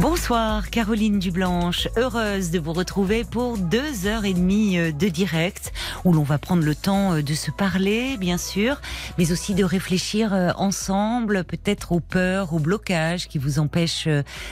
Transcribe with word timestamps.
Bonsoir 0.00 0.70
Caroline 0.70 1.18
Dublanche, 1.18 1.88
heureuse 1.96 2.52
de 2.52 2.60
vous 2.60 2.72
retrouver 2.72 3.24
pour 3.24 3.58
deux 3.58 4.06
heures 4.06 4.24
et 4.24 4.32
demie 4.32 4.78
euh, 4.78 4.92
de 4.92 5.08
direct 5.08 5.72
où 6.04 6.12
l'on 6.12 6.22
va 6.22 6.38
prendre 6.38 6.62
le 6.62 6.76
temps 6.76 7.14
euh, 7.14 7.22
de 7.22 7.34
se 7.34 7.50
parler 7.50 8.16
bien 8.16 8.38
sûr, 8.38 8.80
mais 9.18 9.32
aussi 9.32 9.54
de 9.56 9.64
réfléchir 9.64 10.32
euh, 10.32 10.52
ensemble 10.56 11.42
peut-être 11.42 11.90
aux 11.90 11.98
peurs, 11.98 12.54
aux 12.54 12.60
blocages 12.60 13.26
qui 13.26 13.38
vous 13.38 13.58
empêchent 13.58 14.08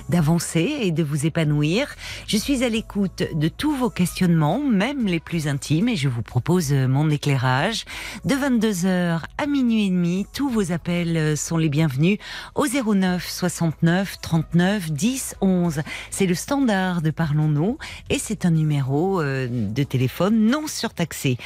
d'avancer 0.09 0.79
et 0.81 0.91
de 0.91 1.05
vous 1.05 1.27
épanouir. 1.27 1.95
Je 2.27 2.39
suis 2.39 2.65
à 2.65 2.69
l'écoute 2.69 3.23
de 3.33 3.47
tous 3.47 3.77
vos 3.77 3.91
questionnements, 3.91 4.59
même 4.59 5.07
les 5.07 5.21
plus 5.21 5.47
intimes 5.47 5.89
et 5.89 5.97
je 5.97 6.09
vous 6.09 6.23
propose 6.23 6.73
mon 6.73 7.09
éclairage. 7.09 7.85
De 8.25 8.35
22h 8.35 9.21
à 9.39 9.47
minuit 9.47 9.87
et 9.87 9.91
demi, 9.91 10.27
tous 10.33 10.49
vos 10.49 10.73
appels 10.73 11.37
sont 11.37 11.57
les 11.57 11.69
bienvenus 11.69 12.19
au 12.57 12.67
09 12.67 13.25
69 13.29 14.17
39 14.21 14.91
10 14.91 15.36
11. 15.41 15.83
C'est 16.11 16.27
le 16.27 16.35
standard 16.35 17.03
de 17.03 17.11
Parlons-nous 17.11 17.79
et 18.11 18.19
c'est 18.19 18.45
un 18.45 18.51
numéro 18.51 19.21
euh, 19.21 19.49
de 19.51 19.83
téléphone 19.83 20.47
non 20.47 20.67
surtaxé. 20.67 21.39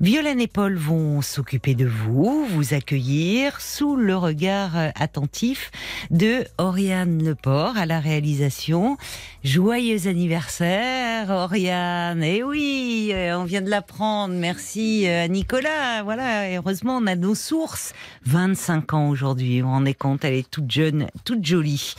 Violaine 0.00 0.40
et 0.40 0.46
Paul 0.46 0.76
vont 0.76 1.22
s'occuper 1.22 1.74
de 1.74 1.84
vous, 1.84 2.46
vous 2.46 2.72
accueillir 2.72 3.60
sous 3.60 3.96
le 3.96 4.16
regard 4.16 4.78
euh, 4.78 4.90
attentif 4.94 5.72
de 6.12 6.44
Oriane 6.56 7.20
Leport 7.20 7.76
à 7.76 7.84
la 7.84 7.98
réalisation. 7.98 8.96
Joyeux 9.42 10.06
anniversaire, 10.06 11.30
Oriane. 11.30 12.22
Et 12.22 12.36
eh 12.36 12.42
oui, 12.44 13.10
euh, 13.12 13.40
on 13.40 13.44
vient 13.44 13.60
de 13.60 13.70
l'apprendre. 13.70 14.34
Merci 14.34 15.08
à 15.08 15.26
Nicolas. 15.26 16.04
Voilà, 16.04 16.56
heureusement, 16.56 16.98
on 16.98 17.06
a 17.08 17.16
nos 17.16 17.34
sources. 17.34 17.92
25 18.24 18.94
ans 18.94 19.08
aujourd'hui. 19.08 19.64
On 19.64 19.68
en 19.68 19.84
est 19.84 19.94
compte, 19.94 20.24
elle 20.24 20.34
est 20.34 20.48
toute 20.48 20.70
jeune, 20.70 21.08
toute 21.24 21.44
jolie. 21.44 21.96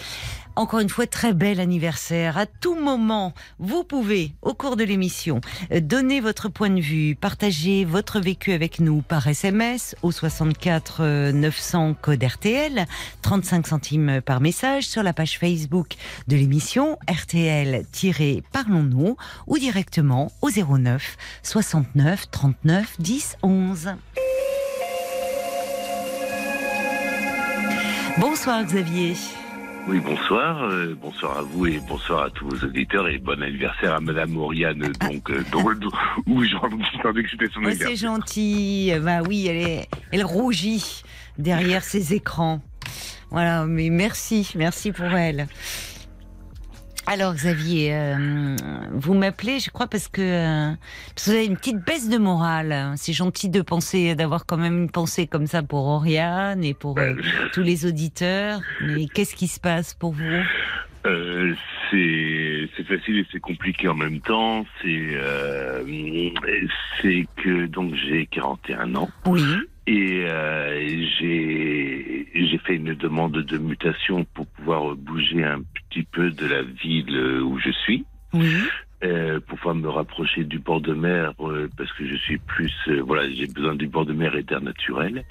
Encore 0.60 0.82
une 0.82 0.90
fois, 0.90 1.08
très 1.08 1.32
bel 1.32 1.62
anniversaire. 1.62 2.38
À 2.38 2.46
tout 2.46 2.76
moment, 2.76 3.34
vous 3.60 3.86
pouvez, 3.86 4.34
au 4.42 4.54
cours 4.54 4.76
de 4.76 4.84
l'émission, 4.84 5.40
donner 5.72 6.20
votre 6.20 6.50
point 6.50 6.70
de 6.70 6.82
vue, 6.82 7.16
partager 7.16 7.86
votre 7.86 8.20
vécu 8.20 8.52
avec 8.52 8.82
nous 8.82 9.02
par 9.02 9.26
SMS 9.26 9.96
au 10.02 10.12
64 10.12 11.32
900 11.32 11.96
code 12.02 12.22
RTL, 12.22 12.86
35 13.22 13.68
centimes 13.68 14.20
par 14.20 14.42
message 14.42 14.86
sur 14.86 15.02
la 15.02 15.14
page 15.14 15.40
Facebook 15.40 15.96
de 16.28 16.36
l'émission 16.36 17.00
RTL-Parlons-nous 17.10 19.16
ou 19.48 19.58
directement 19.60 20.30
au 20.42 20.50
09 20.50 21.16
69 21.42 22.32
39 22.32 22.96
10 23.00 23.38
11. 23.44 23.92
Bonsoir 28.18 28.66
Xavier. 28.66 29.16
Oui, 29.88 30.00
bonsoir. 30.00 30.64
Euh, 30.64 30.96
bonsoir 31.02 31.40
à 31.40 31.42
vous 31.42 31.66
et 31.66 31.80
bonsoir 31.88 32.24
à 32.26 32.30
tous 32.30 32.48
vos 32.50 32.66
auditeurs 32.66 33.08
et 33.08 33.18
bon 33.18 33.42
anniversaire 33.42 33.96
à 33.96 34.00
Madame 34.00 34.38
Oriane. 34.38 34.80
Donc, 35.00 35.30
euh, 35.32 35.44
où 36.28 36.44
j'entendais 36.44 37.24
que 37.24 37.30
c'était 37.30 37.48
son 37.48 37.60
anniversaire. 37.62 37.88
C'est 37.88 37.96
gentil. 37.96 38.94
Bah 39.02 39.22
oui, 39.28 39.48
elle, 39.48 39.58
est, 39.58 39.90
elle 40.12 40.24
rougit 40.24 41.04
derrière 41.38 41.84
ses 41.84 42.14
écrans. 42.14 42.62
Voilà, 43.32 43.66
mais 43.66 43.90
merci, 43.90 44.52
merci 44.56 44.92
pour 44.92 45.06
elle. 45.06 45.48
Alors 47.12 47.34
Xavier, 47.34 47.90
euh, 47.92 48.56
vous 48.92 49.16
m'appelez, 49.16 49.58
je 49.58 49.72
crois, 49.72 49.88
parce 49.88 50.08
que, 50.08 50.22
euh, 50.22 50.76
vous 51.18 51.32
avez 51.32 51.48
une 51.48 51.58
petite 51.58 51.84
baisse 51.84 52.08
de 52.08 52.20
morale. 52.20 52.94
C'est 52.98 53.14
gentil 53.14 53.50
de 53.50 53.64
penser, 53.64 54.14
d'avoir 54.14 54.46
quand 54.46 54.58
même 54.58 54.84
une 54.84 54.92
pensée 54.92 55.26
comme 55.26 55.48
ça 55.48 55.64
pour 55.64 55.88
Oriane 55.88 56.64
et 56.64 56.76
pour 56.76 57.00
euh, 57.00 57.16
tous 57.52 57.64
les 57.64 57.88
auditeurs. 57.88 58.60
Mais 58.82 59.08
qu'est-ce 59.08 59.34
qui 59.34 59.48
se 59.48 59.60
passe 59.60 59.96
pour 59.96 60.14
vous? 60.14 60.44
C'est 61.04 62.84
facile 62.88 63.18
et 63.18 63.26
c'est 63.32 63.40
compliqué 63.40 63.88
en 63.88 63.96
même 63.96 64.20
temps. 64.20 64.64
C'est 64.84 65.18
c'est 67.02 67.26
que 67.38 67.66
donc 67.66 67.96
j'ai 67.96 68.28
41 68.28 68.94
ans. 68.94 69.10
Oui. 69.26 69.42
Et 69.88 70.26
euh, 70.28 71.06
j'ai 71.20 72.58
fait 72.66 72.76
une 72.76 72.94
demande 72.94 73.34
de 73.34 73.58
mutation 73.58 74.26
pour 74.34 74.46
pouvoir 74.48 74.96
bouger 74.96 75.44
un 75.44 75.62
petit 75.90 76.04
peu 76.04 76.30
de 76.30 76.46
la 76.46 76.62
ville 76.62 77.42
où 77.42 77.60
je 77.60 77.72
suis. 77.72 78.06
Oui. 78.34 78.62
Euh, 79.02 79.40
pour 79.40 79.58
pouvoir 79.58 79.76
me 79.76 79.88
rapprocher 79.88 80.44
du 80.44 80.60
bord 80.60 80.82
de 80.82 80.94
mer 80.94 81.34
euh, 81.40 81.70
parce 81.78 81.90
que 81.94 82.06
je 82.06 82.16
suis 82.16 82.38
plus 82.38 82.74
euh, 82.90 83.02
voilà 83.02 83.30
j'ai 83.30 83.48
besoin 83.48 83.74
du 83.74 83.88
bord 83.88 84.06
de 84.06 84.12
mer 84.12 84.36
et 84.36 84.44
d'air 84.44 84.60
naturel. 84.60 85.24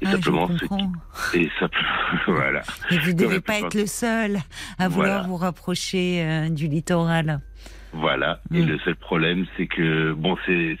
Et 0.00 0.06
ah, 0.06 0.10
simplement 0.10 0.48
ce 0.48 1.36
et 1.38 1.48
simplement 1.60 1.88
voilà. 2.26 2.62
Et 2.90 2.98
vous 2.98 3.12
ne 3.12 3.16
devez 3.16 3.40
pas 3.40 3.60
être 3.60 3.74
le 3.74 3.86
seul 3.86 4.40
à 4.80 4.88
vouloir 4.88 5.28
vous 5.28 5.36
rapprocher 5.36 6.24
euh, 6.24 6.48
du 6.48 6.66
littoral 6.66 7.38
voilà. 7.94 8.40
Et 8.52 8.62
mm. 8.62 8.66
le 8.66 8.78
seul 8.78 8.96
problème, 8.96 9.46
c'est 9.56 9.66
que 9.66 10.12
bon, 10.12 10.36
c'est 10.46 10.76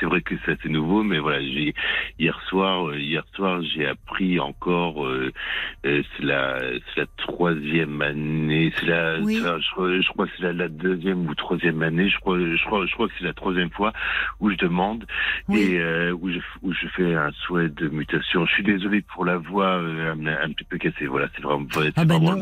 c'est 0.00 0.06
vrai 0.06 0.22
que 0.22 0.34
ça 0.46 0.52
c'est 0.62 0.68
nouveau, 0.68 1.02
mais 1.02 1.18
voilà, 1.18 1.40
j'ai 1.40 1.74
hier 2.18 2.38
soir 2.48 2.88
euh, 2.88 2.98
hier 2.98 3.24
soir 3.34 3.60
j'ai 3.62 3.86
appris 3.86 4.38
encore 4.38 5.04
euh, 5.04 5.32
euh, 5.86 6.02
c'est 6.16 6.24
la 6.24 6.60
c'est 6.60 7.00
la 7.00 7.06
troisième 7.16 8.00
année, 8.02 8.72
c'est 8.78 8.86
la 8.86 9.20
je, 9.20 10.12
crois 10.12 10.26
que 10.26 10.32
c'est 10.36 10.44
la, 10.44 10.52
la, 10.52 10.68
deuxième 10.68 11.26
ou 11.26 11.34
troisième 11.34 11.82
année, 11.82 12.08
je 12.08 12.18
crois 12.18 12.38
je 12.38 12.64
crois 12.64 12.86
je 12.86 12.92
crois 12.94 13.08
que 13.08 13.14
c'est 13.18 13.24
la 13.24 13.32
troisième 13.32 13.70
fois 13.70 13.92
où 14.40 14.50
je 14.50 14.56
demande 14.56 15.04
et 15.52 15.80
où 16.12 16.30
je 16.30 16.38
où 16.62 16.72
je 16.72 16.86
fais 16.96 17.14
un 17.14 17.30
souhait 17.46 17.68
de 17.68 17.88
mutation. 17.88 18.46
Je 18.46 18.52
suis 18.52 18.62
désolé 18.62 19.02
pour 19.02 19.24
la 19.24 19.38
voix 19.38 19.74
un, 19.74 20.52
petit 20.52 20.64
peu 20.64 20.78
cassée. 20.78 21.06
Voilà, 21.06 21.28
c'est 21.34 21.42
vraiment. 21.42 21.66
Ah 21.96 22.04
bah 22.04 22.18
non, 22.18 22.38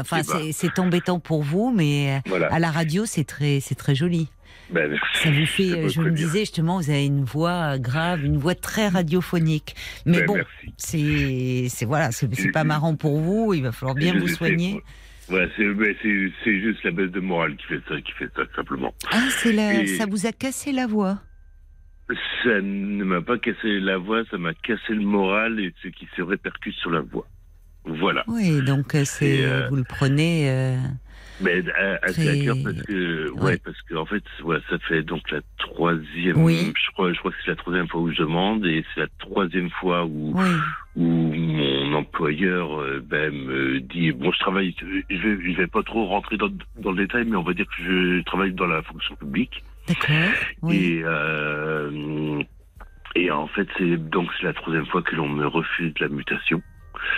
enfin 0.00 0.22
c'est 0.52 0.78
embêtant 0.78 1.18
pour 1.18 1.42
vous, 1.42 1.72
mais 1.74 2.20
à 2.50 2.58
la 2.58 2.70
radio 2.70 3.04
c'est 3.06 3.24
très 3.24 3.60
c'est 3.64 3.74
très 3.74 3.94
joli. 3.94 4.28
Ben, 4.70 4.98
ça 5.14 5.30
vous 5.30 5.46
fait, 5.46 5.88
je 5.88 6.00
me 6.00 6.10
disais 6.10 6.40
justement, 6.40 6.80
vous 6.80 6.88
avez 6.88 7.04
une 7.04 7.24
voix 7.24 7.78
grave, 7.78 8.24
une 8.24 8.38
voix 8.38 8.54
très 8.54 8.88
radiophonique. 8.88 9.74
Mais 10.06 10.20
ben, 10.20 10.26
bon, 10.26 10.38
c'est, 10.78 11.66
c'est 11.68 11.84
voilà, 11.84 12.12
c'est 12.12 12.52
pas 12.52 12.64
marrant 12.64 12.96
pour 12.96 13.18
vous. 13.20 13.52
Il 13.52 13.62
va 13.62 13.72
falloir 13.72 13.94
bien 13.94 14.18
vous 14.18 14.28
soigner. 14.28 14.82
Ben, 15.28 15.48
c'est 15.56 16.60
juste 16.60 16.82
la 16.84 16.90
baisse 16.90 17.10
de 17.10 17.20
morale 17.20 17.56
qui 17.56 17.66
fait 17.66 17.80
ça, 17.88 18.00
qui 18.00 18.12
fait 18.12 18.30
ça 18.36 18.42
simplement. 18.56 18.94
Ah, 19.10 19.26
c'est 19.30 19.86
ça 19.86 20.06
vous 20.06 20.26
a 20.26 20.32
cassé 20.32 20.72
la 20.72 20.86
voix? 20.86 21.20
Ça 22.42 22.60
ne 22.60 23.04
m'a 23.04 23.22
pas 23.22 23.38
cassé 23.38 23.80
la 23.80 23.96
voix, 23.96 24.24
ça 24.30 24.36
m'a 24.36 24.52
cassé 24.52 24.92
le 24.92 25.00
moral 25.00 25.58
et 25.60 25.72
ce 25.82 25.88
qui 25.88 26.06
se 26.16 26.22
répercute 26.22 26.74
sur 26.74 26.90
la 26.90 27.00
voix. 27.00 27.26
Voilà. 27.86 28.24
Oui, 28.28 28.62
donc 28.62 28.94
euh, 28.94 29.04
c'est, 29.04 29.44
euh, 29.44 29.68
vous 29.68 29.76
le 29.76 29.84
prenez. 29.84 30.50
Euh, 30.50 30.76
mais 31.40 31.62
assez 32.02 32.28
à 32.28 32.44
cœur 32.44 32.56
parce 32.62 32.82
que 32.82 33.30
ouais, 33.30 33.58
parce 33.58 33.80
que 33.82 33.94
en 33.94 34.06
fait 34.06 34.22
ouais, 34.42 34.58
ça 34.70 34.78
fait 34.78 35.02
donc 35.02 35.30
la 35.30 35.40
troisième 35.58 36.42
oui. 36.42 36.72
je 36.76 36.92
crois 36.92 37.12
je 37.12 37.18
crois 37.18 37.32
que 37.32 37.36
c'est 37.44 37.50
la 37.50 37.56
troisième 37.56 37.88
fois 37.88 38.02
où 38.02 38.12
je 38.12 38.18
demande 38.18 38.64
et 38.66 38.84
c'est 38.94 39.00
la 39.00 39.08
troisième 39.18 39.70
fois 39.70 40.04
où 40.04 40.34
où 40.96 41.04
mon 41.04 41.94
employeur 41.94 42.80
euh, 42.80 43.02
ben, 43.04 43.32
me 43.32 43.80
dit 43.80 44.12
bon 44.12 44.30
je 44.30 44.38
travaille 44.38 44.74
je 44.78 45.16
vais 45.16 45.52
je 45.52 45.56
vais 45.56 45.66
pas 45.66 45.82
trop 45.82 46.06
rentrer 46.06 46.36
dans, 46.36 46.50
dans 46.78 46.92
le 46.92 47.06
détail 47.06 47.24
mais 47.26 47.36
on 47.36 47.42
va 47.42 47.52
dire 47.52 47.66
que 47.66 47.82
je 47.82 48.22
travaille 48.24 48.52
dans 48.52 48.66
la 48.66 48.82
fonction 48.82 49.16
publique. 49.16 49.64
D'accord 49.88 50.72
et 50.72 51.02
euh, 51.04 52.42
et 53.16 53.30
en 53.30 53.48
fait 53.48 53.68
c'est 53.76 53.96
donc 53.96 54.28
c'est 54.38 54.46
la 54.46 54.54
troisième 54.54 54.86
fois 54.86 55.02
que 55.02 55.14
l'on 55.16 55.28
me 55.28 55.46
refuse 55.46 55.92
la 55.98 56.08
mutation 56.08 56.62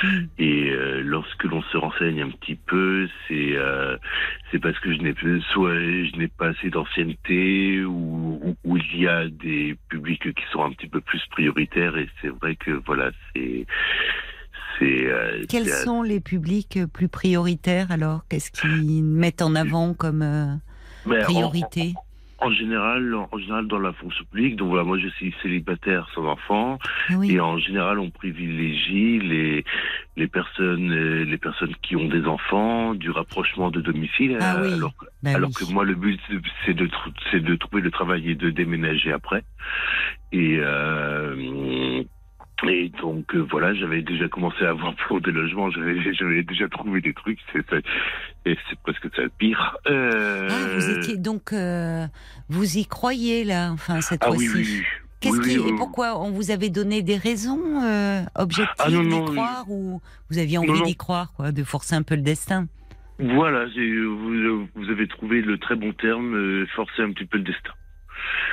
Mm. 0.03 0.25
Et 0.39 0.71
euh, 0.71 1.03
lorsque 1.05 1.45
l'on 1.45 1.63
se 1.63 1.77
renseigne 1.77 2.23
un 2.23 2.31
petit 2.31 2.57
peu, 2.57 3.09
c'est 3.27 3.57
euh, 3.57 3.97
c'est 4.51 4.59
parce 4.59 4.79
que 4.81 4.93
je 4.93 4.99
n'ai 4.99 5.15
soit 5.53 5.75
je 5.75 6.17
n'ai 6.17 6.29
pas 6.29 6.49
assez 6.49 6.71
d'ancienneté 6.71 7.85
ou, 7.85 8.57
ou, 8.65 8.77
il 8.77 9.01
y 9.01 9.09
a 9.09 9.29
des 9.29 9.77
publics 9.89 10.35
qui 10.35 10.45
sont 10.53 10.65
un 10.65 10.73
petit 10.73 10.89
peu 10.89 11.01
plus 11.01 11.25
prioritaires 11.31 11.97
et 11.97 12.09
c'est 12.21 12.29
vrai 12.29 12.57
que 12.57 12.71
voilà 12.87 13.11
c'est 13.35 13.67
c'est 14.79 15.07
euh, 15.07 15.45
quels 15.49 15.69
sont 15.69 16.03
les 16.03 16.21
publics 16.21 16.81
plus 16.93 17.09
prioritaires 17.09 17.91
alors? 17.91 18.23
Qu'est-ce 18.29 18.51
qu'ils 18.51 19.05
mettent 19.05 19.43
en 19.43 19.55
avant 19.55 19.95
comme 19.95 20.61
priorité 21.23 21.95
en 21.97 22.06
général, 22.51 23.15
en 23.15 23.39
général 23.39 23.67
dans 23.67 23.79
la 23.79 23.93
fonction 23.93 24.25
publique, 24.25 24.57
donc 24.57 24.69
voilà, 24.69 24.85
moi 24.85 24.99
je 24.99 25.09
suis 25.09 25.35
célibataire 25.43 26.09
sans 26.15 26.27
enfant, 26.27 26.79
et 27.23 27.41
en 27.41 27.59
général 27.59 27.99
on 27.99 28.11
privilégie 28.11 29.19
les 29.21 29.65
les 30.17 30.27
personnes 30.27 30.93
euh, 30.93 31.25
les 31.25 31.39
personnes 31.39 31.75
qui 31.83 31.97
ont 31.97 32.09
des 32.09 32.25
enfants, 32.27 32.95
du 32.95 33.11
rapprochement 33.11 33.71
de 33.71 33.81
domicile, 33.81 34.39
ah 34.41 34.53
alors, 34.53 34.95
bah 35.23 35.31
alors 35.35 35.51
que 35.51 35.65
moi 35.73 35.85
le 35.85 35.95
but 35.95 36.21
c'est 36.65 36.75
de 36.75 36.89
c'est 37.31 37.41
de 37.41 37.55
trouver 37.57 37.83
le 37.83 37.91
travail 37.91 38.31
et 38.31 38.35
de 38.35 38.51
déménager 38.51 39.13
après, 39.13 39.43
et 40.33 40.59
euh, 40.61 42.03
Et 42.67 42.91
donc 43.03 43.35
euh, 43.35 43.47
voilà, 43.51 43.75
j'avais 43.75 44.01
déjà 44.03 44.29
commencé 44.29 44.65
à 44.65 44.71
avoir 44.71 44.95
pour 45.07 45.21
des 45.21 45.31
logements, 45.31 45.71
j'avais 45.71 45.97
j'avais 46.15 46.43
déjà 46.43 46.69
trouvé 46.69 47.01
des 47.01 47.13
trucs, 47.13 47.39
c'est 47.53 47.65
c'est- 47.69 47.85
et 48.47 48.57
c'est 48.71 48.79
presque 48.81 49.15
ça 49.15 49.23
le 49.23 49.29
pire. 49.29 49.77
Euh, 49.87 50.49
Ah, 50.51 50.75
vous 50.75 50.91
étiez 50.91 51.17
donc, 51.19 51.53
euh, 51.53 52.07
vous 52.49 52.79
y 52.79 52.87
croyez 52.87 53.45
là, 53.45 53.71
enfin 53.73 54.01
cette 54.01 54.23
ah 54.23 54.29
fois-ci. 54.29 54.49
oui, 54.49 54.55
oui, 54.57 54.67
oui. 54.79 54.83
Qu'est-ce 55.21 55.41
qui 55.41 55.55
et 55.69 55.73
pourquoi 55.77 56.19
on 56.21 56.31
vous 56.31 56.51
avait 56.51 56.69
donné 56.71 57.03
des 57.03 57.17
raisons 57.17 57.83
euh, 57.83 58.23
objectives 58.35 58.75
Ah, 58.79 58.91
d'y 58.91 59.25
croire 59.33 59.65
ou 59.71 60.01
vous 60.31 60.39
aviez 60.39 60.59
envie 60.59 60.83
d'y 60.83 60.97
croire, 60.97 61.33
quoi, 61.33 61.53
de 61.53 61.65
forcer 61.65 61.95
un 61.95 62.03
peu 62.03 62.15
le 62.17 62.23
destin? 62.23 62.69
Voilà, 63.19 63.67
j'ai- 63.71 63.99
vous, 64.01 64.67
vous 64.75 64.91
avez 64.91 65.09
trouvé 65.09 65.41
le 65.41 65.57
très 65.59 65.75
bon 65.75 65.93
terme, 65.95 66.35
euh, 66.35 66.67
forcer 66.77 67.03
un 67.03 67.13
petit 67.13 67.25
peu 67.25 67.39
le 67.39 67.45
destin. 67.45 67.73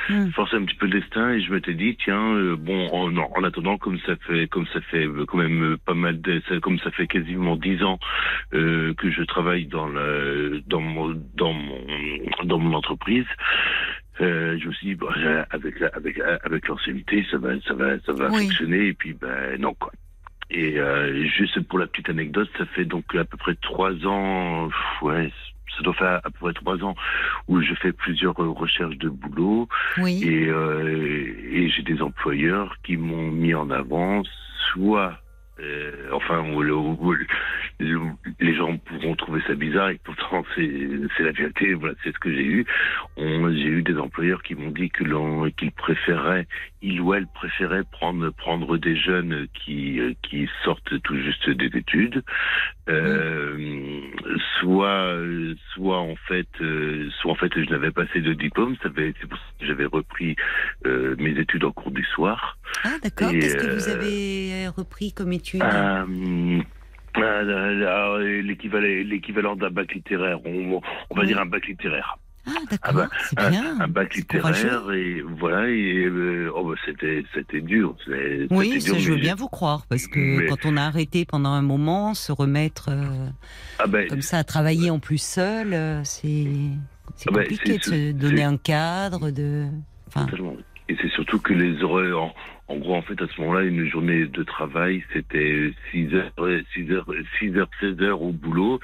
Hmm. 0.08 0.28
Forcer 0.32 0.56
un 0.56 0.64
petit 0.64 0.74
peu 0.76 0.86
le 0.86 1.00
destin 1.00 1.30
et 1.32 1.40
je 1.40 1.50
m'étais 1.52 1.72
dit 1.74 1.96
tiens 1.96 2.34
euh, 2.34 2.56
bon 2.56 2.88
en, 2.92 3.16
en 3.16 3.42
attendant 3.44 3.78
comme 3.78 3.98
ça 4.00 4.16
fait 4.26 4.46
comme 4.48 4.66
ça 4.66 4.80
fait 4.82 5.06
euh, 5.06 5.24
quand 5.26 5.38
même 5.38 5.62
euh, 5.72 5.76
pas 5.78 5.94
mal 5.94 6.20
de 6.20 6.42
comme 6.60 6.78
ça 6.80 6.90
fait 6.90 7.06
quasiment 7.06 7.56
dix 7.56 7.82
ans 7.82 7.98
euh, 8.52 8.92
que 8.94 9.10
je 9.10 9.22
travaille 9.22 9.64
dans 9.66 9.88
le 9.88 10.62
dans 10.66 10.80
mon 10.82 11.14
dans 11.34 11.52
mon 11.54 11.80
dans 12.44 12.58
mon 12.58 12.74
entreprise 12.74 13.24
euh, 14.20 14.58
je 14.60 14.68
me 14.68 14.72
suis 14.74 14.94
dit 14.94 15.00
j'ai- 15.16 15.42
avec 15.50 15.80
la, 15.80 15.88
avec 15.88 16.20
avec 16.44 16.68
l'ancienneté 16.68 17.24
ça 17.30 17.38
va 17.38 17.58
ça 17.62 17.72
va 17.74 17.98
ça 18.00 18.12
va 18.12 18.30
Oui. 18.30 18.42
fonctionner 18.42 18.88
et 18.88 18.92
puis 18.94 19.14
ben 19.14 19.58
non 19.58 19.72
quoi 19.74 19.92
et 20.50 20.76
juste 21.36 21.58
pour 21.68 21.78
la 21.78 21.86
petite 21.86 22.10
anecdote, 22.10 22.48
ça 22.58 22.66
fait 22.66 22.84
donc 22.84 23.12
à 23.16 23.24
peu 23.24 23.36
près 23.38 23.54
trois 23.56 23.92
ans, 24.06 24.68
ouais, 25.02 25.32
ça 25.76 25.82
doit 25.82 25.94
faire 25.94 26.20
à 26.24 26.30
peu 26.30 26.38
près 26.40 26.52
trois 26.52 26.82
ans 26.84 26.94
où 27.48 27.60
je 27.60 27.74
fais 27.74 27.92
plusieurs 27.92 28.38
euh, 28.42 28.50
recherches 28.50 28.96
de 28.98 29.08
boulot 29.08 29.68
Oui. 29.98 30.20
et, 30.22 30.46
euh, 30.48 31.34
et 31.50 31.68
j'ai 31.68 31.82
des 31.82 32.00
employeurs 32.02 32.76
qui 32.84 32.96
m'ont 32.96 33.30
mis 33.30 33.54
en 33.54 33.70
avant, 33.70 34.22
soit, 34.72 35.18
euh, 35.60 36.08
enfin, 36.12 36.40
où 36.52 36.62
le- 36.62 36.74
où 36.74 37.12
le- 37.12 37.26
le- 37.78 38.00
les 38.40 38.54
gens 38.54 38.76
pourront 38.78 39.14
trouver 39.16 39.40
ça 39.46 39.54
bizarre 39.54 39.90
et 39.90 40.00
pourtant 40.04 40.44
c'est 40.54 40.62
la 41.20 41.32
vérité. 41.32 41.74
Voilà, 41.74 41.94
c'est 42.02 42.12
ce 42.12 42.18
que 42.18 42.32
j'ai 42.32 42.44
eu. 42.44 42.66
J'ai 43.16 43.68
eu 43.68 43.82
des 43.82 43.96
employeurs 43.98 44.42
qui 44.42 44.54
m'ont 44.54 44.70
dit 44.70 44.90
qu'ils 44.90 45.72
préféraient, 45.72 46.46
ils 46.84 47.00
ou 47.00 47.14
elles 47.14 47.26
préféraient 47.26 47.84
prendre 47.90 48.30
prendre 48.30 48.76
des 48.76 48.96
jeunes 48.96 49.46
qui 49.54 49.98
qui 50.22 50.48
sortent 50.64 51.00
tout 51.02 51.16
juste 51.16 51.48
des 51.48 51.70
études, 51.78 52.22
euh, 52.88 54.00
soit 54.60 55.18
soit 55.74 55.98
en 55.98 56.16
fait 56.28 56.48
euh, 56.60 57.08
soit 57.20 57.32
en 57.32 57.36
fait 57.36 57.52
je 57.56 57.70
n'avais 57.70 57.90
pas 57.90 58.02
assez 58.02 58.20
de 58.20 58.34
diplôme. 58.34 58.76
C'est 58.82 58.92
pour 59.28 59.38
ça 59.38 59.44
que 59.58 59.66
j'avais 59.66 59.86
repris 59.86 60.36
euh, 60.86 61.16
mes 61.18 61.30
études 61.38 61.64
en 61.64 61.72
cours 61.72 61.90
du 61.90 62.04
soir. 62.04 62.58
Ah 62.84 62.96
d'accord. 63.02 63.30
Qu'est-ce 63.30 63.56
que 63.56 63.74
vous 63.74 63.88
avez 63.88 64.68
repris 64.68 65.12
comme 65.12 65.32
étude 65.32 65.62
euh, 67.16 68.42
l'équivalent 68.42 68.86
l'équivalent 68.86 69.56
d'un 69.56 69.70
bac 69.70 69.94
littéraire 69.94 70.38
on, 70.44 70.80
on 71.10 71.14
va 71.14 71.22
Oui. 71.22 71.26
dire 71.28 71.40
un 71.40 71.46
bac 71.46 71.66
littéraire 71.66 72.16
Ah 72.46 72.50
ah 72.56 72.60
d'accord, 72.70 72.94
bah, 72.94 73.08
c'est 73.28 73.38
un, 73.40 73.50
bien. 73.50 73.80
un 73.80 73.88
bac 73.88 74.14
littéraire 74.14 74.90
et 74.92 75.22
voilà 75.22 75.68
et 75.68 76.04
euh, 76.04 76.50
oh 76.54 76.68
bah, 76.68 76.74
c'était 76.84 77.24
c'était 77.34 77.60
dur 77.62 77.96
Oui, 78.50 78.80
ça, 78.80 78.92
dur, 78.92 79.00
je 79.00 79.12
veux 79.12 79.18
bien 79.18 79.34
vous 79.34 79.48
croire, 79.48 79.86
parce 79.88 80.06
que 80.06 80.18
mais- 80.38 80.46
quand 80.46 80.66
on 80.66 80.76
a 80.76 80.82
arrêté 80.82 81.24
pendant 81.24 81.50
un 81.50 81.62
moment, 81.62 82.14
se 82.14 82.32
remettre 82.32 82.88
euh, 82.90 83.28
ah 83.78 83.86
ben, 83.86 84.06
comme 84.08 84.22
ça 84.22 84.38
à 84.38 84.44
travailler 84.44 84.90
en 84.90 84.98
plus 84.98 85.18
seul, 85.22 85.72
euh, 85.72 86.00
c'est 86.04 86.46
Ah 87.26 87.30
ben, 87.32 87.40
compliqué 87.42 87.78
de 87.78 87.82
se 87.84 88.12
donner 88.12 88.42
un 88.44 88.56
cadre, 88.56 89.30
de. 89.30 89.66
Enfin, 90.08 90.26
surtout 91.34 91.42
que 91.42 91.54
les 91.54 91.82
horaires, 91.82 92.18
en, 92.20 92.34
en 92.68 92.76
gros, 92.78 92.94
en 92.94 93.02
fait, 93.02 93.20
à 93.20 93.26
ce 93.26 93.40
moment-là, 93.40 93.62
une 93.64 93.86
journée 93.90 94.26
de 94.26 94.42
travail, 94.42 95.02
c'était 95.12 95.72
6 95.90 96.14
heures, 96.14 96.32
6 96.74 96.90
heures, 96.92 97.06
6 97.38 97.56
heures, 97.56 97.68
16 97.80 98.00
heures 98.00 98.22
au 98.22 98.32
boulot, 98.32 98.80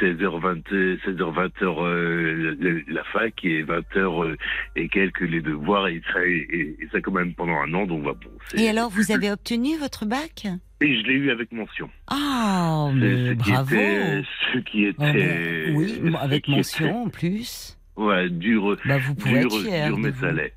16 0.00 0.22
heures 0.22 0.38
20, 0.38 0.68
16 1.04 1.20
heures 1.20 1.32
20 1.32 1.62
heures 1.62 1.84
euh, 1.84 2.56
la, 2.60 2.70
la 2.94 3.04
fac 3.04 3.44
et 3.44 3.62
20 3.62 3.96
heures 3.96 4.24
euh, 4.24 4.36
et 4.76 4.88
quelques 4.88 5.20
les 5.22 5.40
devoirs 5.40 5.88
et 5.88 6.02
ça, 6.12 6.24
et, 6.24 6.46
et- 6.50 6.76
et 6.82 6.88
ça 6.92 7.00
quand 7.00 7.12
même 7.12 7.34
pendant 7.34 7.56
un 7.60 7.72
an, 7.74 7.86
donc 7.86 8.04
bah, 8.04 8.12
bon. 8.22 8.30
et 8.54 8.68
alors, 8.68 8.90
vous 8.90 9.10
avez 9.12 9.30
obtenu 9.30 9.76
votre 9.78 10.06
bac? 10.06 10.46
Et 10.82 10.94
je 11.00 11.06
l'ai 11.06 11.14
eu 11.14 11.30
avec 11.30 11.50
mention. 11.52 11.88
Ah, 12.08 12.90
C'est 12.92 12.98
mais 12.98 13.28
ce 13.28 13.32
qui 13.32 13.50
bravo 13.50 13.74
était, 13.74 14.22
ce 14.52 14.58
qui 14.58 14.86
Ah 14.98 15.08
était, 15.08 15.72
Oui, 15.74 16.00
avec 16.20 16.44
qui 16.44 16.50
mention 16.50 17.04
en 17.04 17.08
plus. 17.08 17.78
était- 17.96 18.02
ouais, 18.02 18.28
dur, 18.28 18.76
Bah, 18.84 18.98
vous 18.98 19.14
pouvez 19.14 19.38
dur, 19.40 19.46
être 19.56 19.62
fier. 19.62 19.86
dur 19.88 19.98
mais 19.98 20.12
ça 20.12 20.30
l'est. 20.32 20.52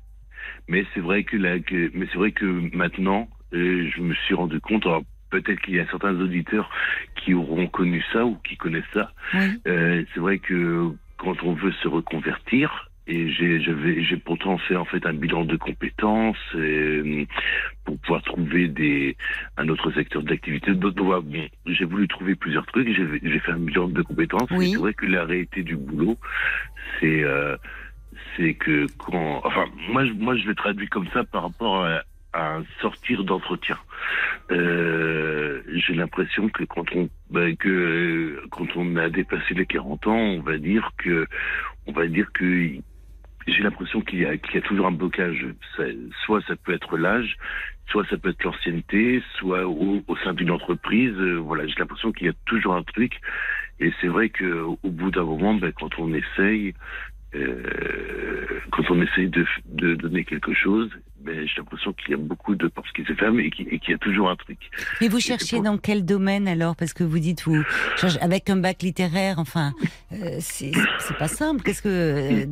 Mais 0.70 0.86
c'est 0.94 1.00
vrai 1.00 1.24
que 1.24 1.36
là, 1.36 1.58
que, 1.58 1.90
mais 1.94 2.06
c'est 2.12 2.18
vrai 2.18 2.30
que 2.30 2.46
maintenant, 2.74 3.28
euh, 3.52 3.90
je 3.94 4.00
me 4.00 4.14
suis 4.14 4.34
rendu 4.34 4.60
compte. 4.60 4.86
alors, 4.86 5.02
Peut-être 5.30 5.60
qu'il 5.60 5.74
y 5.76 5.78
a 5.80 5.86
certains 5.86 6.18
auditeurs 6.20 6.68
qui 7.14 7.34
auront 7.34 7.68
connu 7.68 8.02
ça 8.12 8.24
ou 8.26 8.34
qui 8.42 8.56
connaissent 8.56 8.92
ça. 8.92 9.12
Oui. 9.34 9.60
Euh, 9.68 10.02
c'est 10.12 10.18
vrai 10.18 10.38
que 10.40 10.88
quand 11.18 11.40
on 11.44 11.52
veut 11.52 11.70
se 11.70 11.86
reconvertir, 11.86 12.90
et 13.06 13.30
j'ai 13.30 13.60
j'avais- 13.60 14.02
j'ai 14.02 14.16
pourtant 14.16 14.58
fait 14.58 14.74
en 14.74 14.84
fait 14.84 15.06
un 15.06 15.12
bilan 15.12 15.44
de 15.44 15.56
compétences 15.56 16.36
euh, 16.56 17.24
pour 17.84 17.96
pouvoir 18.00 18.22
trouver 18.22 18.66
des 18.66 19.16
un 19.56 19.68
autre 19.68 19.92
secteur 19.92 20.22
d'activité. 20.24 20.72
Donc, 20.74 20.94
bon, 20.96 21.22
j'ai 21.66 21.84
voulu 21.84 22.08
trouver 22.08 22.34
plusieurs 22.34 22.66
trucs. 22.66 22.88
J'ai 22.92 23.06
j'ai 23.22 23.38
fait 23.38 23.52
un 23.52 23.58
bilan 23.58 23.86
de 23.88 24.02
compétences. 24.02 24.50
Oui. 24.50 24.70
Et 24.70 24.72
c'est 24.72 24.78
vrai 24.78 24.94
que 24.94 25.06
la 25.06 25.24
réalité 25.24 25.62
du 25.62 25.76
boulot, 25.76 26.18
c'est 26.98 27.22
euh, 27.22 27.56
c'est 28.36 28.54
que 28.54 28.86
quand, 28.98 29.40
enfin, 29.44 29.66
moi, 29.88 30.04
moi, 30.18 30.36
je 30.36 30.46
le 30.46 30.54
traduis 30.54 30.88
comme 30.88 31.08
ça 31.12 31.24
par 31.24 31.42
rapport 31.42 31.84
à, 31.84 32.02
à 32.32 32.56
un 32.56 32.64
sortir 32.80 33.24
d'entretien. 33.24 33.78
Euh, 34.50 35.62
J'ai 35.74 35.94
l'impression 35.94 36.48
que 36.48 36.64
quand 36.64 36.84
on, 36.94 37.08
ben, 37.30 37.56
que 37.56 37.68
euh, 37.68 38.46
quand 38.50 38.66
on 38.76 38.96
a 38.96 39.08
dépassé 39.08 39.54
les 39.54 39.66
40 39.66 40.06
ans, 40.06 40.16
on 40.16 40.40
va 40.40 40.58
dire 40.58 40.90
que, 40.98 41.26
on 41.86 41.92
va 41.92 42.06
dire 42.06 42.30
que 42.32 42.72
j'ai 43.46 43.62
l'impression 43.62 44.00
qu'il 44.00 44.20
y 44.20 44.26
a, 44.26 44.36
qu'il 44.36 44.54
y 44.54 44.58
a 44.58 44.62
toujours 44.62 44.86
un 44.86 44.92
blocage. 44.92 45.46
Soit 46.24 46.42
ça 46.46 46.56
peut 46.56 46.72
être 46.72 46.96
l'âge, 46.96 47.36
soit 47.88 48.06
ça 48.08 48.16
peut 48.16 48.30
être 48.30 48.44
l'ancienneté, 48.44 49.22
soit 49.38 49.66
au, 49.66 50.02
au 50.06 50.16
sein 50.18 50.34
d'une 50.34 50.50
entreprise. 50.50 51.14
euh, 51.18 51.36
voilà, 51.36 51.66
j'ai 51.66 51.74
l'impression 51.78 52.12
qu'il 52.12 52.26
y 52.26 52.30
a 52.30 52.34
toujours 52.46 52.74
un 52.74 52.82
truc. 52.82 53.20
Et 53.80 53.92
c'est 54.00 54.08
vrai 54.08 54.28
que 54.28 54.62
au 54.62 54.90
bout 54.90 55.10
d'un 55.10 55.24
moment, 55.24 55.54
ben, 55.54 55.72
quand 55.72 55.98
on 55.98 56.12
essaye, 56.12 56.74
euh, 57.34 58.60
quand 58.72 58.90
on 58.90 59.00
essaye 59.02 59.28
de, 59.28 59.46
de 59.66 59.94
donner 59.94 60.24
quelque 60.24 60.54
chose, 60.54 60.90
ben, 61.24 61.46
j'ai 61.46 61.54
l'impression 61.58 61.92
qu'il 61.92 62.10
y 62.10 62.14
a 62.14 62.16
beaucoup 62.16 62.54
de 62.54 62.66
portes 62.68 62.90
qui 62.94 63.04
se 63.04 63.12
ferment 63.14 63.38
et 63.40 63.50
qu'il 63.50 63.66
y 63.88 63.92
a 63.94 63.98
toujours 63.98 64.30
un 64.30 64.36
truc. 64.36 64.58
Mais 65.00 65.08
vous 65.08 65.20
cherchez 65.20 65.56
pour- 65.56 65.64
dans 65.64 65.78
quel 65.78 66.04
domaine 66.04 66.48
alors? 66.48 66.76
Parce 66.76 66.92
que 66.94 67.04
vous 67.04 67.18
dites, 67.18 67.42
vous, 67.44 67.62
avec 68.20 68.48
un 68.50 68.56
bac 68.56 68.82
littéraire, 68.82 69.38
enfin, 69.38 69.72
euh, 70.12 70.36
c'est 70.40 70.72
pas 71.18 71.28
simple. 71.28 71.62
Qu'est-ce 71.62 71.82
que, 71.82 71.88
euh, 71.88 72.44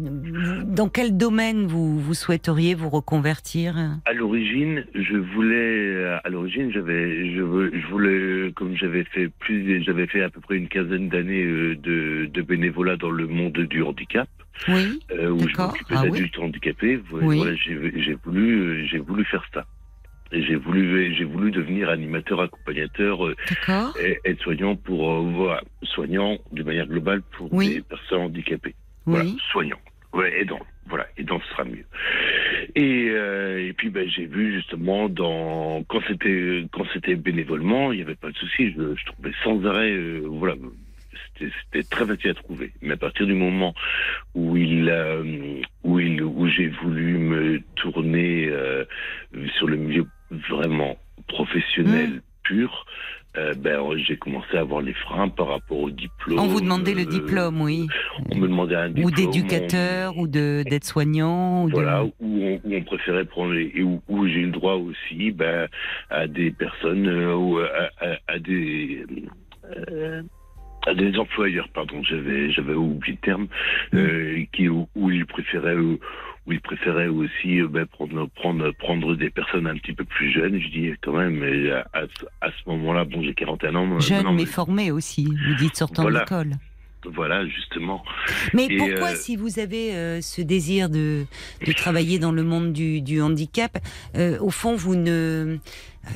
dans 0.64 0.88
quel 0.88 1.16
domaine 1.16 1.66
vous, 1.66 1.98
vous 1.98 2.14
souhaiteriez 2.14 2.74
vous 2.74 2.88
reconvertir? 2.90 3.76
À 4.04 4.12
l'origine, 4.12 4.84
je 4.94 5.16
voulais, 5.16 6.04
à 6.24 6.28
l'origine, 6.28 6.70
j'avais, 6.72 7.34
je, 7.34 7.40
voulais, 7.90 8.52
comme 8.52 8.76
j'avais 8.76 9.04
fait 9.04 9.28
plus, 9.38 9.82
j'avais 9.84 10.06
fait 10.06 10.22
à 10.22 10.28
peu 10.30 10.40
près 10.40 10.56
une 10.56 10.68
quinzaine 10.68 11.08
d'années 11.08 11.44
euh, 11.44 11.76
de, 11.76 12.28
de 12.32 12.42
bénévolat 12.42 12.96
dans 12.96 13.10
le 13.10 13.26
monde 13.26 13.58
du 13.58 13.82
handicap, 13.82 14.28
Oui. 14.68 15.00
euh, 15.12 15.30
où 15.30 15.40
je 15.48 15.56
m'occupais 15.56 15.94
Ah 15.96 16.02
oui. 16.04 16.10
d'adultes 16.10 16.38
handicapés. 16.38 17.00
Voilà, 17.10 17.26
Oui. 17.26 17.58
j'ai, 17.64 17.92
j'ai 18.02 18.16
voulu, 18.58 18.82
euh, 18.82 18.86
j'ai 18.86 18.98
voulu 18.98 19.24
faire 19.24 19.44
ça. 19.54 19.64
Et 20.30 20.42
j'ai 20.42 20.56
voulu, 20.56 21.14
j'ai 21.14 21.24
voulu 21.24 21.50
devenir 21.50 21.88
animateur, 21.88 22.42
accompagnateur, 22.42 23.26
euh, 23.26 23.34
être 24.26 24.42
soignant 24.42 24.76
pour, 24.76 25.10
euh, 25.10 25.20
voilà, 25.34 25.62
soignant 25.84 26.36
de 26.52 26.62
manière 26.62 26.86
globale 26.86 27.22
pour 27.36 27.50
Oui. 27.52 27.76
des 27.76 27.80
personnes 27.80 28.20
handicapées. 28.22 28.74
Voilà, 29.06 29.30
soignant. 29.52 29.78
Ouais, 30.12 30.40
aidant. 30.40 30.60
Voilà, 30.86 31.06
aidant 31.16 31.40
ce 31.40 31.48
sera 31.52 31.64
mieux. 31.64 31.84
Et, 32.74 33.08
euh, 33.10 33.66
et 33.68 33.72
puis 33.72 33.88
ben, 33.90 34.06
j'ai 34.08 34.26
vu 34.26 34.52
justement 34.54 35.08
dans 35.08 35.82
quand 35.88 36.00
c'était 36.08 36.64
quand 36.72 36.84
c'était 36.92 37.14
bénévolement, 37.14 37.92
il 37.92 37.96
n'y 37.96 38.02
avait 38.02 38.14
pas 38.14 38.30
de 38.30 38.36
souci. 38.36 38.72
Je, 38.72 38.94
je 38.94 39.04
trouvais 39.06 39.32
sans 39.44 39.64
arrêt, 39.66 39.90
euh, 39.92 40.22
voilà, 40.26 40.54
c'était 41.38 41.82
très 41.88 42.06
facile 42.06 42.30
à 42.30 42.34
trouver. 42.34 42.72
Mais 42.82 42.94
à 42.94 42.96
partir 42.96 43.26
du 43.26 43.34
moment 43.34 43.74
où 44.34 44.56
il 44.56 44.88
euh, 44.88 45.60
où 45.84 45.98
il 46.00 46.22
où 46.22 46.46
j'ai 46.48 46.68
voulu 46.68 47.18
me 47.18 47.60
tourner 47.76 48.48
euh, 48.48 48.84
sur 49.56 49.66
le 49.66 49.76
milieu 49.76 50.06
vraiment 50.30 50.96
professionnel 51.28 52.20
pur, 52.42 52.86
euh, 53.36 53.54
ben 53.54 53.78
j'ai 54.06 54.16
commencé 54.16 54.56
à 54.56 54.60
avoir 54.60 54.80
les 54.80 54.94
freins 54.94 55.28
par 55.28 55.48
rapport 55.48 55.78
au 55.78 55.90
diplôme. 55.90 56.38
On 56.38 56.46
vous 56.46 56.60
demandait 56.60 56.94
le 56.94 57.04
diplôme, 57.04 57.60
oui. 57.60 57.86
On 58.32 58.36
me 58.36 58.48
demandait 58.48 58.74
un 58.74 58.88
diplôme. 58.88 59.06
Ou 59.06 59.10
d'éducateur, 59.14 60.16
ou 60.16 60.26
de 60.26 60.64
d'aide-soignant, 60.68 61.64
ou 61.64 61.68
de... 61.68 61.74
Voilà, 61.74 62.04
où 62.04 62.12
on, 62.20 62.54
où 62.64 62.74
on 62.74 62.82
préférait 62.82 63.26
prendre 63.26 63.54
et 63.54 63.82
où, 63.82 64.00
où 64.08 64.26
j'ai 64.26 64.40
eu 64.40 64.46
le 64.46 64.52
droit 64.52 64.74
aussi 64.74 65.30
ben, 65.30 65.68
à 66.10 66.26
des 66.26 66.50
personnes, 66.50 67.06
ou 67.34 67.58
à, 67.58 67.90
à- 68.04 68.18
à 68.28 68.38
des 68.38 69.04
euh, 69.90 70.22
des 70.96 71.18
employeurs, 71.18 71.68
pardon, 71.74 72.02
j'avais 72.02 72.50
j'avais 72.50 72.74
oublié 72.74 73.12
le 73.20 73.26
terme, 73.26 73.46
euh, 73.94 74.42
qui 74.52 74.68
où, 74.68 74.88
où 74.94 75.10
ils 75.10 75.26
préféraient 75.26 75.76
où, 75.76 75.98
où 76.46 76.52
ils 76.52 76.60
préféraient 76.60 77.08
aussi 77.08 77.60
euh, 77.60 77.68
ben, 77.68 77.84
prendre 77.86 78.26
prendre 78.36 78.70
prendre 78.72 79.14
des 79.14 79.28
personnes 79.30 79.66
un 79.66 79.76
petit 79.76 79.92
peu 79.92 80.04
plus 80.04 80.30
jeunes. 80.30 80.58
Je 80.60 80.68
dis 80.68 80.90
quand 81.02 81.12
même, 81.12 81.36
mais 81.38 81.70
à, 81.70 81.84
à 82.40 82.50
ce- 82.50 82.68
moment-là, 82.70 83.04
bon, 83.04 83.22
j'ai 83.22 83.34
41 83.34 83.74
ans. 83.74 83.96
euh, 83.96 84.00
Jeune 84.00 84.24
non, 84.24 84.32
mais 84.32 84.46
formé 84.46 84.90
aussi, 84.90 85.24
vous 85.24 85.54
dites 85.56 85.76
sortant 85.76 86.02
Voilà. 86.02 86.20
de 86.20 86.24
l'école. 86.24 86.52
Voilà, 87.04 87.46
justement. 87.46 88.02
Mais 88.54 88.66
Et, 88.68 88.76
pourquoi, 88.76 89.10
euh, 89.10 89.14
si 89.14 89.36
vous 89.36 89.60
avez 89.60 89.94
euh, 89.94 90.20
ce 90.20 90.42
désir 90.42 90.90
de, 90.90 91.26
de 91.64 91.72
travailler 91.72 92.18
dans 92.18 92.32
le 92.32 92.42
monde 92.42 92.72
du, 92.72 93.00
du 93.02 93.22
handicap, 93.22 93.78
euh, 94.16 94.36
au 94.40 94.50
fond, 94.50 94.74
vous 94.74 94.96
ne. 94.96 95.58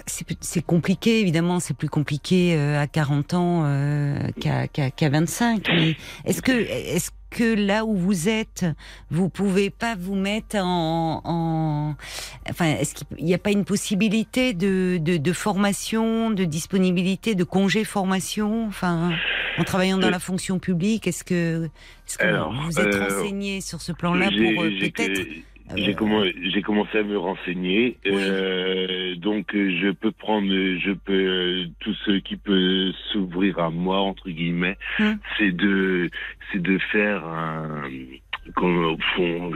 C'est 0.06 0.64
compliqué, 0.64 1.20
évidemment, 1.20 1.61
c'est 1.61 1.76
plus 1.76 1.88
compliqué 1.88 2.54
euh, 2.56 2.80
à 2.80 2.87
40 2.87 3.34
ans 3.34 3.62
euh, 3.64 4.16
qu'à 4.40 4.66
qu'à- 4.68 4.90
qu'à 4.90 5.08
25. 5.11 5.66
Mais 5.68 5.96
est-ce 6.25 6.42
que, 6.42 6.52
est 6.52 7.11
que 7.30 7.54
là 7.54 7.87
où 7.87 7.96
vous 7.96 8.28
êtes, 8.28 8.66
vous 9.11 9.30
pouvez 9.30 9.70
pas 9.70 9.94
vous 9.99 10.14
mettre 10.14 10.56
en. 10.58 11.22
en 11.25 11.94
enfin, 12.50 12.66
est-ce 12.66 12.94
qu'il 12.94 13.25
n'y 13.25 13.32
a 13.32 13.38
pas 13.38 13.50
une 13.52 13.64
possibilité 13.64 14.52
de, 14.52 14.99
de, 15.00 15.16
de 15.16 15.32
formation, 15.32 16.30
de 16.30 16.44
disponibilité, 16.44 17.34
de 17.34 17.44
congé 17.44 17.84
formation 17.84 18.66
Enfin, 18.66 19.12
en 19.58 19.64
travaillant 19.64 19.96
dans 19.99 20.08
Euh, 20.08 20.11
la 20.11 20.18
fonction 20.18 20.58
publique, 20.58 21.06
est-ce 21.06 21.25
que, 21.25 21.64
est-ce 22.06 22.18
que 22.18 22.25
Alors, 22.25 22.52
vous 22.52 22.78
êtes 22.78 22.94
euh, 22.94 23.08
renseigné 23.08 23.61
sur 23.62 23.80
ce 23.80 23.92
plan-là 23.92 24.28
pour 24.28 24.62
euh, 24.64 24.70
peut-être 24.80 25.22
J'ai 25.76 25.95
commen- 25.95 26.33
j'ai 26.50 26.62
commencé 26.62 26.99
à 26.99 27.02
me 27.02 27.17
renseigner, 27.17 27.99
Oui. 28.05 28.12
euh, 28.14 29.14
donc 29.17 29.55
euh, 29.55 29.71
je 29.81 29.91
peux 29.91 30.12
prendre, 30.12 30.49
je 30.49 30.93
peux 30.93 31.12
euh, 31.12 31.64
tout 31.81 31.95
ce 32.05 32.19
qui 32.19 32.37
peut 32.37 32.93
s'ouvrir 33.12 33.59
à 33.59 33.71
moi 33.71 33.99
entre 34.00 34.29
guillemets, 34.31 34.76
Hum. 34.99 35.19
c'est 35.38 35.52
de, 35.52 36.11
c'est 36.50 36.61
de 36.62 36.79
faire 36.79 37.25
un, 37.25 37.83
comment, 38.55 38.97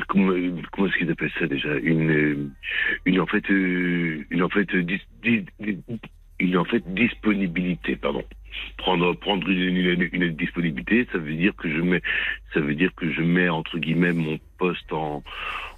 comment, 0.08 0.32
comment 0.72 0.86
est-ce 0.86 0.96
qu'ils 0.98 1.10
appellent 1.10 1.32
ça 1.38 1.46
déjà, 1.46 1.74
une, 1.76 2.50
une 3.04 3.20
en 3.20 3.26
fait, 3.26 3.48
euh, 3.50 4.24
une 4.30 4.42
en 4.42 4.48
fait, 4.48 4.74
dis- 4.76 5.00
dis- 5.22 5.44
dis- 5.60 5.78
une 6.38 6.56
en 6.58 6.64
fait 6.64 6.82
disponibilité, 6.94 7.96
pardon. 7.96 8.22
Prendre 8.78 9.12
prendre 9.14 9.48
une, 9.50 9.76
une, 9.76 10.08
une 10.12 10.28
disponibilité, 10.30 11.06
ça 11.12 11.18
veut 11.18 11.34
dire 11.34 11.54
que 11.56 11.68
je 11.70 11.80
mets, 11.80 12.00
ça 12.54 12.60
veut 12.60 12.74
dire 12.74 12.94
que 12.94 13.10
je 13.10 13.20
mets 13.22 13.48
entre 13.50 13.78
guillemets 13.78 14.12
mon 14.14 14.38
poste 14.58 14.92
en 14.92 15.22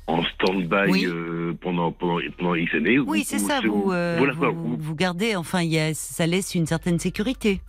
en 0.09 0.25
stand-by 0.25 0.91
Oui. 0.91 1.07
euh, 1.07 1.53
pendant 1.61 1.93
pendant 1.93 2.19
pendant 2.37 2.55
X 2.55 2.75
années. 2.75 2.99
Oui, 2.99 3.21
ou- 3.21 3.25
c'est 3.25 3.39
ça. 3.39 3.61
Vous, 3.61 3.93
euh, 3.93 4.17
voilà 4.19 4.33
vous, 4.33 4.47
ou- 4.47 4.77
vous 4.79 4.95
gardez. 4.97 5.37
Enfin, 5.37 5.63
y 5.63 5.79
a, 5.79 5.95
ça 5.95 6.27
laisse 6.27 6.55
une 6.55 6.67
certaine 6.67 6.99
sécurité. 6.99 7.61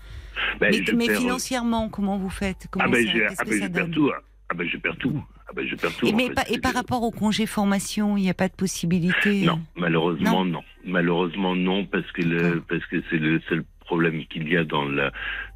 ben, 0.59 0.71
mais 0.95 1.07
perds- 1.07 1.17
financièrement, 1.19 1.89
comment 1.89 2.17
vous 2.17 2.29
faites? 2.29 2.67
Comment 2.71 2.85
ah 2.87 2.91
ben 2.91 3.05
ça- 3.05 3.11
ah 3.39 3.43
ben, 3.45 3.61
je 3.61 3.67
perds 3.67 3.91
tout. 3.91 4.11
Ah 4.49 4.53
ben 4.55 4.67
je 4.67 4.77
perds 4.77 4.97
tout. 4.97 5.21
Ah 5.47 5.51
ben 5.55 5.67
je 5.67 5.75
perds 5.75 5.95
tout. 5.97 6.07
Et, 6.07 6.13
mais 6.13 6.27
fait. 6.29 6.53
et 6.53 6.59
par 6.59 6.73
rapport 6.73 7.03
au 7.03 7.11
congé 7.11 7.45
formation, 7.45 8.15
il 8.17 8.21
n'y 8.23 8.29
a 8.29 8.33
pas 8.33 8.47
de 8.47 8.53
possibilité? 8.55 9.41
Non, 9.45 9.59
malheureusement 9.75 10.45
non. 10.45 10.61
Malheureusement 10.85 11.55
non 11.55 11.85
parce 11.85 12.09
que 12.13 12.21
le 12.21 12.61
parce 12.67 12.85
que 12.85 13.03
c'est 13.09 13.17
le 13.17 13.41
seul 13.49 13.63
problème 13.81 14.23
qu'il 14.27 14.47
y 14.47 14.55
a 14.55 14.63
dans 14.63 14.85
la 14.85 15.11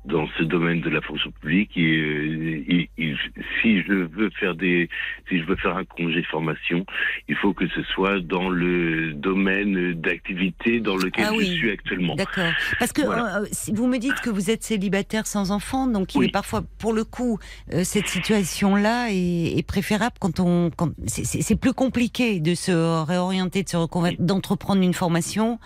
dans 0.05 0.27
ce 0.37 0.43
domaine 0.43 0.81
de 0.81 0.89
la 0.89 1.01
fonction 1.01 1.31
publique 1.31 1.71
et, 1.77 1.95
euh, 1.97 2.63
et- 2.67 2.89
et 2.97 3.15
si 3.61 3.81
je 3.83 3.93
veux 3.93 4.29
faire 4.39 4.53
des 4.55 4.89
si 5.29 5.39
je 5.39 5.45
veux 5.45 5.55
faire 5.55 5.77
un 5.77 5.85
congé 5.85 6.23
formation, 6.23 6.85
il 7.29 7.35
faut 7.35 7.53
que 7.53 7.67
ce 7.69 7.81
soit 7.83 8.19
dans 8.19 8.49
le 8.49 9.13
domaine 9.13 9.93
d'activité 9.93 10.79
dans 10.81 10.97
lequel 10.97 11.25
Ah 11.29 11.33
je 11.39 11.45
suis 11.45 11.71
actuellement. 11.71 12.15
D'accord. 12.15 12.51
Parce 12.79 12.91
que 12.91 13.01
Voilà. 13.03 13.39
euh, 13.41 13.45
vous 13.73 13.87
me 13.87 13.97
dites 13.97 14.19
que 14.21 14.29
vous 14.29 14.49
êtes 14.49 14.63
célibataire 14.63 15.25
sans 15.25 15.51
enfant, 15.51 15.87
donc 15.87 16.13
il 16.15 16.19
Oui. 16.19 16.25
est 16.27 16.31
parfois, 16.31 16.63
pour 16.79 16.93
le 16.93 17.03
coup, 17.05 17.39
euh, 17.73 17.83
cette 17.83 18.07
situation-là 18.07 19.07
est, 19.11 19.57
est 19.57 19.67
préférable 19.67 20.15
quand 20.19 20.39
on, 20.39 20.69
quand 20.75 20.91
c'est- 21.07 21.53
plus 21.63 21.73
compliqué 21.73 22.39
de 22.39 22.55
se 22.55 22.71
réorienter, 23.05 23.63
de 23.63 23.69
se 23.69 23.77
reconvertir, 23.77 24.19
d'entreprendre 24.19 24.81
une 24.81 24.93
formation 24.93 25.59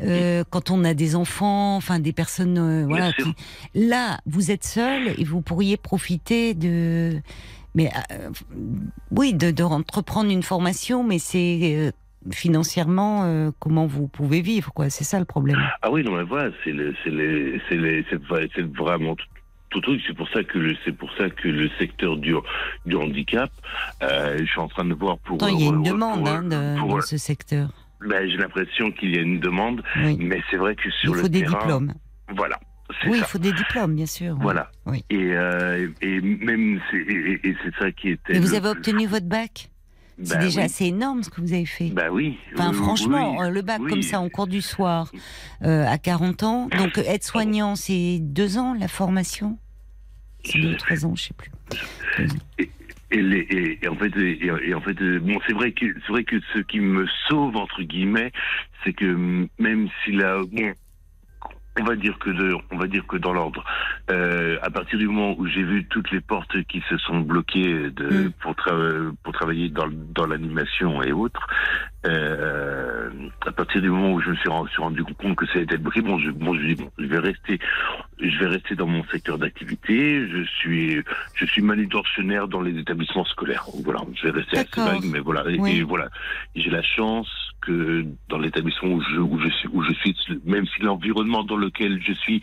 euh, 0.00 0.44
quand 0.50 0.70
on 0.70 0.84
a 0.84 0.94
des 0.94 1.16
enfants, 1.16 1.76
enfin 1.76 1.98
des 1.98 2.12
personnes, 2.12 2.84
voilà. 2.86 3.12
qui- 3.12 3.34
Là, 3.88 4.18
vous 4.26 4.50
êtes 4.50 4.64
seul 4.64 5.14
et 5.18 5.24
vous 5.24 5.40
pourriez 5.40 5.76
profiter 5.78 6.52
de, 6.52 7.18
mais 7.74 7.90
euh, 8.12 8.28
oui, 9.10 9.32
de, 9.32 9.50
de 9.50 9.62
entreprendre 9.62 10.30
une 10.30 10.42
formation, 10.42 11.02
mais 11.02 11.18
c'est 11.18 11.60
euh, 11.62 11.90
financièrement 12.30 13.22
euh, 13.24 13.50
comment 13.58 13.86
vous 13.86 14.06
pouvez 14.06 14.42
vivre, 14.42 14.70
quoi. 14.74 14.90
C'est 14.90 15.04
ça 15.04 15.18
le 15.18 15.24
problème. 15.24 15.56
Ah 15.80 15.90
oui, 15.90 16.02
non, 16.04 16.12
mais 16.16 16.24
voilà, 16.24 16.50
c'est 16.62 16.72
vraiment 18.76 19.14
tout, 19.16 19.26
tout 19.70 19.80
truc. 19.80 20.02
C'est 20.06 20.14
pour 20.16 20.28
ça 20.28 20.44
que 20.44 20.58
le, 20.58 20.76
c'est 20.84 20.92
pour 20.92 21.10
ça 21.16 21.30
que 21.30 21.48
le 21.48 21.70
secteur 21.78 22.18
du, 22.18 22.34
du 22.84 22.96
handicap, 22.96 23.50
je 24.02 24.44
suis 24.44 24.60
en 24.60 24.68
train 24.68 24.84
de 24.84 24.94
voir 24.94 25.16
pour. 25.18 25.38
Il 25.48 25.58
y 25.60 25.64
a 25.66 25.70
une 25.70 25.82
demande 25.82 26.28
hein, 26.28 26.42
de- 26.42 26.78
pour- 26.78 26.96
dans 26.96 27.00
ce 27.00 27.16
secteur. 27.16 27.70
ben, 28.06 28.28
j'ai 28.28 28.36
l'impression 28.36 28.90
qu'il 28.92 29.14
y 29.14 29.18
a 29.18 29.22
une 29.22 29.40
demande, 29.40 29.82
Oui. 30.04 30.18
mais 30.20 30.42
c'est 30.50 30.56
vrai 30.58 30.74
que 30.74 30.90
sur 30.90 31.12
Il 31.12 31.16
le 31.16 31.22
faut 31.22 31.28
des 31.28 31.40
terrain, 31.40 31.58
diplômes. 31.60 31.94
voilà, 32.36 32.58
Oui, 33.06 33.18
il 33.18 33.24
faut 33.24 33.38
des 33.38 33.52
diplômes, 33.52 33.94
bien 33.94 34.06
sûr. 34.06 34.36
Voilà. 34.40 34.70
Oui. 34.86 35.04
Et, 35.10 35.32
euh, 35.34 35.88
et 36.02 36.20
même 36.20 36.80
c'est, 36.90 36.98
et, 36.98 37.32
et- 37.44 37.48
et 37.48 37.56
c'est 37.64 37.74
ça 37.78 37.90
qui 37.92 38.10
était. 38.10 38.36
Et 38.36 38.38
vous 38.40 38.54
avez 38.54 38.60
plus- 38.70 38.78
obtenu 38.78 39.06
votre 39.06 39.26
bac? 39.26 39.70
C'est 40.22 40.34
Ben 40.36 40.40
déjà 40.44 40.60
oui. 40.60 40.66
assez 40.66 40.84
énorme 40.84 41.22
ce 41.22 41.30
que 41.30 41.40
vous 41.40 41.54
avez 41.54 41.64
fait. 41.64 41.88
Bah 41.88 42.08
oui. 42.12 42.36
Enfin, 42.52 42.70
oui, 42.70 42.76
franchement, 42.76 43.38
oui, 43.38 43.46
euh, 43.46 43.50
le 43.50 43.62
bac 43.62 43.80
comme 43.88 44.02
ça 44.02 44.20
en 44.20 44.28
cours 44.28 44.46
du 44.48 44.60
soir 44.60 45.10
euh, 45.64 45.86
à 45.86 45.96
40 45.96 46.42
ans. 46.42 46.68
Donc, 46.76 46.98
être 47.06 47.24
soignant, 47.24 47.74
c'est 47.74 48.18
deux 48.20 48.58
ans 48.58 48.74
la 48.78 48.86
formation? 48.88 49.56
C'est 50.44 50.58
deux, 50.60 50.76
trois 50.76 51.06
ans, 51.06 51.14
je 51.16 51.22
sais 51.24 51.34
plus. 51.34 51.50
Et, 53.12 53.22
les, 53.22 53.38
et, 53.38 53.78
et 53.82 53.88
en 53.88 53.96
fait, 53.96 54.12
et, 54.16 54.74
en 54.74 54.80
fait, 54.82 54.94
bon, 55.20 55.38
c'est 55.46 55.52
vrai 55.54 55.72
que 55.72 55.86
c'est 56.06 56.12
vrai 56.12 56.22
que 56.24 56.36
ce 56.54 56.58
qui 56.60 56.80
me 56.80 57.06
sauve 57.28 57.56
entre 57.56 57.82
guillemets, 57.82 58.30
c'est 58.84 58.92
que 58.92 59.04
mm, 59.06 59.48
même 59.58 59.88
si 60.04 60.12
la, 60.12 60.38
bon, 60.42 60.72
on 61.80 61.84
va 61.84 61.96
dire 61.96 62.18
que 62.18 62.30
de, 62.30 62.54
on 62.70 62.76
va 62.78 62.86
dire 62.86 63.06
que 63.06 63.16
dans 63.16 63.32
l'ordre, 63.32 63.64
euh, 64.10 64.58
à 64.62 64.70
partir 64.70 64.98
du 64.98 65.06
moment 65.06 65.34
où 65.38 65.46
j'ai 65.46 65.62
vu 65.62 65.84
toutes 65.86 66.10
les 66.10 66.20
portes 66.20 66.62
qui 66.64 66.82
se 66.88 66.96
sont 66.98 67.20
bloquées 67.20 67.90
de, 67.90 68.10
Mm. 68.10 68.32
pour, 68.40 68.52
tra- 68.52 69.12
pour 69.22 69.32
travailler 69.32 69.68
dans, 69.68 69.88
dans 69.90 70.26
l'animation 70.26 71.02
et 71.02 71.12
autres, 71.12 71.46
euh, 72.06 73.10
à 73.46 73.52
partir 73.52 73.82
du 73.82 73.90
moment 73.90 74.12
où 74.14 74.20
je 74.20 74.30
me 74.30 74.36
suis 74.36 74.48
rendu, 74.48 75.04
compte 75.04 75.36
que 75.36 75.46
ça 75.46 75.58
a 75.58 75.62
été 75.62 75.76
bloqué, 75.76 76.00
bon, 76.00 76.18
je, 76.18 76.30
bon, 76.30 76.54
je 76.54 76.66
dis 76.66 76.74
bon, 76.74 76.90
je 76.98 77.04
vais 77.06 77.18
rester, 77.18 77.58
je 78.20 78.38
vais 78.38 78.46
rester 78.46 78.74
dans 78.74 78.86
mon 78.86 79.04
secteur 79.04 79.38
d'activité. 79.38 80.26
Je 80.28 80.42
suis, 80.44 81.02
je 81.34 81.44
suis 81.46 81.62
manutentionnaire 81.62 82.48
dans 82.48 82.60
les 82.62 82.78
établissements 82.78 83.24
scolaires. 83.26 83.66
Voilà, 83.84 84.00
je 84.14 84.24
vais 84.28 84.30
rester 84.32 84.58
assez 84.58 84.80
vague, 84.80 85.04
mais 85.04 85.20
voilà, 85.20 85.44
et, 85.50 85.58
Oui. 85.58 85.78
et 85.78 85.82
voilà, 85.82 86.08
j'ai 86.54 86.70
la 86.70 86.82
chance 86.82 87.28
que 87.60 88.04
dans 88.28 88.38
l'établissement 88.38 88.90
où 88.94 89.00
je, 89.02 89.18
où 89.18 89.38
je 89.40 89.48
suis, 89.48 89.68
où 89.72 89.82
je 89.82 89.92
suis, 89.94 90.14
même 90.44 90.66
si 90.66 90.82
l'environnement 90.82 91.44
dans 91.44 91.56
lequel 91.56 92.00
je 92.02 92.12
suis, 92.12 92.40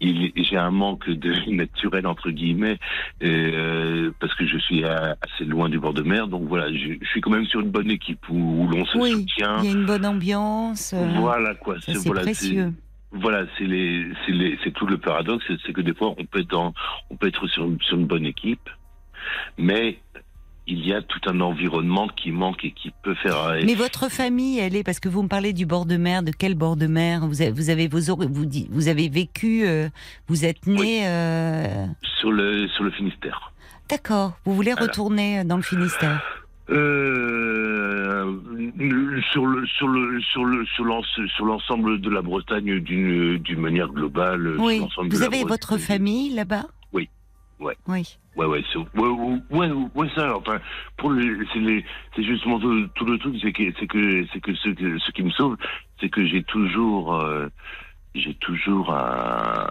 il, 0.00 0.32
j'ai 0.36 0.56
un 0.56 0.70
manque 0.70 1.08
de 1.08 1.32
naturel 1.50 2.06
entre 2.06 2.30
guillemets, 2.30 2.78
euh, 3.22 4.10
parce 4.20 4.34
que 4.34 4.46
je 4.46 4.58
suis 4.58 4.84
à- 4.84 5.16
assez 5.22 5.44
loin 5.44 5.68
du 5.68 5.78
bord 5.78 5.94
de 5.94 6.02
mer, 6.02 6.28
donc 6.28 6.46
voilà, 6.48 6.72
je, 6.72 6.94
je 7.00 7.08
suis 7.08 7.20
quand 7.20 7.30
même 7.30 7.46
sur 7.46 7.60
une 7.60 7.70
bonne 7.70 7.90
équipe 7.90 8.28
où, 8.28 8.62
où 8.64 8.68
l'on 8.68 8.84
se 8.86 8.98
Oui, 8.98 9.12
soutient. 9.12 9.58
il 9.58 9.64
y 9.64 9.68
a 9.68 9.72
une 9.72 9.86
bonne 9.86 10.06
ambiance. 10.06 10.92
euh, 10.94 11.06
Voilà 11.16 11.54
quoi, 11.54 11.76
c'est 11.80 11.96
voilà, 11.96 12.22
précieux. 12.22 12.72
voilà, 13.12 13.46
c'est 13.56 13.64
les, 13.64 14.06
c'est 14.26 14.32
les, 14.32 14.58
c'est 14.64 14.72
tout 14.72 14.86
le 14.86 14.98
paradoxe, 14.98 15.44
c'est- 15.48 15.72
que 15.72 15.80
des 15.80 15.94
fois 15.94 16.14
on 16.18 16.24
peut 16.24 16.40
être 16.40 16.50
dans, 16.50 16.72
on 17.10 17.16
peut 17.16 17.28
être 17.28 17.46
sur, 17.48 17.64
une- 17.64 17.80
sur 17.80 17.96
une 17.98 18.06
bonne 18.06 18.26
équipe, 18.26 18.68
mais 19.58 19.98
il 20.70 20.86
y 20.86 20.92
a 20.92 21.00
tout 21.02 21.20
un 21.26 21.40
environnement 21.40 22.08
qui 22.08 22.30
manque 22.30 22.64
et 22.64 22.72
qui 22.72 22.92
peut 23.02 23.14
faire. 23.14 23.54
Mais 23.64 23.74
votre 23.74 24.10
famille, 24.10 24.58
elle 24.58 24.76
est 24.76 24.84
parce 24.84 25.00
que 25.00 25.08
vous 25.08 25.22
me 25.22 25.28
parlez 25.28 25.52
du 25.54 25.64
bord 25.66 25.86
de 25.86 25.96
mer. 25.96 26.22
De 26.22 26.30
quel 26.30 26.54
bord 26.54 26.76
de 26.76 26.86
mer 26.86 27.26
vous 27.26 27.40
avez, 27.42 27.50
vous 27.50 27.70
avez 27.70 27.88
vos 27.88 28.00
vous, 28.14 28.44
vous 28.70 28.88
avez 28.88 29.08
vécu, 29.08 29.66
euh, 29.66 29.88
vous 30.28 30.44
êtes 30.44 30.66
né. 30.66 30.76
Oui. 30.78 30.98
euh, 31.04 31.86
sur 32.20 32.30
le 32.30 32.68
sur 32.68 32.84
le 32.84 32.90
Finistère. 32.90 33.52
D'accord. 33.88 34.32
Vous 34.44 34.54
voulez 34.54 34.72
Voilà. 34.72 34.86
retourner 34.86 35.42
dans 35.44 35.56
le 35.56 35.62
Finistère? 35.62 36.20
Euh, 36.70 38.36
sur 39.32 39.46
le 39.46 39.66
sur 39.66 39.88
le 39.88 40.20
sur 40.20 40.44
le 40.44 40.66
sur 40.66 40.84
l'en- 40.84 41.02
sur 41.02 41.44
l'ensemble 41.46 42.00
de 42.00 42.10
la 42.10 42.20
Bretagne 42.22 42.78
d'une 42.80 43.38
d'une 43.38 43.60
manière 43.60 43.88
globale. 43.88 44.54
sur 44.56 44.64
Oui. 44.64 44.80
de 44.80 45.14
Vous 45.14 45.20
la 45.20 45.26
avez 45.26 45.44
votre 45.44 45.78
famille 45.78 46.34
là-bas? 46.34 46.66
Ouais. 47.60 47.76
Oui. 47.86 48.06
Ouais, 48.36 48.46
ouais, 48.46 48.62
c'est, 48.72 48.78
ouais, 48.78 49.40
ouais, 49.50 49.70
ouais, 49.94 50.08
ça, 50.14 50.36
enfin, 50.36 50.60
pour 50.96 51.10
les, 51.10 51.44
c'est 51.52 51.58
les, 51.58 51.84
c'est 52.14 52.22
justement 52.22 52.60
tout, 52.60 52.86
tout 52.94 53.04
le 53.04 53.18
truc, 53.18 53.34
c'est 53.42 53.52
que, 53.52 53.64
c'est 53.80 53.86
que, 53.88 54.26
c'est 54.32 54.40
que 54.40 54.54
ce, 54.54 54.68
ce 54.98 55.10
qui 55.10 55.22
me 55.24 55.30
sauve, 55.30 55.56
c'est 55.98 56.08
que 56.08 56.24
j'ai 56.24 56.44
toujours, 56.44 57.14
euh, 57.16 57.48
j'ai 58.14 58.34
toujours 58.34 58.94
un, 58.94 59.66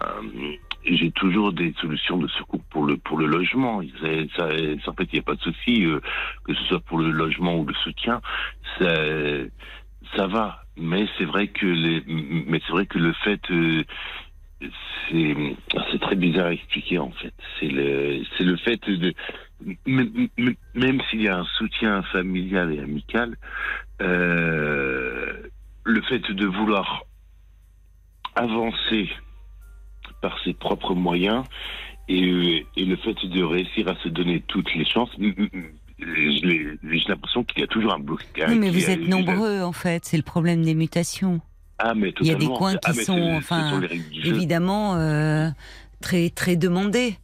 j'ai 0.84 1.10
toujours 1.12 1.52
des 1.54 1.72
solutions 1.80 2.18
de 2.18 2.28
secours 2.28 2.62
pour 2.70 2.84
le, 2.84 2.98
pour 2.98 3.16
le 3.18 3.26
logement. 3.26 3.80
C'est- 4.02 4.28
Ça, 4.36 4.50
ça, 4.84 4.90
en 4.90 4.94
fait, 4.94 5.04
il 5.12 5.14
n'y 5.14 5.20
a 5.20 5.22
pas 5.22 5.34
de 5.36 5.40
souci, 5.40 5.86
euh, 5.86 6.00
que 6.44 6.52
ce 6.54 6.64
soit 6.64 6.80
pour 6.80 6.98
le 6.98 7.10
logement 7.10 7.56
ou 7.58 7.64
le 7.64 7.74
soutien, 7.74 8.20
ça, 8.78 8.92
ça 10.14 10.26
va. 10.26 10.64
Mais 10.76 11.06
c'est 11.16 11.24
vrai 11.24 11.48
que 11.48 11.66
les, 11.66 12.02
mais 12.06 12.60
c'est 12.66 12.72
vrai 12.72 12.86
que 12.86 12.98
le 12.98 13.12
fait, 13.24 13.40
euh, 13.50 13.82
c'est 14.60 15.36
c'est 15.90 16.00
très 16.00 16.16
bizarre 16.16 16.46
à 16.46 16.52
expliquer 16.52 16.98
en 16.98 17.10
fait. 17.10 17.34
C'est 17.58 17.68
le 17.68 18.22
c'est 18.36 18.44
le 18.44 18.56
fait 18.56 18.80
de 18.88 19.14
même, 19.86 21.00
s'il 21.10 21.22
y 21.22 21.28
a 21.28 21.38
un 21.38 21.46
soutien 21.56 22.02
familial 22.04 22.72
et 22.72 22.80
amical, 22.80 23.36
euh, 24.00 25.32
le 25.84 26.02
fait 26.02 26.30
de 26.30 26.46
vouloir 26.46 27.04
avancer 28.36 29.08
par 30.22 30.38
ses 30.44 30.54
propres 30.54 30.94
moyens 30.94 31.44
et, 32.08 32.66
et 32.76 32.84
le 32.84 32.96
fait 32.96 33.26
de 33.26 33.42
réussir 33.42 33.88
à 33.88 33.96
se 33.96 34.08
donner 34.08 34.42
toutes 34.46 34.72
les 34.74 34.84
chances, 34.84 35.10
j'ai 35.18 37.04
l'impression 37.08 37.42
qu'il 37.44 37.60
y 37.60 37.64
a 37.64 37.66
toujours 37.66 37.92
un 37.92 37.98
blocage. 37.98 38.50
Oui, 38.50 38.58
mais 38.58 38.70
vous 38.70 38.90
êtes 38.90 39.08
nombreux 39.08 39.62
en 39.62 39.72
fait, 39.72 40.04
c'est 40.04 40.16
le 40.16 40.22
problème 40.22 40.62
des 40.62 40.74
mutations. 40.74 41.40
Ah, 41.78 41.94
mais 41.94 42.12
Il 42.20 42.26
y 42.26 42.30
a 42.30 42.34
des 42.34 42.46
coins 42.46 42.74
qui 42.74 42.80
Ah, 42.84 42.92
mais 42.94 43.04
sont, 43.04 43.34
enfin, 43.36 43.80
évidemment 44.24 44.96
euh, 44.96 45.48
très 46.00 46.30
très 46.30 46.56
demandés. 46.56 47.18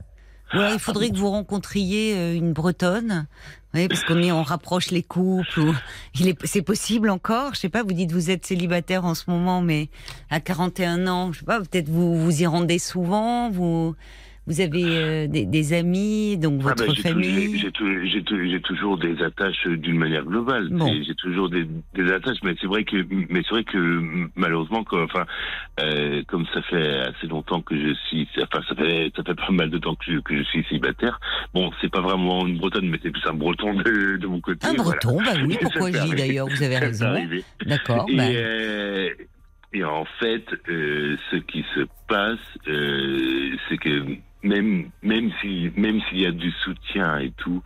Ou 0.52 0.58
alors, 0.58 0.72
il 0.72 0.78
faudrait 0.78 1.10
que 1.10 1.16
vous 1.16 1.30
rencontriez 1.30 2.16
euh, 2.16 2.34
une 2.36 2.52
Bretonne, 2.52 3.26
oui, 3.74 3.88
parce 3.88 4.04
qu'on 4.04 4.22
on 4.22 4.42
rapproche 4.44 4.92
les 4.92 5.02
couples. 5.02 5.58
Ou, 5.58 5.74
il 6.20 6.28
est, 6.28 6.46
c'est 6.46 6.62
possible 6.62 7.10
encore. 7.10 7.54
Je 7.54 7.60
sais 7.60 7.68
pas. 7.68 7.82
Vous 7.82 7.92
dites 7.92 8.12
vous 8.12 8.30
êtes 8.30 8.46
célibataire 8.46 9.04
en 9.04 9.14
ce 9.14 9.28
moment, 9.28 9.60
mais 9.60 9.88
à 10.30 10.40
41 10.40 11.08
ans, 11.08 11.32
je 11.32 11.40
sais 11.40 11.44
pas. 11.44 11.58
Peut-être 11.58 11.88
vous 11.88 12.16
vous 12.16 12.42
y 12.42 12.46
rendez 12.46 12.78
souvent. 12.78 13.50
Vous 13.50 13.96
vous 14.46 14.60
avez 14.60 14.84
euh, 14.84 15.26
des, 15.26 15.46
des 15.46 15.72
amis, 15.72 16.36
donc 16.36 16.60
Ah 16.64 16.68
votre 16.68 16.94
j'ai 16.94 17.02
tou- 17.02 17.08
famille. 17.08 17.58
J'ai 17.58 17.70
tou- 17.72 18.04
j'ai 18.04 18.22
tou- 18.22 18.44
j'ai 18.50 18.60
toujours 18.60 18.98
des 18.98 19.22
attaches 19.22 19.66
euh, 19.66 19.76
d'une 19.76 19.96
manière 19.98 20.24
globale. 20.24 20.68
Bon. 20.70 20.86
J'ai 21.02 21.14
toujours 21.14 21.48
des, 21.48 21.66
des 21.94 22.12
attaches, 22.12 22.36
mais 22.44 22.54
c'est 22.60 22.66
vrai 22.66 22.84
que, 22.84 22.96
mais 23.30 23.40
c'est 23.42 23.50
vrai 23.50 23.64
que 23.64 24.28
malheureusement, 24.36 24.84
quoi, 24.84 25.04
enfin, 25.04 25.24
euh, 25.80 26.22
comme 26.28 26.44
ça 26.52 26.60
fait 26.62 26.98
assez 27.00 27.26
longtemps 27.26 27.62
que 27.62 27.74
je 27.74 27.94
suis, 28.08 28.28
enfin, 28.42 28.62
ça 28.68 28.74
fait, 28.74 29.10
ça 29.16 29.22
fait 29.24 29.34
pas 29.34 29.50
mal 29.50 29.70
de 29.70 29.78
temps 29.78 29.94
que 29.94 30.04
je, 30.12 30.18
que 30.18 30.36
je 30.36 30.42
suis 30.42 30.62
célibataire. 30.64 31.18
Bon, 31.54 31.70
c'est 31.80 31.90
pas 31.90 32.00
vraiment 32.02 32.46
une 32.46 32.58
bretonne, 32.58 32.88
mais 32.90 32.98
c'est 33.02 33.10
plus 33.10 33.26
un 33.26 33.34
breton 33.34 33.74
de, 33.74 34.16
de 34.18 34.26
mon 34.26 34.40
côté. 34.40 34.66
Un 34.66 34.74
voilà. 34.74 34.98
breton, 35.00 35.22
bah 35.22 35.30
oui, 35.46 35.56
pourquoi 35.60 35.80
peut 35.82 35.86
je 35.88 35.92
dis 35.92 35.98
arriver. 35.98 36.16
d'ailleurs, 36.16 36.48
vous 36.48 36.62
avez 36.62 36.78
raison. 36.86 37.14
D'accord. 37.64 38.06
Et, 38.10 38.16
bah, 38.16 38.24
euh, 38.28 39.08
et 39.72 39.82
en 39.84 40.04
fait, 40.20 40.44
euh, 40.68 41.16
ce 41.30 41.36
qui 41.36 41.64
se 41.74 41.80
passe, 42.08 42.38
euh, 42.68 43.56
c'est 43.68 43.78
que 43.78 44.04
même 44.44 44.90
même 45.02 45.30
si 45.40 45.72
même 45.76 46.00
s'il 46.02 46.20
y 46.20 46.26
a 46.26 46.30
du 46.30 46.50
soutien 46.50 47.18
et 47.18 47.30
tout, 47.32 47.62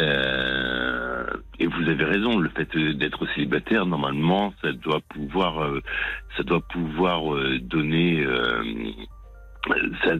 euh, 0.00 1.26
et 1.58 1.66
vous 1.66 1.88
avez 1.88 2.04
raison, 2.04 2.38
le 2.38 2.50
fait 2.50 2.76
d'être 2.76 3.26
célibataire, 3.34 3.86
normalement, 3.86 4.52
ça 4.62 4.72
doit 4.72 5.00
pouvoir 5.00 5.62
euh, 5.62 5.80
ça 6.36 6.42
doit 6.42 6.60
pouvoir 6.60 7.34
euh, 7.34 7.58
donner 7.60 8.26
ça, 10.04 10.12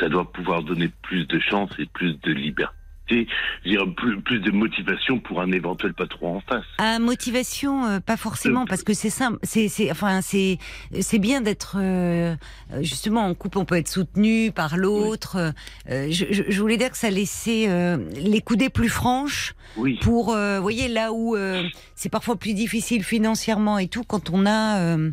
ça 0.00 0.08
doit 0.08 0.30
pouvoir 0.30 0.62
donner 0.62 0.90
plus 1.02 1.26
de 1.26 1.38
chance 1.38 1.70
et 1.78 1.86
plus 1.86 2.20
de 2.20 2.32
liberté. 2.32 2.74
Je 3.10 3.84
plus, 3.94 4.20
plus 4.20 4.40
de 4.40 4.50
motivation 4.50 5.18
pour 5.20 5.40
un 5.40 5.52
éventuel 5.52 5.94
patron 5.94 6.36
en 6.36 6.40
face. 6.40 6.64
À 6.78 6.98
motivation, 6.98 7.84
euh, 7.86 8.00
pas 8.00 8.16
forcément, 8.16 8.64
parce 8.66 8.82
que 8.82 8.94
c'est 8.94 9.10
simple. 9.10 9.38
C'est, 9.42 9.68
c'est, 9.68 9.90
enfin, 9.90 10.20
c'est, 10.22 10.58
c'est 11.00 11.18
bien 11.18 11.40
d'être 11.40 11.76
euh, 11.78 12.34
justement 12.80 13.26
en 13.26 13.34
couple. 13.34 13.58
On 13.58 13.64
peut 13.64 13.76
être 13.76 13.88
soutenu 13.88 14.52
par 14.52 14.76
l'autre. 14.76 15.52
Euh, 15.90 16.08
je, 16.10 16.24
je- 16.30 16.42
je 16.48 16.60
voulais 16.60 16.76
dire 16.76 16.90
que 16.90 16.96
ça 16.96 17.10
laissait 17.10 17.66
euh, 17.68 17.98
les 18.16 18.40
coudées 18.40 18.70
plus 18.70 18.88
franches 18.88 19.54
Oui. 19.76 19.98
pour, 20.02 20.32
euh, 20.32 20.56
vous 20.56 20.62
voyez, 20.62 20.88
là 20.88 21.12
où 21.12 21.36
euh, 21.36 21.64
c'est 21.94 22.08
parfois 22.08 22.36
plus 22.36 22.54
difficile 22.54 23.02
financièrement 23.02 23.78
et 23.78 23.88
tout, 23.88 24.04
quand 24.04 24.30
on 24.30 24.46
a 24.46 24.78
euh, 24.78 25.10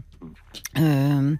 euh, 0.78 1.36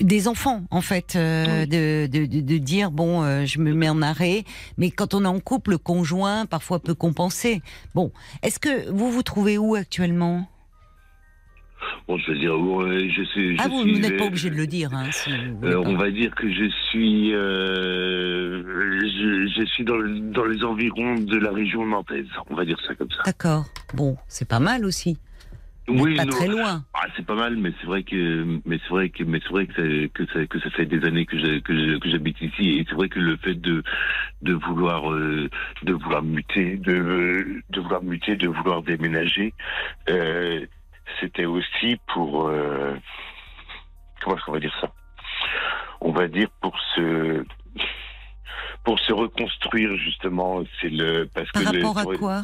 des 0.00 0.28
enfants, 0.28 0.62
en 0.70 0.80
fait, 0.80 1.14
euh, 1.16 1.66
de, 1.66 2.06
de, 2.06 2.26
de, 2.26 2.40
de 2.40 2.58
dire 2.58 2.90
bon, 2.90 3.22
euh, 3.22 3.44
je 3.44 3.58
me 3.58 3.74
mets 3.74 3.88
en 3.88 4.00
arrêt, 4.02 4.44
mais 4.78 4.90
quand 4.90 5.14
on 5.14 5.24
est 5.24 5.28
en 5.28 5.40
couple, 5.40 5.72
le 5.72 5.78
conjoint 5.78 6.46
parfois 6.46 6.78
peut 6.78 6.94
compenser. 6.94 7.62
Bon, 7.94 8.10
est-ce 8.42 8.58
que 8.58 8.90
vous 8.90 9.10
vous 9.10 9.22
trouvez 9.22 9.58
où 9.58 9.74
actuellement? 9.74 10.46
Bon, 12.08 12.18
je 12.18 12.32
veux 12.32 12.38
dire, 12.38 12.58
ouais, 12.58 13.08
je 13.10 13.22
sais. 13.24 13.56
Ah, 13.58 13.64
je 13.64 13.68
vous, 13.68 13.82
suis, 13.82 13.92
vous 13.92 13.98
n'êtes 14.00 14.16
pas 14.18 14.24
obligé 14.26 14.50
de 14.50 14.56
le 14.56 14.66
dire, 14.66 14.92
hein, 14.92 15.10
si 15.12 15.30
euh, 15.64 15.76
on 15.84 15.96
va 15.96 16.10
dire 16.10 16.34
que 16.34 16.50
je 16.52 16.68
suis, 16.90 17.32
euh, 17.34 18.62
je, 19.02 19.46
je 19.60 19.64
suis 19.66 19.84
dans, 19.84 19.96
le- 19.96 20.20
dans 20.32 20.44
les 20.44 20.62
environs 20.64 21.16
de 21.20 21.36
la 21.38 21.50
région 21.52 21.84
nantaise. 21.86 22.26
On 22.50 22.54
va 22.54 22.64
dire 22.64 22.80
ça 22.86 22.94
comme 22.94 23.10
ça. 23.10 23.22
D'accord. 23.24 23.66
Bon, 23.94 24.16
c'est 24.28 24.48
pas 24.48 24.60
mal 24.60 24.84
aussi. 24.84 25.18
Vous 25.88 26.06
n'êtes 26.08 26.16
pas 26.16 26.24
non. 26.24 26.30
très 26.30 26.46
loin. 26.48 26.84
Ah, 26.94 27.06
c'est 27.16 27.26
pas 27.26 27.34
mal, 27.34 27.56
mais 27.56 27.72
c'est 27.80 27.86
vrai 27.86 28.04
que, 28.04 28.44
mais 28.64 28.78
c'est 28.82 28.88
vrai 28.90 29.08
que, 29.10 29.24
mais 29.24 29.40
c'est 29.42 29.48
vrai 29.50 29.66
que 29.66 29.72
ça, 29.74 30.08
que 30.14 30.26
ça, 30.32 30.46
que 30.46 30.60
ça 30.60 30.70
fait 30.70 30.86
des 30.86 31.04
années 31.04 31.26
que 31.26 31.36
je- 31.36 31.58
que 31.58 31.74
je- 31.74 31.98
que 31.98 32.08
j'habite 32.08 32.40
ici, 32.40 32.78
et 32.78 32.86
c'est 32.88 32.94
vrai 32.94 33.08
que 33.08 33.18
le 33.18 33.36
fait 33.38 33.56
de, 33.60 33.82
de 34.42 34.52
vouloir, 34.54 35.12
euh, 35.12 35.50
de 35.82 35.92
vouloir 35.92 36.22
muter, 36.22 36.76
de, 36.76 37.62
de 37.68 37.80
vouloir 37.80 38.02
muter, 38.04 38.36
de 38.36 38.46
vouloir 38.46 38.82
déménager, 38.82 39.54
euh, 40.08 40.64
c'était 41.20 41.44
aussi 41.44 41.96
pour, 42.12 42.48
euh, 42.48 42.94
comment 44.20 44.36
est-ce 44.36 44.44
qu'on 44.44 44.52
va 44.52 44.60
dire 44.60 44.76
ça? 44.80 44.92
On 46.00 46.12
va 46.12 46.26
dire 46.28 46.48
pour 46.60 46.78
se, 46.96 47.44
pour 48.84 48.98
se 49.00 49.12
reconstruire 49.12 49.96
justement. 49.96 50.62
C'est 50.80 50.88
le 50.90 51.28
parce 51.34 51.50
Par 51.52 51.62
que 51.62 51.68
rapport 51.76 51.98
à 51.98 52.04
quoi? 52.16 52.42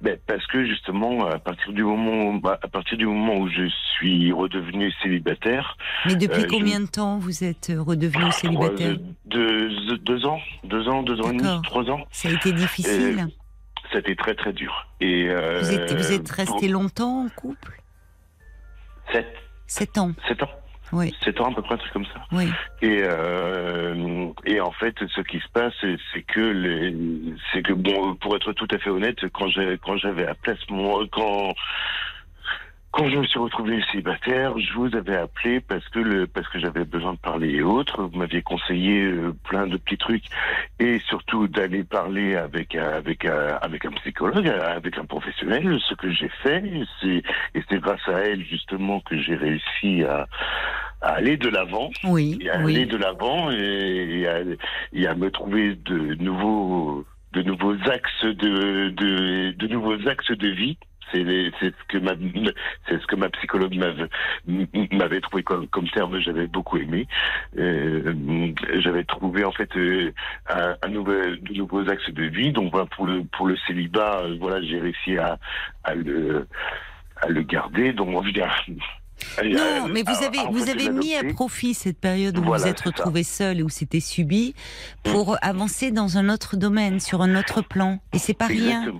Ben, 0.00 0.18
parce 0.26 0.46
que 0.46 0.64
justement, 0.64 1.26
à 1.26 1.38
partir 1.38 1.72
du 1.72 1.84
moment, 1.84 2.34
bah, 2.34 2.58
à 2.62 2.68
partir 2.68 2.96
du 2.96 3.06
moment 3.06 3.36
où 3.36 3.48
je 3.48 3.68
suis 3.96 4.32
redevenu 4.32 4.90
célibataire, 5.02 5.76
Mais 6.06 6.16
depuis 6.16 6.40
Euh, 6.42 6.44
je- 6.44 6.48
combien 6.48 6.80
de 6.80 6.86
temps 6.86 7.18
vous 7.18 7.44
êtes 7.44 7.70
euh, 7.70 7.82
redevenu 7.82 8.32
célibataire? 8.32 8.96
deux, 9.26 9.68
deux 9.98 10.24
ans, 10.24 10.40
deux 10.64 10.88
ans, 10.88 11.02
deux 11.02 11.20
ans 11.20 11.30
et 11.30 11.36
demi, 11.36 11.62
trois 11.64 11.88
ans, 11.90 12.06
Ça 12.10 12.28
a 12.28 12.32
été 12.32 12.52
difficile? 12.52 13.26
c'était 13.92 14.16
très 14.16 14.34
très 14.34 14.52
dur. 14.52 14.86
Et 15.00 15.28
euh, 15.28 15.60
vous 15.60 15.72
êtes, 15.72 15.92
vous 15.92 16.12
êtes 16.12 16.28
pour 16.28 16.54
resté 16.54 16.68
longtemps 16.68 17.24
en 17.24 17.28
couple? 17.28 17.77
Sept, 19.12 19.26
Sept 19.66 19.98
ans. 19.98 20.12
sept 20.26 20.42
ans, 20.42 20.50
Oui, 20.92 21.14
sept 21.22 21.40
ans 21.40 21.50
à 21.50 21.54
peu 21.54 21.62
près, 21.62 21.74
un 21.74 21.78
truc 21.78 21.92
comme 21.92 22.06
ça. 22.06 22.24
oui. 22.32 22.48
Et 22.82 23.00
euh, 23.02 24.28
et 24.46 24.60
en 24.60 24.72
fait, 24.72 24.94
ce 25.14 25.20
qui 25.22 25.38
se 25.40 25.48
passe, 25.52 25.72
c'est 25.80 25.96
c'est 26.12 26.22
que 26.22 26.40
les, 26.40 26.94
c'est 27.52 27.62
que 27.62 27.72
bon, 27.74 28.14
pour 28.16 28.34
être 28.36 28.52
tout 28.54 28.68
à 28.70 28.78
fait 28.78 28.90
honnête, 28.90 29.18
quand 29.32 29.48
j'ai 29.48 29.78
quand 29.84 29.96
j'avais 29.98 30.26
appelé 30.26 30.56
à 30.56 30.66
ce 30.66 30.72
moment, 30.72 31.00
quand 31.12 31.54
quand 32.90 33.08
je 33.10 33.16
me 33.16 33.26
suis 33.26 33.38
retrouvé 33.38 33.80
célibataire, 33.90 34.58
je 34.58 34.72
vous 34.72 34.94
avais 34.96 35.16
appelé 35.16 35.60
parce 35.60 35.86
que 35.90 35.98
le 35.98 36.26
parce 36.26 36.48
que 36.48 36.58
j'avais 36.58 36.84
besoin 36.84 37.12
de 37.12 37.18
parler 37.18 37.50
et 37.50 37.62
autres. 37.62 38.02
Vous 38.04 38.18
m'aviez 38.18 38.42
conseillé 38.42 39.02
euh, 39.02 39.34
plein 39.44 39.66
de 39.66 39.76
petits 39.76 39.98
trucs 39.98 40.24
et 40.78 40.98
surtout 41.00 41.48
d'aller 41.48 41.84
parler 41.84 42.36
avec 42.36 42.74
un, 42.74 42.88
avec 42.88 43.24
un, 43.26 43.58
avec 43.60 43.84
un 43.84 43.90
psychologue, 43.92 44.48
avec 44.48 44.96
un 44.96 45.04
professionnel. 45.04 45.78
Ce 45.86 45.94
que 45.94 46.10
j'ai 46.10 46.30
fait, 46.42 46.64
c'est 47.00 47.22
et 47.54 47.62
c'est 47.68 47.78
grâce 47.78 48.06
à 48.08 48.20
elle 48.20 48.44
justement 48.44 49.00
que 49.00 49.18
j'ai 49.20 49.36
réussi 49.36 50.02
à, 50.04 50.26
à 51.02 51.10
aller 51.10 51.36
de 51.36 51.48
l'avant 51.48 51.90
Oui, 52.04 52.38
et 52.40 52.50
à 52.50 52.54
aller 52.54 52.86
de 52.86 52.96
l'avant 52.96 53.50
et, 53.50 54.20
et 54.20 54.28
à, 54.28 54.38
et 54.94 55.06
à 55.06 55.14
me 55.14 55.30
trouver 55.30 55.74
de 55.74 56.14
nouveaux 56.14 57.04
de 57.32 57.42
nouveaux 57.42 57.76
axes 57.90 58.24
de 58.24 58.88
de, 58.88 59.50
de 59.52 59.66
nouveaux 59.66 60.08
axes 60.08 60.30
de 60.32 60.48
vie 60.48 60.78
c'est 61.12 61.24
ce 61.24 61.84
que 61.88 61.98
ma 61.98 62.12
c'est 62.88 63.00
ce 63.00 63.06
que 63.06 63.16
ma 63.16 63.28
psychologue 63.30 63.74
m'avait 64.92 65.20
trouvé 65.20 65.42
comme, 65.42 65.66
comme 65.68 65.88
terme 65.90 66.18
j'avais 66.20 66.46
beaucoup 66.46 66.76
aimé. 66.76 67.06
Euh, 67.58 68.14
j'avais 68.78 69.04
trouvé 69.04 69.44
en 69.44 69.52
fait 69.52 69.74
euh, 69.76 70.12
un, 70.48 70.76
un 70.82 70.88
nouvel 70.88 71.40
de 71.42 71.54
nouveaux 71.54 71.88
axes 71.88 72.10
de 72.10 72.24
vie. 72.24 72.52
Donc 72.52 72.72
pour 72.96 73.06
le 73.06 73.24
pour 73.24 73.46
le 73.46 73.56
célibat 73.66 74.20
euh, 74.24 74.36
voilà 74.40 74.60
j'ai 74.62 74.78
réussi 74.80 75.16
à, 75.18 75.38
à 75.84 75.94
le 75.94 76.46
à 77.20 77.28
le 77.28 77.42
garder. 77.42 77.92
Donc 77.92 78.08
on 78.08 78.22
dire 78.22 78.64
Non, 79.44 79.84
à- 79.84 79.88
mais 79.88 80.02
vous 80.02 80.24
avez, 80.24 80.38
vous 80.50 80.68
avez 80.70 80.90
mis 80.90 81.14
à 81.16 81.24
profit 81.24 81.74
cette 81.74 82.00
période 82.00 82.38
où 82.38 82.42
Voilà, 82.42 82.62
vous 82.64 82.68
êtes 82.70 82.80
retrouvé 82.80 83.22
seul 83.24 83.58
et 83.58 83.62
où 83.62 83.68
c'était 83.68 84.00
subi 84.00 84.54
pour 85.02 85.36
avancer 85.42 85.90
dans 85.90 86.18
un 86.18 86.28
autre 86.28 86.56
domaine, 86.56 87.00
sur 87.00 87.22
un 87.22 87.34
autre 87.36 87.62
plan. 87.62 87.98
Et 88.12 88.18
c'est 88.18 88.34
pas 88.38 88.46
rien. 88.46 88.92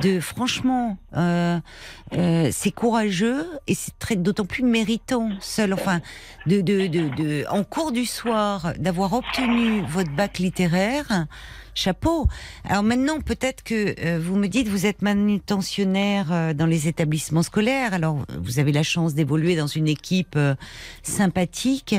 De 0.00 0.20
franchement, 0.20 0.96
euh, 1.16 1.60
euh, 2.14 2.48
c'est 2.50 2.70
courageux 2.70 3.46
et 3.66 3.74
c'est 3.74 3.98
très 3.98 4.16
d'autant 4.16 4.46
plus 4.46 4.64
méritant 4.64 5.28
seul. 5.40 5.74
Enfin, 5.74 6.00
de, 6.46 6.62
de, 6.62 6.86
de, 6.86 7.08
de 7.14 7.44
en 7.50 7.62
cours 7.62 7.92
du 7.92 8.06
soir 8.06 8.72
d'avoir 8.78 9.12
obtenu 9.12 9.82
votre 9.88 10.10
bac 10.10 10.38
littéraire. 10.38 11.26
Chapeau. 11.74 12.26
Alors 12.68 12.82
maintenant, 12.82 13.20
peut-être 13.20 13.62
que 13.62 13.94
euh, 13.98 14.20
vous 14.22 14.36
me 14.36 14.46
dites, 14.46 14.68
vous 14.68 14.84
êtes 14.84 15.00
manutentionnaire 15.00 16.30
euh, 16.30 16.52
dans 16.52 16.66
les 16.66 16.86
établissements 16.86 17.42
scolaires. 17.42 17.94
Alors, 17.94 18.26
vous 18.38 18.58
avez 18.58 18.72
la 18.72 18.82
chance 18.82 19.14
d'évoluer 19.14 19.56
dans 19.56 19.66
une 19.66 19.88
équipe 19.88 20.34
euh, 20.36 20.54
sympathique, 21.02 21.94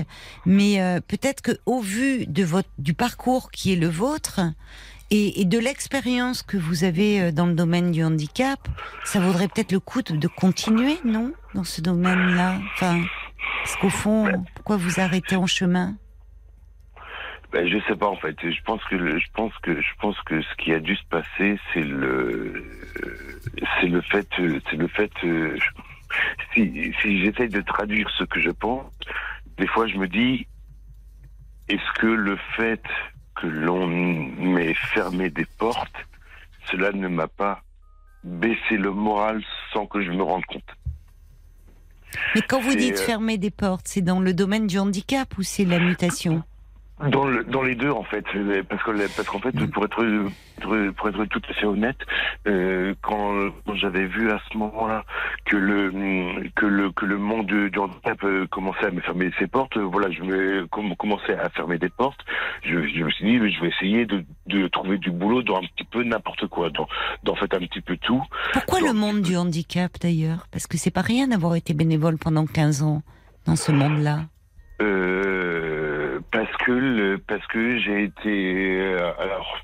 mais 0.45 0.79
euh, 0.79 0.99
peut-être 0.99 1.41
que 1.41 1.57
au 1.65 1.79
vu 1.79 2.27
de 2.27 2.43
votre 2.43 2.69
du 2.77 2.93
parcours 2.93 3.49
qui 3.49 3.73
est 3.73 3.75
le 3.75 3.87
vôtre 3.89 4.41
et, 5.15 5.45
de 5.45 5.59
l'expérience 5.59 6.41
que 6.41 6.57
vous 6.57 6.83
avez 6.83 7.21
euh, 7.21 7.31
dans 7.31 7.45
le 7.45 7.53
domaine 7.53 7.91
du 7.91 8.03
handicap, 8.03 8.59
ça 9.03 9.19
vaudrait 9.19 9.47
peut-être 9.47 9.71
le 9.71 9.79
coup 9.79 10.01
de, 10.01 10.27
continuer, 10.27 10.97
non, 11.05 11.33
dans 11.53 11.63
ce 11.63 11.81
domaine-là? 11.81 12.59
Enfin, 12.73 13.03
parce 13.63 13.75
qu'au 13.75 13.89
fond, 13.89 14.43
pourquoi 14.55 14.77
vous 14.77 14.99
arrêtez 14.99 15.35
en 15.35 15.45
chemin? 15.45 15.95
Ben, 17.51 17.67
je 17.67 17.77
sais 17.87 17.95
pas 17.95 18.07
en 18.07 18.15
fait. 18.15 18.35
Je 18.41 18.61
pense 18.63 18.83
que 18.85 19.19
je 19.19 19.27
pense 19.35 19.53
que 19.61 19.79
je 19.79 19.93
pense 19.99 20.19
que 20.21 20.41
ce 20.41 20.55
qui 20.55 20.73
a 20.73 20.79
dû 20.79 20.95
se 20.95 21.05
passer, 21.05 21.59
c'est 21.71 21.83
le 21.83 22.65
c'est 23.79 23.87
le 23.87 24.01
fait 24.01 24.27
c'est 24.35 24.75
le 24.75 24.87
fait 24.87 25.11
euh, 25.23 25.55
si 26.55 26.91
si 26.99 27.23
j'essaye 27.23 27.49
de 27.49 27.61
traduire 27.61 28.09
ce 28.17 28.23
que 28.23 28.39
je 28.39 28.49
pense, 28.49 28.91
des 29.59 29.67
fois 29.67 29.85
je 29.85 29.97
me 29.97 30.07
dis 30.07 30.47
est-ce 31.69 31.99
que 31.99 32.07
le 32.07 32.37
fait 32.57 32.81
que 33.35 33.47
l'on 33.47 33.87
m'ait 33.87 34.73
fermé 34.73 35.29
des 35.29 35.45
portes, 35.57 35.95
cela 36.69 36.91
ne 36.91 37.07
m'a 37.07 37.27
pas 37.27 37.61
baissé 38.23 38.77
le 38.77 38.91
moral 38.91 39.43
sans 39.71 39.85
que 39.85 40.01
je 40.01 40.11
me 40.11 40.23
rende 40.23 40.45
compte. 40.45 40.63
Mais 42.35 42.41
quand 42.41 42.59
vous 42.59 42.75
dites 42.75 42.97
euh, 42.97 43.05
fermer 43.05 43.37
des 43.37 43.51
portes, 43.51 43.87
c'est 43.87 44.01
dans 44.01 44.19
le 44.19 44.33
domaine 44.33 44.67
du 44.67 44.77
handicap 44.79 45.37
ou 45.37 45.43
c'est 45.43 45.65
la 45.65 45.79
mutation? 45.79 46.43
Dans, 47.09 47.25
le, 47.27 47.43
dans 47.43 47.63
les 47.63 47.75
deux, 47.75 47.89
en 47.89 48.03
fait, 48.03 48.23
parce 48.69 48.83
que 48.83 49.15
parce 49.17 49.27
qu'en 49.27 49.39
fait, 49.39 49.51
pour 49.71 49.83
être 49.83 50.05
pour 50.61 51.09
être 51.09 51.25
tout 51.25 51.41
à 51.49 51.53
fait 51.53 51.65
honnête, 51.65 51.97
euh, 52.47 52.93
quand, 53.01 53.49
quand 53.65 53.75
j'avais 53.75 54.05
vu 54.05 54.31
à 54.31 54.39
ce 54.49 54.57
moment-là 54.59 55.03
que 55.45 55.57
le 55.57 55.91
que 56.55 56.65
le 56.65 56.91
que 56.91 57.05
le 57.05 57.17
monde 57.17 57.47
du 57.47 57.69
du 57.71 57.79
handicap 57.79 58.23
euh, 58.23 58.45
commençait 58.47 58.85
à 58.85 58.91
me 58.91 59.01
fermer 59.01 59.31
ses 59.39 59.47
portes, 59.47 59.75
euh, 59.75 59.81
voilà, 59.81 60.11
je 60.11 60.21
me 60.21 60.65
com- 60.67 60.95
commençais 60.95 61.35
à 61.37 61.49
fermer 61.49 61.77
des 61.79 61.89
portes. 61.89 62.21
Je, 62.63 62.87
je 62.87 63.03
me 63.03 63.09
suis 63.09 63.25
dit, 63.25 63.51
je 63.53 63.61
vais 63.61 63.69
essayer 63.69 64.05
de, 64.05 64.23
de 64.45 64.67
trouver 64.67 64.97
du 64.99 65.11
boulot 65.11 65.41
dans 65.41 65.57
un 65.57 65.61
petit 65.75 65.83
peu 65.91 66.03
n'importe 66.03 66.47
quoi, 66.47 66.69
dans, 66.69 66.87
dans 67.23 67.33
en 67.33 67.35
fait 67.35 67.53
un 67.55 67.59
petit 67.59 67.81
peu 67.81 67.97
tout. 67.97 68.23
Pourquoi 68.53 68.79
le 68.81 68.93
monde 68.93 69.21
du 69.21 69.35
handicap 69.35 69.91
d'ailleurs? 69.99 70.45
Parce 70.51 70.67
que 70.67 70.77
c'est 70.77 70.91
pas 70.91 71.01
rien 71.01 71.27
d'avoir 71.27 71.55
été 71.55 71.73
bénévole 71.73 72.17
pendant 72.17 72.45
15 72.45 72.83
ans 72.83 73.01
dans 73.47 73.55
ce 73.57 73.71
monde-là. 73.73 74.19
Euh, 74.81 75.82
parce 76.33 76.51
que 76.57 76.71
le, 76.71 77.17
parce 77.19 77.45
que 77.47 77.77
j'ai 77.77 78.03
été 78.03 78.81
euh, 78.81 79.11
alors 79.19 79.57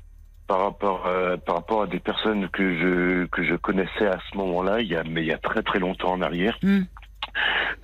par 0.46 0.60
rapport 0.62 1.06
à, 1.06 1.36
par 1.36 1.56
rapport 1.56 1.82
à 1.82 1.86
des 1.86 2.00
personnes 2.00 2.48
que 2.48 2.74
je 2.78 3.26
que 3.26 3.42
je 3.42 3.54
connaissais 3.56 4.06
à 4.06 4.18
ce 4.30 4.36
moment-là, 4.38 4.80
il 4.80 4.86
y 4.88 4.96
a 4.96 5.02
mais 5.04 5.20
il 5.22 5.26
y 5.26 5.32
a 5.32 5.38
très 5.38 5.62
très 5.62 5.78
longtemps 5.80 6.12
en 6.12 6.22
arrière. 6.22 6.56
Hmm. 6.62 6.82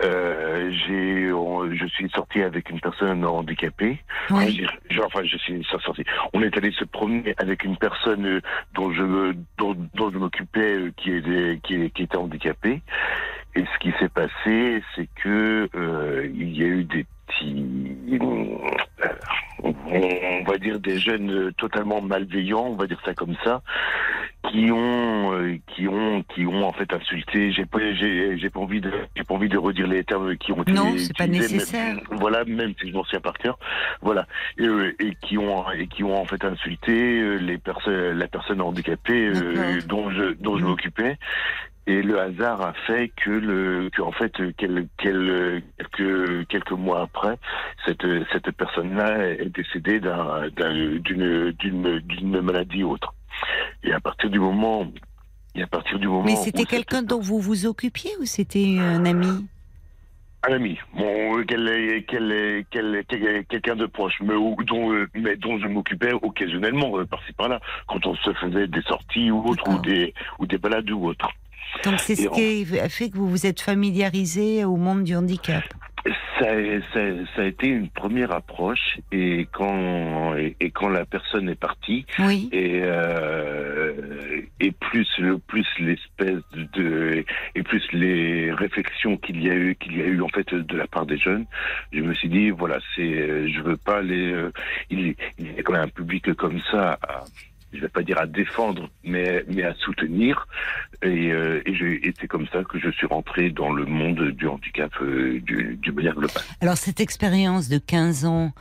Euh, 0.03 0.71
j'ai 0.71 1.27
je 1.27 1.85
suis 1.87 2.09
sorti 2.09 2.41
avec 2.41 2.69
une 2.69 2.79
personne 2.79 3.23
handicapée. 3.25 3.99
Enfin, 4.29 4.45
Oui. 4.45 4.67
j'ai- 4.89 5.01
enfin, 5.03 5.23
je 5.23 5.37
suis 5.37 5.63
sorti. 5.65 6.03
On 6.33 6.41
est 6.41 6.55
allé 6.57 6.71
se 6.71 6.85
promener 6.85 7.33
avec 7.37 7.63
une 7.63 7.77
personne 7.77 8.25
euh, 8.25 8.41
dont 8.73 8.91
je 8.93 9.33
dont, 9.57 9.75
dont 9.95 10.11
je 10.11 10.17
m'occupais 10.17 10.75
euh, 10.77 10.91
qui 10.97 11.11
est 11.11 11.61
qui, 11.63 11.89
qui 11.91 12.03
était 12.03 12.17
handicapée. 12.17 12.81
Et 13.55 13.63
ce 13.73 13.79
qui 13.79 13.91
s'est 13.99 14.09
passé, 14.09 14.83
c'est 14.95 15.09
que 15.23 15.69
euh, 15.75 16.29
il 16.33 16.55
y 16.57 16.63
a 16.63 16.67
eu 16.67 16.83
des 16.83 17.05
petits, 17.27 18.19
on 19.63 20.43
va 20.45 20.57
dire 20.57 20.79
des 20.79 20.99
jeunes 20.99 21.51
totalement 21.57 22.01
malveillants, 22.01 22.65
on 22.67 22.75
va 22.75 22.87
dire 22.87 22.99
ça 23.05 23.13
comme 23.13 23.35
ça, 23.43 23.61
qui 24.49 24.71
ont, 24.71 25.33
euh, 25.33 25.57
qui 25.67 25.87
ont, 25.87 26.23
qui 26.33 26.45
ont 26.45 26.65
en 26.65 26.71
fait 26.73 26.91
insulté. 26.93 27.51
J'ai 27.51 27.65
pas, 27.65 27.79
j'ai, 27.93 28.37
j'ai 28.37 28.49
pas 28.49 28.59
envie 28.59 28.79
de, 28.81 28.91
j'ai 29.15 29.23
pas 29.23 29.33
envie 29.33 29.49
de 29.49 29.57
redire 29.57 29.87
les 29.87 30.03
termes 30.03 30.37
qui 30.37 30.51
ont 30.53 30.61
été. 30.61 30.71
Non, 30.73 30.93
c'est 30.97 31.17
pas 31.17 31.27
nécessaire. 31.27 31.95
même- 31.95 32.19
voilà, 32.19 32.45
même 32.45 32.73
si 32.79 32.89
je 32.89 32.93
m'en 32.93 33.03
souviens 33.03 33.19
par 33.19 33.37
cœur. 33.37 33.57
Voilà, 34.01 34.25
et, 34.57 34.65
euh, 34.67 34.95
et 34.99 35.15
qui 35.21 35.37
ont, 35.37 35.69
et 35.71 35.87
qui 35.87 36.03
ont 36.03 36.15
en 36.19 36.25
fait 36.25 36.43
insulté 36.45 37.19
euh, 37.19 37.37
les 37.37 37.57
personnes, 37.57 38.17
la 38.17 38.27
personne 38.27 38.61
handicapée 38.61 39.27
euh, 39.27 39.81
dont 39.85 40.09
je, 40.11 40.33
dont 40.33 40.57
je 40.57 40.63
Mhm. 40.63 40.69
m'occupais. 40.69 41.17
Et 41.89 42.01
le 42.01 42.19
hasard 42.19 42.61
a 42.61 42.73
fait 42.85 43.13
que 43.15 43.29
le, 43.31 43.89
que 43.91 44.01
en 44.01 44.11
fait, 44.11 44.33
quel- 44.57 44.87
quel- 44.97 45.63
quelques, 45.77 46.45
quelques 46.49 46.71
mois 46.73 47.01
après, 47.03 47.37
cette, 47.85 48.05
cette 48.33 48.51
personne-là 48.51 49.29
est 49.29 49.49
décédée 49.55 50.01
d'un, 50.01 50.49
d'un- 50.49 50.97
d'une, 50.99 51.51
d'une, 51.53 51.99
d'une 51.99 52.41
maladie 52.41 52.83
autre. 52.83 53.13
Et 53.83 53.93
à 53.93 54.01
partir 54.01 54.29
du 54.29 54.37
moment, 54.39 54.85
et 55.55 55.63
à 55.63 55.67
partir 55.67 55.97
du 55.97 56.07
moment. 56.09 56.25
Mais 56.25 56.35
c'était 56.35 56.65
quelqu'un 56.65 57.03
dont 57.03 57.21
vous 57.21 57.39
vous 57.39 57.65
occupiez 57.65 58.11
ou 58.19 58.25
c'était 58.25 58.77
un 58.79 59.05
ami? 59.05 59.47
Un 60.47 60.53
ami, 60.53 60.77
bon, 60.93 61.43
quel, 61.47 62.03
quel, 62.07 62.63
quel, 62.69 63.45
quelqu'un 63.49 63.75
de 63.77 63.85
proche, 63.85 64.15
mais 64.21 64.35
où- 64.35 64.57
dont, 64.65 64.91
euh, 64.93 65.07
mais 65.15 65.35
dont 65.37 65.57
je 65.57 65.67
m'occupais 65.67 66.11
occasionnellement, 66.13 66.99
euh, 66.99 67.05
par-ci 67.05 67.31
par-là, 67.33 67.59
quand 67.87 68.05
on 68.05 68.15
se 68.15 68.33
faisait 68.33 68.67
des 68.67 68.81
sorties 68.83 69.31
ou 69.31 69.39
autres, 69.47 69.67
ou 69.69 69.79
des, 69.79 70.13
ou 70.39 70.45
des 70.45 70.57
balades 70.57 70.89
ou 70.91 71.05
autres. 71.07 71.29
Donc 71.83 71.99
c'est 71.99 72.15
ce 72.15 72.27
qui 72.29 72.79
a 72.79 72.89
fait 72.89 73.09
que 73.09 73.17
vous 73.17 73.29
vous 73.29 73.45
êtes 73.45 73.61
familiarisé 73.61 74.65
au 74.65 74.75
monde 74.75 75.03
du 75.03 75.15
handicap. 75.15 75.63
Ça, 76.39 76.45
ça, 76.93 76.99
ça 77.35 77.41
a 77.41 77.45
été 77.45 77.67
une 77.67 77.89
première 77.89 78.31
approche 78.31 78.99
et 79.11 79.47
quand 79.51 80.35
et, 80.37 80.55
et 80.59 80.69
quand 80.69 80.87
la 80.87 81.03
personne 81.05 81.49
est 81.49 81.59
partie 81.59 82.05
Oui. 82.19 82.47
et 82.53 82.81
euh, 82.83 84.41
et 84.59 84.71
plus 84.71 85.07
le 85.17 85.39
plus 85.39 85.65
l'espèce 85.79 86.43
de 86.53 87.25
et 87.55 87.63
plus 87.63 87.83
les 87.91 88.53
réflexions 88.53 89.17
qu'il 89.17 89.41
y 89.43 89.49
a 89.49 89.55
eu 89.55 89.75
qu'il 89.75 89.97
y 89.97 90.01
a 90.01 90.05
eu 90.05 90.21
en 90.21 90.29
fait 90.29 90.53
de 90.53 90.77
la 90.77 90.87
part 90.87 91.07
des 91.07 91.17
jeunes, 91.17 91.45
je 91.91 92.01
me 92.01 92.13
suis 92.13 92.29
dit 92.29 92.51
voilà 92.51 92.77
c'est 92.95 93.49
je 93.49 93.61
veux 93.61 93.77
pas 93.77 94.01
les 94.01 94.31
euh, 94.31 94.51
il, 94.91 95.15
il 95.39 95.53
y 95.55 95.59
a 95.59 95.63
quand 95.63 95.73
même 95.73 95.81
un 95.81 95.87
public 95.87 96.33
comme 96.35 96.59
ça 96.71 96.99
à, 97.01 97.23
je 97.77 97.81
vais 97.81 97.89
pas 97.89 98.03
dire 98.03 98.19
à 98.19 98.25
défendre, 98.25 98.89
mais, 99.03 99.43
mais 99.47 99.63
à 99.63 99.73
soutenir. 99.75 100.47
Et, 101.03 101.31
euh, 101.31 101.61
c'est 102.19 102.27
comme 102.27 102.47
ça 102.47 102.63
que 102.63 102.79
je 102.79 102.89
suis 102.89 103.07
rentré 103.07 103.49
dans 103.49 103.71
le 103.71 103.85
monde 103.85 104.31
du 104.31 104.47
handicap 104.47 104.91
euh, 105.01 105.39
du, 105.41 105.77
du 105.81 105.91
manière 105.91 106.15
globale. 106.15 106.43
Alors 106.61 106.77
cette 106.77 106.99
expérience 106.99 107.69
de 107.69 107.77
15 107.77 108.25
ans, 108.25 108.51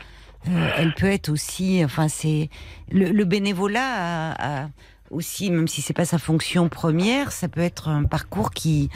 euh, 0.49 0.71
elle 0.77 0.95
peut 0.95 1.07
être 1.07 1.31
aussi, 1.31 1.83
enfin 1.85 2.09
c'est 2.09 2.51
le, 2.93 3.25
bénévolat 3.25 4.69
aussi, 5.11 5.51
même 5.51 5.69
si 5.69 5.83
c'est 5.83 5.95
pas 5.95 6.05
sa 6.05 6.19
fonction 6.19 6.69
première, 6.69 7.33
ça 7.33 7.49
peut 7.49 7.61
être 7.61 7.89
un 7.89 8.05
parcours 8.05 8.51
qui 8.51 8.91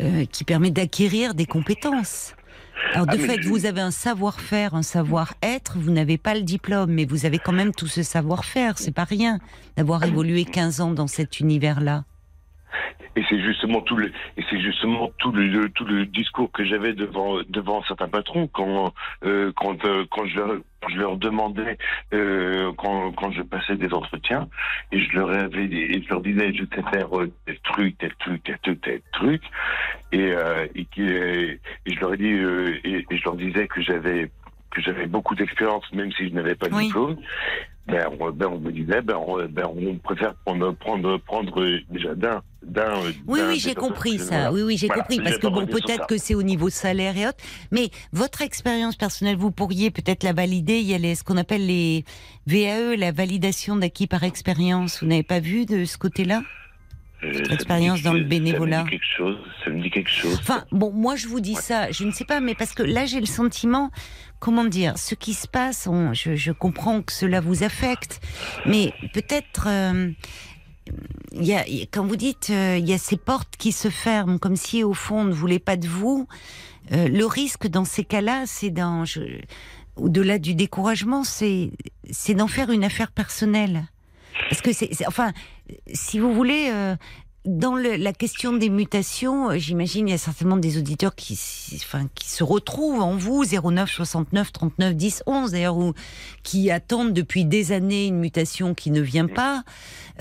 euh, 0.00 0.24
qui 0.26 0.44
permet 0.44 0.70
d'acquérir 0.70 1.34
des 1.34 1.46
compétences. 1.46 2.34
Alors 2.92 3.06
de 3.06 3.12
Ah, 3.12 3.16
mais 3.18 3.26
fait, 3.26 3.42
je- 3.42 3.48
vous 3.48 3.66
avez 3.66 3.80
un 3.80 3.90
savoir-faire, 3.90 4.74
un 4.74 4.82
savoir-être. 4.82 5.76
Vous 5.78 5.90
n'avez 5.90 6.18
pas 6.18 6.34
le 6.34 6.42
diplôme, 6.42 6.92
mais 6.92 7.04
vous 7.04 7.26
avez 7.26 7.38
quand 7.38 7.52
même 7.52 7.72
tout 7.74 7.86
ce 7.86 8.02
savoir-faire. 8.02 8.78
C'est 8.78 8.92
pas 8.92 9.04
rien 9.04 9.38
d'avoir 9.76 10.04
évolué 10.04 10.44
15 10.44 10.80
ans 10.80 10.92
dans 10.92 11.06
cet 11.06 11.40
univers-là. 11.40 12.04
Et 13.14 13.24
c'est 13.30 13.40
justement 13.40 13.80
tout 13.80 13.96
le 13.96 14.08
et 14.36 14.44
c'est 14.50 14.60
justement 14.60 15.10
tout 15.18 15.32
le 15.32 15.68
tout 15.70 15.84
le 15.86 16.04
discours 16.04 16.50
que 16.52 16.64
j'avais 16.64 16.92
devant 16.92 17.38
devant 17.48 17.82
certains 17.84 18.08
patrons 18.08 18.46
quand 18.48 18.92
euh, 19.24 19.52
quand 19.56 19.82
euh, 19.86 20.04
quand 20.10 20.26
je 20.26 20.40
quand 20.82 20.88
je 20.90 20.98
leur 20.98 21.16
demandais 21.16 21.78
euh, 22.12 22.72
quand 22.76 23.12
quand 23.12 23.30
je 23.32 23.40
passais 23.42 23.76
des 23.76 23.92
entretiens 23.94 24.48
et 24.92 25.00
je 25.00 25.16
leur 25.16 25.30
avais 25.30 25.64
et 25.64 26.02
je 26.02 26.08
leur 26.10 26.20
disais 26.20 26.52
je 26.52 26.64
sais 26.64 26.82
faire 26.92 27.08
tel 27.46 27.58
truc 27.60 27.96
tel 27.98 28.14
truc 28.16 28.42
tel 28.44 28.58
truc 28.58 28.80
tel 28.82 29.00
truc 29.12 29.42
et 30.12 30.34
et, 30.74 30.84
qui- 30.86 31.02
et 31.08 31.60
je 31.86 32.00
leur 32.00 32.12
ai 32.14 32.16
dit 32.18 32.26
et, 32.84 33.06
et 33.10 33.16
je 33.16 33.24
leur 33.24 33.36
disais 33.36 33.66
que 33.66 33.80
j'avais 33.80 34.30
que 34.70 34.82
j'avais 34.82 35.06
beaucoup 35.06 35.34
d'expérience 35.34 35.90
même 35.94 36.12
si 36.12 36.28
je 36.28 36.34
n'avais 36.34 36.54
pas 36.54 36.68
de 36.68 36.74
Oui. 36.74 36.86
diplôme 36.88 37.16
ben 37.86 38.08
on, 38.18 38.30
ben 38.30 38.46
on 38.46 38.58
me 38.58 38.72
disait 38.72 39.00
ben 39.00 39.16
on, 39.16 39.44
ben 39.46 39.66
on 39.66 39.96
préfère 39.98 40.34
prendre 40.44 40.72
prendre 40.72 41.18
prendre 41.18 41.64
déjà 41.90 42.14
d'un 42.14 42.42
Oui, 43.26 43.40
oui, 43.46 43.58
j'ai 43.60 43.74
compris 43.74 44.18
ça. 44.18 44.52
Oui, 44.52 44.62
oui, 44.62 44.76
j'ai 44.76 44.88
Voilà, 44.88 45.02
compris. 45.02 45.20
Parce 45.20 45.38
que 45.38 45.46
bon, 45.46 45.66
peut-être 45.66 46.06
que 46.06 46.18
c'est 46.18 46.34
au 46.34 46.42
niveau 46.42 46.68
salaire 46.68 47.16
et 47.16 47.28
autres. 47.28 47.38
Mais 47.70 47.90
votre 48.12 48.42
expérience 48.42 48.96
personnelle, 48.96 49.36
vous 49.36 49.52
pourriez 49.52 49.90
peut-être 49.90 50.24
la 50.24 50.32
valider. 50.32 50.78
Il 50.78 50.86
y 50.86 50.94
a 50.94 50.98
les, 50.98 51.14
ce 51.14 51.22
qu'on 51.22 51.36
appelle 51.36 51.66
les 51.66 52.04
VAE, 52.46 52.96
la 52.96 53.12
validation 53.12 53.76
d'acquis 53.76 54.06
par 54.08 54.24
expérience. 54.24 55.02
Vous 55.02 55.08
n'avez 55.08 55.22
pas 55.22 55.40
vu 55.40 55.64
de 55.64 55.84
ce 55.84 55.96
côté-là? 55.96 56.42
Euh, 57.24 57.44
expérience 57.50 58.02
dans 58.02 58.12
le 58.12 58.24
bénévolat. 58.24 58.84
Ça 58.84 58.84
me 58.84 58.90
dit 58.90 58.90
quelque 58.90 59.16
chose. 59.16 59.38
Ça 59.64 59.70
me 59.70 59.82
dit 59.82 59.90
quelque 59.90 60.10
chose. 60.10 60.38
Enfin, 60.38 60.64
bon, 60.70 60.92
moi 60.92 61.16
je 61.16 61.28
vous 61.28 61.40
dis 61.40 61.54
ça, 61.54 61.90
je 61.90 62.04
ne 62.04 62.10
sais 62.10 62.26
pas, 62.26 62.40
mais 62.40 62.54
parce 62.54 62.74
que 62.74 62.82
là 62.82 63.06
j'ai 63.06 63.20
le 63.20 63.26
sentiment, 63.26 63.90
comment 64.38 64.64
dire, 64.64 64.98
ce 64.98 65.14
qui 65.14 65.34
se 65.34 65.46
passe, 65.48 65.88
je, 66.12 66.34
je 66.36 66.52
comprends 66.52 67.02
que 67.02 67.12
cela 67.12 67.40
vous 67.40 67.62
affecte, 67.62 68.20
mais 68.66 68.92
peut-être, 69.14 69.66
euh, 69.68 70.10
y 71.32 71.52
a, 71.54 71.64
quand 71.92 72.06
vous 72.06 72.16
dites, 72.16 72.48
euh, 72.50 72.76
il 72.78 72.88
y 72.88 72.92
a 72.92 72.98
ces 72.98 73.16
portes 73.16 73.56
qui 73.58 73.72
se 73.72 73.88
ferment, 73.90 74.38
comme 74.38 74.56
si 74.56 74.84
au 74.84 74.94
fond 74.94 75.20
on 75.20 75.24
ne 75.24 75.32
voulait 75.32 75.58
pas 75.58 75.76
de 75.76 75.88
vous, 75.88 76.26
euh, 76.92 77.08
le 77.08 77.26
risque 77.26 77.66
dans 77.66 77.84
ces 77.84 78.04
cas-là, 78.04 78.44
c'est 78.46 78.70
dans, 78.70 79.04
au-delà 79.96 80.38
du 80.38 80.54
découragement, 80.54 81.24
c'est, 81.24 81.70
c'est 82.10 82.34
d'en 82.34 82.48
faire 82.48 82.70
une 82.70 82.84
affaire 82.84 83.10
personnelle. 83.12 83.86
Parce 84.50 84.60
que 84.60 84.72
c'est- 84.72 84.90
enfin, 85.06 85.32
si 85.92 86.18
vous 86.18 86.32
voulez, 86.34 86.68
euh, 86.70 86.94
dans 87.46 87.74
la 87.76 88.12
question 88.12 88.52
des 88.52 88.68
mutations, 88.70 89.50
euh, 89.50 89.58
j'imagine 89.58 90.08
il 90.08 90.10
y 90.10 90.14
a 90.14 90.18
certainement 90.18 90.56
des 90.56 90.78
auditeurs 90.78 91.14
qui, 91.14 91.38
enfin, 91.76 92.06
qui 92.14 92.28
se 92.28 92.42
retrouvent 92.44 93.00
en 93.00 93.16
vous, 93.16 93.44
09 93.44 93.90
69 93.90 94.52
39 94.52 94.94
10 94.94 95.22
11 95.26 95.50
d'ailleurs, 95.52 95.76
ou 95.78 95.92
qui 96.42 96.70
attendent 96.70 97.12
depuis 97.12 97.44
des 97.44 97.72
années 97.72 98.06
une 98.06 98.18
mutation 98.18 98.74
qui 98.74 98.90
ne 98.90 99.00
vient 99.00 99.28
pas, 99.28 99.62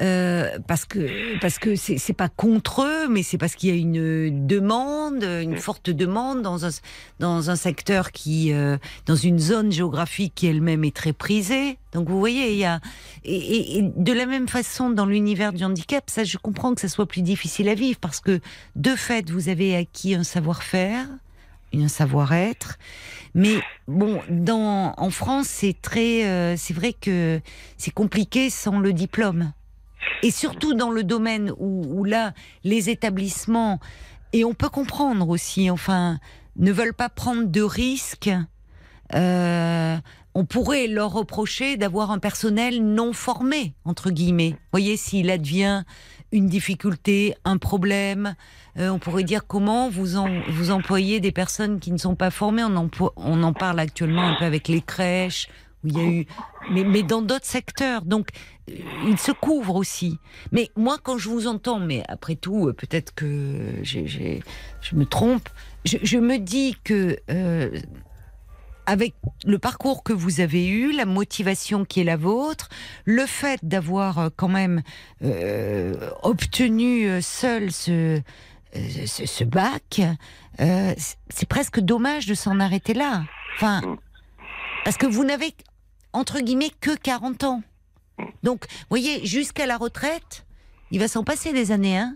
euh, 0.02 0.60
parce 0.68 0.86
que 0.86 1.40
parce 1.40 1.58
que 1.58 1.76
c'est 1.76 2.14
pas 2.14 2.30
contre 2.30 2.84
eux, 2.84 3.08
mais 3.10 3.24
c'est 3.24 3.38
parce 3.38 3.56
qu'il 3.56 3.70
y 3.70 3.72
a 3.72 3.76
une 3.76 4.46
demande, 4.48 5.24
une 5.24 5.58
forte 5.58 5.90
demande 5.90 6.42
dans 6.42 6.66
un 6.66 6.70
dans 7.20 7.50
un 7.50 7.56
secteur 7.56 8.12
qui, 8.12 8.52
euh, 8.54 8.78
dans 9.06 9.16
une 9.16 9.40
zone 9.40 9.72
géographique 9.72 10.34
qui 10.36 10.48
elle-même 10.48 10.84
est 10.84 10.96
très 10.96 11.14
prisée. 11.14 11.78
Donc 11.94 12.10
vous 12.10 12.20
voyez, 12.20 12.52
il 12.52 12.58
y 12.58 12.66
a 12.66 12.82
et- 13.24 13.78
et 13.80 13.82
de 13.82 14.12
la 14.14 14.26
même 14.26 14.48
façon 14.50 14.90
dans 14.90 15.06
l'univers 15.06 15.54
du 15.54 15.64
handicap, 15.64 16.04
ça 16.10 16.24
je 16.26 16.38
comprends 16.38 16.76
que 16.76 16.82
ça 16.82 16.90
soit 16.90 17.06
plus 17.06 17.15
difficile 17.22 17.70
à 17.70 17.76
vivre 17.76 18.00
parce 18.00 18.20
que 18.20 18.40
de 18.76 18.96
fait 18.96 19.30
vous 19.30 19.50
avez 19.50 19.76
acquis 19.76 20.16
un 20.16 20.24
savoir-faire, 20.24 21.08
un 21.74 21.88
savoir-être, 21.90 22.78
mais 23.34 23.60
bon, 23.88 24.22
dans 24.30 24.94
en 24.98 25.10
France 25.10 25.48
c'est 25.48 25.76
très, 25.82 26.26
euh, 26.26 26.56
c'est 26.58 26.74
vrai 26.74 26.94
que 26.94 27.42
c'est 27.78 27.92
compliqué 27.92 28.50
sans 28.50 28.80
le 28.80 28.94
diplôme 28.94 29.52
et 30.24 30.32
surtout 30.32 30.74
dans 30.74 30.92
le 30.92 31.04
domaine 31.04 31.52
où, 31.58 31.86
où 31.90 32.04
là 32.06 32.34
les 32.64 32.90
établissements 32.90 33.80
et 34.36 34.44
on 34.44 34.54
peut 34.54 34.70
comprendre 34.70 35.30
aussi, 35.30 35.70
enfin, 35.70 36.20
ne 36.58 36.72
veulent 36.72 36.94
pas 36.94 37.08
prendre 37.08 37.46
de 37.46 37.62
risques. 37.62 38.30
euh, 39.14 39.98
on 40.38 40.44
pourrait 40.44 40.88
leur 40.88 41.14
reprocher 41.14 41.78
d'avoir 41.78 42.12
un 42.12 42.20
personnel 42.20 42.84
non 42.84 43.14
formé, 43.14 43.74
entre 43.86 44.12
guillemets. 44.12 44.50
Vous 44.50 44.72
voyez, 44.74 44.98
s'il 44.98 45.30
advient 45.30 45.84
une 46.36 46.48
difficulté, 46.48 47.34
un 47.46 47.58
problème, 47.58 48.36
euh, 48.78 48.90
on 48.90 49.00
pourrait 49.00 49.24
dire 49.24 49.48
comment 49.48 49.90
vous, 49.90 50.18
en, 50.18 50.28
vous 50.50 50.70
employez 50.70 51.20
des 51.22 51.32
personnes 51.32 51.80
qui 51.80 51.92
ne 51.92 51.98
sont 51.98 52.16
pas 52.16 52.30
formées. 52.30 52.64
On 52.64 52.76
en, 52.76 52.90
on 53.16 53.42
en 53.42 53.54
parle 53.54 53.80
actuellement 53.80 54.24
un 54.28 54.36
peu 54.38 54.44
avec 54.46 54.68
les 54.68 54.82
crèches, 54.82 55.48
où 55.84 55.88
il 55.88 55.98
y 55.98 56.02
a 56.02 56.04
eu, 56.04 56.26
mais, 56.72 56.84
mais 56.84 57.04
dans 57.04 57.22
d'autres 57.22 57.46
secteurs. 57.46 58.02
Donc, 58.02 58.30
euh, 58.70 58.74
il 59.08 59.18
se 59.18 59.32
couvre 59.32 59.76
aussi. 59.76 60.20
Mais 60.52 60.70
moi, 60.76 60.98
quand 61.02 61.18
je 61.18 61.30
vous 61.30 61.48
entends, 61.48 61.80
mais 61.80 62.04
après 62.10 62.36
tout, 62.36 62.68
euh, 62.68 62.74
peut-être 62.74 63.14
que 63.16 63.76
j'ai- 63.82 64.42
je 64.82 64.96
me 64.96 65.06
trompe, 65.06 65.48
je, 65.86 65.98
je 66.04 66.18
me 66.18 66.38
dis 66.38 66.76
que 66.84 67.18
euh, 67.30 67.70
avec 68.86 69.14
le 69.46 69.58
parcours 69.60 70.04
que 70.04 70.14
vous 70.14 70.40
avez 70.42 70.68
eu, 70.68 70.92
la 70.92 71.06
motivation 71.06 71.86
qui 71.86 72.02
est 72.02 72.04
la 72.04 72.18
vôtre, 72.18 72.70
le 73.06 73.26
fait 73.26 73.60
d'avoir 73.64 74.20
euh, 74.20 74.30
quand 74.36 74.48
même 74.48 74.82
euh, 75.24 76.10
obtenu 76.24 77.08
euh, 77.08 77.22
seul 77.22 77.72
ce, 77.72 78.20
euh, 78.76 79.06
ce, 79.06 79.26
ce 79.26 79.44
bac, 79.44 80.02
euh, 80.60 80.94
c'est- 81.30 81.48
presque 81.48 81.80
dommage 81.80 82.26
de 82.28 82.34
s'en 82.34 82.60
arrêter 82.60 82.94
là. 82.94 83.24
Enfin, 83.56 83.82
parce 84.84 84.98
que 84.98 85.06
vous 85.06 85.24
n'avez 85.24 85.54
entre 86.14 86.40
guillemets 86.40 86.72
que 86.82 86.96
40 86.96 87.44
ans. 87.44 87.62
Donc, 88.44 88.66
vous 88.70 88.86
voyez, 88.90 89.26
jusqu'à 89.26 89.66
la 89.66 89.78
retraite, 89.78 90.46
il 90.92 91.00
va 91.00 91.08
s'en 91.10 91.24
passer 91.24 91.52
des 91.52 91.72
années, 91.72 91.98
hein 91.98 92.16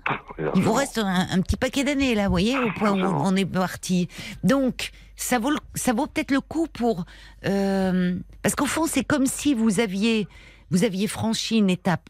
il 0.55 0.61
vous 0.61 0.71
reste 0.71 0.99
un, 0.99 1.27
un 1.29 1.41
petit 1.41 1.57
paquet 1.57 1.83
d'années 1.83 2.15
là, 2.15 2.25
vous 2.25 2.29
voyez, 2.31 2.57
au 2.57 2.71
point 2.71 2.91
où 2.91 3.03
on 3.03 3.35
est 3.35 3.45
parti. 3.45 4.07
Donc, 4.43 4.91
ça 5.19 5.37
vaut, 5.37 5.51
ça 5.75 5.91
vaut 5.91 6.07
peut-être 6.07 6.31
le 6.31 6.39
coup 6.39 6.67
pour, 6.67 7.05
euh, 7.45 8.17
parce 8.41 8.55
qu'au 8.55 8.65
fond, 8.65 8.85
c'est 8.87 9.03
comme 9.03 9.25
si 9.25 9.53
vous 9.53 9.81
aviez, 9.81 10.27
vous 10.71 10.85
aviez 10.85 11.07
franchi 11.07 11.57
une 11.57 11.69
étape 11.69 12.09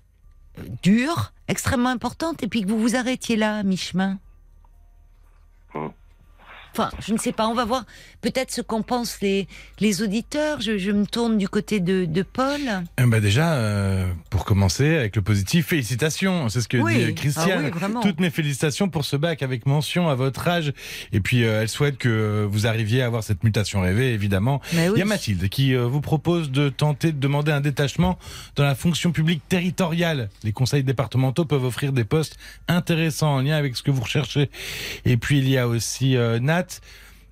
euh, 0.60 0.63
dure, 0.84 1.34
extrêmement 1.48 1.89
importante, 1.89 2.43
et 2.43 2.48
puis 2.48 2.62
que 2.62 2.67
vous 2.67 2.80
vous 2.80 2.95
arrêtiez 2.95 3.36
là, 3.36 3.58
à 3.58 3.63
mi-chemin. 3.63 4.19
Enfin, 6.73 6.91
je 7.05 7.13
ne 7.13 7.17
sais 7.17 7.32
pas, 7.32 7.47
on 7.47 7.53
va 7.53 7.65
voir 7.65 7.86
peut-être 8.21 8.51
ce 8.51 8.62
qu'en 8.62 8.82
pensent 8.82 9.19
les, 9.21 9.47
les 9.79 10.01
auditeurs. 10.01 10.62
Je, 10.62 10.77
je 10.77 10.91
me 10.91 11.05
tourne 11.05 11.38
du 11.38 11.49
côté 11.49 11.79
de, 11.79 12.05
de 12.05 12.21
Paul. 12.21 12.60
Eh 12.97 13.05
ben 13.05 13.19
déjà, 13.19 13.53
euh, 13.55 14.08
pour 14.29 14.45
commencer, 14.45 14.97
avec 14.97 15.15
le 15.15 15.21
positif, 15.21 15.67
félicitations. 15.67 16.47
C'est 16.49 16.62
ce 16.62 16.67
que 16.67 16.77
Oui. 16.77 17.05
dit 17.05 17.15
Christiane. 17.15 17.49
Ah 17.51 17.62
oui, 17.65 17.69
vraiment. 17.71 18.01
Toutes 18.01 18.19
mes 18.19 18.29
félicitations 18.29 18.89
pour 18.89 19.05
ce 19.05 19.15
bac 19.15 19.41
avec 19.43 19.65
mention 19.65 20.10
à 20.10 20.15
votre 20.15 20.47
âge. 20.47 20.73
Et 21.12 21.19
puis, 21.19 21.43
euh, 21.43 21.62
elle 21.62 21.69
souhaite 21.69 21.97
que 21.97 22.47
vous 22.49 22.67
arriviez 22.67 23.01
à 23.01 23.05
avoir 23.08 23.23
cette 23.23 23.43
mutation 23.43 23.82
rêvée, 23.82 24.13
évidemment. 24.13 24.62
Oui. 24.73 24.79
Il 24.95 24.99
y 24.99 25.01
a 25.01 25.05
Mathilde 25.05 25.49
qui 25.49 25.73
euh, 25.75 25.86
vous 25.86 26.01
propose 26.01 26.51
de 26.51 26.69
tenter 26.69 27.12
de 27.12 27.19
demander 27.19 27.51
un 27.51 27.62
détachement 27.62 28.17
dans 28.55 28.63
la 28.63 28.75
fonction 28.75 29.12
publique 29.12 29.41
territoriale. 29.49 30.29
Les 30.43 30.51
conseils 30.51 30.84
départementaux 30.84 31.45
peuvent 31.45 31.65
offrir 31.65 31.93
des 31.93 32.03
postes 32.03 32.38
intéressants 32.67 33.36
en 33.36 33.41
lien 33.41 33.55
avec 33.58 33.75
ce 33.75 33.84
que 33.84 33.91
vous 33.91 34.01
recherchez. 34.01 34.49
Et 35.05 35.17
puis, 35.17 35.39
il 35.39 35.49
y 35.49 35.58
a 35.58 35.67
aussi 35.67 36.15
euh, 36.17 36.39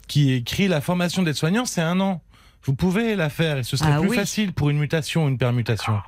Qui 0.08 0.34
écrit 0.34 0.68
la 0.68 0.80
formation 0.82 1.24
d'aide-soignant, 1.24 1.66
c'est 1.66 1.82
un 1.82 2.00
an. 2.00 2.22
Vous 2.64 2.74
pouvez 2.74 3.16
la 3.16 3.30
faire 3.30 3.58
et 3.58 3.64
ce 3.64 3.76
serait 3.78 3.92
Ah 3.94 4.00
plus 4.00 4.10
oui. 4.10 4.16
facile 4.16 4.54
pour 4.54 4.70
une 4.70 4.78
mutation 4.78 5.26
ou 5.26 5.28
une 5.28 5.38
permutation. 5.38 6.00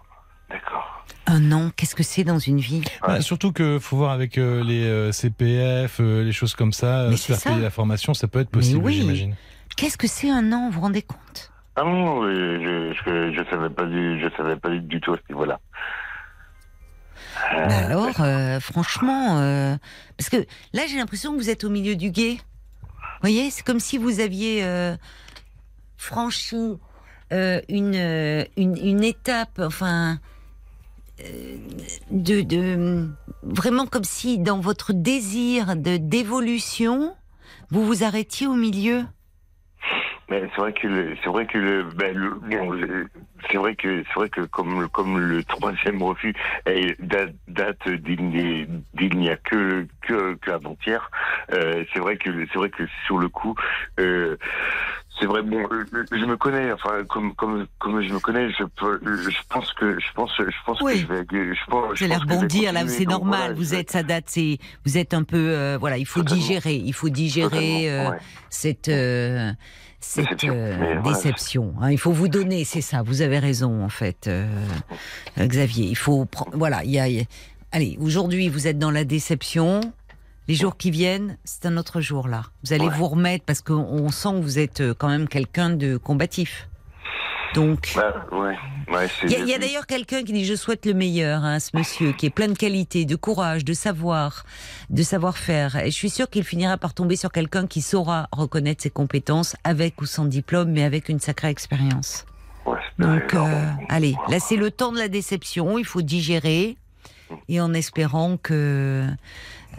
D'accord. 0.50 1.06
Un 1.28 1.52
an, 1.52 1.70
qu'est-ce 1.76 1.96
que 1.96 2.04
c'est 2.04 2.24
dans 2.24 2.40
une 2.40 2.60
vie? 2.60 2.82
Bah, 3.06 3.22
surtout 3.22 3.52
que 3.52 3.78
faut 3.80 3.98
voir 3.98 4.12
avec 4.12 4.38
euh, 4.38 4.64
les 4.64 4.84
euh, 4.84 5.12
CPF, 5.12 6.00
euh, 6.00 6.24
les 6.24 6.32
choses 6.32 6.56
comme 6.56 6.74
ça, 6.74 7.02
euh, 7.02 7.16
se 7.16 7.28
faire 7.28 7.36
ça. 7.38 7.50
payer 7.52 7.62
la 7.62 7.70
formation, 7.70 8.14
ça 8.14 8.28
peut 8.28 8.40
être 8.40 8.50
possible, 8.50 8.84
oui. 8.84 8.96
j'imagine. 9.02 9.36
Qu'est-ce 9.78 9.98
que 9.98 10.08
c'est 10.08 10.30
un 10.30 10.52
an, 10.54 10.68
vous 10.70 10.76
vous 10.76 10.82
rendez 10.82 11.02
compte? 11.04 11.52
Ah 11.76 11.84
non, 11.84 12.24
je, 12.24 12.94
je, 13.06 13.34
je 13.34 13.50
savais 13.50 13.70
pas 13.70 13.86
du, 13.86 14.20
je 14.20 14.28
savais 14.36 14.56
pas 14.56 14.70
du 14.70 15.00
tout 15.00 15.14
à 15.14 15.18
ce 15.18 15.32
niveau-là. 15.34 15.60
Euh, 17.56 17.68
Bah 17.68 17.78
alors, 17.86 18.22
euh, 18.22 18.60
franchement, 18.60 19.40
euh, 19.40 19.78
parce 20.18 20.30
que 20.30 20.38
là 20.74 20.82
j'ai 20.90 20.98
l'impression 20.98 21.32
que 21.34 21.38
vous 21.38 21.50
êtes 21.50 21.64
au 21.64 21.70
milieu 21.70 21.96
du 21.96 22.10
guet. 22.12 22.38
Voyez, 23.22 23.50
c'est 23.52 23.64
comme 23.64 23.80
si 23.80 23.98
vous 23.98 24.20
aviez 24.20 24.64
euh, 24.64 24.96
franchi 25.98 26.78
euh, 27.32 27.62
une, 27.68 27.96
euh, 27.96 28.46
une 28.58 29.04
étape, 29.04 29.60
enfin, 29.60 30.20
de, 32.12 32.42
de 32.42 33.10
vraiment 33.44 33.86
comme 33.86 34.06
si 34.06 34.40
dans 34.40 34.60
votre 34.60 34.94
désir 34.94 35.76
d'évolution, 35.76 37.14
vous 37.70 37.86
vous 37.86 38.04
arrêtiez 38.04 38.48
au 38.48 38.56
milieu. 38.56 39.06
C'est 40.30 40.56
vrai 40.58 40.74
que 40.74 40.88
le, 40.88 41.16
c'est 41.24 41.30
vrai 41.30 41.46
que 41.48 41.58
le, 41.58 41.84
ben 41.84 42.16
le, 42.16 42.30
bon, 42.32 42.70
le- 42.72 43.08
c'est 43.50 43.58
vrai 43.58 43.76
que 43.76 44.04
c'est 44.08 44.14
vrai 44.20 44.30
que 44.30 44.42
comme 44.42 44.82
le- 44.82 44.88
comme 44.88 45.18
le 45.20 45.44
troisième 45.44 46.04
refus 46.04 46.36
est, 46.68 47.02
date, 47.02 47.34
date 47.48 47.88
d'il 47.90 48.30
n'y 49.18 49.30
a 49.30 49.38
que 49.38 49.88
que, 50.02 50.36
que 50.36 50.52
avant-hier, 50.52 51.10
euh, 51.54 51.84
c'est 51.92 52.00
vrai 52.00 52.18
que 52.18 52.30
c'est 52.52 52.60
vrai 52.60 52.70
que 52.70 52.84
sur 53.08 53.18
le 53.18 53.28
coup, 53.28 53.56
euh, 54.00 54.38
c'est 55.20 55.26
vrai 55.26 55.42
bon, 55.42 55.68
euh, 55.72 55.84
je 56.12 56.26
me 56.26 56.38
connais, 56.38 56.72
enfin 56.74 57.04
comme 57.06 57.34
comme 57.34 57.66
comme 57.80 58.00
je 58.02 58.14
me 58.14 58.20
connais, 58.20 58.52
je 58.52 58.64
peux, 58.66 59.00
je 59.04 59.38
pense 59.50 59.74
que 59.74 60.00
je 60.00 60.14
pense 60.14 60.32
je 60.38 60.44
pense 60.66 60.80
Oui. 60.82 60.94
que 60.94 60.98
je 61.00 61.06
vais, 61.08 61.56
je 61.56 61.66
pense, 61.72 61.96
je 61.96 62.06
pense 62.06 62.20
rebondir 62.22 62.72
là, 62.72 62.88
c'est 62.88 63.06
normal. 63.06 63.40
voilà, 63.40 63.54
vous 63.54 63.74
êtes, 63.74 63.90
ça 63.90 64.04
date, 64.04 64.26
c'est, 64.28 64.60
vous 64.86 64.98
êtes 64.98 65.14
un 65.16 65.24
peu, 65.24 65.38
euh, 65.38 65.78
voilà, 65.80 65.98
il 65.98 66.06
faut 66.06 66.20
Totalement. 66.22 66.40
digérer, 66.44 66.76
il 66.76 66.94
faut 66.94 67.10
digérer 67.10 67.90
euh, 67.92 68.12
ouais. 68.12 68.18
cette, 68.50 68.90
euh, 68.90 69.52
cette 70.00 70.46
Déception. 71.04 71.74
euh, 71.78 71.82
hein. 71.82 71.92
il 71.92 71.98
faut 71.98 72.12
vous 72.12 72.28
donner, 72.28 72.64
c'est 72.64 72.82
ça. 72.82 73.02
Vous 73.04 73.22
avez 73.22 73.40
raison 73.40 73.84
en 73.84 73.90
fait, 73.90 74.28
euh, 74.28 74.48
Xavier. 75.38 75.88
Il 75.88 75.96
faut, 75.98 76.26
voilà, 76.54 76.84
il 76.84 76.92
y 76.92 77.00
a, 77.00 77.08
il 77.08 77.16
y 77.18 77.22
a- 77.22 77.26
allez, 77.72 77.98
aujourd'hui 78.00 78.50
vous 78.50 78.68
êtes 78.68 78.80
dans 78.80 78.92
la 78.92 79.04
déception. 79.04 79.82
Les 80.48 80.56
jours 80.56 80.78
qui 80.78 80.90
viennent, 80.90 81.38
c'est 81.44 81.66
un 81.68 81.78
autre 81.78 82.02
jour 82.02 82.28
là. 82.28 82.44
Vous 82.64 82.74
allez 82.74 82.86
Ouais. 82.88 82.94
vous 82.98 83.08
remettre 83.08 83.46
parce 83.46 83.62
qu'on 83.62 83.76
on 83.76 84.10
sent 84.10 84.30
que 84.32 84.42
vous 84.42 84.58
êtes 84.58 84.82
euh, 84.82 84.94
quand 84.98 85.08
même 85.10 85.28
quelqu'un 85.28 85.70
de 85.70 85.98
combatif. 85.98 86.68
Donc, 87.56 87.94
Bah, 87.96 88.26
ouais, 88.32 88.56
ouais, 88.94 89.08
c'est- 89.08 89.28
il 89.28 89.48
y 89.48 89.54
a, 89.54 89.58
d'ailleurs 89.58 89.88
quelqu'un 89.88 90.24
qui 90.24 90.34
dit 90.34 90.46
je 90.46 90.56
souhaite 90.56 90.86
le 90.86 90.94
meilleur 90.94 91.44
hein, 91.44 91.60
ce 91.60 91.76
monsieur 91.76 92.12
qui 92.12 92.26
est 92.28 92.30
plein 92.30 92.48
de 92.48 92.54
qualité, 92.58 93.06
de 93.06 93.16
courage, 93.16 93.66
de 93.66 93.74
savoir, 93.74 94.46
de 94.90 95.02
savoir-faire. 95.04 95.76
Et 95.78 95.86
je 95.92 95.96
suis 95.96 96.10
sûre 96.10 96.30
qu'il 96.30 96.44
finira 96.44 96.78
par 96.78 96.94
tomber 96.94 97.16
sur 97.16 97.32
quelqu'un 97.32 97.66
qui 97.68 97.82
saura 97.82 98.28
reconnaître 98.32 98.84
ses 98.84 98.90
compétences 98.90 99.56
avec 99.64 100.02
ou 100.02 100.06
sans 100.06 100.26
diplôme, 100.26 100.72
mais 100.72 100.84
avec 100.84 101.10
une 101.10 101.20
sacrée 101.20 101.50
expérience. 101.50 102.26
ouais, 102.66 102.78
Donc, 103.00 103.34
euh, 103.34 103.66
allez, 103.90 104.16
là 104.30 104.40
c'est 104.40 104.58
le 104.58 104.70
temps 104.72 104.92
de 104.92 105.00
la 105.00 105.08
déception. 105.08 105.78
Il 105.80 105.86
faut 105.86 106.02
digérer 106.04 106.78
et 107.48 107.62
en 107.62 107.74
espérant 107.74 108.38
que 108.38 109.08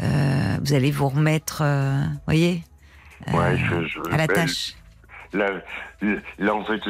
euh, 0.00 0.56
vous 0.62 0.72
allez 0.72 0.90
vous 0.90 1.08
remettre, 1.08 1.62
euh, 1.62 2.02
voyez, 2.26 2.62
euh, 3.28 3.32
Ouais, 3.32 3.56
je- 3.58 3.86
je- 3.86 4.12
à 4.12 4.16
la 4.16 4.26
tâche. 4.28 4.74
Là, 5.32 5.50
là 6.38 6.54
en 6.54 6.64
fait, 6.64 6.84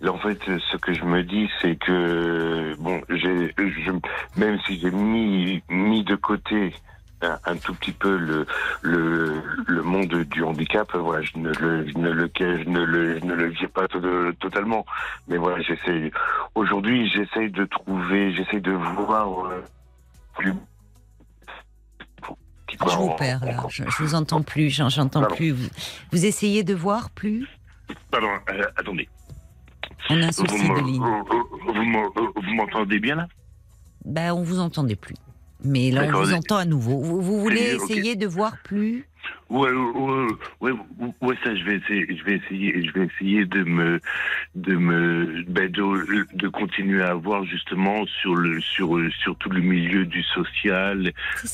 là 0.00 0.12
en 0.12 0.18
fait, 0.18 0.38
ce 0.46 0.76
que 0.76 0.92
je 0.94 1.04
me 1.04 1.22
dis, 1.24 1.50
c'est 1.60 1.76
que 1.76 2.74
bon, 2.78 3.00
j'ai, 3.08 3.52
je, 3.58 3.90
même 4.36 4.58
si 4.66 4.78
j'ai 4.78 4.90
mis 4.92 5.62
mis 5.68 6.04
de 6.04 6.14
côté 6.14 6.72
un, 7.22 7.38
un 7.44 7.56
tout 7.56 7.74
petit 7.74 7.90
peu 7.92 8.16
le 8.16 8.46
le 8.82 9.42
le 9.66 9.82
monde 9.82 10.14
du 10.24 10.44
handicap, 10.44 10.94
voilà, 10.96 11.22
je 11.22 11.36
ne 11.38 11.48
le 11.54 11.88
je 11.88 11.98
ne 11.98 12.10
le 12.10 12.30
je 12.36 12.68
ne 12.68 12.84
le 12.84 13.18
je 13.18 13.24
ne 13.24 13.34
le 13.34 13.46
vis 13.48 13.66
pas 13.66 13.88
to- 13.88 14.32
totalement, 14.38 14.86
mais 15.26 15.36
voilà, 15.36 15.60
j'essaie. 15.62 16.12
Aujourd'hui, 16.54 17.08
j'essaie 17.08 17.48
de 17.48 17.64
trouver, 17.64 18.32
j'essaie 18.32 18.60
de 18.60 18.72
voir 18.72 19.46
euh, 19.46 19.64
plus 20.36 20.54
je 22.88 22.96
vous 22.96 23.10
perds 23.16 23.44
là, 23.44 23.56
je, 23.68 23.84
je 23.84 24.02
vous 24.02 24.14
entends 24.14 24.42
plus, 24.42 24.70
j'en- 24.70 24.88
j'entends 24.88 25.24
plus. 25.36 25.50
Vous, 25.50 25.68
vous 26.12 26.26
essayez 26.26 26.64
de 26.64 26.74
voir 26.74 27.10
plus? 27.10 27.46
Pardon, 28.10 28.28
euh, 28.50 28.62
attendez. 28.76 29.08
On 30.10 30.20
a 30.20 30.24
un 30.24 30.26
Vous 30.28 30.32
souci 30.32 30.68
de 30.68 30.84
ligne. 30.86 32.54
m'entendez 32.56 32.98
bien 32.98 33.16
là? 33.16 33.28
Ben, 34.04 34.32
on 34.32 34.42
vous 34.42 34.58
entendait 34.58 34.96
plus. 34.96 35.14
Mais 35.64 35.90
là, 35.92 36.02
on 36.12 36.22
vous 36.22 36.32
entend 36.34 36.56
à 36.56 36.64
nouveau. 36.64 37.00
Vous, 37.00 37.20
vous 37.20 37.40
voulez 37.40 37.76
essayer 37.76 38.16
de 38.16 38.26
voir 38.26 38.56
plus? 38.64 39.06
Ouais, 39.48 39.70
ouais, 39.70 40.26
ouais, 40.60 40.72
ouais, 41.20 41.34
ça, 41.44 41.54
je 41.54 41.62
vais 41.62 41.76
essayer, 41.76 42.16
je 42.16 42.24
vais 42.24 42.36
essayer, 42.38 42.84
je 42.84 42.92
vais 42.92 43.06
essayer 43.06 43.44
de 43.46 43.62
me, 43.62 44.00
de 44.56 44.74
me, 44.74 45.44
ben, 45.46 45.70
de, 45.70 46.26
de 46.36 46.48
continuer 46.48 47.02
à 47.04 47.14
voir 47.14 47.44
justement 47.44 48.04
sur 48.20 48.34
le, 48.34 48.60
sur, 48.60 48.98
sur 49.22 49.36
tout 49.36 49.50
le 49.50 49.60
milieu 49.60 50.04
du 50.04 50.24
social, 50.24 51.12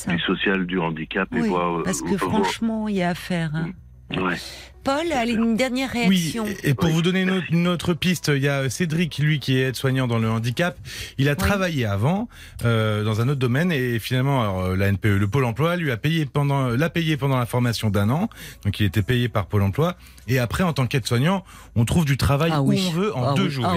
du 0.09 0.19
social, 0.21 0.65
du 0.65 0.79
handicap 0.79 1.29
et 1.37 1.41
voir. 1.41 1.83
parce 1.83 2.01
que 2.01 2.15
voir- 2.17 2.31
franchement, 2.31 2.89
il 2.89 2.97
y 2.97 3.03
a 3.03 3.11
à 3.11 3.15
faire. 3.15 3.51
hein. 3.55 3.73
ouais. 4.17 4.37
Paul, 4.85 5.13
allez, 5.13 5.33
une 5.35 5.55
dernière 5.57 5.91
Oui, 5.95 6.07
réaction. 6.09 6.47
et 6.63 6.73
pour 6.73 6.87
Oui, 6.87 6.93
vous 6.93 7.03
donner 7.03 7.23
une 7.23 7.31
autre, 7.31 7.47
une 7.51 7.69
autre 7.69 7.93
piste, 7.95 8.31
il 8.35 8.43
y 8.43 8.49
a 8.49 8.71
Cédric, 8.71 9.19
lui, 9.19 9.39
qui 9.39 9.59
est 9.59 9.69
aide-soignant 9.69 10.07
dans 10.07 10.19
le 10.19 10.31
handicap. 10.31 10.79
Il 11.19 11.29
a 11.29 11.37
travaillé 11.37 11.85
avant 11.85 12.29
euh, 12.65 13.05
dans 13.05 13.21
un 13.21 13.29
autre 13.29 13.39
domaine 13.41 13.71
et 13.71 13.99
finalement, 13.99 14.41
alors, 14.41 14.61
euh, 14.63 14.77
la 14.77 14.91
NPE, 14.91 15.17
le 15.19 15.29
Pôle 15.29 15.45
Emploi, 15.45 15.77
lui 15.77 15.91
a 15.91 15.97
payé 15.99 16.25
pendant, 16.27 16.69
l'a 16.69 16.89
payé 16.91 17.17
pendant 17.19 17.39
la 17.39 17.47
formation 17.47 17.91
d'un 17.91 18.09
an. 18.09 18.31
Donc, 18.65 18.81
il 18.81 18.87
était 18.87 19.03
payé 19.03 19.29
par 19.29 19.47
Pôle 19.47 19.63
Emploi. 19.63 19.97
Et 20.27 20.39
après, 20.39 20.63
en 20.65 20.73
tant 20.73 20.87
qu'aide-soignant, 20.87 21.45
on 21.77 21.85
trouve 21.85 22.05
du 22.07 22.17
travail 22.17 22.51
Ah 22.55 22.63
où 22.63 22.69
oui. 22.71 22.83
on 22.89 22.93
veut 22.93 23.15
en 23.17 23.25
Ah 23.31 23.35
deux 23.35 23.45
oui, 23.45 23.51
jours. 23.51 23.67
ah 23.69 23.77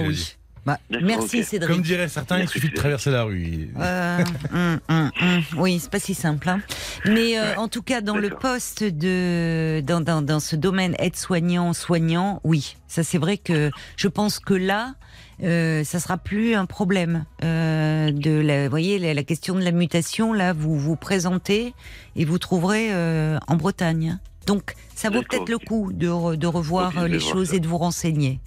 Bah, 0.64 0.78
merci 0.90 1.40
ok. 1.40 1.44
Cédric. 1.44 1.72
Comme 1.74 1.82
diraient 1.82 2.08
certains, 2.08 2.38
il 2.38 2.48
suffit 2.48 2.68
de 2.68 2.74
traverser 2.76 3.10
la 3.10 3.24
rue. 3.24 3.70
Euh, 3.80 4.18
hum, 4.52 4.78
hum, 4.88 5.10
hum. 5.20 5.42
Oui, 5.56 5.80
c'est 5.80 5.90
pas 5.90 5.98
si 5.98 6.14
simple. 6.14 6.48
hein. 6.48 6.60
Mais 7.04 7.36
euh, 7.36 7.42
Ouais. 7.50 7.56
en 7.56 7.66
tout 7.66 7.82
cas, 7.82 8.00
dans 8.00 8.16
le 8.16 8.30
poste 8.30 8.84
de 8.84 9.80
dans, 9.84 10.00
dans, 10.00 10.22
dans 10.22 10.38
ce 10.38 10.54
domaine 10.54 10.94
aide-soignant, 11.00 11.72
soignant, 11.72 12.40
oui, 12.44 12.76
ça 12.86 13.02
c'est 13.02 13.18
vrai 13.18 13.38
que 13.38 13.70
je 13.96 14.06
pense 14.06 14.38
que 14.38 14.54
là, 14.54 14.94
euh, 15.42 15.82
ça 15.82 15.98
sera 15.98 16.16
plus 16.16 16.54
un 16.54 16.66
problème 16.66 17.24
euh, 17.42 18.12
de 18.12 18.30
la. 18.30 18.64
Vous 18.64 18.70
voyez, 18.70 19.00
la, 19.00 19.14
la 19.14 19.24
question 19.24 19.56
de 19.56 19.62
la 19.62 19.72
mutation, 19.72 20.32
là, 20.32 20.52
vous 20.52 20.78
vous 20.78 20.94
présentez 20.94 21.74
et 22.14 22.24
vous 22.24 22.38
trouverez 22.38 22.92
euh, 22.92 23.36
en 23.48 23.56
Bretagne. 23.56 24.20
Donc, 24.46 24.74
ça 24.94 25.10
vaut 25.10 25.22
peut-être 25.22 25.48
le 25.48 25.58
coup 25.58 25.92
de, 25.92 26.08
re- 26.08 26.36
de 26.36 26.46
revoir 26.46 26.98
euh, 26.98 27.08
les 27.08 27.20
choses 27.20 27.52
et 27.54 27.58
de 27.60 27.66
vous 27.66 27.78
renseigner. 27.78 28.38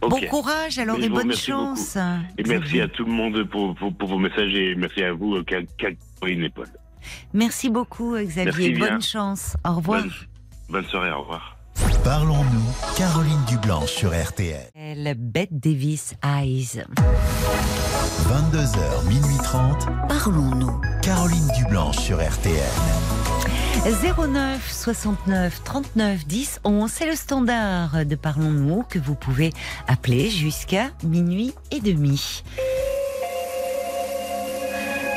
Bon 0.00 0.20
courage 0.28 0.78
alors 0.78 0.98
et 0.98 1.08
bonne 1.08 1.34
chance. 1.34 1.96
Et 2.38 2.42
merci 2.44 2.80
à 2.80 2.88
tout 2.88 3.04
le 3.04 3.12
monde 3.12 3.44
pour, 3.44 3.74
pour, 3.74 3.94
pour 3.94 4.08
vos 4.08 4.18
messages 4.18 4.54
et 4.54 4.74
merci 4.74 5.02
à 5.02 5.12
vous, 5.12 5.42
Catherine 5.44 6.42
et 6.42 6.50
Paul. 6.50 6.66
Merci 7.32 7.70
beaucoup 7.70 8.16
Xavier. 8.16 8.44
Merci. 8.44 8.72
Bonne 8.72 9.02
chance. 9.02 9.56
Au 9.64 9.74
revoir. 9.74 10.02
Bonne, 10.02 10.12
bonne 10.68 10.86
soirée, 10.86 11.10
au 11.10 11.20
revoir. 11.20 11.55
Parlons-nous, 12.04 12.94
Caroline 12.96 13.44
Dublanche 13.48 13.90
sur 13.90 14.10
RTL. 14.10 14.70
Elle, 14.74 15.14
Bette 15.18 15.50
Davis 15.52 16.14
Eyes. 16.24 16.84
22h, 18.28 19.08
minuit 19.08 19.36
30, 19.42 19.86
Parlons-nous. 20.08 20.80
Caroline 21.02 21.48
Dublanche 21.56 21.98
sur 21.98 22.18
RTL. 22.18 22.62
09 23.84 24.72
69 24.72 25.62
39 25.64 26.26
10 26.26 26.60
11, 26.64 26.90
c'est 26.90 27.06
le 27.06 27.14
standard 27.14 28.04
de 28.04 28.14
Parlons-nous 28.14 28.82
que 28.88 28.98
vous 28.98 29.14
pouvez 29.14 29.52
appeler 29.86 30.30
jusqu'à 30.30 30.90
minuit 31.04 31.54
et 31.70 31.80
demi. 31.80 32.42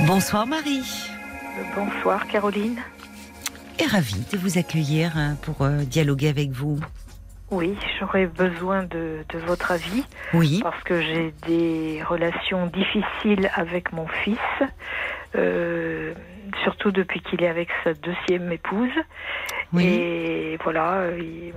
Bonsoir 0.06 0.46
Marie. 0.46 1.10
Bonsoir 1.76 2.28
Caroline. 2.28 2.78
Et 3.80 3.86
ravie 3.86 4.26
de 4.32 4.38
vous 4.38 4.58
accueillir 4.58 5.18
hein, 5.18 5.36
pour 5.44 5.62
euh, 5.62 5.84
dialoguer 5.84 6.30
avec 6.30 6.52
vous. 6.52 6.80
Oui, 7.52 7.76
j'aurais 8.00 8.28
besoin 8.28 8.84
de, 8.84 9.24
de 9.30 9.40
votre 9.40 9.72
avis 9.72 10.04
Oui, 10.34 10.60
parce 10.62 10.84
que 10.84 11.02
j'ai 11.02 11.34
des 11.48 12.04
relations 12.04 12.68
difficiles 12.68 13.50
avec 13.56 13.92
mon 13.92 14.08
fils, 14.24 14.38
euh, 15.36 16.14
surtout 16.64 16.92
depuis 16.92 17.22
qu'il 17.22 17.42
est 17.42 17.48
avec 17.48 17.70
sa 17.84 17.94
deuxième 17.94 18.52
épouse. 18.52 18.92
oui. 19.74 19.86
Et 19.86 20.58
voilà, 20.64 21.10
il- 21.18 21.54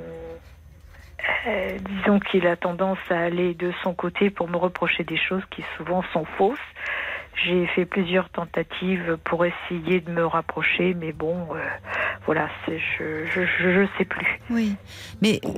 euh, 1.47 1.79
disons 1.99 2.19
qu'il 2.21 2.47
a 2.47 2.57
tendance 2.57 2.99
à 3.11 3.19
aller 3.19 3.55
de 3.55 3.73
son 3.83 3.95
côté 3.95 4.31
pour 4.31 4.49
me 4.49 4.57
reprocher 4.57 5.05
des 5.05 5.17
choses 5.19 5.43
qui 5.51 5.63
souvent 5.77 6.03
sont 6.13 6.25
fausses. 6.39 6.59
J'ai 7.45 7.67
fait 7.69 7.87
plusieurs 7.87 8.29
tentatives 8.29 9.17
pour 9.25 9.45
essayer 9.47 10.01
de 10.01 10.11
me 10.11 10.25
rapprocher, 10.27 10.95
mais 10.95 11.13
bon, 11.13 11.49
euh, 11.55 11.59
voilà, 12.27 12.49
je, 12.69 12.75
je, 13.27 13.45
je, 13.47 13.73
je 13.73 13.87
sais 13.99 14.05
plus. 14.05 14.39
Oui, 14.51 14.77
mais 15.23 15.41
euh, 15.45 15.49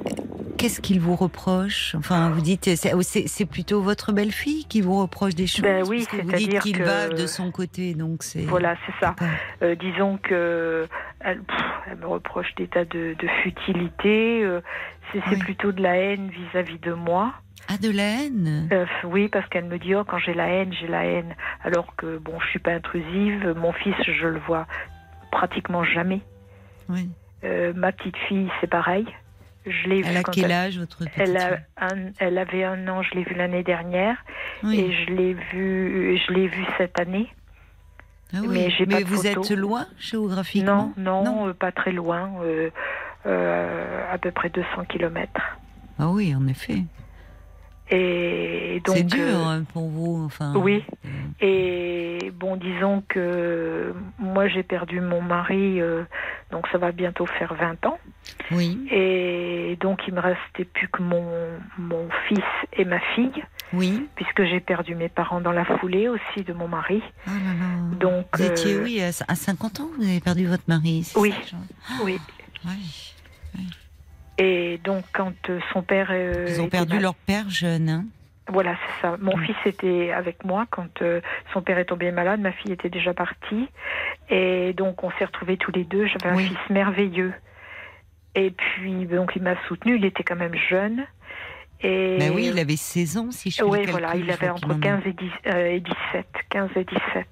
qu'est-ce 0.56 0.80
qu'il 0.80 1.00
vous 1.00 1.16
reproche? 1.16 1.94
Enfin, 1.98 2.30
vous 2.30 2.40
dites, 2.40 2.74
c'est 2.76 2.92
c'est- 3.02 3.44
plutôt 3.44 3.82
votre 3.82 4.12
belle-fille 4.12 4.64
qui 4.66 4.80
vous 4.80 4.98
reproche 5.00 5.34
des 5.34 5.46
choses 5.46 5.62
Ben 5.62 5.84
oui, 5.86 6.06
c'est-à-dire 6.10 6.62
qu'il 6.62 6.82
va 6.82 7.08
de 7.08 7.26
son 7.26 7.50
côté, 7.50 7.94
donc 7.94 8.22
c'est... 8.22 8.42
Voilà, 8.42 8.76
c'est 8.86 8.94
ça. 9.04 9.14
Euh, 9.62 9.74
disons 9.74 10.16
que 10.22 10.86
elle, 11.20 11.40
pff, 11.42 11.58
elle 11.90 11.96
me 11.98 12.06
reproche 12.06 12.54
des 12.56 12.68
tas 12.68 12.84
de, 12.84 13.14
de 13.18 13.28
futilité. 13.42 14.42
euh, 14.44 14.60
c'est 15.28 15.36
Oui. 15.36 15.38
plutôt 15.40 15.72
de 15.72 15.82
la 15.82 15.96
haine 15.96 16.28
vis-à-vis 16.28 16.78
de 16.78 16.92
moi. 16.92 17.32
Ah, 17.68 17.78
de 17.78 17.90
la 17.90 18.02
haine? 18.02 18.68
Euh, 18.72 18.84
oui, 19.04 19.28
parce 19.28 19.48
qu'elle 19.48 19.64
me 19.64 19.78
dit 19.78 19.94
oh 19.94 20.04
quand 20.04 20.18
j'ai 20.18 20.34
la 20.34 20.48
haine, 20.48 20.72
j'ai 20.72 20.86
la 20.86 21.04
haine. 21.04 21.34
Alors 21.62 21.94
que 21.96 22.18
bon, 22.18 22.38
je 22.40 22.46
suis 22.48 22.58
pas 22.58 22.72
intrusive. 22.72 23.54
Mon 23.56 23.72
fils, 23.72 23.94
je 24.06 24.26
le 24.26 24.38
vois 24.40 24.66
pratiquement 25.32 25.82
jamais. 25.84 26.20
Oui. 26.88 27.08
Euh, 27.44 27.72
ma 27.74 27.92
petite 27.92 28.16
fille, 28.28 28.48
c'est 28.60 28.66
pareil. 28.66 29.06
Je 29.66 29.88
l'ai 29.88 30.02
Elle 30.06 30.18
a 30.18 30.22
quel 30.22 30.44
elle, 30.44 30.52
âge, 30.52 30.78
votre 30.78 30.98
petite 30.98 31.12
elle, 31.16 31.36
a 31.38 31.56
un- 31.78 32.10
elle 32.18 32.36
avait 32.36 32.64
un 32.64 32.86
an. 32.88 33.02
Je 33.02 33.14
l'ai 33.14 33.22
vue 33.24 33.34
l'année 33.34 33.62
dernière 33.62 34.16
Oui. 34.62 34.78
et 34.80 34.92
je 34.92 35.12
l'ai 35.14 35.32
vue, 35.32 36.18
je 36.26 36.32
l'ai 36.34 36.48
vue 36.48 36.66
cette 36.76 37.00
année. 37.00 37.28
Ah 38.34 38.38
oui. 38.42 38.68
mais 38.88 39.02
vous 39.04 39.22
photo. 39.22 39.42
êtes 39.42 39.50
loin 39.52 39.86
géographiquement? 39.98 40.92
Non, 40.98 41.22
non, 41.22 41.24
Non. 41.24 41.48
euh, 41.48 41.52
pas 41.54 41.72
très 41.72 41.92
loin, 41.92 42.30
euh, 42.42 42.68
à 43.24 44.18
peu 44.18 44.30
près 44.30 44.50
200 44.50 44.84
kilomètres. 44.88 45.58
Ah 45.98 46.08
oui, 46.08 46.34
en 46.34 46.46
effet. 46.48 46.82
Et 47.90 48.80
donc, 48.86 48.96
C'est 48.96 49.02
dur 49.04 49.22
euh, 49.26 49.44
hein, 49.44 49.64
pour 49.74 49.88
vous, 49.90 50.24
enfin. 50.24 50.54
oui. 50.56 50.82
euh, 51.04 51.08
Et 51.42 52.30
bon, 52.34 52.56
disons 52.56 53.02
que 53.06 53.94
moi 54.18 54.48
j'ai 54.48 54.62
perdu 54.62 55.02
mon 55.02 55.20
mari, 55.20 55.82
euh, 55.82 56.02
donc 56.50 56.66
ça 56.68 56.78
va 56.78 56.92
bientôt 56.92 57.26
faire 57.26 57.52
20 57.54 57.84
ans. 57.84 57.98
Oui, 58.52 58.86
Et 58.90 59.76
donc 59.82 60.00
il 60.08 60.14
me 60.14 60.20
restait 60.20 60.64
plus 60.64 60.88
que 60.88 61.02
mon, 61.02 61.24
mon 61.76 62.08
fils 62.26 62.42
et 62.72 62.86
ma 62.86 63.00
fille, 63.14 63.44
oui. 63.74 64.08
puisque 64.16 64.44
j'ai 64.44 64.60
perdu 64.60 64.94
mes 64.94 65.10
parents 65.10 65.42
dans 65.42 65.52
la 65.52 65.66
foulée 65.78 66.08
aussi 66.08 66.42
de 66.42 66.54
mon 66.54 66.68
mari. 66.68 67.02
Oh 67.26 67.30
là 67.30 67.34
là. 67.36 67.96
Donc, 68.00 68.26
Vous 68.34 68.44
étiez, 68.44 68.74
euh, 68.76 68.82
oui, 68.82 69.02
à 69.02 69.08
à 69.28 69.34
50 69.34 69.80
ans, 69.80 69.88
vous 69.98 70.04
avez 70.04 70.20
perdu 70.20 70.46
votre 70.46 70.64
mari. 70.68 71.06
Oui. 71.16 71.34
ça, 71.50 71.56
Oui. 72.02 72.18
Ouais. 72.64 72.72
Et 74.38 74.78
donc 74.82 75.04
quand 75.12 75.32
euh, 75.48 75.60
son 75.72 75.82
père... 75.82 76.08
euh, 76.10 76.46
Ils 76.48 76.60
ont 76.60 76.68
perdu 76.68 76.94
mal- 76.94 77.02
leur 77.02 77.14
père 77.14 77.48
jeune. 77.50 77.88
Hein 77.88 78.04
Voilà, 78.48 78.74
c'est 78.74 79.02
ça. 79.02 79.16
Mon 79.20 79.36
fils 79.38 79.56
était 79.64 80.10
avec 80.12 80.44
moi 80.44 80.66
quand 80.70 81.02
euh, 81.02 81.20
son 81.52 81.62
père 81.62 81.78
est 81.78 81.84
tombé 81.86 82.10
malade. 82.10 82.40
Ma 82.40 82.52
fille 82.52 82.72
était 82.72 82.90
déjà 82.90 83.14
partie. 83.14 83.68
Et 84.30 84.72
donc, 84.72 85.04
on 85.04 85.10
s'est 85.12 85.24
retrouvés 85.24 85.56
tous 85.56 85.70
les 85.72 85.84
deux. 85.84 86.06
J'avais 86.06 86.34
un 86.34 86.38
fils 86.38 86.58
merveilleux. 86.70 87.32
Et 88.34 88.50
puis, 88.50 89.06
donc, 89.06 89.32
il 89.36 89.42
m'a 89.42 89.54
soutenu. 89.68 89.96
Il 89.96 90.04
était 90.04 90.24
quand 90.24 90.36
même 90.36 90.56
jeune. 90.68 91.04
Et 91.80 92.16
Ben 92.18 92.32
oui, 92.34 92.48
il 92.52 92.58
avait 92.58 92.76
16 92.76 93.18
ans, 93.18 93.30
si 93.30 93.50
je 93.50 93.62
le 93.62 93.68
Oui, 93.68 93.84
voilà, 93.86 94.16
il 94.16 94.30
avait 94.30 94.48
entre 94.48 94.66
en 94.68 94.78
a. 94.78 94.78
15 94.80 95.02
et, 95.06 95.12
10, 95.12 95.30
euh, 95.46 95.66
et 95.66 95.80
17. 95.80 96.26
15 96.50 96.70
et 96.76 96.84
17. 96.84 97.26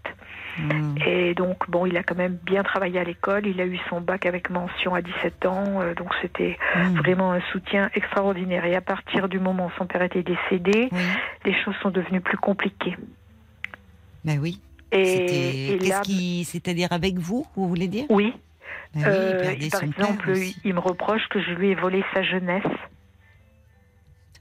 Mm. 0.58 0.94
Et 1.06 1.34
donc, 1.34 1.68
bon, 1.70 1.86
il 1.86 1.96
a 1.96 2.02
quand 2.02 2.14
même 2.16 2.34
bien 2.44 2.62
travaillé 2.62 2.98
à 2.98 3.04
l'école. 3.04 3.46
Il 3.46 3.60
a 3.60 3.66
eu 3.66 3.78
son 3.88 4.00
bac 4.00 4.26
avec 4.26 4.50
mention 4.50 4.94
à 4.94 5.00
17 5.02 5.46
ans. 5.46 5.80
euh, 5.80 5.94
donc, 5.94 6.08
c'était 6.20 6.58
Mm. 6.76 6.98
vraiment 6.98 7.32
un 7.32 7.40
soutien 7.52 7.90
extraordinaire. 7.94 8.64
Et 8.64 8.74
à 8.76 8.80
partir 8.80 9.28
du 9.28 9.38
moment 9.38 9.66
où 9.66 9.70
son 9.78 9.86
père 9.86 10.02
était 10.02 10.22
décédé, 10.22 10.88
Oui, 10.92 10.98
les 11.44 11.54
choses 11.64 11.74
sont 11.82 11.90
devenues 11.90 12.20
plus 12.20 12.36
compliquées. 12.38 12.96
ben 14.24 14.38
oui. 14.40 14.60
Et, 14.94 15.72
et 15.72 15.78
là, 15.78 16.02
qui, 16.02 16.44
c'est-à-dire 16.44 16.88
avec 16.92 17.16
vous, 17.16 17.46
vous 17.56 17.66
voulez 17.68 17.88
dire? 17.88 18.04
Oui, 18.10 18.34
Ben 18.94 19.00
oui, 19.00 19.06
euh, 19.06 19.54
il 19.58 19.70
par 19.70 19.82
exemple, 19.82 20.34
il 20.64 20.74
me 20.74 20.80
reproche 20.80 21.26
que 21.30 21.40
je 21.42 21.50
lui 21.52 21.70
ai 21.70 21.74
volé 21.74 22.04
sa 22.12 22.22
jeunesse. 22.22 22.62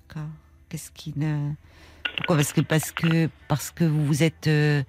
D'accord. 0.09 0.27
Qu'est-ce 0.69 0.91
qui 0.91 1.13
ne 1.17 1.51
Pourquoi? 2.17 2.35
Parce 2.37 2.51
que 2.53 2.61
parce 2.61 2.91
que 2.91 3.29
parce 3.47 3.71
que 3.71 3.83
vous 3.85 4.05
vous 4.05 4.23
êtes 4.23 4.47
euh, 4.47 4.83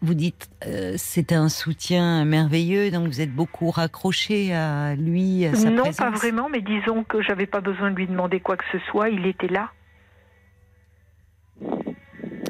vous 0.00 0.14
dites 0.14 0.48
euh, 0.66 0.94
c'était 0.96 1.34
un 1.34 1.48
soutien 1.48 2.24
merveilleux 2.24 2.90
donc 2.90 3.08
vous 3.08 3.20
êtes 3.20 3.32
beaucoup 3.34 3.70
raccroché 3.70 4.54
à 4.54 4.94
lui 4.94 5.44
à 5.46 5.54
sa 5.54 5.70
non, 5.70 5.82
présence. 5.82 5.96
pas 5.96 6.10
vraiment, 6.10 6.48
mais 6.48 6.60
disons 6.60 7.04
que 7.04 7.20
j'avais 7.22 7.46
pas 7.46 7.60
besoin 7.60 7.90
de 7.90 7.96
lui 7.96 8.06
demander 8.06 8.40
quoi 8.40 8.56
que 8.56 8.64
ce 8.70 8.78
soit. 8.90 9.08
Il 9.08 9.26
était 9.26 9.48
là. 9.48 9.70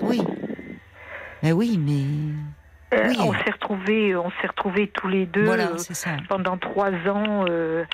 Oui. 0.03 0.21
Ben 1.43 1.53
oui, 1.53 1.79
mais 1.79 2.97
Euh, 2.99 3.09
Oui. 3.09 3.17
On 3.21 3.33
s'est 3.33 3.51
retrouvés, 3.51 4.15
on 4.17 4.31
s'est 4.41 4.47
retrouvés 4.49 4.89
tous 4.89 5.09
les 5.09 5.27
deux 5.27 5.45
Voilà, 5.45 5.71
euh, 5.71 6.17
pendant 6.29 6.59
trois 6.59 6.91
ans 7.09 7.47
euh, 7.49 7.85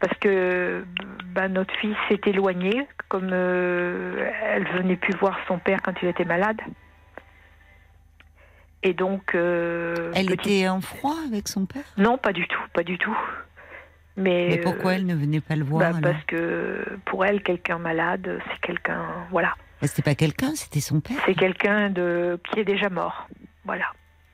parce 0.00 0.18
que 0.18 0.84
bah, 1.34 1.48
notre 1.48 1.74
fille 1.76 1.96
s'est 2.08 2.20
éloignée, 2.26 2.86
comme 3.08 3.32
elle 3.32 4.66
venait 4.74 4.96
plus 4.96 5.14
voir 5.16 5.38
son 5.48 5.58
père 5.58 5.80
quand 5.82 5.94
il 6.02 6.08
était 6.08 6.24
malade. 6.24 6.60
Et 8.82 8.94
donc, 8.94 9.34
euh, 9.34 10.10
Elle 10.14 10.32
était 10.32 10.68
en 10.68 10.80
froid 10.80 11.14
avec 11.26 11.48
son 11.48 11.66
père 11.66 11.84
non, 11.96 12.18
pas 12.18 12.32
du 12.32 12.46
tout, 12.48 12.60
pas 12.72 12.82
du 12.82 12.98
tout. 12.98 13.16
Mais, 14.16 14.48
Mais 14.50 14.58
pourquoi 14.58 14.90
euh, 14.90 14.94
elle 14.96 15.06
ne 15.06 15.14
venait 15.14 15.40
pas 15.40 15.56
le 15.56 15.64
voir 15.64 15.92
bah, 15.94 15.98
Parce 16.02 16.24
que 16.24 16.84
pour 17.06 17.24
elle, 17.24 17.42
quelqu'un 17.42 17.78
malade, 17.78 18.40
c'est 18.50 18.60
quelqu'un, 18.60 19.06
voilà, 19.30 19.54
Bah, 19.80 19.86
C'était 19.88 20.02
pas 20.02 20.14
quelqu'un, 20.14 20.54
c'était 20.54 20.80
son 20.80 21.00
père. 21.00 21.16
c'est 21.24 21.34
quelqu'un 21.34 21.88
de 21.90 22.38
qui 22.50 22.60
est 22.60 22.64
déjà 22.64 22.90
mort, 22.90 23.28
voilà. 23.64 23.86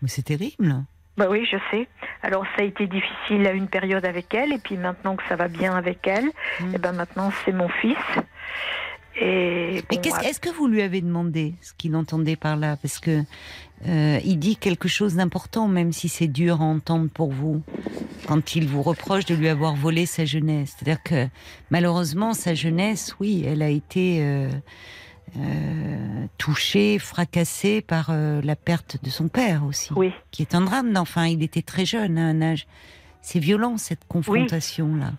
Mais 0.03 0.09
c'est 0.09 0.23
terrible. 0.23 0.75
Bah 1.17 1.27
oui, 1.29 1.47
je 1.51 1.57
sais. 1.71 1.89
Alors 2.23 2.45
ça 2.57 2.63
a 2.63 2.65
été 2.65 2.87
difficile 2.87 3.47
à 3.47 3.53
une 3.53 3.69
période 3.69 4.05
avec 4.05 4.33
elle, 4.35 4.53
et 4.53 4.59
puis 4.59 4.77
maintenant 4.77 5.17
que 5.17 5.23
ça 5.29 5.37
va 5.37 5.49
bien 5.49 5.77
avec 5.77 6.07
elle, 6.07 6.31
Mm. 6.61 6.75
et 6.75 6.79
ben 6.79 6.93
maintenant 6.93 7.31
c'est 7.45 7.53
mon 7.53 7.69
fils. 7.69 7.97
Et 9.21 9.83
Mais 9.91 9.97
bon, 9.97 10.01
qu'est-ce- 10.01 10.17
ah, 10.21 10.29
est-ce 10.29 10.41
que 10.41 10.51
vous 10.51 10.67
lui 10.69 10.83
avez 10.83 11.01
demandé 11.01 11.55
ce 11.61 11.73
qu'il 11.77 11.95
entendait 11.97 12.37
par 12.37 12.57
là? 12.57 12.77
Parce 12.77 12.99
que 12.99 13.23
euh, 13.87 14.19
il 14.25 14.39
dit 14.39 14.57
quelque 14.57 14.89
chose 14.89 15.15
d'important, 15.17 15.69
même 15.69 15.93
si 15.93 16.09
c'est 16.09 16.27
dur 16.29 16.61
à 16.61 16.65
entendre 16.65 17.09
pour 17.11 17.31
vous, 17.33 17.63
quand 18.27 18.55
il 18.57 18.67
vous 18.69 18.83
reproche 18.83 19.25
de 19.25 19.35
lui 19.35 19.49
avoir 19.49 19.75
volé 19.77 20.07
sa 20.07 20.25
jeunesse. 20.25 20.75
C'est-à-dire 20.79 21.03
que 21.03 21.29
malheureusement, 21.71 22.33
sa 22.35 22.55
jeunesse, 22.55 23.15
oui, 23.21 23.45
elle 23.47 23.63
a 23.63 23.69
été 23.71 24.19
euh, 24.23 24.49
euh, 25.37 26.27
touchée, 26.39 26.99
fracassée 26.99 27.81
par 27.81 28.09
euh, 28.11 28.41
la 28.43 28.57
perte 28.57 28.99
de 29.03 29.11
son 29.11 29.29
père 29.29 29.65
aussi, 29.65 29.91
oui, 29.95 30.13
qui 30.31 30.43
est 30.43 30.55
un 30.55 30.63
drame. 30.63 30.97
Enfin, 30.97 31.27
il 31.27 31.43
était 31.43 31.63
très 31.63 31.85
jeune, 31.85 32.19
à 32.19 32.23
un 32.27 32.41
âge. 32.43 32.67
C'est 33.21 33.41
violent 33.41 33.77
cette 33.79 34.07
confrontation-là. 34.09 35.13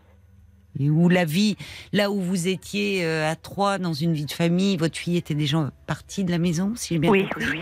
Et 0.80 0.90
où 0.90 1.10
la 1.10 1.26
vie, 1.26 1.56
là 1.94 2.12
où 2.12 2.20
vous 2.20 2.48
étiez 2.48 3.04
euh, 3.06 3.30
à 3.30 3.36
trois 3.36 3.78
dans 3.80 3.94
une 3.94 4.14
vie 4.14 4.26
de 4.26 4.32
famille, 4.32 4.78
votre 4.78 4.98
fille 4.98 5.18
était 5.18 5.34
déjà 5.34 5.72
partie 5.88 6.24
de 6.24 6.32
la 6.32 6.38
maison, 6.38 6.74
si 6.76 6.94
j'ai 6.96 7.00
bien 7.00 7.10
oui, 7.12 7.24
compris. 7.24 7.46
oui, 7.52 7.60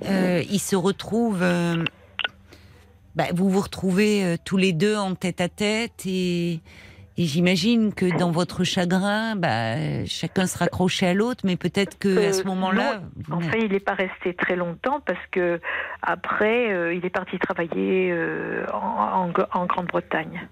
oui. 0.00 0.06
Euh, 0.08 0.42
il 0.50 0.58
se 0.58 0.76
retrouve, 0.76 1.42
euh, 1.42 1.84
bah, 3.14 3.24
vous 3.34 3.50
vous 3.50 3.60
retrouvez 3.60 4.24
euh, 4.24 4.36
tous 4.42 4.56
les 4.56 4.72
deux 4.72 4.96
en 4.96 5.14
tête 5.14 5.40
à 5.40 5.48
tête 5.48 6.04
et, 6.06 6.60
et 7.18 7.24
j'imagine 7.24 7.92
que 7.94 8.06
dans 8.18 8.30
votre 8.30 8.64
chagrin, 8.64 9.36
bah, 9.36 10.04
chacun 10.06 10.46
se 10.46 10.58
raccrochait 10.58 11.08
à 11.08 11.14
l'autre, 11.14 11.42
mais 11.44 11.56
peut-être 11.56 11.98
que 11.98 12.08
Euh, 12.08 12.28
à 12.30 12.32
ce 12.32 12.44
moment-là, 12.44 13.02
En 13.30 13.40
fait, 13.40 13.60
il 13.60 13.72
n'est 13.72 13.80
pas 13.80 13.94
resté 13.94 14.34
très 14.34 14.56
longtemps 14.56 15.00
parce 15.04 15.24
que 15.30 15.60
après, 16.02 16.72
euh, 16.72 16.94
il 16.94 17.04
est 17.06 17.10
parti 17.10 17.38
travailler 17.38 18.10
euh, 18.12 18.66
en, 18.72 19.30
en- 19.30 19.60
en 19.60 19.66
Grande-Bretagne. 19.66 20.48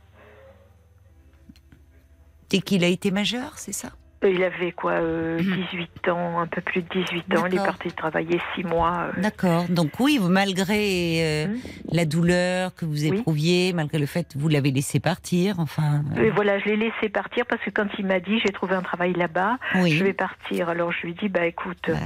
Dès 2.55 2.61
qu'il 2.61 2.84
a 2.84 2.88
été 2.88 3.11
majeur, 3.11 3.52
c'est 3.57 3.72
ça? 3.72 3.88
Euh, 4.24 4.30
Il 4.30 4.42
avait 4.42 4.72
quoi, 4.72 4.92
euh, 4.92 5.38
Mhm. 5.42 5.66
18 5.72 6.09
ans, 6.09 6.38
un 6.40 6.46
peu 6.46 6.62
plus 6.62 6.80
de 6.80 6.88
18 6.88 7.36
ans. 7.36 7.44
Il 7.44 7.57
est 7.57 7.59
parti 7.59 7.92
travailler 7.92 8.40
6 8.55 8.64
mois. 8.64 9.11
euh, 9.14 9.20
D'accord. 9.20 9.66
Donc 9.68 10.00
oui, 10.00 10.18
malgré 10.18 11.18
euh, 11.22 11.46
Hmm. 11.48 11.57
la 11.92 12.05
douleur 12.07 12.74
que 12.74 12.86
vous 12.86 13.02
Oui. 13.05 13.18
éprouviez, 13.18 13.72
malgré 13.74 13.98
le 13.98 14.07
fait 14.07 14.32
que 14.32 14.38
vous 14.38 14.48
l'avez 14.48 14.70
laissé 14.70 14.98
partir, 14.98 15.61
enfin. 15.61 16.02
euh, 16.16 16.22
Et 16.24 16.30
voilà, 16.30 16.59
je 16.59 16.64
l'ai 16.70 16.76
laissé 16.76 17.11
partir 17.11 17.44
parce 17.44 17.61
que 17.62 17.70
quand 17.70 17.88
il 17.98 18.07
m'a 18.07 18.18
dit 18.20 18.40
j'ai 18.40 18.52
trouvé 18.52 18.74
un 18.76 18.82
travail 18.82 19.12
là-bas, 19.12 19.59
oui. 19.74 19.90
je 19.90 20.02
vais 20.05 20.14
partir. 20.14 20.70
Alors 20.70 20.90
je 20.90 21.02
lui 21.02 21.11
ai 21.11 21.14
dit 21.14 21.28
bah 21.28 21.44
écoute, 21.44 21.84
Bah, 21.88 21.98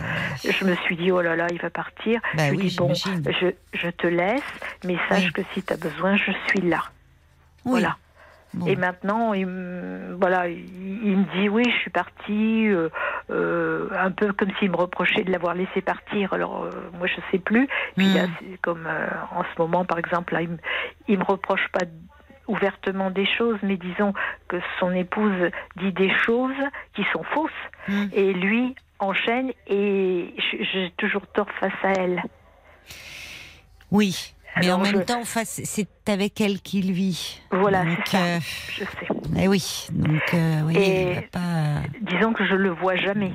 je 0.45 0.65
me 0.65 0.75
suis 0.85 0.97
dit 0.97 1.13
oh 1.13 1.21
là 1.21 1.37
là, 1.37 1.47
il 1.53 1.61
va 1.61 1.71
partir. 1.71 2.21
bah 2.35 2.47
je 2.49 2.51
lui 2.51 2.59
oui, 2.59 2.67
ai 2.67 2.71
dit 2.71 2.77
bon, 2.77 2.95
je, 2.95 3.47
je 3.75 3.91
te 3.91 4.09
laisse, 4.09 4.43
mais 4.85 4.97
sache 5.09 5.31
que 5.33 5.43
si 5.55 5.63
tu 5.63 5.73
as 5.73 5.77
besoin, 5.77 6.17
je 6.17 6.33
suis 6.49 6.63
là. 6.69 6.83
Voilà. 7.65 7.97
Bon. 8.55 8.67
Et 8.67 8.77
maintenant, 8.77 9.35
il, 9.35 9.47
me- 9.47 10.15
voilà, 10.19 10.49
il, 10.49 10.59
il 11.05 11.17
me 11.19 11.25
dit 11.39 11.49
oui, 11.49 11.65
je 11.71 11.77
suis 11.81 11.91
partie, 11.91 12.67
euh, 12.69 12.89
euh, 13.31 13.89
un 13.99 14.11
peu 14.11 14.33
comme 14.33 14.51
s'il 14.59 14.71
me 14.71 14.77
reprochait 14.77 15.23
de 15.23 15.31
l'avoir 15.31 15.55
laissé 15.55 15.81
partir. 15.83 16.33
Alors 16.33 16.65
euh, 16.65 16.71
moi, 16.97 17.07
je 17.07 17.21
sais 17.31 17.39
plus. 17.39 17.69
Puis 17.97 18.07
Hmm. 18.09 18.15
là, 18.15 18.27
c'est 18.41 18.59
comme 18.63 18.89
en 19.33 19.43
ce 19.43 19.61
moment, 19.61 19.85
par 19.85 19.99
exemple, 19.99 20.33
là, 20.33 20.43
il, 20.43 20.49
me, 20.49 20.57
il 21.09 21.19
me 21.19 21.25
reproche 21.25 21.67
pas 21.73 21.85
ouvertement 22.47 23.11
des 23.11 23.27
choses, 23.27 23.59
mais 23.63 23.77
disons 23.77 24.15
que 24.49 24.57
son 24.81 24.93
épouse 24.93 25.51
dit 25.77 25.93
des 25.93 26.11
choses 26.25 26.57
qui 26.95 27.05
sont 27.13 27.23
fausses, 27.25 27.51
Hmm. 27.87 28.07
et 28.13 28.33
lui 28.33 28.75
enchaîne, 28.99 29.53
et 29.67 30.35
j'ai 30.73 30.91
toujours 30.97 31.27
tort 31.29 31.47
face 31.61 31.73
à 31.83 31.93
elle. 31.93 32.23
Oui. 33.91 34.35
Mais 34.61 34.67
Alors, 34.67 34.79
en 34.79 34.83
même 34.83 34.97
je- 34.97 35.03
temps, 35.03 35.25
face, 35.25 35.61
c'est 35.65 35.89
avec 36.09 36.41
elle 36.41 36.61
qu'il 36.61 36.93
vit. 36.93 37.41
Voilà, 37.51 37.85
Donc, 37.85 37.99
c'est 38.07 38.11
ça. 38.17 38.25
euh, 38.25 38.39
Je 38.73 38.85
sais. 38.85 39.09
eh 39.39 39.49
oui. 39.49 39.87
Donc, 39.93 40.23
euh, 40.35 40.61
oui, 40.67 40.77
Et- 40.77 41.09
il 41.11 41.15
va 41.17 41.23
pas. 41.33 41.83
Disons 42.03 42.33
que 42.33 42.47
je 42.47 42.55
le 42.55 42.71
vois 42.71 42.97
jamais. 42.97 43.33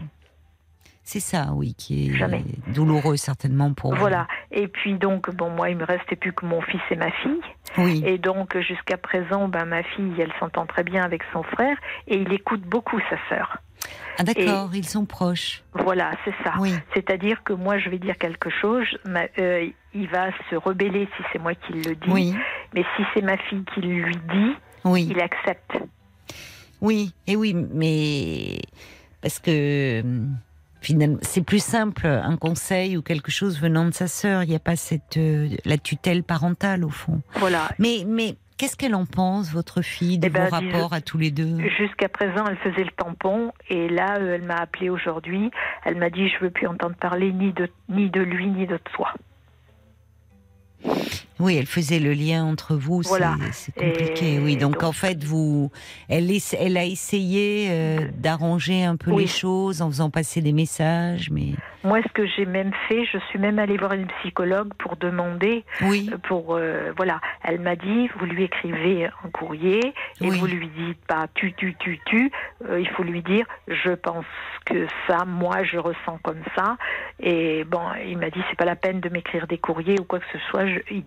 C'est 1.05 1.19
ça, 1.19 1.47
oui, 1.53 1.73
qui 1.77 2.07
est 2.09 2.13
Jamais. 2.13 2.43
douloureux 2.67 3.17
certainement 3.17 3.73
pour 3.73 3.91
vous. 3.93 3.99
Voilà. 3.99 4.25
Et 4.51 4.67
puis 4.69 4.93
donc, 4.93 5.29
bon, 5.35 5.49
moi, 5.49 5.69
il 5.69 5.75
me 5.77 5.83
restait 5.85 6.15
plus 6.15 6.31
que 6.31 6.45
mon 6.45 6.61
fils 6.61 6.79
et 6.91 6.95
ma 6.95 7.11
fille. 7.11 7.41
Oui. 7.77 8.01
Et 8.05 8.17
donc, 8.17 8.57
jusqu'à 8.59 8.95
présent, 8.97 9.49
ben, 9.49 9.65
ma 9.65 9.83
fille, 9.83 10.13
elle 10.17 10.31
s'entend 10.39 10.65
très 10.65 10.83
bien 10.83 11.03
avec 11.03 11.21
son 11.33 11.43
frère 11.43 11.75
et 12.07 12.15
il 12.17 12.31
écoute 12.31 12.61
beaucoup 12.61 12.99
sa 13.09 13.17
sœur. 13.29 13.57
Ah 14.17 14.23
d'accord, 14.23 14.69
ils 14.73 14.87
sont 14.87 15.05
proches. 15.05 15.61
Voilà, 15.73 16.11
c'est 16.23 16.33
ça. 16.45 16.53
Oui. 16.59 16.73
C'est-à-dire 16.93 17.43
que 17.43 17.51
moi, 17.51 17.79
je 17.79 17.89
vais 17.89 17.99
dire 17.99 18.17
quelque 18.17 18.49
chose, 18.49 18.85
ma- 19.05 19.27
euh, 19.39 19.67
il 19.93 20.07
va 20.07 20.27
se 20.49 20.55
rebeller 20.55 21.09
si 21.17 21.23
c'est 21.33 21.39
moi 21.39 21.53
qui 21.55 21.73
le 21.73 21.95
dis. 21.95 22.09
Oui. 22.09 22.33
Mais 22.73 22.85
si 22.95 23.03
c'est 23.13 23.21
ma 23.23 23.35
fille 23.37 23.65
qui 23.73 23.81
lui 23.81 24.15
dit, 24.31 24.53
Oui. 24.85 25.07
il 25.11 25.19
accepte. 25.19 25.73
Oui. 26.79 27.13
Et 27.27 27.35
oui, 27.35 27.53
mais 27.53 28.59
parce 29.21 29.39
que 29.39 30.01
hum, 30.01 30.37
finalement, 30.83 31.17
c'est 31.21 31.43
plus 31.43 31.63
simple 31.63 32.05
un 32.05 32.37
conseil 32.37 32.97
ou 32.97 33.01
quelque 33.01 33.31
chose 33.31 33.59
venant 33.59 33.85
de 33.85 33.91
sa 33.93 34.07
sœur. 34.07 34.43
Il 34.43 34.49
n'y 34.49 34.55
a 34.55 34.59
pas 34.59 34.75
cette 34.75 35.17
euh, 35.17 35.49
la 35.65 35.77
tutelle 35.77 36.23
parentale 36.23 36.83
au 36.85 36.89
fond. 36.89 37.21
Voilà. 37.35 37.69
Mais 37.79 38.03
mais 38.07 38.35
qu'est-ce 38.57 38.75
qu'elle 38.77 38.93
en 38.95 39.05
pense, 39.05 39.51
votre 39.51 39.81
fille, 39.81 40.19
de 40.19 40.27
Eh 40.27 40.29
ben, 40.29 40.47
vos 40.49 40.59
disons- 40.59 40.71
rapports 40.71 40.93
à 40.93 41.01
tous 41.01 41.17
les 41.17 41.31
deux? 41.31 41.57
Jusqu'à 41.77 42.07
présent, 42.09 42.45
elle 42.47 42.57
faisait 42.57 42.83
le 42.83 42.91
tampon 42.91 43.51
et 43.69 43.89
là, 43.89 44.17
euh, 44.19 44.35
elle 44.35 44.43
m'a 44.43 44.55
appelé 44.57 44.89
aujourd'hui. 44.89 45.49
Elle 45.85 45.95
m'a 45.97 46.09
dit, 46.09 46.29
je 46.29 46.39
veux 46.43 46.51
plus 46.51 46.67
entendre 46.67 46.95
parler 46.95 47.31
ni 47.33 47.51
de, 47.53 47.67
ni 47.89 48.09
de 48.09 48.21
lui 48.21 48.47
ni 48.47 48.67
de 48.67 48.77
toi. 48.95 49.13
Oui, 51.39 51.57
elle 51.57 51.65
faisait 51.65 51.99
le 51.99 52.13
lien 52.13 52.43
entre 52.45 52.75
vous. 52.75 53.03
c'est- 53.03 53.09
Voilà. 53.09 53.35
C'est 53.51 53.73
compliqué. 53.73 54.35
Et 54.35 54.39
oui, 54.39 54.55
donc, 54.57 54.73
donc- 54.73 54.83
en 54.83 54.91
fait, 54.91 55.23
vous, 55.23 55.71
elle, 56.09 56.29
a 56.77 56.85
essayé 56.85 57.67
euh, 57.69 57.97
d'arranger 58.17 58.83
un 58.83 58.95
peu 58.95 59.11
Oui. 59.11 59.23
les 59.23 59.27
choses 59.27 59.81
en 59.81 59.87
faisant 59.89 60.09
passer 60.09 60.41
des 60.41 60.53
messages, 60.53 61.29
mais 61.31 61.53
Moi, 61.85 61.99
ce 62.01 62.13
que 62.13 62.25
j'ai 62.25 62.45
même 62.45 62.71
fait, 62.87 63.03
je 63.11 63.17
suis 63.29 63.39
même 63.39 63.59
allée 63.59 63.75
voir 63.77 63.91
une 63.91 64.07
psychologue 64.21 64.71
pour 64.79 64.95
demander, 64.95 65.65
oui, 65.81 66.09
euh, 66.13 66.17
pour 66.29 66.55
euh, 66.55 66.93
voilà, 66.95 67.19
elle 67.43 67.59
m'a 67.59 67.75
dit, 67.75 68.09
vous 68.17 68.25
lui 68.25 68.43
écrivez 68.45 69.07
un 69.07 69.29
courrier 69.33 69.81
et 70.21 70.29
Oui. 70.29 70.39
vous 70.39 70.47
lui 70.47 70.69
dites 70.69 71.03
pas 71.07 71.27
tu 71.33 71.51
tu 71.53 71.75
tu 71.79 71.99
tu, 72.05 72.31
Euh, 72.69 72.79
il 72.79 72.87
faut 72.89 73.03
lui 73.03 73.21
dire, 73.21 73.45
je 73.67 73.91
pense 73.91 74.23
que 74.65 74.87
ça, 75.07 75.25
moi, 75.25 75.63
je 75.63 75.77
ressens 75.77 76.17
comme 76.23 76.41
ça. 76.55 76.77
Et 77.19 77.65
bon, 77.65 77.81
il 78.07 78.17
m'a 78.17 78.29
dit, 78.29 78.39
c'est 78.49 78.55
pas 78.57 78.63
la 78.63 78.77
peine 78.77 79.01
de 79.01 79.09
m'écrire 79.09 79.47
des 79.47 79.57
courriers 79.57 79.99
ou 79.99 80.05
quoi 80.05 80.19
que 80.19 80.25
ce 80.31 80.39
soit, 80.49 80.65
je, 80.65 80.79
il 80.89 81.03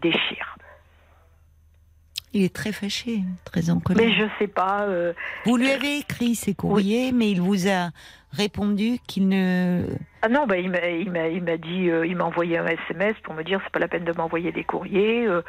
il 2.33 2.43
est 2.43 2.55
très 2.55 2.73
fâché, 2.73 3.21
très 3.45 3.71
en 3.71 3.81
colère. 3.81 4.07
Mais 4.07 4.13
je 4.15 4.25
sais 4.39 4.49
pas. 4.49 4.83
euh, 4.83 5.15
Vous 5.47 5.57
lui 5.57 5.71
avez 5.71 5.99
écrit 5.99 6.35
ces 6.35 6.55
courriers, 6.55 7.11
mais 7.13 7.31
il 7.31 7.41
vous 7.41 7.67
a 7.69 7.91
répondu 8.33 8.99
qu'il 9.07 9.29
ne. 9.29 9.85
Ah 10.23 10.29
non, 10.29 10.47
bah, 10.47 10.59
il 10.59 10.71
m'a 10.71 10.89
il 10.89 11.11
m'a 11.11 11.29
il 11.29 11.43
m'a 11.43 11.57
dit, 11.57 11.89
euh, 11.91 12.07
il 12.07 12.17
m'a 12.17 12.25
envoyé 12.25 12.59
un 12.59 12.67
SMS 12.67 13.15
pour 13.23 13.35
me 13.35 13.43
dire 13.43 13.61
c'est 13.65 13.73
pas 13.73 13.79
la 13.79 13.89
peine 13.89 14.05
de 14.05 14.13
m'envoyer 14.13 14.53
des 14.53 14.65
courriers. 14.65 15.27
euh, 15.27 15.43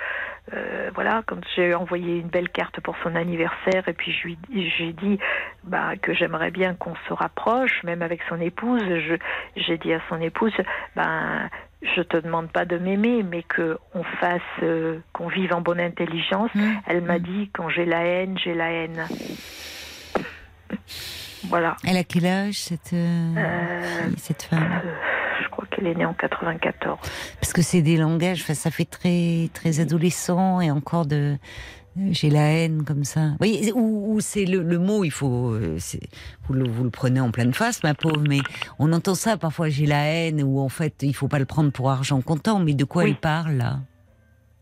euh, 0.53 0.91
voilà, 0.93 1.23
quand 1.25 1.39
j'ai 1.55 1.73
envoyé 1.73 2.19
une 2.19 2.27
belle 2.27 2.49
carte 2.49 2.79
pour 2.81 2.95
son 3.03 3.15
anniversaire 3.15 3.87
et 3.87 3.93
puis 3.93 4.11
je 4.11 4.23
lui 4.27 4.37
j'ai 4.77 4.93
dit 4.93 5.19
bah 5.63 5.95
que 6.01 6.13
j'aimerais 6.13 6.51
bien 6.51 6.75
qu'on 6.75 6.95
se 7.07 7.13
rapproche, 7.13 7.83
même 7.83 8.01
avec 8.01 8.21
son 8.29 8.39
épouse. 8.39 8.83
Je 8.83 9.15
j'ai 9.55 9.77
dit 9.77 9.93
à 9.93 10.01
son 10.09 10.21
épouse 10.21 10.53
ben 10.95 11.49
je 11.81 12.01
te 12.01 12.17
demande 12.17 12.51
pas 12.51 12.65
de 12.65 12.77
m'aimer, 12.77 13.23
mais 13.23 13.43
que 13.43 13.77
on 13.93 14.03
fasse 14.03 14.41
qu'on 15.13 15.27
vive 15.27 15.53
en 15.53 15.61
bonne 15.61 15.79
intelligence. 15.79 16.51
Hum, 16.55 16.79
Elle 16.87 17.01
m'a 17.01 17.15
hum. 17.15 17.21
dit 17.21 17.49
quand 17.53 17.69
j'ai 17.69 17.85
la 17.85 18.03
haine, 18.03 18.37
j'ai 18.37 18.53
la 18.53 18.71
haine. 18.71 19.05
Voilà. 21.49 21.75
Elle 21.85 21.97
a 21.97 22.03
quel 22.03 22.25
âge 22.25 22.55
cette 22.59 22.93
euh, 22.93 23.33
Euh, 23.37 24.03
fille, 24.09 24.13
cette 24.17 24.43
femme? 24.43 24.63
Euh, 24.83 24.89
je 25.43 25.49
crois 25.49 25.65
qu'elle 25.71 25.87
est 25.87 25.95
née 25.95 26.05
en 26.05 26.13
94. 26.13 26.97
Parce 27.39 27.53
que 27.53 27.61
c'est 27.61 27.81
des 27.81 27.97
langages, 27.97 28.41
enfin, 28.41 28.53
ça 28.53 28.71
fait 28.71 28.85
très, 28.85 29.49
très 29.53 29.79
adolescent 29.79 30.61
et 30.61 30.71
encore 30.71 31.05
de. 31.05 31.37
J'ai 32.11 32.29
la 32.29 32.41
haine 32.51 32.83
comme 32.85 33.03
ça. 33.03 33.21
Vous 33.29 33.37
voyez, 33.39 33.71
ou, 33.73 34.13
ou 34.13 34.19
c'est 34.19 34.45
le, 34.45 34.61
le 34.61 34.77
mot, 34.77 35.03
il 35.03 35.09
faut. 35.09 35.51
euh, 35.53 35.77
Vous 36.47 36.53
le, 36.53 36.67
vous 36.69 36.83
le 36.83 36.91
prenez 36.91 37.19
en 37.19 37.31
pleine 37.31 37.55
face, 37.55 37.81
ma 37.83 37.95
pauvre, 37.95 38.21
mais 38.27 38.37
on 38.77 38.93
entend 38.93 39.15
ça 39.15 39.35
parfois, 39.35 39.69
j'ai 39.69 39.87
la 39.87 40.03
haine, 40.05 40.43
ou 40.43 40.59
en 40.59 40.69
fait, 40.69 40.93
il 41.01 41.15
faut 41.15 41.27
pas 41.27 41.39
le 41.39 41.45
prendre 41.45 41.71
pour 41.71 41.89
argent 41.89 42.21
comptant, 42.21 42.59
mais 42.59 42.75
de 42.75 42.83
quoi 42.83 43.03
Oui. 43.03 43.09
elle 43.11 43.15
parle, 43.19 43.53
là? 43.53 43.79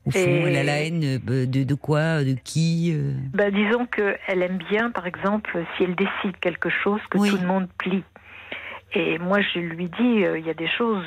Au 0.05 0.11
fond, 0.11 0.19
Et- 0.19 0.43
elle 0.47 0.55
a 0.57 0.63
la 0.63 0.81
haine 0.83 1.03
euh, 1.03 1.45
de, 1.45 1.63
de 1.63 1.73
quoi 1.75 2.23
De 2.23 2.35
qui 2.43 2.93
euh 2.95 3.13
Ben, 3.33 3.51
disons 3.51 3.85
qu'elle 3.87 4.41
aime 4.43 4.59
bien, 4.69 4.91
par 4.91 5.07
exemple, 5.07 5.63
si 5.75 5.83
elle 5.83 5.95
décide 5.95 6.37
quelque 6.41 6.69
chose, 6.69 7.01
que 7.09 7.17
Oui. 7.17 7.29
tout 7.29 7.37
le 7.37 7.47
monde 7.47 7.67
plie. 7.77 8.03
Et 8.93 9.17
moi, 9.17 9.39
je 9.41 9.59
lui 9.59 9.89
dis, 9.89 10.23
euh, 10.23 10.37
il 10.39 10.45
y 10.45 10.49
a 10.49 10.53
des 10.53 10.69
choses, 10.69 11.03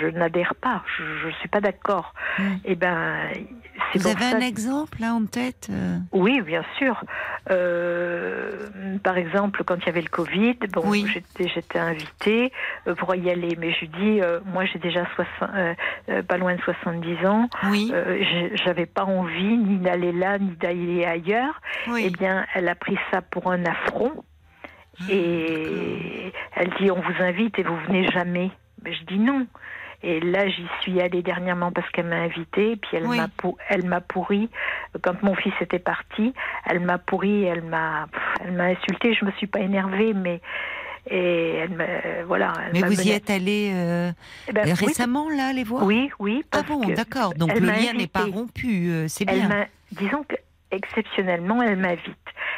je, 0.00 0.06
n'adhère 0.08 0.54
pas, 0.54 0.82
je 0.96 1.26
ne 1.26 1.32
suis 1.32 1.48
pas 1.48 1.60
d'accord. 1.60 2.14
Mm. 2.38 2.42
Et 2.64 2.74
ben, 2.76 3.16
c'est 3.34 3.46
Vous 3.94 4.06
avez 4.06 4.24
un 4.24 4.38
que- 4.40 4.44
exemple, 4.44 4.98
là, 5.00 5.14
en 5.14 5.24
tête 5.26 5.68
euh 5.70 5.98
Oui, 6.12 6.40
bien 6.42 6.62
sûr. 6.78 7.02
Euh, 7.50 8.98
par 9.02 9.16
exemple, 9.18 9.62
quand 9.64 9.76
il 9.76 9.86
y 9.86 9.88
avait 9.88 10.02
le 10.02 10.08
Covid, 10.08 10.54
bon, 10.72 10.82
Oui. 10.86 11.06
j'étais, 11.38 11.78
invitée 11.78 12.52
euh, 12.86 12.94
pour 12.94 13.14
y 13.14 13.30
aller, 13.30 13.56
mais 13.58 13.72
je 13.72 13.86
dis, 13.86 14.20
euh, 14.20 14.40
moi 14.46 14.64
j'ai 14.64 14.78
déjà 14.78 15.06
60, 15.14 15.50
euh, 15.54 15.74
euh, 16.08 16.22
pas 16.22 16.38
loin 16.38 16.54
de 16.54 16.60
70 16.62 17.26
ans, 17.26 17.48
Oui, 17.70 17.92
j'avais 18.64 18.86
pas 18.86 19.04
envie 19.04 19.56
ni 19.56 19.78
d'aller 19.78 20.12
là, 20.12 20.38
ni 20.38 20.50
d'aller 20.56 21.04
ailleurs. 21.04 21.60
oui. 21.88 22.02
Eh 22.06 22.10
bien, 22.10 22.46
elle 22.54 22.68
a 22.68 22.74
pris 22.74 22.98
ça 23.10 23.20
pour 23.22 23.50
un 23.50 23.64
affront. 23.64 24.12
Ah, 24.98 25.04
Et 25.10 26.32
elle 26.54 26.70
dit 26.80 26.90
on 26.90 27.00
vous 27.00 27.22
invite 27.22 27.58
et 27.58 27.62
vous 27.62 27.76
venez 27.86 28.08
jamais. 28.10 28.50
Mais 28.82 28.94
je 28.94 29.04
dis 29.04 29.18
non. 29.18 29.46
Et 30.08 30.20
là, 30.20 30.48
j'y 30.48 30.66
suis 30.82 31.00
allée 31.00 31.20
dernièrement 31.22 31.72
parce 31.72 31.90
qu'elle 31.90 32.06
m'a 32.06 32.16
invitée, 32.20 32.76
puis 32.76 32.90
elle 32.92 33.06
Oui. 33.06 33.16
m'a 33.16 33.26
pou- 33.26 33.56
elle 33.68 33.84
m'a 33.84 34.00
pourri. 34.00 34.48
Quand 35.02 35.20
mon 35.24 35.34
fils 35.34 35.52
était 35.60 35.80
parti, 35.80 36.32
elle 36.64 36.78
m'a 36.78 36.98
pourri, 36.98 37.42
elle 37.42 37.62
m'a 37.62 38.06
elle 38.44 38.52
m'a 38.52 38.66
insultée. 38.66 39.14
Je 39.14 39.24
me 39.24 39.32
suis 39.32 39.48
pas 39.48 39.58
énervée, 39.58 40.12
mais 40.14 40.40
et 41.10 41.54
elle 41.56 41.70
m'a 41.70 41.84
voilà. 42.26 42.52
elle 42.66 42.72
Mais 42.74 42.80
m'a 42.82 42.86
vous 42.88 43.00
y 43.02 43.10
êtes 43.10 43.30
allé 43.30 43.72
euh, 43.74 44.12
Eh 44.48 44.52
ben, 44.52 44.64
oui, 44.64 44.72
récemment, 44.86 45.28
là, 45.28 45.52
les 45.52 45.64
voir? 45.64 45.82
Oui, 45.84 46.08
oui. 46.20 46.42
Ah 46.52 46.58
Parce 46.62 46.66
bon, 46.68 46.86
que 46.86 46.94
d'accord. 46.94 47.34
Donc 47.34 47.52
le 47.58 47.66
lien 47.66 47.92
n'est 47.92 48.06
pas 48.06 48.26
rompu, 48.26 48.88
euh, 48.90 49.08
c'est 49.08 49.24
bien. 49.24 49.66
disons 49.90 50.22
que 50.28 50.36
exceptionnellement, 50.70 51.62
elle 51.62 51.76
m'invite. 51.76 52.16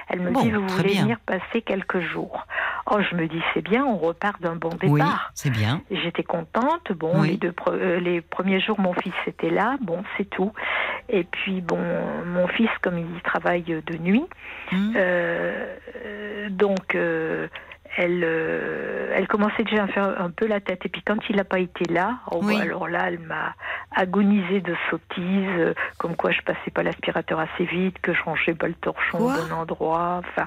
Elle 0.09 0.21
me 0.21 0.31
Bon, 0.31 0.43
dit, 0.43 0.51
vous 0.51 0.67
voulez 0.67 0.93
bien. 0.93 1.03
venir 1.03 1.19
passer 1.21 1.61
quelques 1.63 2.01
jours. 2.01 2.47
Oh, 2.91 2.99
je 3.03 3.15
me 3.15 3.27
dis, 3.29 3.43
c'est 3.53 3.61
bien, 3.63 3.85
on 3.85 3.99
repart 3.99 4.41
d'un 4.41 4.57
bon 4.57 4.71
Oui, 4.83 5.01
départ. 5.01 5.31
c'est 5.35 5.51
bien. 5.51 5.83
J'étais 5.91 6.23
contente. 6.23 6.93
Bon, 6.93 7.21
Oui. 7.21 7.33
les, 7.33 7.37
deux, 7.37 7.51
pre- 7.51 7.73
euh, 7.75 8.01
les 8.01 8.21
premiers 8.23 8.61
jours, 8.61 8.81
mon 8.81 8.95
fils 8.95 9.13
était 9.27 9.51
là. 9.51 9.77
Bon, 9.83 10.03
c'est 10.17 10.29
tout. 10.31 10.53
Et 11.11 11.25
puis, 11.25 11.61
bon, 11.61 11.79
mon 12.27 12.47
fils, 12.49 12.71
comme 12.81 12.99
il 12.99 13.21
travaille 13.23 13.63
de 13.65 13.97
nuit, 13.99 14.25
Hmm. 14.73 14.93
euh, 14.97 15.77
euh, 16.07 16.49
donc, 16.51 16.95
euh, 16.95 17.49
elle, 17.97 18.23
euh, 18.25 19.13
elle 19.15 19.27
commençait 19.27 19.65
déjà 19.65 19.85
à 19.85 19.87
faire 19.89 20.21
un 20.21 20.31
peu 20.31 20.47
la 20.47 20.61
tête. 20.61 20.85
Et 20.85 20.89
puis 20.89 21.03
quand 21.03 21.17
il 21.29 21.37
n'a 21.37 21.45
pas 21.45 21.59
été 21.59 21.85
là, 21.93 22.19
oh, 22.31 22.41
Oui. 22.43 22.61
alors 22.61 22.89
là, 22.89 23.05
elle 23.09 23.19
m'a 23.21 23.55
agonisé 23.95 24.61
de 24.61 24.75
sottises, 24.91 25.19
euh, 25.59 25.75
comme 25.99 26.15
quoi 26.17 26.31
je 26.31 26.41
passais 26.43 26.71
pas 26.73 26.83
l'aspirateur 26.83 27.41
assez 27.41 27.65
vite, 27.65 27.99
que 28.01 28.13
je 28.13 28.23
rangeais 28.23 28.55
pas 28.55 28.69
le 28.69 28.75
torchon 28.75 29.19
au 29.19 29.31
bon 29.31 29.53
endroit, 29.53 30.21
enfin 30.21 30.47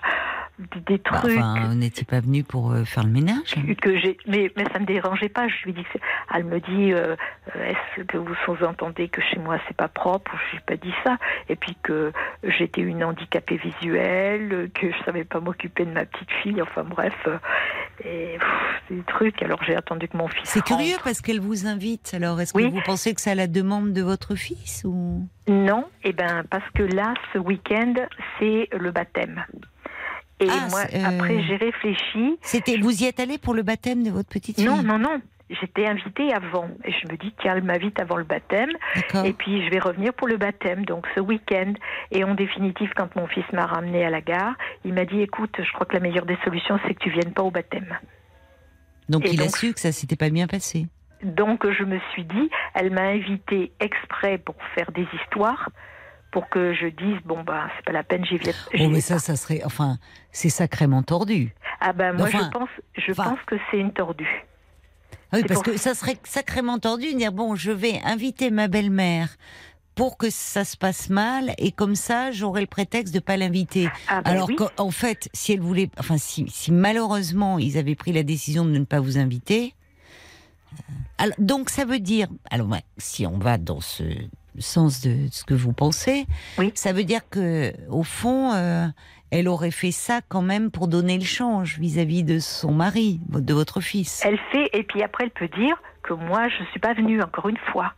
des, 0.60 0.80
des 0.82 0.98
Bah, 1.12 1.20
trucs. 1.22 1.38
enfin, 1.38 1.68
vous 1.70 1.76
n'étiez 1.76 2.06
pas 2.06 2.20
venu 2.20 2.44
pour 2.44 2.72
euh, 2.72 2.84
faire 2.84 3.04
le 3.04 3.10
ménage 3.10 3.56
que 3.82 3.98
j'ai 3.98 4.18
mais 4.28 4.52
mais 4.56 4.64
ça 4.72 4.78
me 4.80 4.86
dérangeait 4.86 5.30
pas 5.30 5.48
je 5.48 5.64
lui 5.66 5.74
dis 5.74 5.84
que 5.86 5.98
elle 6.36 6.44
me 6.44 6.60
dit 6.60 6.92
est-ce 6.92 8.04
que 8.04 8.18
vous 8.18 8.36
sous-entendez 8.46 9.08
que 9.10 9.22
chez 9.22 9.40
moi 9.40 9.58
c'est 9.68 9.76
pas 9.76 9.88
propre? 9.88 10.32
Je 10.46 10.52
lui 10.52 10.58
ai 10.58 10.66
pas 10.68 10.76
dit 10.76 10.94
ça 11.04 11.18
et 11.50 11.56
puis 11.56 11.76
que 11.82 12.12
j'étais 12.44 12.82
une 12.82 13.04
handicapée 13.04 13.58
visuelle 13.58 14.70
que 14.76 14.92
je 14.92 15.04
savais 15.04 15.24
pas 15.24 15.40
m'occuper 15.40 15.86
de 15.86 15.92
ma 15.92 16.06
petite 16.06 16.30
fille 16.44 16.62
enfin 16.62 16.84
bref 16.84 17.14
et 18.04 18.38
pff, 18.38 18.44
c'est 18.88 18.96
des 18.96 19.04
trucs. 19.04 19.42
Alors 19.44 19.62
j'ai 19.64 19.76
attendu 19.76 20.08
que 20.08 20.18
mon 20.18 20.28
fils 20.28 20.50
C'est 20.50 20.64
curieux 20.64 20.96
parce 21.04 21.22
qu'elle 21.22 21.40
vous 21.40 21.68
invite. 21.68 22.14
Alors, 22.14 22.40
est-ce 22.42 22.56
Oui. 22.56 22.64
que 22.70 22.74
vous 22.76 22.82
pensez 22.86 23.14
que 23.14 23.22
c'est 23.22 23.32
à 23.32 23.36
la 23.36 23.48
demande 23.48 23.94
de 23.94 24.02
votre 24.02 24.36
fils 24.36 24.84
ou? 24.86 25.28
Non 25.48 25.86
et 26.04 26.14
ben 26.14 26.44
parce 26.50 26.68
que 26.76 26.84
là 26.84 27.14
ce 27.34 27.38
week-end 27.40 27.94
c'est 28.40 28.70
le 28.72 28.92
baptême. 28.92 29.44
Et 30.40 30.48
Ah, 30.50 30.68
moi 30.72 30.82
euh, 30.94 31.04
après 31.20 31.44
j'ai 31.44 31.56
réfléchi. 31.58 32.38
C'était 32.42 32.78
vous 32.78 33.04
y 33.04 33.06
êtes 33.06 33.20
allé 33.20 33.38
pour 33.38 33.54
le 33.54 33.62
baptême 33.62 34.04
de 34.04 34.10
votre 34.10 34.30
petite 34.30 34.56
fille? 34.58 34.66
non 34.66 34.82
non 34.82 34.98
non 34.98 35.22
J'étais 35.60 35.86
invitée 35.86 36.34
avant 36.34 36.70
et 36.86 36.92
je 36.92 37.12
me 37.12 37.18
dis 37.18 37.34
tiens 37.42 37.56
elle 37.58 37.64
m'invite 37.64 38.00
avant 38.00 38.16
le 38.16 38.24
baptême. 38.24 38.70
Et 39.26 39.34
puis 39.34 39.66
je 39.66 39.70
vais 39.70 39.80
revenir 39.80 40.14
pour 40.14 40.28
le 40.28 40.38
baptême, 40.38 40.86
donc 40.86 41.06
ce 41.14 41.20
week-end. 41.20 41.74
Et 42.12 42.24
en 42.24 42.36
définitive, 42.36 42.92
quand 42.96 43.14
mon 43.16 43.28
fils 43.28 43.44
m'a 43.52 43.66
ramené 43.66 44.06
à 44.06 44.10
la 44.10 44.22
gare, 44.22 44.54
il 44.86 44.94
m'a 44.94 45.06
dit 45.06 45.22
écoute, 45.22 45.56
je 45.62 45.72
crois 45.74 45.86
que 45.86 45.94
la 45.94 46.00
meilleure 46.00 46.26
des 46.26 46.38
solutions, 46.46 46.80
c'est 46.88 46.94
que 46.94 47.00
tu 47.04 47.10
viennes 47.10 47.34
pas 47.34 47.44
au 47.44 47.52
baptême. 47.52 47.98
Donc 49.10 49.26
et 49.26 49.32
il 49.34 49.42
a 49.42 49.50
su 49.50 49.74
que 49.74 49.80
ça 49.80 49.92
s'était 49.92 50.16
pas 50.16 50.30
bien 50.30 50.48
passé. 50.48 50.88
Donc 51.24 51.70
je 51.70 51.84
me 51.84 52.00
suis 52.14 52.24
dit, 52.24 52.50
elle 52.74 52.92
m'a 52.92 53.04
invité 53.10 53.74
exprès 53.80 54.38
pour 54.38 54.56
faire 54.74 54.92
des 54.92 55.06
histoires, 55.22 55.70
pour 56.32 56.48
que 56.50 56.74
je 56.74 56.88
dise 56.88 57.18
bon 57.26 57.44
bah 57.44 57.68
c'est 57.76 57.86
pas 57.86 57.92
la 57.92 58.04
peine, 58.04 58.24
j'y 58.26 58.38
viens. 58.38 58.54
j'y 58.74 58.86
Oh, 58.86 58.90
mais 58.90 59.02
ça, 59.02 59.16
pas. 59.16 59.20
ça 59.20 59.36
serait, 59.36 59.62
enfin, 59.66 59.98
c'est 60.32 60.50
sacrément 60.50 61.04
tordu. 61.04 61.54
Ah 61.82 61.94
ben 61.94 62.14
moi 62.14 62.28
enfin, 62.28 62.40
je 62.46 62.58
pense, 62.58 62.70
je 62.98 63.12
enfin- 63.12 63.32
pense 63.32 63.40
que 63.46 63.56
c'est 63.70 63.78
une 63.80 63.92
tordue. 63.92 64.46
Ah 65.32 65.38
oui, 65.38 65.44
parce 65.48 65.62
pour- 65.62 65.74
que 65.74 65.78
ça 65.78 65.96
serait 65.96 66.18
sacrément 66.24 66.78
tordu 66.80 67.14
de 67.14 67.18
dire 67.18 67.32
bon, 67.32 67.56
je 67.56 67.72
vais 67.72 68.02
inviter 68.04 68.52
ma 68.52 68.68
belle-mère 68.68 69.38
pour 69.96 70.18
que 70.18 70.30
ça 70.30 70.64
se 70.66 70.78
passe 70.78 71.10
mal 71.10 71.54
et 71.58 71.72
comme 71.72 71.96
ça 71.96 72.32
j'aurai 72.32 72.62
le 72.62 72.68
prétexte 72.68 73.14
de 73.14 73.20
pas 73.20 73.38
l'inviter. 73.38 73.90
Ah 74.08 74.22
ben 74.22 74.32
Alors 74.32 74.48
oui. 74.50 74.56
qu'en 74.56 74.70
en 74.78 74.92
fait, 74.92 75.30
si 75.34 75.54
elle 75.54 75.60
voulait, 75.62 75.90
enfin 75.98 76.18
si, 76.18 76.46
si 76.50 76.72
malheureusement 76.72 77.60
ils 77.60 77.78
avaient 77.78 77.96
pris 77.96 78.12
la 78.14 78.24
décision 78.24 78.66
de 78.66 78.72
ne 78.72 78.84
pas 78.86 79.00
vous 79.00 79.18
inviter, 79.18 79.74
euh, 80.74 80.94
alors, 81.18 81.36
donc 81.40 81.70
ça 81.70 81.86
veut 81.86 82.00
dire, 82.00 82.28
alors 82.50 82.68
ouais, 82.70 82.84
si 82.98 83.26
on 83.28 83.38
va 83.38 83.58
dans 83.58 83.82
ce 83.82 84.04
sens 84.60 85.02
de 85.02 85.28
ce 85.32 85.44
que 85.44 85.54
vous 85.54 85.72
pensez, 85.74 86.26
Oui. 86.58 86.72
ça 86.76 86.94
veut 86.94 87.04
dire 87.04 87.22
que 87.30 87.74
au 87.90 88.04
fond, 88.04 88.54
euh, 88.54 88.88
elle 89.32 89.48
aurait 89.48 89.72
fait 89.72 89.92
ça 89.92 90.20
quand 90.28 90.42
même 90.42 90.72
pour 90.72 90.88
donner 90.88 91.18
le 91.18 91.24
change 91.26 91.80
vis-à-vis 91.80 92.24
de 92.24 92.40
son 92.40 92.74
mari, 92.74 93.20
de 93.30 93.54
votre 93.54 93.80
fils. 93.82 94.22
Elle 94.26 94.40
fait, 94.52 94.70
et 94.74 94.84
puis 94.84 95.02
après, 95.04 95.24
elle 95.24 95.32
peut 95.32 95.48
dire 95.48 95.82
que 96.04 96.14
moi, 96.14 96.48
je 96.50 96.62
ne 96.62 96.68
suis 96.68 96.80
pas 96.80 96.94
venue, 96.94 97.22
encore 97.22 97.48
une 97.50 97.58
fois. 97.72 97.94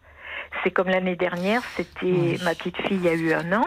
C'est 0.64 0.70
comme 0.70 0.88
l'année 0.88 1.16
dernière, 1.16 1.64
c'était 1.76 2.06
Oui. 2.06 2.40
ma 2.44 2.54
petite 2.54 2.78
fille, 2.88 3.08
a 3.08 3.14
eu 3.14 3.34
un 3.34 3.52
an. 3.54 3.66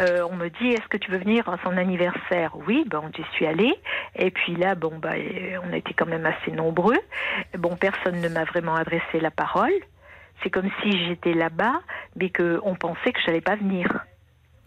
Euh, 0.00 0.26
on 0.30 0.36
me 0.36 0.48
dit, 0.48 0.68
est-ce 0.68 0.86
que 0.88 0.96
tu 0.96 1.10
veux 1.10 1.18
venir 1.18 1.48
à 1.48 1.58
son 1.64 1.76
anniversaire? 1.76 2.52
Oui, 2.66 2.84
ben, 2.86 3.02
j'y 3.14 3.24
suis 3.34 3.46
allée. 3.46 3.74
Et 4.14 4.30
puis 4.30 4.54
là, 4.54 4.74
bon, 4.76 4.92
bah, 4.98 5.14
euh, 5.16 5.58
on 5.68 5.72
était 5.74 5.94
quand 5.94 6.06
même 6.06 6.24
assez 6.24 6.52
nombreux. 6.52 6.98
Bon, 7.58 7.76
personne 7.76 8.20
ne 8.20 8.28
m'a 8.28 8.44
vraiment 8.44 8.76
adressé 8.76 9.18
la 9.20 9.30
parole. 9.32 9.72
C'est 10.42 10.50
comme 10.50 10.70
si 10.82 11.06
j'étais 11.06 11.34
là-bas, 11.34 11.80
mais 12.16 12.30
qu'on 12.30 12.74
pensait 12.76 13.12
que 13.12 13.20
je 13.20 13.26
n'allais 13.26 13.40
pas 13.40 13.56
venir. 13.56 13.88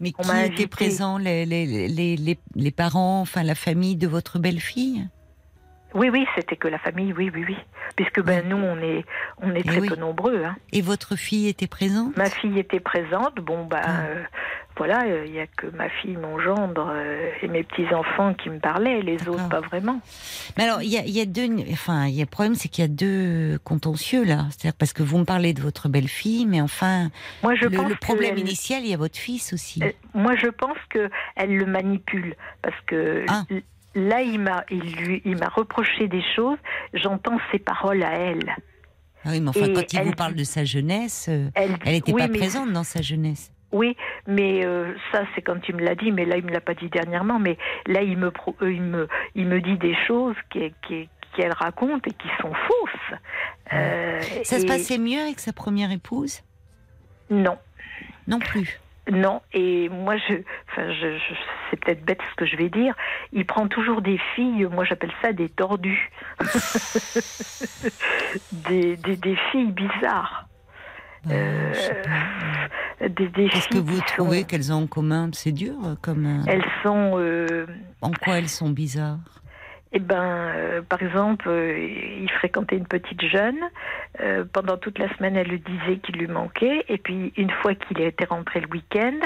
Mais 0.00 0.12
On 0.18 0.22
qui 0.22 0.62
était 0.62 0.66
présent 0.66 1.16
les, 1.18 1.46
les, 1.46 1.88
les, 1.88 2.38
les, 2.54 2.70
parents, 2.70 3.20
enfin 3.20 3.42
la 3.42 3.54
famille 3.54 3.96
de 3.96 4.06
votre 4.06 4.38
belle-fille? 4.38 5.08
Oui, 5.94 6.10
oui, 6.10 6.26
c'était 6.34 6.56
que 6.56 6.68
la 6.68 6.78
famille, 6.78 7.12
oui, 7.14 7.30
oui, 7.34 7.44
oui. 7.48 7.56
Puisque 7.96 8.20
ben, 8.22 8.46
nous, 8.46 8.56
on 8.58 8.76
est, 8.78 9.04
on 9.40 9.54
est 9.54 9.60
Eh 9.60 9.68
très 9.68 9.80
oui. 9.80 9.88
peu 9.88 9.96
nombreux. 9.96 10.44
Hein. 10.44 10.56
Et 10.72 10.82
votre 10.82 11.16
fille 11.16 11.48
était 11.48 11.66
présente? 11.68 12.14
Ma 12.16 12.28
fille 12.28 12.58
était 12.58 12.80
présente. 12.80 13.36
Bon, 13.36 13.64
ben, 13.64 13.80
Ah. 13.82 14.00
euh, 14.06 14.22
voilà, 14.76 15.04
il 15.24 15.32
n'y 15.32 15.40
a 15.40 15.46
que 15.46 15.66
ma 15.68 15.88
fille, 15.88 16.16
mon 16.16 16.38
gendre 16.38 16.90
euh, 16.94 17.30
et 17.42 17.48
mes 17.48 17.62
petits-enfants 17.62 18.34
qui 18.34 18.50
me 18.50 18.58
parlaient, 18.58 19.00
les 19.02 19.26
autres 19.28 19.48
pas 19.48 19.60
vraiment. 19.60 20.00
Mais 20.56 20.64
alors, 20.64 20.82
il 20.82 20.88
y 20.90 20.98
a, 20.98 21.02
il 21.04 21.10
y 21.10 21.20
a 21.20 21.24
deux. 21.26 21.48
Enfin, 21.72 22.06
il 22.06 22.14
y 22.14 22.20
a 22.20 22.24
le 22.24 22.30
problème, 22.30 22.54
c'est 22.54 22.68
qu'il 22.68 22.82
y 22.82 22.84
a 22.84 22.88
deux 22.88 23.58
contentieux 23.64 24.24
là. 24.24 24.46
C'est-à-dire 24.50 24.76
parce 24.78 24.92
que 24.92 25.02
vous 25.02 25.18
me 25.18 25.24
parlez 25.24 25.54
de 25.54 25.62
votre 25.62 25.88
belle-fille, 25.88 26.46
mais 26.46 26.60
enfin, 26.60 27.10
Moi, 27.42 27.54
je 27.54 27.64
le, 27.64 27.76
pense 27.76 27.88
le 27.88 27.94
problème 27.96 28.34
elle- 28.34 28.40
initial, 28.40 28.82
il 28.84 28.90
y 28.90 28.94
a 28.94 28.98
votre 28.98 29.16
fils 29.18 29.52
aussi. 29.52 29.82
euh, 29.82 29.90
moi, 30.14 30.34
je 30.36 30.48
pense 30.48 30.78
que 30.90 31.08
elle 31.36 31.56
le 31.56 31.66
manipule 31.66 32.34
parce 32.62 32.76
que 32.86 33.24
Ah. 33.28 33.44
là, 33.94 34.20
il 34.22 34.40
m'a, 34.40 34.64
il 34.70 34.92
lui, 34.96 35.22
il 35.24 35.36
m'a 35.38 35.48
reproché 35.48 36.06
des 36.08 36.22
choses. 36.34 36.58
J'entends 36.92 37.38
ses 37.50 37.58
paroles 37.58 38.02
à 38.02 38.12
elle. 38.12 38.54
Ah 39.24 39.30
oui, 39.32 39.40
mais 39.40 39.48
enfin, 39.48 39.64
et 39.64 39.72
quand 39.72 39.92
il 39.92 39.98
elle- 39.98 40.04
vous 40.06 40.12
parle 40.12 40.34
de 40.34 40.44
sa 40.44 40.64
jeunesse, 40.64 41.26
euh, 41.28 41.48
Elle, 41.54 41.76
elle 41.84 41.92
n'était 41.94 42.12
oui, 42.12 42.20
pas 42.20 42.28
mais- 42.28 42.38
présente 42.38 42.72
dans 42.72 42.84
sa 42.84 43.02
jeunesse. 43.02 43.50
Oui, 43.76 43.96
mais 44.26 44.64
euh, 44.64 44.94
ça 45.12 45.22
c'est 45.34 45.42
quand 45.42 45.60
tu 45.60 45.72
me 45.74 45.82
l'as 45.84 45.94
dit, 45.94 46.10
mais 46.12 46.24
là 46.24 46.36
il 46.36 46.44
me 46.44 46.50
l'a 46.52 46.60
pas 46.60 46.74
dit 46.74 46.88
dernièrement, 46.88 47.38
mais 47.38 47.58
là 47.86 48.00
il 48.02 48.16
me 48.16 48.30
pro- 48.30 48.56
euh, 48.62 48.72
il 48.72 48.82
me 48.82 49.06
il 49.34 49.46
me 49.46 49.60
dit 49.60 49.76
des 49.76 49.94
choses 50.06 50.36
qui- 50.50 50.72
qui- 50.86 51.08
qu'elle 51.34 51.52
raconte 51.52 52.06
et 52.06 52.12
qui 52.12 52.28
sont 52.40 52.52
fausses. 52.54 53.18
Euh, 53.74 54.20
Ça 54.44 54.58
se 54.58 54.66
passait 54.66 54.96
mieux 54.98 55.20
avec 55.20 55.38
sa 55.38 55.52
première 55.52 55.90
épouse? 55.92 56.40
Non, 57.30 57.58
Non 58.26 58.38
plus. 58.38 58.80
Non, 59.08 59.40
et 59.52 59.88
moi, 59.88 60.16
je, 60.16 60.34
enfin, 60.68 60.92
je, 60.92 61.16
je- 61.16 61.34
c'est 61.70 61.76
peut-être 61.78 62.04
bête 62.04 62.18
ce 62.30 62.34
que 62.34 62.44
je 62.46 62.56
vais 62.56 62.68
dire. 62.68 62.92
Il 63.32 63.44
prend 63.46 63.68
toujours 63.68 64.02
des 64.02 64.18
filles, 64.34 64.64
moi 64.72 64.84
j'appelle 64.84 65.12
ça 65.22 65.32
des 65.32 65.48
tordus, 65.48 66.10
des, 68.52 68.96
des, 68.96 69.16
des 69.16 69.36
filles 69.52 69.70
bizarres, 69.72 70.48
Euh, 71.30 71.72
je 71.72 71.78
sais 71.80 72.02
pas. 72.02 73.08
des, 73.08 73.28
des 73.28 73.48
Qu'est-ce 73.48 73.68
que 73.68 73.78
vous 73.78 74.00
trouvez 74.00 74.40
sont- 74.40 74.46
qu'elles 74.46 74.72
ont 74.72 74.82
en 74.82 74.86
commun? 74.86 75.30
C'est 75.32 75.52
dur 75.52 75.74
euh, 75.84 75.94
comme. 76.02 76.26
euh, 76.26 76.42
Elles 76.46 76.64
sont, 76.82 77.12
euh, 77.18 77.66
En 78.00 78.10
quoi 78.12 78.38
elles 78.38 78.48
sont 78.48 78.70
bizarres? 78.70 79.18
Eh 79.92 79.98
ben, 80.00 80.22
euh, 80.22 80.82
par 80.82 81.02
exemple, 81.02 81.48
euh, 81.48 81.78
il 81.78 82.30
fréquentait 82.32 82.76
une 82.76 82.86
petite 82.86 83.22
jeune. 83.24 83.56
euh, 84.20 84.44
pendant 84.52 84.76
toute 84.76 84.98
la 84.98 85.14
semaine, 85.16 85.36
elle 85.36 85.48
lui 85.48 85.60
disait 85.60 85.98
qu'il 85.98 86.16
lui 86.16 86.26
manquait. 86.26 86.84
Et 86.88 86.98
puis, 86.98 87.32
une 87.36 87.50
fois 87.50 87.74
qu'il 87.74 88.00
était 88.00 88.24
rentré 88.24 88.60
le 88.60 88.68
week-end, 88.68 89.18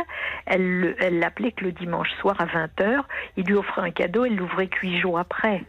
elle 0.46 0.80
le- 0.80 0.96
elle 1.02 1.18
l'appelait 1.18 1.52
que 1.52 1.64
le 1.64 1.72
dimanche 1.72 2.10
soir 2.20 2.36
à 2.40 2.46
20h. 2.46 3.02
Il 3.36 3.44
lui 3.46 3.54
offrait 3.54 3.82
un 3.82 3.90
cadeau, 3.90 4.24
elle 4.24 4.36
l'ouvrait 4.36 4.68
huit 4.82 5.00
jours 5.00 5.18
après. 5.18 5.64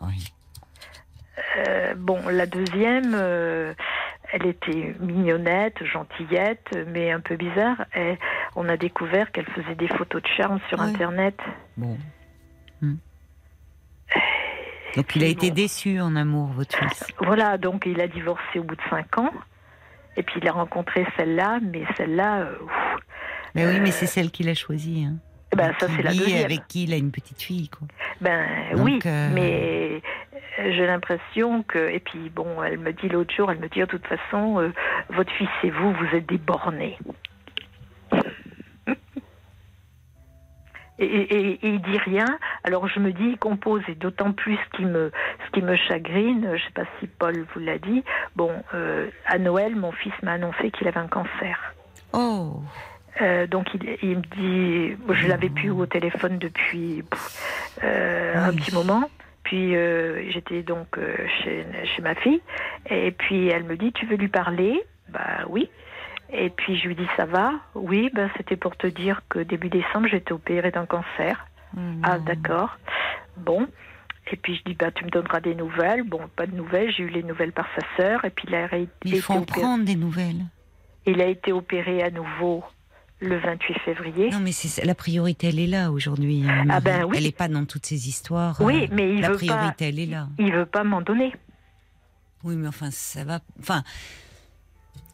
Oui. 0.00 0.32
Euh, 1.66 1.94
bon, 1.96 2.20
la 2.28 2.46
deuxième, 2.46 3.12
euh, 3.14 3.72
elle 4.32 4.46
était 4.46 4.94
mignonnette, 5.00 5.84
gentillette, 5.84 6.66
mais 6.88 7.12
un 7.12 7.20
peu 7.20 7.36
bizarre. 7.36 7.84
Et 7.94 8.18
on 8.56 8.68
a 8.68 8.76
découvert 8.76 9.30
qu'elle 9.32 9.46
faisait 9.50 9.74
des 9.74 9.88
photos 9.88 10.22
de 10.22 10.28
charme 10.36 10.58
sur 10.68 10.78
Ouais. 10.80 10.86
Internet. 10.86 11.38
Bon. 11.76 11.96
Hmm. 12.80 12.96
Donc 14.96 15.16
il 15.16 15.24
a 15.24 15.26
été 15.26 15.48
bon. 15.48 15.54
déçu 15.54 16.00
en 16.00 16.16
amour, 16.16 16.48
votre 16.48 16.76
fils. 16.76 17.06
Voilà, 17.20 17.56
donc 17.58 17.84
il 17.86 18.00
a 18.00 18.08
divorcé 18.08 18.58
au 18.58 18.64
bout 18.64 18.76
de 18.76 18.82
cinq 18.90 19.18
ans. 19.18 19.30
Et 20.16 20.22
puis 20.22 20.40
il 20.42 20.48
a 20.48 20.52
rencontré 20.52 21.06
celle-là, 21.16 21.60
mais 21.62 21.84
celle-là, 21.96 22.40
euh, 22.40 22.54
ouf, 22.62 23.00
Mais 23.54 23.66
oui, 23.66 23.80
mais 23.80 23.90
c'est 23.90 24.06
celle 24.06 24.30
qu'il 24.30 24.48
a 24.50 24.54
choisie. 24.54 25.06
Hein. 25.08 25.14
eh 25.52 25.56
ben, 25.56 25.72
ça 25.80 25.86
c'est 25.88 26.02
la 26.02 26.10
deuxième. 26.12 26.44
Avec 26.44 26.66
qui 26.68 26.84
il 26.84 26.92
a 26.92 26.96
une 26.98 27.10
petite 27.10 27.40
fille, 27.40 27.70
quoi. 27.70 27.88
Ben 28.20 28.46
Donc, 28.76 28.84
oui, 28.84 28.98
euh, 29.06 29.30
mais 29.32 29.88
euh, 29.92 30.00
j'ai 30.58 30.86
l'impression 30.86 31.62
que. 31.62 31.78
Et 31.90 32.00
puis 32.00 32.30
bon, 32.30 32.62
elle 32.62 32.78
me 32.78 32.92
dit 32.92 33.08
l'autre 33.08 33.34
jour, 33.34 33.50
elle 33.50 33.58
me 33.58 33.68
dit 33.68 33.80
de 33.80 33.84
toute 33.86 34.06
façon, 34.06 34.58
euh, 34.60 34.72
votre 35.10 35.32
fils 35.32 35.48
et 35.64 35.70
vous, 35.70 35.92
vous 35.92 36.16
êtes 36.16 36.26
des 36.26 36.38
bornés. 36.38 36.98
Et, 40.98 41.06
et- 41.06 41.52
et 41.52 41.58
il 41.62 41.80
dit 41.82 41.98
rien. 41.98 42.26
Alors 42.64 42.86
je 42.86 43.00
me 43.00 43.12
dis, 43.12 43.24
il 43.30 43.38
compose, 43.38 43.82
et 43.88 43.94
d'autant 43.94 44.32
plus 44.32 44.56
ce 44.56 44.76
qui 44.76 44.84
me, 44.84 45.10
ce 45.46 45.50
qui 45.52 45.62
me 45.62 45.74
chagrine. 45.74 46.50
Je 46.56 46.62
sais 46.62 46.70
pas 46.74 46.84
si 47.00 47.06
Paul 47.08 47.44
vous 47.54 47.60
l'a 47.60 47.78
dit. 47.78 48.04
Bon, 48.36 48.52
euh, 48.74 49.08
à 49.26 49.38
Noël, 49.38 49.74
mon 49.74 49.90
fils 49.90 50.12
m'a 50.22 50.32
annoncé 50.32 50.70
qu'il 50.70 50.86
avait 50.86 51.00
un 51.00 51.08
cancer. 51.08 51.74
Oh 52.12 52.62
Euh, 53.20 53.46
donc 53.46 53.66
il, 53.74 53.98
il 54.02 54.16
me 54.18 54.22
dit, 54.22 54.96
je 55.10 55.26
l'avais 55.26 55.50
plus 55.50 55.70
au 55.70 55.86
téléphone 55.86 56.38
depuis 56.38 57.02
euh, 57.82 58.34
un 58.48 58.52
petit 58.54 58.72
moment. 58.72 59.10
Puis 59.52 59.76
euh, 59.76 60.30
j'étais 60.30 60.62
donc 60.62 60.96
euh, 60.96 61.14
chez, 61.44 61.66
chez 61.84 62.00
ma 62.00 62.14
fille 62.14 62.40
et 62.88 63.10
puis 63.10 63.48
elle 63.48 63.64
me 63.64 63.76
dit, 63.76 63.92
tu 63.92 64.06
veux 64.06 64.16
lui 64.16 64.28
parler? 64.28 64.82
Bah 65.10 65.44
oui. 65.46 65.68
Et 66.32 66.48
puis 66.48 66.78
je 66.78 66.88
lui 66.88 66.94
dis, 66.96 67.06
ça 67.18 67.26
va? 67.26 67.52
Oui, 67.74 68.08
ben 68.14 68.30
c'était 68.38 68.56
pour 68.56 68.74
te 68.78 68.86
dire 68.86 69.20
que 69.28 69.40
début 69.40 69.68
décembre 69.68 70.08
j'étais 70.10 70.32
opérée 70.32 70.70
d'un 70.70 70.86
cancer. 70.86 71.46
Ah 72.02 72.18
d'accord. 72.18 72.78
Bon. 73.36 73.68
Et 74.30 74.36
puis 74.36 74.56
je 74.56 74.62
dis, 74.64 74.74
bah 74.74 74.90
tu 74.90 75.04
me 75.04 75.10
donneras 75.10 75.40
des 75.40 75.54
nouvelles. 75.54 76.04
Bon, 76.04 76.22
pas 76.34 76.46
de 76.46 76.56
nouvelles. 76.56 76.90
J'ai 76.90 77.02
eu 77.02 77.08
les 77.10 77.22
nouvelles 77.22 77.52
par 77.52 77.68
sa 77.76 77.82
sœur 77.98 78.24
et 78.24 78.30
puis 78.30 78.46
il 78.48 78.54
a, 78.54 78.68
Mais 78.72 78.86
il 79.04 79.20
faut 79.20 79.34
été 79.34 79.42
en 79.42 79.60
prendre 79.60 79.84
des 79.84 79.96
nouvelles. 79.96 80.46
il 81.04 81.20
a 81.20 81.26
été 81.26 81.52
opéré 81.52 82.02
à 82.02 82.08
nouveau 82.10 82.64
le 83.22 83.38
28 83.38 83.78
février. 83.84 84.30
Non, 84.30 84.40
mais 84.40 84.52
c'est 84.52 84.84
la 84.84 84.94
priorité, 84.94 85.48
elle 85.48 85.60
est 85.60 85.66
là 85.66 85.90
aujourd'hui. 85.92 86.44
hein, 86.46 86.66
Ah 86.68 86.80
ben 86.80 87.04
oui. 87.04 87.14
Elle 87.18 87.24
n'est 87.24 87.32
pas 87.32 87.48
dans 87.48 87.64
toutes 87.64 87.86
ces 87.86 88.08
histoires. 88.08 88.56
Oui, 88.60 88.84
euh, 88.84 88.88
mais 88.94 89.14
il 89.14 89.20
la 89.20 89.30
veut 89.30 89.36
priorité, 89.36 89.74
pas. 89.78 89.84
elle 89.88 89.98
est 90.00 90.06
là. 90.06 90.28
Il 90.38 90.52
veut 90.52 90.66
pas 90.66 90.82
m'en 90.84 91.00
donner. 91.00 91.32
Oui, 92.44 92.56
mais 92.56 92.66
enfin, 92.68 92.90
ça 92.90 93.24
va. 93.24 93.38
Enfin, 93.60 93.84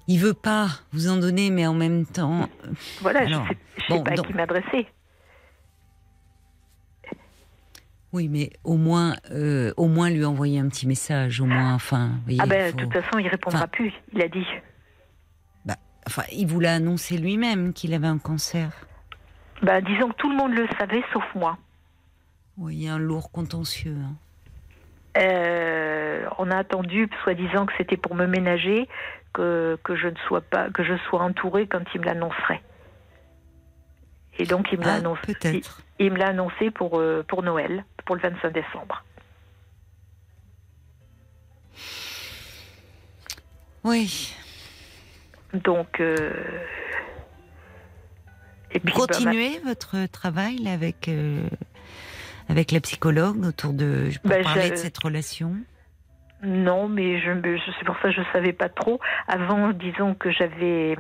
il 0.07 0.19
veut 0.19 0.33
pas 0.35 0.69
vous 0.93 1.09
en 1.09 1.19
donner, 1.19 1.51
mais 1.51 1.67
en 1.67 1.75
même 1.75 2.07
temps. 2.07 2.49
Voilà, 3.03 3.21
Alors, 3.21 3.45
je 3.45 3.49
sais, 3.53 3.59
je 3.77 3.83
sais 3.83 3.89
bon, 3.99 4.03
pas 4.05 4.11
à 4.13 4.15
qui 4.15 4.33
m'adresser. 4.33 4.87
Oui, 8.15 8.29
mais 8.29 8.49
au 8.65 8.79
moins, 8.79 9.17
euh, 9.33 9.73
au 9.77 9.87
moins 9.87 10.09
lui 10.09 10.25
envoyer 10.25 10.59
un 10.59 10.69
petit 10.69 10.87
message, 10.87 11.43
au 11.43 11.45
moins, 11.45 11.75
enfin. 11.75 12.13
voyez, 12.25 12.39
Ah 12.43 12.47
ben, 12.47 12.75
de 12.75 12.81
toute 12.83 12.93
façon, 12.95 13.19
il 13.19 13.29
répondra 13.29 13.59
Enfin- 13.59 13.69
plus. 13.69 13.93
Il 14.15 14.23
a 14.23 14.29
dit. 14.29 14.47
Enfin, 16.09 16.25
il 16.33 16.47
vous 16.47 16.59
l'a 16.61 16.75
annoncé 16.75 17.17
lui-même 17.19 17.73
qu'il 17.73 17.93
avait 17.95 18.07
un 18.07 18.19
cancer. 18.19 18.71
Bah, 19.63 19.81
disons 19.81 20.09
que 20.09 20.15
tout 20.17 20.31
le 20.31 20.37
monde 20.37 20.53
le 20.55 20.67
savait, 20.79 21.03
sauf 21.13 21.25
moi. 21.35 21.59
Oui, 22.57 22.77
il 22.77 22.83
y 22.85 22.89
a 22.89 22.95
un 22.95 22.99
lourd 22.99 23.31
contentieux. 23.31 23.97
hein. 24.03 24.15
Euh, 25.17 26.27
on 26.39 26.51
a 26.51 26.57
attendu, 26.59 27.09
soi-disant 27.23 27.67
que 27.67 27.73
c'était 27.77 27.97
pour 27.97 28.15
me 28.15 28.27
ménager, 28.27 28.89
que, 29.33 29.79
que 29.85 29.97
je 29.97 30.09
ne 30.09 30.17
sois 30.27 30.41
pas, 30.41 30.71
que 30.71 30.83
je 30.85 30.97
sois 31.09 31.23
entourée 31.23 31.67
quand 31.67 31.83
il 31.95 32.01
me 32.01 32.07
l'annoncerait. 32.07 32.63
Et 34.39 34.45
donc 34.47 34.69
il 34.73 34.79
me 34.79 34.85
l'a 34.85 34.95
Ah, 34.95 34.97
annoncé. 34.97 35.21
peut-être. 35.35 35.83
Il, 35.99 36.07
il 36.07 36.13
me 36.13 36.19
l'a 36.19 36.29
annoncé 36.29 36.71
pour 36.71 36.99
euh, 37.01 37.25
pour 37.29 37.43
Noël, 37.43 37.85
pour 38.07 38.15
le 38.17 38.23
25 38.23 38.53
décembre. 38.53 39.03
Oui. 43.85 44.35
Donc. 45.55 46.01
euh, 46.01 46.31
et 48.71 48.81
puis, 48.81 48.93
bah, 48.95 49.07
continuez 49.07 49.59
votre 49.65 50.07
travail 50.07 50.59
là, 50.59 50.73
avec, 50.73 51.09
euh, 51.09 51.41
avec 52.49 52.71
la 52.71 52.81
psychologue 52.81 53.45
autour 53.45 53.73
de. 53.73 54.11
pour 54.23 54.31
Ben, 54.31 54.43
parler 54.43 54.71
de 54.71 54.77
cette 54.77 54.99
relation 54.99 55.57
Non, 56.43 56.87
mais 56.89 57.19
je, 57.21 57.33
je- 57.33 57.73
c'est 57.79 57.85
pour 57.87 57.97
ça 57.97 58.11
que 58.11 58.15
je 58.15 58.21
savais 58.33 58.53
pas 58.53 58.69
trop. 58.69 59.01
Avant, 59.27 59.71
disons 59.71 60.15
que 60.15 60.31
j'avais 60.31 60.97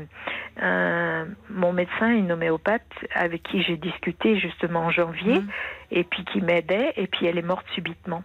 euh, 0.62 1.24
mon 1.51 1.72
médecin, 1.74 2.09
une 2.09 2.32
homéopathe, 2.32 2.82
avec 3.14 3.42
qui 3.42 3.62
j'ai 3.62 3.76
discuté 3.76 4.38
justement 4.40 4.86
en 4.86 4.90
janvier, 4.90 5.40
Mhm. 5.40 5.49
et 5.90 6.05
puis 6.05 6.24
qui 6.24 6.40
m'aidait, 6.40 6.94
et 6.96 7.07
puis 7.07 7.26
elle 7.26 7.36
est 7.38 7.42
morte 7.42 7.66
subitement. 7.74 8.22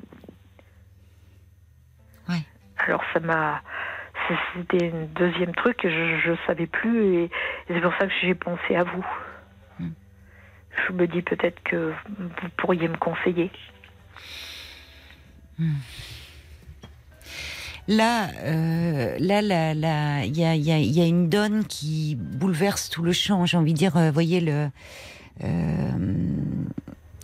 Ouais. 2.30 2.42
Alors 2.78 3.04
ça 3.14 3.20
m'a, 3.20 3.62
c'était 4.56 4.92
un 4.94 5.06
deuxième 5.16 5.54
truc, 5.56 5.84
et 5.86 5.90
je 5.90 6.32
ne 6.32 6.36
savais 6.48 6.68
plus, 6.68 7.04
et, 7.16 7.24
et 7.26 7.30
c'est 7.70 7.82
pour 7.82 7.94
ça 8.00 8.08
que 8.08 8.14
j'ai 8.22 8.36
pensé 8.36 8.76
à 8.76 8.84
vous. 8.84 9.06
Mhm. 9.80 9.94
Je 10.88 10.94
me 10.94 11.08
dis 11.08 11.22
peut-être 11.22 11.62
que 11.64 11.94
vous 12.18 12.50
pourriez 12.58 12.88
me 12.88 12.98
conseiller. 12.98 13.52
Là, 17.88 18.30
euh, 18.46 19.16
là, 19.20 19.42
là, 19.42 19.74
là, 19.74 20.24
il 20.24 20.38
y 20.38 20.46
a, 20.46 20.56
y 20.56 20.72
a- 20.72 20.80
y 20.80 21.02
a 21.02 21.06
une 21.06 21.28
donne 21.28 21.66
qui 21.66 22.16
bouleverse 22.18 22.90
tout 22.90 23.04
le 23.04 23.12
champ. 23.12 23.46
J'ai 23.46 23.58
envie 23.58 23.74
de 23.74 23.78
dire, 23.78 23.98
euh, 23.98 24.10
voyez 24.10 24.40
le 24.40 24.70
euh, 25.44 25.90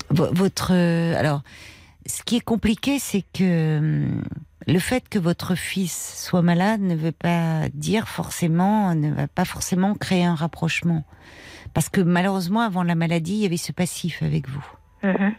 vo- 0.10 0.34
votre. 0.34 0.72
euh, 0.74 1.16
alors, 1.18 1.44
ce 2.06 2.24
qui 2.24 2.36
est 2.36 2.42
compliqué, 2.42 3.00
c'est 3.00 3.24
que 3.34 3.78
hum, 3.78 4.24
le 4.72 4.80
fait 4.80 5.08
que 5.10 5.20
votre 5.20 5.56
fils 5.56 6.14
soit 6.26 6.42
malade 6.42 6.82
ne 6.82 6.96
veut 6.96 7.12
pas 7.12 7.70
dire 7.74 8.08
forcément, 8.08 8.94
ne 8.96 9.12
va 9.12 9.28
pas 9.28 9.46
forcément 9.46 9.94
créer 9.96 10.24
un 10.24 10.36
rapprochement, 10.36 11.04
parce 11.74 11.90
que 11.90 12.02
malheureusement, 12.02 12.62
avant 12.62 12.84
la 12.84 12.96
maladie, 12.96 13.34
il 13.34 13.40
y 13.42 13.46
avait 13.46 13.58
ce 13.58 13.72
passif 13.72 14.22
avec 14.24 14.48
vous. 14.48 14.66
Mhm. 15.04 15.34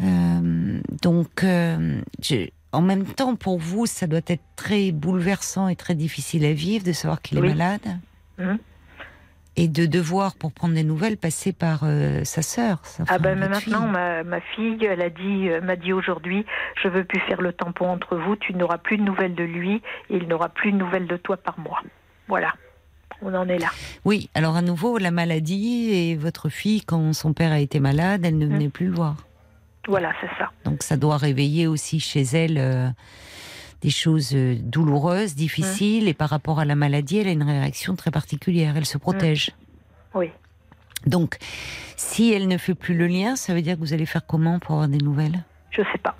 Euh, 0.00 0.80
donc, 1.02 1.44
euh, 1.44 2.00
je- 2.22 2.48
en 2.72 2.80
même 2.82 3.04
temps, 3.06 3.36
pour 3.36 3.58
vous, 3.58 3.86
ça 3.86 4.06
doit 4.06 4.20
être 4.26 4.42
très 4.56 4.90
bouleversant 4.90 5.68
et 5.68 5.76
très 5.76 5.94
difficile 5.94 6.44
à 6.44 6.52
vivre 6.52 6.84
de 6.84 6.92
savoir 6.92 7.22
qu'il 7.22 7.38
Oui. 7.38 7.46
est 7.46 7.54
malade. 7.54 7.98
Mhm. 8.38 8.58
Et 9.56 9.68
de 9.68 9.86
devoir, 9.86 10.34
pour 10.34 10.50
prendre 10.52 10.74
des 10.74 10.82
nouvelles, 10.82 11.16
passer 11.16 11.52
par 11.52 11.80
euh, 11.84 12.24
sa 12.24 12.42
sœur. 12.42 12.82
Ah 13.06 13.18
ben 13.18 13.38
maintenant 13.38 13.86
ma, 13.86 14.24
ma 14.24 14.40
fille 14.40 14.84
elle 14.84 15.00
a 15.00 15.10
dit 15.10 15.48
euh, 15.48 15.60
m'a 15.60 15.76
dit 15.76 15.92
aujourd'hui 15.92 16.44
je 16.82 16.88
veux 16.88 17.04
plus 17.04 17.20
faire 17.20 17.40
le 17.40 17.52
tampon 17.52 17.86
entre 17.88 18.16
vous 18.16 18.34
tu 18.34 18.52
n'auras 18.54 18.78
plus 18.78 18.96
de 18.96 19.02
nouvelles 19.02 19.34
de 19.36 19.44
lui 19.44 19.76
et 20.10 20.16
il 20.16 20.26
n'aura 20.26 20.48
plus 20.48 20.72
de 20.72 20.76
nouvelles 20.76 21.06
de 21.06 21.16
toi 21.16 21.36
par 21.36 21.56
mois 21.60 21.80
voilà 22.26 22.52
on 23.22 23.32
en 23.32 23.48
est 23.48 23.58
là 23.58 23.68
Oui, 24.04 24.28
alors 24.34 24.56
à 24.56 24.60
nouveau, 24.62 24.98
la 24.98 25.12
maladie 25.12 25.90
et 25.94 26.16
votre 26.16 26.48
fille, 26.48 26.82
quand 26.82 27.12
son 27.12 27.32
père 27.32 27.52
a 27.52 27.60
été 27.60 27.78
malade, 27.78 28.22
elle 28.24 28.36
ne 28.38 28.46
Mhm. 28.46 28.52
venait 28.54 28.68
plus 28.70 28.86
le 28.86 28.94
voir. 28.94 29.14
voilà 29.86 30.12
c'est 30.20 30.30
ça 30.36 30.50
Donc 30.64 30.82
ça 30.82 30.96
doit 30.96 31.16
réveiller 31.16 31.68
aussi 31.68 32.00
chez 32.00 32.22
elle 32.22 32.58
euh, 32.58 32.88
des 33.84 33.90
choses 33.90 34.30
euh, 34.34 34.56
douloureuses, 34.60 35.34
difficiles. 35.34 36.08
Et 36.08 36.14
par 36.14 36.30
rapport 36.30 36.58
à 36.58 36.64
la 36.64 36.74
maladie, 36.74 37.18
elle 37.18 37.28
a 37.28 37.32
une 37.32 37.42
réaction 37.42 37.94
très 37.94 38.10
particulière. 38.10 38.76
Elle 38.76 38.86
se 38.86 38.96
protège. 38.98 39.50
oui 40.14 40.30
Donc, 41.06 41.36
si 41.96 42.32
elle 42.32 42.48
ne 42.48 42.56
fait 42.56 42.74
plus 42.74 42.96
le 42.96 43.06
lien, 43.06 43.36
ça 43.36 43.52
veut 43.54 43.60
dire 43.62 43.74
que 43.74 43.80
vous 43.80 43.92
allez 43.92 44.06
faire 44.06 44.24
comment 44.26 44.58
pour 44.58 44.72
avoir 44.76 44.88
des 44.88 44.98
nouvelles? 44.98 45.44
Je 45.70 45.82
sais 45.82 45.98
pas 46.02 46.16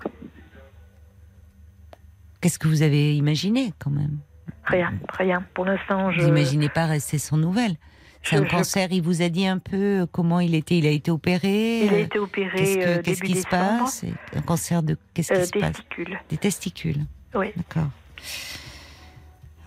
Qu'est-ce 2.39 2.59
que 2.59 2.67
vous 2.67 2.83
avez 2.83 3.15
imaginé 3.15 3.73
quand 3.79 3.89
même? 3.89 4.19
Rien 4.65 4.93
rien 5.17 5.43
pour 5.55 5.65
l'instant 5.65 6.11
je 6.11 6.21
Vous 6.21 6.27
n'imaginez 6.27 6.69
pas 6.69 6.85
rester 6.85 7.17
sans 7.17 7.37
nouvelles? 7.37 7.75
C'est 8.21 8.35
un 8.37 8.43
cancer. 8.45 8.87
Il 8.91 9.01
vous 9.03 9.21
a 9.21 9.29
dit 9.29 9.45
un 9.47 9.59
peu 9.59 10.07
comment 10.11 10.39
il 10.39 10.55
était. 10.55 10.77
Il 10.79 10.85
a 10.87 10.89
été 10.91 11.11
opéré? 11.11 11.85
Il 11.85 11.93
a 11.93 11.99
été 11.99 12.17
opéré 12.17 12.57
Qu'est-ce, 12.57 12.79
euh, 12.79 13.01
qu'est-ce 13.03 13.21
qui 13.21 13.35
se 13.35 13.47
passe? 13.47 14.03
Un 14.35 14.41
cancer 14.41 14.81
de. 14.81 14.97
Qu'est-ce 15.13 15.31
qui 15.33 15.39
Euh, 15.39 15.45
se 15.45 15.51
passe? 15.51 15.71
testicules. 15.73 16.19
Des 16.29 16.37
testicules. 16.37 17.05
Oui. 17.35 17.51
D'accord. 17.55 17.89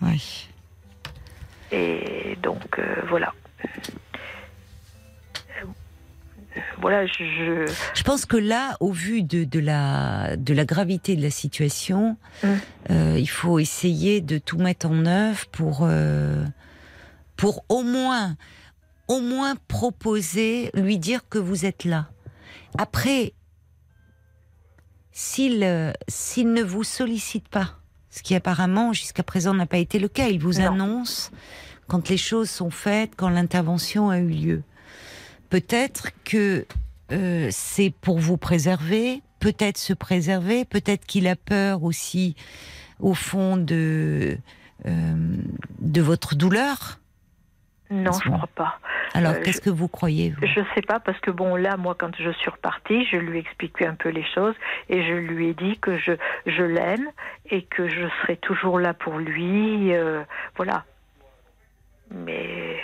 Oui. 0.01 0.47
Et 1.71 2.37
donc 2.41 2.79
euh, 2.79 3.01
voilà. 3.09 3.33
Euh, 5.55 5.65
Voilà, 6.81 7.05
je, 7.05 7.65
je- 7.93 8.03
pense 8.03 8.25
que 8.25 8.37
là, 8.37 8.75
au 8.79 8.91
vu 8.91 9.21
de, 9.21 9.43
de 9.43 9.59
la, 9.59 10.35
de 10.35 10.53
la 10.53 10.65
gravité 10.65 11.15
de 11.15 11.21
la 11.21 11.29
situation, 11.29 12.17
Mm. 12.43 12.47
euh, 12.91 13.15
il 13.19 13.29
faut 13.29 13.59
essayer 13.59 14.19
de 14.21 14.37
tout 14.39 14.57
mettre 14.57 14.87
en 14.87 15.05
œuvre 15.05 15.45
pour, 15.51 15.81
euh, 15.83 16.43
pour 17.37 17.63
au 17.69 17.83
moins, 17.83 18.35
au 19.07 19.19
moins 19.21 19.55
proposer, 19.67 20.71
lui 20.73 20.97
dire 20.97 21.21
que 21.29 21.37
vous 21.37 21.65
êtes 21.65 21.83
là. 21.85 22.07
Après, 22.77 23.33
s'il 25.21 25.63
euh, 25.63 25.91
s'il 26.07 26.53
ne 26.53 26.63
vous 26.63 26.85
sollicite 26.85 27.49
pas, 27.49 27.75
ce 28.09 28.23
qui 28.23 28.35
apparemment 28.35 28.93
jusqu'à 28.93 29.21
présent 29.21 29.53
n'a 29.53 29.65
pas 29.65 29.77
été 29.77 29.99
le 29.99 30.07
cas, 30.07 30.29
il 30.29 30.39
vous 30.39 30.59
Non. 30.59 30.67
annonce 30.67 31.31
quand 31.87 32.07
les 32.07 32.15
choses 32.15 32.49
sont 32.49 32.69
faites, 32.69 33.11
quand 33.17 33.27
l'intervention 33.27 34.09
a 34.09 34.19
eu 34.19 34.29
lieu. 34.29 34.63
Peut-être 35.49 36.11
que 36.23 36.65
euh, 37.11 37.49
c'est 37.51 37.89
pour 37.89 38.19
vous 38.19 38.37
préserver, 38.37 39.21
peut-être 39.41 39.77
se 39.77 39.91
préserver, 39.91 40.63
peut-être 40.63 41.05
qu'il 41.05 41.27
a 41.27 41.35
peur 41.35 41.83
aussi, 41.83 42.35
au 43.01 43.13
fond, 43.13 43.57
de, 43.57 44.37
euh, 44.85 45.37
de 45.81 46.01
votre 46.01 46.35
douleur. 46.35 47.01
Non, 47.91 48.11
je 48.23 48.29
Bon. 48.29 48.35
crois 48.37 48.49
pas. 48.55 48.79
Alors, 49.13 49.33
Euh, 49.33 49.41
qu'est-ce 49.43 49.61
que 49.61 49.69
vous 49.71 49.87
croyez 49.87 50.29
vous 50.29 50.45
Je 50.45 50.61
sais 50.75 50.81
pas 50.83 50.99
parce 50.99 51.19
que 51.19 51.31
bon 51.31 51.55
là 51.55 51.77
moi 51.77 51.95
quand 51.97 52.11
je 52.19 52.29
suis 52.31 52.49
repartie 52.51 53.05
je 53.11 53.17
lui 53.17 53.37
ai 53.37 53.41
expliqué 53.41 53.87
un 53.87 53.95
peu 53.95 54.09
les 54.09 54.25
choses 54.35 54.53
et 54.89 55.01
je 55.03 55.13
lui 55.13 55.47
ai 55.49 55.53
dit 55.55 55.79
que 55.79 55.97
je 55.97 56.11
je 56.45 56.61
l'aime 56.63 57.07
et 57.49 57.63
que 57.63 57.87
je 57.89 58.07
serai 58.21 58.37
toujours 58.37 58.77
là 58.79 58.93
pour 58.93 59.17
lui 59.17 59.93
euh, 59.93 60.21
voilà 60.57 60.85
mais 62.11 62.75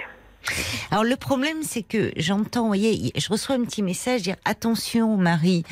Alors 0.91 1.03
le 1.03 1.16
problème, 1.16 1.64
c'est 1.64 1.82
que 1.84 2.12
j'entends, 2.18 2.62
vous 2.62 2.68
voyez, 2.68 3.12
je 3.16 3.30
reçois 3.30 3.56
un 3.56 3.64
petit 3.64 3.82
message 3.84 4.22
dire 4.24 4.36
attention, 4.45 5.18
Marie, 5.18 5.64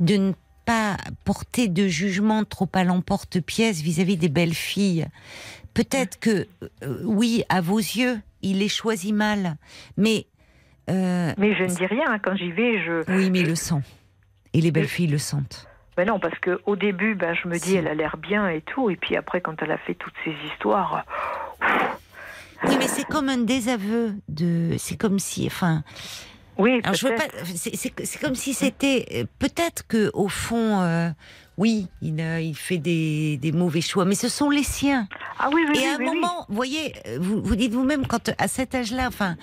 de 0.00 0.16
ne 0.16 0.32
pas 0.66 0.96
porter 1.24 1.68
de 1.68 1.88
jugement 1.88 2.44
trop 2.44 2.68
à 2.74 2.84
l'emporte-pièce 2.84 3.80
vis-à-vis 3.80 4.16
des 4.18 4.28
belles 4.28 4.54
filles. 4.54 5.06
Peut-être 5.74 6.18
que, 6.18 6.46
euh, 6.82 7.02
oui, 7.04 7.44
à 7.48 7.60
vos 7.60 7.78
yeux, 7.78 8.20
il 8.42 8.58
les 8.58 8.68
choisit 8.68 9.14
mal, 9.14 9.56
mais 9.96 10.26
euh, 10.88 11.32
mais 11.38 11.54
je 11.54 11.62
ne 11.62 11.68
dis 11.68 11.86
rien 11.86 12.18
quand 12.18 12.34
j'y 12.36 12.50
vais 12.50 12.82
je 12.84 13.04
oui, 13.12 13.30
mais 13.30 13.40
il 13.40 13.46
le 13.46 13.54
sent. 13.54 13.82
Et 14.52 14.60
les 14.60 14.72
belles 14.72 14.88
filles 14.88 15.06
le 15.06 15.18
sentent. 15.18 15.68
ben 15.96 16.06
non 16.06 16.18
parce 16.18 16.38
que 16.40 16.60
au 16.66 16.74
début 16.74 17.14
ben 17.14 17.34
je 17.34 17.46
me 17.46 17.58
dis 17.58 17.76
elle 17.76 17.86
a 17.86 17.94
l'air 17.94 18.16
bien 18.16 18.48
et 18.48 18.62
tout 18.62 18.90
et 18.90 18.96
puis 18.96 19.14
après 19.16 19.40
quand 19.40 19.62
elle 19.62 19.70
a 19.70 19.78
fait 19.78 19.94
toutes 19.94 20.14
ces 20.24 20.34
histoires 20.50 21.04
Oui, 22.64 22.74
mais 22.78 22.88
c'est 22.88 23.04
comme 23.04 23.28
un 23.28 23.38
désaveu 23.38 24.14
de. 24.28 24.74
C'est 24.78 24.96
comme 24.96 25.18
si, 25.18 25.46
enfin. 25.46 25.82
oui 26.58 26.80
Alors 26.82 26.94
je 26.94 27.06
veux 27.06 27.14
pas. 27.14 27.28
C'est 27.44 28.20
comme 28.20 28.34
si 28.34 28.52
c'était 28.54 29.06
euh, 29.14 29.24
peut-être 29.38 29.86
que 29.86 30.10
au 30.12 30.28
fond, 30.28 30.80
euh, 30.80 31.10
oui, 31.60 31.86
il, 32.02 32.20
a- 32.20 32.40
il 32.40 32.56
fait 32.56 32.78
des, 32.78 33.36
des 33.36 33.52
mauvais 33.52 33.80
choix, 33.82 34.04
mais 34.04 34.14
ce 34.16 34.28
sont 34.28 34.50
les 34.50 34.62
siens. 34.64 35.06
ah 35.38 35.48
oui 35.52 35.62
oui 35.68 35.78
Et 35.78 35.86
à 35.86 35.94
un 35.94 35.98
oui, 35.98 36.06
moment, 36.06 36.46
vous 36.48 36.54
voyez, 36.56 36.94
euh, 37.06 37.18
vous, 37.20 37.40
vous 37.42 37.54
dites 37.54 37.72
vous-même 37.72 38.06
quand 38.06 38.30
à 38.38 38.48
cet 38.48 38.74
âge-là, 38.74 39.06
enfin, 39.08 39.36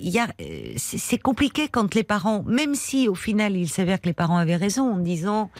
euh, 0.00 0.72
c'est 0.76 1.18
compliqué 1.18 1.68
quand 1.68 1.94
les 1.94 2.02
parents, 2.02 2.42
même 2.46 2.74
si 2.74 3.08
au 3.08 3.14
final 3.14 3.56
il 3.56 3.68
s'avère 3.68 4.00
que 4.00 4.06
les 4.06 4.12
parents 4.12 4.38
avaient 4.38 4.56
raison 4.56 4.94
en 4.94 4.98
disant. 4.98 5.50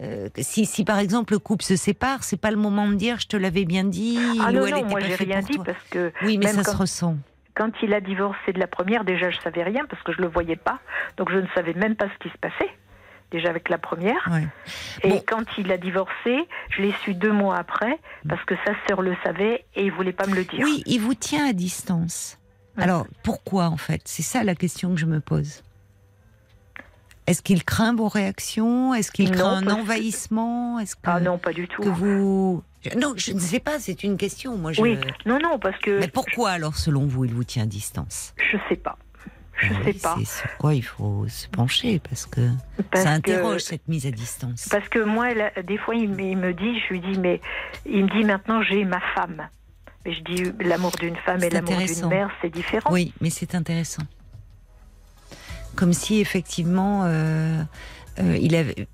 euh, 0.00 0.28
si, 0.38 0.64
si 0.64 0.84
par 0.84 0.98
exemple 0.98 1.34
le 1.34 1.38
couple 1.38 1.64
se 1.64 1.76
sépare, 1.76 2.24
c'est 2.24 2.40
pas 2.40 2.50
le 2.50 2.56
moment 2.56 2.88
de 2.88 2.94
dire 2.94 3.18
je 3.20 3.26
te 3.26 3.36
l'avais 3.36 3.64
bien 3.66 3.84
dit. 3.84 4.18
ah 4.40 4.48
ou 4.48 4.52
non 4.52 4.64
elle 4.66 4.70
non 4.72 4.76
était 4.78 4.88
moi 4.88 5.00
pas 5.00 5.06
j'ai 5.06 5.14
rien 5.16 5.40
dit 5.40 5.54
toi. 5.56 5.64
parce 5.64 5.84
que 5.90 6.12
Oui, 6.22 6.38
mais 6.38 6.46
même 6.46 6.56
ça 6.56 6.62
quand- 6.64 6.72
se 6.72 6.76
ressent. 6.78 7.16
Quand 7.54 7.70
il 7.82 7.92
a 7.92 8.00
divorcé 8.00 8.54
de 8.54 8.58
la 8.58 8.66
première, 8.66 9.04
déjà 9.04 9.28
je 9.28 9.38
savais 9.40 9.62
rien 9.62 9.84
parce 9.90 10.02
que 10.02 10.12
je 10.12 10.22
le 10.22 10.28
voyais 10.28 10.56
pas, 10.56 10.78
donc 11.18 11.30
je 11.30 11.36
ne 11.36 11.46
savais 11.54 11.74
même 11.74 11.94
pas 11.96 12.06
ce 12.08 12.18
qui 12.26 12.32
se 12.32 12.38
passait. 12.38 12.70
Déjà 13.32 13.48
avec 13.48 13.68
la 13.70 13.78
première. 13.78 14.28
Ouais. 14.30 14.46
Et 15.02 15.08
Bon. 15.08 15.22
quand 15.26 15.44
il 15.58 15.72
a 15.72 15.78
divorcé, 15.78 16.46
je 16.70 16.82
l'ai 16.82 16.92
su 17.02 17.14
deux 17.14 17.32
mois 17.32 17.56
après 17.56 17.98
parce 18.28 18.44
que 18.44 18.54
sa 18.66 18.74
sœur 18.86 19.00
le 19.02 19.16
savait 19.24 19.64
et 19.74 19.84
il 19.86 19.90
voulait 19.92 20.12
pas 20.12 20.26
me 20.26 20.34
le 20.34 20.44
dire. 20.44 20.60
Oui, 20.62 20.82
il 20.86 21.00
vous 21.00 21.14
tient 21.14 21.48
à 21.48 21.52
distance. 21.54 22.38
Ouais. 22.76 22.84
Alors, 22.84 23.06
pourquoi 23.22 23.68
en 23.68 23.76
fait? 23.78 24.02
C'est 24.04 24.22
ça 24.22 24.44
la 24.44 24.54
question 24.54 24.90
que 24.94 25.00
je 25.00 25.06
me 25.06 25.20
pose. 25.20 25.62
Est-ce 27.26 27.40
qu'il 27.40 27.64
craint 27.64 27.94
vos 27.94 28.08
réactions? 28.08 28.94
Est-ce 28.94 29.12
qu'il 29.12 29.30
craint 29.30 29.62
un 29.66 29.70
envahissement? 29.70 30.78
Est-ce 30.80 30.96
que, 30.96 31.00
Ah 31.04 31.20
non, 31.20 31.38
pas 31.38 31.52
du 31.52 31.68
tout. 31.68 31.80
que 31.82 31.88
vous... 31.88 32.62
Non, 32.96 33.14
je 33.16 33.32
ne 33.32 33.38
sais 33.38 33.60
pas, 33.60 33.78
c'est 33.78 34.02
une 34.02 34.16
question. 34.16 34.58
Moi, 34.58 34.72
je... 34.72 34.82
Oui, 34.82 34.98
non, 35.24 35.38
non, 35.40 35.58
parce 35.60 35.78
que 35.78 36.00
Mais 36.00 36.08
pourquoi 36.08 36.50
alors, 36.50 36.76
selon 36.76 37.06
vous, 37.06 37.24
il 37.24 37.32
vous 37.32 37.44
tient 37.44 37.62
à 37.62 37.66
distance? 37.66 38.34
Je 38.52 38.58
sais 38.68 38.76
pas. 38.76 38.98
Je 39.58 39.72
Ah 39.72 39.84
sais 39.84 39.92
pas. 39.94 40.14
C'est 40.18 40.24
sur 40.24 40.56
quoi 40.58 40.74
il 40.74 40.82
faut 40.82 41.26
se 41.28 41.46
pencher 41.48 42.00
parce 42.00 42.26
que 42.26 42.40
Parce 42.90 43.04
ça 43.04 43.10
que- 43.12 43.16
interroge 43.18 43.60
cette 43.60 43.86
mise 43.86 44.06
à 44.06 44.10
distance. 44.10 44.68
Parce 44.70 44.88
que 44.88 44.98
moi, 45.00 45.30
elle 45.30 45.52
des 45.64 45.78
fois, 45.78 45.94
il, 45.94 46.08
me- 46.08 46.20
il 46.22 46.36
me 46.36 46.52
dit, 46.54 46.80
je 46.80 46.94
lui 46.94 47.00
dis, 47.00 47.18
mais 47.18 47.40
il 47.86 48.04
me 48.04 48.10
dit 48.10 48.24
maintenant 48.24 48.62
j'ai 48.62 48.84
ma 48.84 49.00
femme. 49.14 49.48
Mais 50.04 50.14
je 50.14 50.20
dis 50.22 50.42
l'amour 50.60 50.90
d'une 50.98 51.14
femme 51.16 51.42
et 51.44 51.50
l'amour 51.50 51.76
d'une 51.76 52.08
mère, 52.08 52.30
c'est 52.40 52.50
différent. 52.50 52.90
Oui, 52.92 53.12
mais 53.20 53.30
c'est 53.30 53.54
intéressant. 53.54 54.02
Comme 55.76 55.92
si 55.92 56.20
effectivement, 56.20 57.02
euh, 57.04 57.62
euh, 58.18 58.36
il 58.40 58.54
avait. 58.56 58.88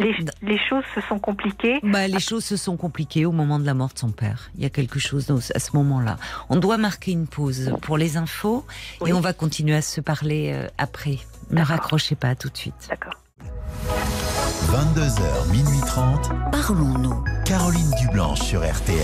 Les, 0.00 0.14
les 0.42 0.58
choses 0.68 0.84
se 0.94 1.00
sont 1.02 1.18
compliquées. 1.18 1.78
Bah, 1.82 2.08
les 2.08 2.20
choses 2.20 2.44
se 2.44 2.56
sont 2.56 2.76
compliquées 2.76 3.26
au 3.26 3.32
moment 3.32 3.58
de 3.58 3.66
la 3.66 3.74
mort 3.74 3.90
de 3.92 3.98
son 3.98 4.10
père. 4.10 4.50
Il 4.56 4.62
y 4.62 4.66
a 4.66 4.70
quelque 4.70 4.98
chose 4.98 5.26
dans- 5.26 5.38
à 5.54 5.58
ce 5.58 5.70
moment-là. 5.76 6.16
On 6.48 6.56
doit 6.56 6.78
marquer 6.78 7.12
une 7.12 7.26
pause 7.26 7.72
pour 7.82 7.98
les 7.98 8.16
infos 8.16 8.64
Oui. 9.00 9.10
et 9.10 9.12
on 9.12 9.20
va 9.20 9.32
continuer 9.32 9.76
à 9.76 9.82
se 9.82 10.00
parler 10.00 10.52
euh, 10.54 10.66
après. 10.78 11.18
Ne 11.50 11.62
raccrochez 11.62 12.14
pas 12.16 12.34
tout 12.34 12.48
de 12.48 12.56
suite. 12.56 12.74
D'accord. 12.88 13.14
22h, 14.72 15.50
minuit 15.50 15.80
30. 15.86 16.30
Parlons-nous. 16.52 17.24
Caroline 17.44 17.90
Dublanche 18.00 18.40
sur 18.40 18.60
RTN. 18.62 18.96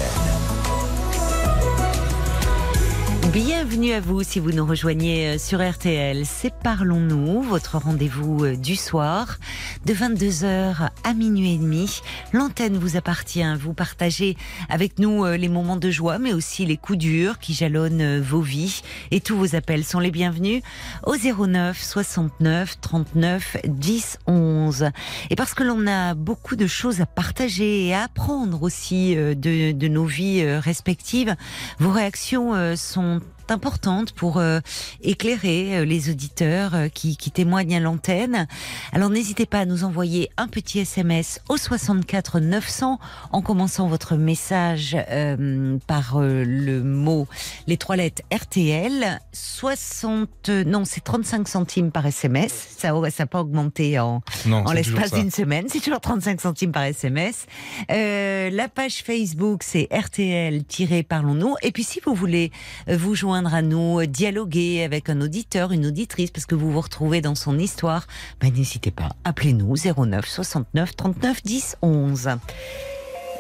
Bienvenue 3.36 3.92
à 3.92 4.00
vous 4.00 4.22
si 4.22 4.40
vous 4.40 4.52
nous 4.52 4.64
rejoignez 4.64 5.34
euh, 5.34 5.38
sur 5.38 5.60
RTL. 5.60 6.24
C'est 6.24 6.54
Parlons-nous, 6.54 7.42
votre 7.42 7.76
rendez-vous 7.76 8.46
euh, 8.46 8.56
du 8.56 8.76
soir 8.76 9.36
de 9.84 9.92
22h 9.92 10.88
à 11.04 11.12
minuit 11.12 11.52
et 11.52 11.58
demi. 11.58 12.00
L'antenne 12.32 12.78
vous 12.78 12.96
appartient. 12.96 13.44
Vous 13.60 13.74
partagez 13.74 14.38
avec 14.70 14.98
nous 14.98 15.26
euh, 15.26 15.36
les 15.36 15.50
moments 15.50 15.76
de 15.76 15.90
joie, 15.90 16.18
mais 16.18 16.32
aussi 16.32 16.64
les 16.64 16.78
coups 16.78 16.98
durs 16.98 17.38
qui 17.38 17.52
jalonnent 17.52 18.20
vos 18.20 18.40
vies. 18.40 18.80
Et 19.10 19.20
tous 19.20 19.36
vos 19.36 19.54
appels 19.54 19.84
sont 19.84 20.00
les 20.00 20.10
bienvenus 20.10 20.62
au 21.04 21.14
09 21.14 21.78
69 21.78 22.80
39 22.80 23.58
10 23.66 24.18
11. 24.26 24.90
Et 25.28 25.36
parce 25.36 25.52
que 25.52 25.62
l'on 25.62 25.86
a 25.86 26.14
beaucoup 26.14 26.56
de 26.56 26.66
choses 26.66 27.02
à 27.02 27.06
partager 27.06 27.84
et 27.86 27.94
à 27.94 28.04
apprendre 28.04 28.62
aussi 28.62 29.14
de, 29.14 29.72
de 29.72 29.88
nos 29.88 30.06
vies 30.06 30.42
respectives, 30.56 31.36
vos 31.78 31.90
réactions 31.90 32.74
sont 32.76 33.20
importantes 33.50 34.12
pour 34.12 34.38
euh, 34.38 34.60
éclairer 35.02 35.78
euh, 35.78 35.84
les 35.84 36.10
auditeurs 36.10 36.74
euh, 36.74 36.88
qui, 36.88 37.16
qui 37.16 37.30
témoignent 37.30 37.76
à 37.76 37.80
l'antenne. 37.80 38.46
Alors 38.92 39.10
n'hésitez 39.10 39.46
pas 39.46 39.60
à 39.60 39.64
nous 39.64 39.84
envoyer 39.84 40.30
un 40.36 40.48
petit 40.48 40.80
SMS 40.80 41.40
au 41.48 41.56
64 41.56 42.40
900 42.40 42.98
en 43.32 43.42
commençant 43.42 43.88
votre 43.88 44.16
message 44.16 44.96
euh, 45.10 45.78
par 45.86 46.16
euh, 46.16 46.44
le 46.44 46.82
mot, 46.82 47.26
les 47.66 47.76
trois 47.76 47.96
lettres 47.96 48.22
RTL. 48.32 49.20
60, 49.32 50.48
non, 50.66 50.84
c'est 50.84 51.02
35 51.02 51.46
centimes 51.48 51.90
par 51.90 52.06
SMS. 52.06 52.52
Ça 52.78 52.92
n'a 52.92 53.26
pas 53.26 53.40
augmenté 53.40 53.98
en, 53.98 54.22
Non, 54.46 54.64
en 54.66 54.72
l'espace 54.72 55.10
ça. 55.10 55.18
d'une 55.18 55.30
semaine. 55.30 55.66
C'est 55.68 55.80
toujours 55.80 56.00
35 56.00 56.40
centimes 56.40 56.72
par 56.72 56.84
SMS. 56.84 57.46
La 57.88 58.68
page 58.68 59.02
Facebook, 59.04 59.62
c'est 59.62 59.88
RTL-Parlons-nous. 59.90 61.54
Et 61.62 61.72
puis, 61.72 61.84
si 61.84 62.00
vous 62.04 62.14
voulez 62.14 62.50
vous 62.88 63.14
joindre 63.14 63.35
à 63.44 63.62
nous, 63.62 64.00
euh, 64.00 64.06
dialoguer 64.06 64.82
avec 64.84 65.10
un 65.10 65.20
auditeur, 65.20 65.72
une 65.72 65.86
auditrice, 65.86 66.30
parce 66.30 66.46
que 66.46 66.54
vous 66.54 66.70
vous 66.72 66.80
retrouvez 66.80 67.20
dans 67.20 67.34
son 67.34 67.58
histoire, 67.58 68.06
ben, 68.40 68.52
n'hésitez 68.52 68.90
pas. 68.90 69.10
Appelez-nous 69.24 69.74
09 69.76 70.26
69 70.26 70.96
39 70.96 71.42
10 71.42 71.76
11. 71.82 72.28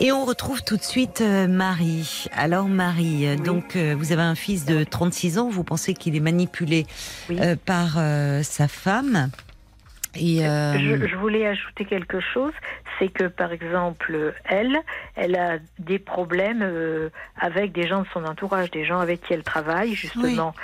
Et 0.00 0.12
on 0.12 0.26
retrouve 0.26 0.62
tout 0.62 0.76
de 0.76 0.82
suite 0.82 1.22
euh, 1.22 1.46
Marie. 1.48 2.26
Alors 2.34 2.66
Marie, 2.68 3.26
euh, 3.26 3.36
Oui. 3.38 3.42
donc 3.42 3.76
euh, 3.76 3.94
vous 3.98 4.12
avez 4.12 4.20
un 4.22 4.34
fils 4.34 4.66
de 4.66 4.84
36 4.84 5.38
ans, 5.38 5.48
vous 5.48 5.64
pensez 5.64 5.94
qu'il 5.94 6.14
est 6.16 6.20
manipulé 6.20 6.86
Oui. 7.30 7.38
euh, 7.40 7.56
par 7.64 7.94
euh, 7.96 8.42
sa 8.42 8.68
femme. 8.68 9.30
Et 10.18 10.38
Je, 10.38 11.06
je 11.10 11.16
voulais 11.16 11.46
ajouter 11.46 11.84
quelque 11.84 12.20
chose, 12.20 12.52
c'est 12.98 13.08
que 13.08 13.24
par 13.24 13.52
exemple, 13.52 14.34
elle, 14.44 14.76
elle 15.14 15.36
a 15.36 15.58
des 15.78 15.98
problèmes 15.98 16.62
euh, 16.62 17.10
avec 17.38 17.72
des 17.72 17.86
gens 17.86 18.02
de 18.02 18.06
son 18.12 18.24
entourage, 18.24 18.70
des 18.70 18.84
gens 18.84 19.00
avec 19.00 19.22
qui 19.22 19.32
elle 19.34 19.42
travaille, 19.42 19.94
justement, 19.94 20.54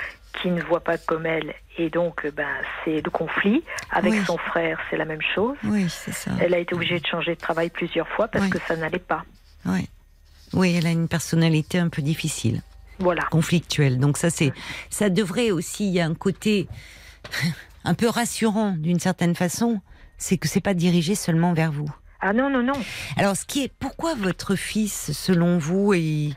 qui 0.41 0.51
ne 0.51 0.63
voient 0.63 0.83
pas 0.85 0.97
comme 0.99 1.27
elle. 1.27 1.55
Et 1.79 1.91
donc, 1.91 2.27
ben, 2.35 2.49
c'est 2.85 3.03
le 3.05 3.11
conflit. 3.11 3.63
Avec 3.91 4.13
Oui. 4.13 4.21
son 4.27 4.39
frère, 4.39 4.79
c'est 4.91 4.97
la 4.97 5.05
même 5.05 5.21
chose. 5.35 5.57
Oui, 5.65 5.89
c'est 5.91 6.13
ça. 6.13 6.31
Elle 6.41 6.55
a 6.55 6.59
été 6.59 6.75
obligée 6.75 7.01
de 7.01 7.07
changer 7.07 7.35
de 7.35 7.41
travail 7.41 7.69
plusieurs 7.71 8.09
fois 8.09 8.29
parce 8.29 8.45
Oui. 8.45 8.51
que 8.51 8.59
ça 8.67 8.77
n'allait 8.77 8.99
pas. 8.99 9.25
Oui. 9.67 9.89
Oui, 10.55 10.75
elle 10.77 10.87
a 10.87 10.91
une 10.91 11.09
personnalité 11.09 11.79
un 11.79 11.89
peu 11.89 12.03
difficile, 12.03 12.61
Voilà. 12.99 13.23
conflictuelle. 13.31 13.99
Donc 13.99 14.17
ça, 14.19 14.29
c'est, 14.31 14.53
ça 14.91 15.09
devrait 15.09 15.51
aussi, 15.51 15.87
il 15.89 15.93
y 15.95 16.01
a 16.01 16.05
un 16.07 16.15
côté 16.15 16.69
un 17.85 17.95
peu 17.95 18.09
rassurant 18.09 18.73
d'une 18.73 19.01
certaine 19.01 19.35
façon, 19.35 19.81
c'est 20.19 20.37
que 20.37 20.49
c'est 20.49 20.61
pas 20.61 20.75
dirigé 20.75 21.15
seulement 21.15 21.53
vers 21.55 21.73
vous. 21.73 21.91
Ah 22.25 22.33
non, 22.33 22.49
non, 22.49 22.63
non. 22.63 22.73
Alors, 23.17 23.35
ce 23.37 23.45
qui 23.45 23.65
est, 23.65 23.73
pourquoi 23.81 24.15
votre 24.15 24.55
fils, 24.55 25.11
selon 25.13 25.59
vous, 25.59 25.93
est, 25.93 26.31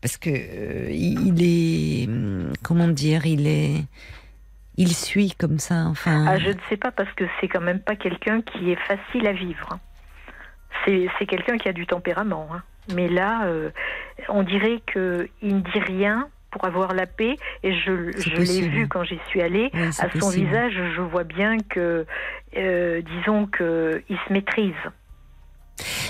parce 0.00 0.16
que 0.16 0.30
euh, 0.30 0.88
il 0.90 1.42
est, 1.42 2.06
hum, 2.08 2.52
comment 2.62 2.86
dire, 2.86 3.26
il 3.26 3.46
est, 3.48 3.84
il 4.76 4.94
suit 4.94 5.32
comme 5.36 5.58
ça, 5.58 5.84
enfin. 5.86 6.24
Ah, 6.28 6.38
je 6.38 6.48
ne 6.50 6.58
sais 6.68 6.76
pas 6.76 6.92
parce 6.92 7.12
que 7.14 7.24
c'est 7.40 7.48
quand 7.48 7.60
même 7.60 7.80
pas 7.80 7.96
quelqu'un 7.96 8.40
qui 8.40 8.70
est 8.70 8.78
facile 8.86 9.26
à 9.26 9.32
vivre. 9.32 9.68
hein. 9.72 9.80
C'est 10.86 11.26
quelqu'un 11.26 11.58
qui 11.58 11.68
a 11.68 11.72
du 11.72 11.86
tempérament. 11.86 12.48
hein. 12.52 12.62
Mais 12.94 13.08
là, 13.08 13.44
euh, 13.46 13.70
on 14.28 14.42
dirait 14.42 14.80
qu'il 14.92 15.28
ne 15.42 15.60
dit 15.60 15.78
rien 15.78 16.28
pour 16.50 16.64
avoir 16.64 16.94
la 16.94 17.06
paix. 17.06 17.36
Et 17.62 17.72
je, 17.72 17.90
l'ai 18.38 18.68
vu 18.68 18.88
quand 18.88 19.04
j'y 19.04 19.18
suis 19.28 19.40
allée. 19.42 19.70
Oui, 19.74 19.80
À 19.86 19.92
son 19.92 20.08
possible. 20.18 20.46
visage, 20.46 20.72
je 20.96 21.00
vois 21.00 21.24
bien 21.24 21.58
que, 21.58 22.06
euh, 22.56 23.02
disons 23.18 23.46
qu'il 23.46 24.18
se 24.28 24.32
maîtrise. 24.32 24.74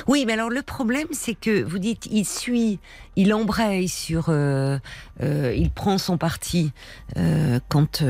Oui, 0.06 0.24
mais 0.26 0.34
alors 0.34 0.50
le 0.50 0.62
problème, 0.62 1.06
c'est 1.12 1.34
que 1.34 1.62
vous 1.62 1.78
dites, 1.78 2.06
il 2.10 2.24
suit, 2.24 2.78
il 3.16 3.32
embraye 3.34 3.88
sur, 3.88 4.28
euh, 4.28 4.78
euh, 5.22 5.54
il 5.56 5.70
prend 5.70 5.98
son 5.98 6.18
parti 6.18 6.72
euh, 7.16 7.60
quand, 7.68 8.02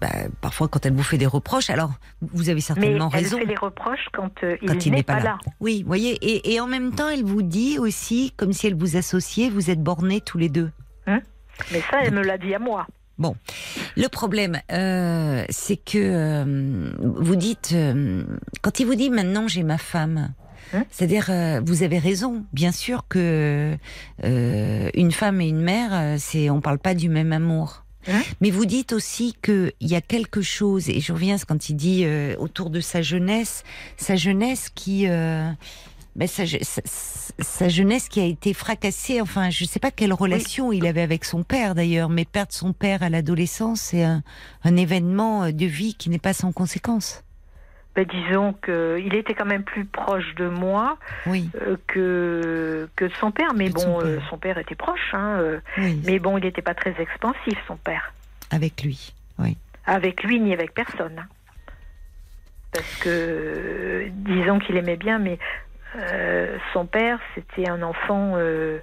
bah, 0.00 0.08
parfois 0.40 0.68
quand 0.68 0.84
elle 0.86 0.94
vous 0.94 1.02
fait 1.02 1.18
des 1.18 1.26
reproches. 1.26 1.70
Alors, 1.70 1.92
vous 2.20 2.48
avez 2.48 2.56
Mais 2.56 2.60
certainement 2.60 3.10
elle 3.12 3.24
raison. 3.24 3.38
fait 3.38 3.46
les 3.46 3.56
reproches 3.56 4.06
quand, 4.12 4.30
Quand 4.66 4.86
il 4.86 4.92
n'est 4.92 5.02
pas 5.02 5.20
là. 5.20 5.38
Oui, 5.60 5.82
vous 5.82 5.88
voyez, 5.88 6.12
et, 6.22 6.54
et 6.54 6.60
en 6.60 6.66
même 6.66 6.94
temps, 6.94 7.08
elle 7.08 7.24
vous 7.24 7.42
dit 7.42 7.78
aussi, 7.78 8.32
comme 8.36 8.52
si 8.52 8.66
elle 8.66 8.76
vous 8.76 8.96
associait, 8.96 9.50
vous 9.50 9.70
êtes 9.70 9.82
bornés 9.82 10.20
tous 10.20 10.38
les 10.38 10.48
deux. 10.48 10.70
Mais 11.72 11.80
ça, 11.90 12.02
elle 12.02 12.12
me 12.12 12.22
l'a 12.22 12.36
dit 12.36 12.54
à 12.54 12.58
moi. 12.58 12.86
Le 13.96 14.08
problème, 14.08 14.60
euh, 14.72 15.44
c'est 15.48 15.76
que 15.76 15.96
euh, 15.98 16.92
vous 17.00 17.36
dites, 17.36 17.72
euh, 17.74 18.24
quand 18.62 18.78
il 18.80 18.86
vous 18.86 18.94
dit 18.94 19.10
maintenant 19.10 19.48
j'ai 19.48 19.62
ma 19.62 19.78
femme, 19.78 20.34
Hein 20.74 20.84
c'est-à-dire 20.90 21.26
euh, 21.30 21.60
vous 21.64 21.82
avez 21.82 21.98
raison, 21.98 22.44
bien 22.52 22.72
sûr 22.72 23.04
que 23.08 23.76
euh, 24.24 24.90
une 24.94 25.12
femme 25.12 25.40
et 25.40 25.48
une 25.48 25.60
mère, 25.60 25.90
euh, 25.92 26.16
c'est 26.18 26.50
on 26.50 26.60
parle 26.60 26.78
pas 26.78 26.94
du 26.94 27.08
même 27.08 27.32
amour. 27.32 27.84
Hein 28.08 28.22
Mais 28.40 28.50
vous 28.50 28.66
dites 28.66 28.92
aussi 28.92 29.34
qu'il 29.42 29.72
y 29.80 29.94
a 29.96 30.00
quelque 30.00 30.42
chose, 30.42 30.88
et 30.88 31.00
je 31.00 31.12
reviens 31.12 31.34
à 31.34 31.38
ce 31.38 31.44
quand 31.44 31.68
il 31.68 31.74
dit 31.76 32.02
euh, 32.04 32.36
autour 32.38 32.70
de 32.70 32.80
sa 32.80 33.02
jeunesse, 33.02 33.64
sa 33.96 34.14
jeunesse 34.16 34.70
qui, 34.74 35.08
euh, 35.08 35.50
ben, 36.14 36.28
sa, 36.28 36.44
je- 36.44 36.58
sa- 36.62 36.82
sa 37.40 37.68
jeunesse 37.68 38.08
qui 38.08 38.20
a 38.20 38.24
été 38.24 38.54
fracassée. 38.54 39.20
Enfin, 39.20 39.50
je 39.50 39.64
ne 39.64 39.68
sais 39.68 39.80
pas 39.80 39.90
quelle 39.90 40.12
relation 40.12 40.72
il 40.72 40.86
avait 40.86 41.02
avec 41.02 41.24
son 41.24 41.42
père 41.42 41.74
d'ailleurs, 41.74 42.08
mais 42.08 42.24
perdre 42.24 42.52
son 42.52 42.72
père 42.72 43.02
à 43.02 43.10
l'adolescence, 43.10 43.80
c'est 43.80 44.04
un, 44.04 44.22
un 44.62 44.76
événement 44.76 45.50
de 45.50 45.66
vie 45.66 45.94
qui 45.94 46.08
n'est 46.08 46.18
pas 46.20 46.32
sans 46.32 46.52
conséquence. 46.52 47.22
Ben, 47.96 48.04
disons 48.04 48.52
qu'il 48.52 49.14
était 49.14 49.32
quand 49.34 49.46
même 49.46 49.64
plus 49.64 49.86
proche 49.86 50.34
de 50.34 50.48
moi 50.48 50.98
Oui, 51.24 51.48
euh, 51.62 51.76
que, 51.86 52.88
que 52.94 53.06
de 53.06 53.12
son 53.14 53.30
père. 53.30 53.54
Mais 53.54 53.70
bon, 53.70 53.80
son 53.80 54.00
euh, 54.02 54.16
père. 54.18 54.26
son 54.28 54.38
père 54.38 54.58
était 54.58 54.74
proche. 54.74 55.14
Hein, 55.14 55.38
euh, 55.40 55.60
oui, 55.78 56.00
mais 56.04 56.18
bon, 56.18 56.36
il 56.36 56.44
n'était 56.44 56.60
pas 56.62 56.74
très 56.74 56.94
expansif, 57.00 57.58
son 57.66 57.76
père. 57.78 58.12
avec 58.50 58.82
lui. 58.82 59.14
Avec 59.86 60.24
lui 60.24 60.40
ni 60.40 60.52
avec 60.52 60.74
personne. 60.74 61.18
hein. 61.18 61.26
Parce 62.72 62.96
que, 62.96 64.08
disons 64.10 64.58
qu'il 64.58 64.76
aimait 64.76 64.96
bien, 64.96 65.18
mais 65.18 65.38
euh, 65.96 66.58
son 66.74 66.84
père, 66.86 67.18
c'était 67.34 67.68
un 67.70 67.80
enfant 67.82 68.32
euh, 68.36 68.80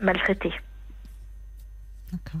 maltraité. 0.00 0.52
D'accord. 2.12 2.40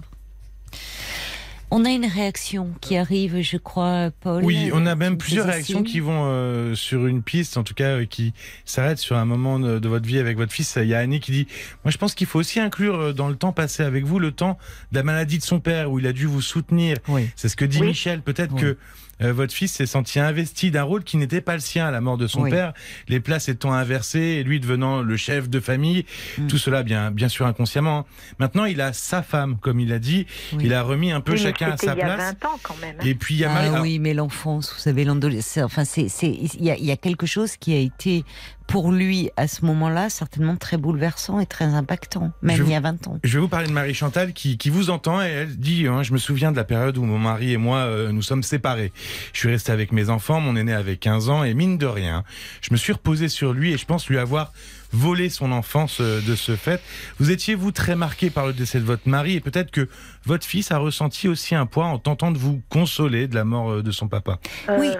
On 1.70 1.84
a 1.84 1.90
une 1.90 2.06
réaction 2.06 2.70
qui 2.80 2.96
arrive, 2.96 3.42
je 3.42 3.58
crois, 3.58 4.10
Paul. 4.20 4.42
Oui, 4.42 4.70
on 4.72 4.86
a 4.86 4.94
même 4.94 5.12
me 5.12 5.18
plusieurs 5.18 5.46
réactions 5.46 5.82
qui 5.82 6.00
vont 6.00 6.24
euh, 6.26 6.74
sur 6.74 7.06
une 7.06 7.22
piste, 7.22 7.58
en 7.58 7.62
tout 7.62 7.74
cas, 7.74 7.98
euh, 7.98 8.04
qui 8.06 8.32
s'arrêtent 8.64 8.98
sur 8.98 9.16
un 9.16 9.26
moment 9.26 9.58
de, 9.58 9.78
de 9.78 9.88
votre 9.88 10.06
vie 10.06 10.18
avec 10.18 10.38
votre 10.38 10.52
fils. 10.52 10.78
Il 10.80 10.88
y 10.88 10.94
a 10.94 10.98
Annie 10.98 11.20
qui 11.20 11.30
dit, 11.30 11.46
moi 11.84 11.90
je 11.90 11.98
pense 11.98 12.14
qu'il 12.14 12.26
faut 12.26 12.38
aussi 12.38 12.58
inclure 12.58 12.94
euh, 12.98 13.12
dans 13.12 13.28
le 13.28 13.36
temps 13.36 13.52
passé 13.52 13.82
avec 13.82 14.04
vous 14.04 14.18
le 14.18 14.32
temps 14.32 14.56
de 14.92 14.96
la 14.96 15.02
maladie 15.02 15.36
de 15.38 15.42
son 15.42 15.60
père, 15.60 15.90
où 15.90 15.98
il 15.98 16.06
a 16.06 16.12
dû 16.14 16.24
vous 16.26 16.40
soutenir. 16.40 16.96
Oui. 17.08 17.28
C'est 17.36 17.50
ce 17.50 17.56
que 17.56 17.66
dit 17.66 17.80
Oui. 17.80 17.88
Michel. 17.88 18.22
Peut-être 18.22 18.54
Oui. 18.54 18.60
que 18.62 18.78
euh, 19.22 19.32
votre 19.32 19.52
fils 19.52 19.72
s'est 19.72 19.86
senti 19.86 20.20
investi 20.20 20.70
d'un 20.70 20.82
rôle 20.82 21.04
qui 21.04 21.16
n'était 21.16 21.40
pas 21.40 21.54
le 21.54 21.60
sien 21.60 21.86
à 21.86 21.90
la 21.90 22.00
mort 22.00 22.18
de 22.18 22.26
son 22.26 22.42
Oui. 22.42 22.50
père, 22.50 22.72
les 23.08 23.20
places 23.20 23.48
étant 23.48 23.72
inversées, 23.72 24.18
et 24.40 24.42
lui 24.44 24.60
devenant 24.60 25.02
le 25.02 25.16
chef 25.16 25.48
de 25.48 25.60
famille, 25.60 26.04
Mm. 26.38 26.46
tout 26.46 26.58
cela 26.58 26.82
bien, 26.82 27.10
bien 27.10 27.28
sûr 27.28 27.46
inconsciemment. 27.46 28.06
Maintenant, 28.38 28.64
il 28.64 28.80
a 28.80 28.92
sa 28.92 29.22
femme, 29.22 29.56
comme 29.60 29.80
il 29.80 29.92
a 29.92 29.98
dit, 29.98 30.26
Oui. 30.52 30.64
il 30.66 30.74
a 30.74 30.82
remis 30.82 31.10
un 31.12 31.20
peu 31.20 31.32
Oui, 31.32 31.38
chacun 31.38 31.72
à 31.72 31.76
sa 31.76 31.94
il 31.94 31.98
y 31.98 32.02
a 32.02 32.04
place. 32.04 32.34
20 32.40 32.44
ans 32.48 32.58
quand 32.62 32.76
même. 32.80 32.96
hein. 33.00 33.04
Et 33.04 33.14
puis 33.14 33.34
il 33.34 33.40
y 33.40 33.44
a 33.44 33.52
Ah 33.52 33.82
oui, 33.82 33.98
mais 33.98 34.14
l'enfance, 34.14 34.72
vous 34.74 34.80
savez, 34.80 35.04
l'adolescence, 35.04 35.64
enfin, 35.64 35.84
c'est, 35.84 36.08
c'est, 36.08 36.28
il 36.30 36.62
y 36.64 36.70
a, 36.70 36.76
il 36.76 36.84
y 36.84 36.90
a 36.90 36.96
quelque 36.96 37.26
chose 37.26 37.56
qui 37.56 37.74
a 37.74 37.78
été 37.78 38.24
pour 38.68 38.92
lui 38.92 39.30
à 39.36 39.48
ce 39.48 39.64
moment-là 39.64 40.10
certainement 40.10 40.54
très 40.54 40.76
bouleversant 40.76 41.40
et 41.40 41.46
très 41.46 41.64
impactant, 41.64 42.30
même 42.42 42.62
il 42.64 42.70
y 42.70 42.74
a 42.76 42.80
20 42.80 43.08
ans. 43.08 43.18
Je 43.24 43.34
vais 43.34 43.40
vous 43.40 43.48
parler 43.48 43.66
de 43.66 43.72
Marie 43.72 43.94
Chantal 43.94 44.32
qui, 44.32 44.56
qui 44.58 44.70
vous 44.70 44.90
entend 44.90 45.20
et 45.20 45.26
elle 45.26 45.56
dit 45.56 45.88
hein, 45.88 46.04
Je 46.04 46.12
me 46.12 46.18
souviens 46.18 46.52
de 46.52 46.56
la 46.56 46.64
période 46.64 46.96
où 46.98 47.04
mon 47.04 47.18
mari 47.18 47.52
et 47.52 47.56
moi 47.56 47.78
euh, 47.78 48.12
nous 48.12 48.22
sommes 48.22 48.44
séparés. 48.44 48.92
Je 49.32 49.38
suis 49.40 49.48
resté 49.48 49.72
avec 49.72 49.90
mes 49.90 50.10
enfants, 50.10 50.40
mon 50.40 50.54
aîné 50.54 50.72
avait 50.72 50.96
15 50.96 51.30
ans 51.30 51.42
et 51.42 51.54
mine 51.54 51.78
de 51.78 51.86
rien, 51.86 52.22
je 52.60 52.68
me 52.70 52.76
suis 52.76 52.92
reposé 52.92 53.28
sur 53.28 53.52
lui 53.52 53.72
et 53.72 53.78
je 53.78 53.86
pense 53.86 54.08
lui 54.08 54.18
avoir 54.18 54.52
volé 54.92 55.28
son 55.28 55.52
enfance 55.52 56.00
euh, 56.00 56.20
de 56.20 56.34
ce 56.34 56.56
fait. 56.56 56.82
Vous 57.18 57.30
étiez 57.30 57.54
vous 57.54 57.72
très 57.72 57.96
marqué 57.96 58.30
par 58.30 58.46
le 58.46 58.52
décès 58.52 58.80
de 58.80 58.84
votre 58.84 59.08
mari 59.08 59.34
et 59.34 59.40
peut-être 59.40 59.70
que 59.70 59.88
votre 60.24 60.46
fils 60.46 60.70
a 60.72 60.78
ressenti 60.78 61.28
aussi 61.28 61.54
un 61.54 61.66
poids 61.66 61.86
en 61.86 61.98
tentant 61.98 62.30
de 62.30 62.38
vous 62.38 62.62
consoler 62.68 63.28
de 63.28 63.34
la 63.34 63.44
mort 63.44 63.70
euh, 63.70 63.82
de 63.82 63.90
son 63.90 64.08
papa. 64.08 64.38
Euh, 64.68 64.76
Oui. 64.78 64.90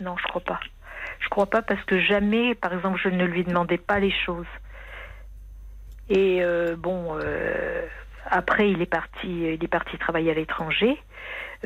Non, 0.00 0.16
je 0.16 0.28
crois 0.28 0.42
pas. 0.42 0.60
Je 1.20 1.28
crois 1.28 1.46
pas 1.46 1.62
parce 1.62 1.82
que 1.84 2.00
jamais, 2.00 2.54
par 2.54 2.72
exemple, 2.72 2.98
je 3.02 3.08
ne 3.08 3.24
lui 3.24 3.44
demandais 3.44 3.78
pas 3.78 4.00
les 4.00 4.12
choses. 4.24 4.46
Et 6.08 6.42
euh, 6.42 6.74
bon, 6.76 7.16
euh, 7.22 7.86
après, 8.26 8.70
il 8.70 8.82
est 8.82 8.86
parti, 8.86 9.54
il 9.54 9.62
est 9.62 9.68
parti 9.68 9.96
travailler 9.98 10.32
à 10.32 10.34
l'étranger. 10.34 11.00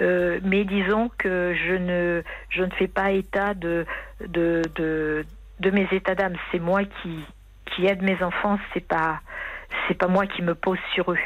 Euh, 0.00 0.40
mais 0.42 0.64
disons 0.64 1.11
que 1.18 1.55
je 1.55 1.74
ne, 1.74 2.22
je 2.50 2.62
ne 2.62 2.70
fais 2.70 2.88
pas 2.88 3.12
état 3.12 3.55
de, 3.55 3.86
de, 4.26 4.62
de, 4.74 5.24
de 5.61 5.70
mes 5.70 5.88
états 5.92 6.14
d'âme. 6.14 6.36
C'est 6.50 6.59
moi 6.59 6.84
qui, 6.84 7.24
qui 7.66 7.86
aide 7.86 8.02
mes 8.02 8.22
enfants. 8.22 8.59
C'est 8.74 8.86
pas, 8.86 9.20
c'est 9.86 9.94
pas 9.94 10.09
moi 10.09 10.26
qui 10.26 10.42
me 10.42 10.55
pose 10.55 10.78
sur 10.94 11.12
eux. 11.12 11.18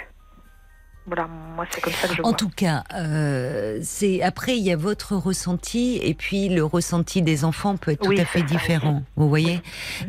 Voilà, 1.08 1.26
moi 1.56 1.64
c'est 1.70 1.80
comme 1.80 1.92
ça 1.94 2.06
que 2.06 2.14
je 2.14 2.22
En 2.22 2.34
tout 2.34 2.50
cas, 2.50 2.84
euh, 2.94 3.78
c'est 3.82 4.22
après 4.22 4.58
il 4.58 4.62
y 4.62 4.70
a 4.70 4.76
votre 4.76 5.16
ressenti 5.16 5.98
et 6.02 6.12
puis 6.14 6.50
le 6.50 6.62
ressenti 6.62 7.22
des 7.22 7.44
enfants 7.44 7.76
peut 7.78 7.92
être 7.92 8.06
Oui, 8.06 8.16
tout 8.16 8.22
à 8.22 8.24
fait 8.26 8.42
différent. 8.42 9.02
Vous 9.16 9.28
voyez 9.28 9.60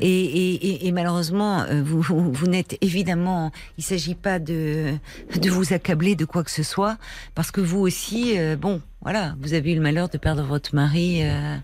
et, 0.01 0.07
et, 0.07 0.53
et, 0.53 0.87
et 0.87 0.91
malheureusement, 0.91 1.61
euh, 1.61 1.81
vous, 1.83 2.01
vous, 2.01 2.31
vous 2.31 2.47
n'êtes 2.47 2.77
évidemment. 2.81 3.51
Il 3.77 3.83
s'agit 3.83 4.15
pas 4.15 4.39
de 4.39 4.93
de 5.35 5.49
vous 5.49 5.73
accabler 5.73 6.15
de 6.15 6.25
quoi 6.25 6.43
que 6.43 6.51
ce 6.51 6.63
soit 6.63 6.97
parce 7.33 7.51
que 7.51 7.61
vous 7.61 7.79
aussi, 7.79 8.37
euh, 8.37 8.57
bon, 8.57 8.81
voilà, 9.01 9.35
vous 9.39 9.53
avez 9.53 9.71
eu 9.71 9.75
le 9.75 9.81
malheur 9.81 10.09
de 10.09 10.17
perdre 10.17 10.43
votre 10.43 10.75
mari 10.75 11.21
euh, 11.23 11.57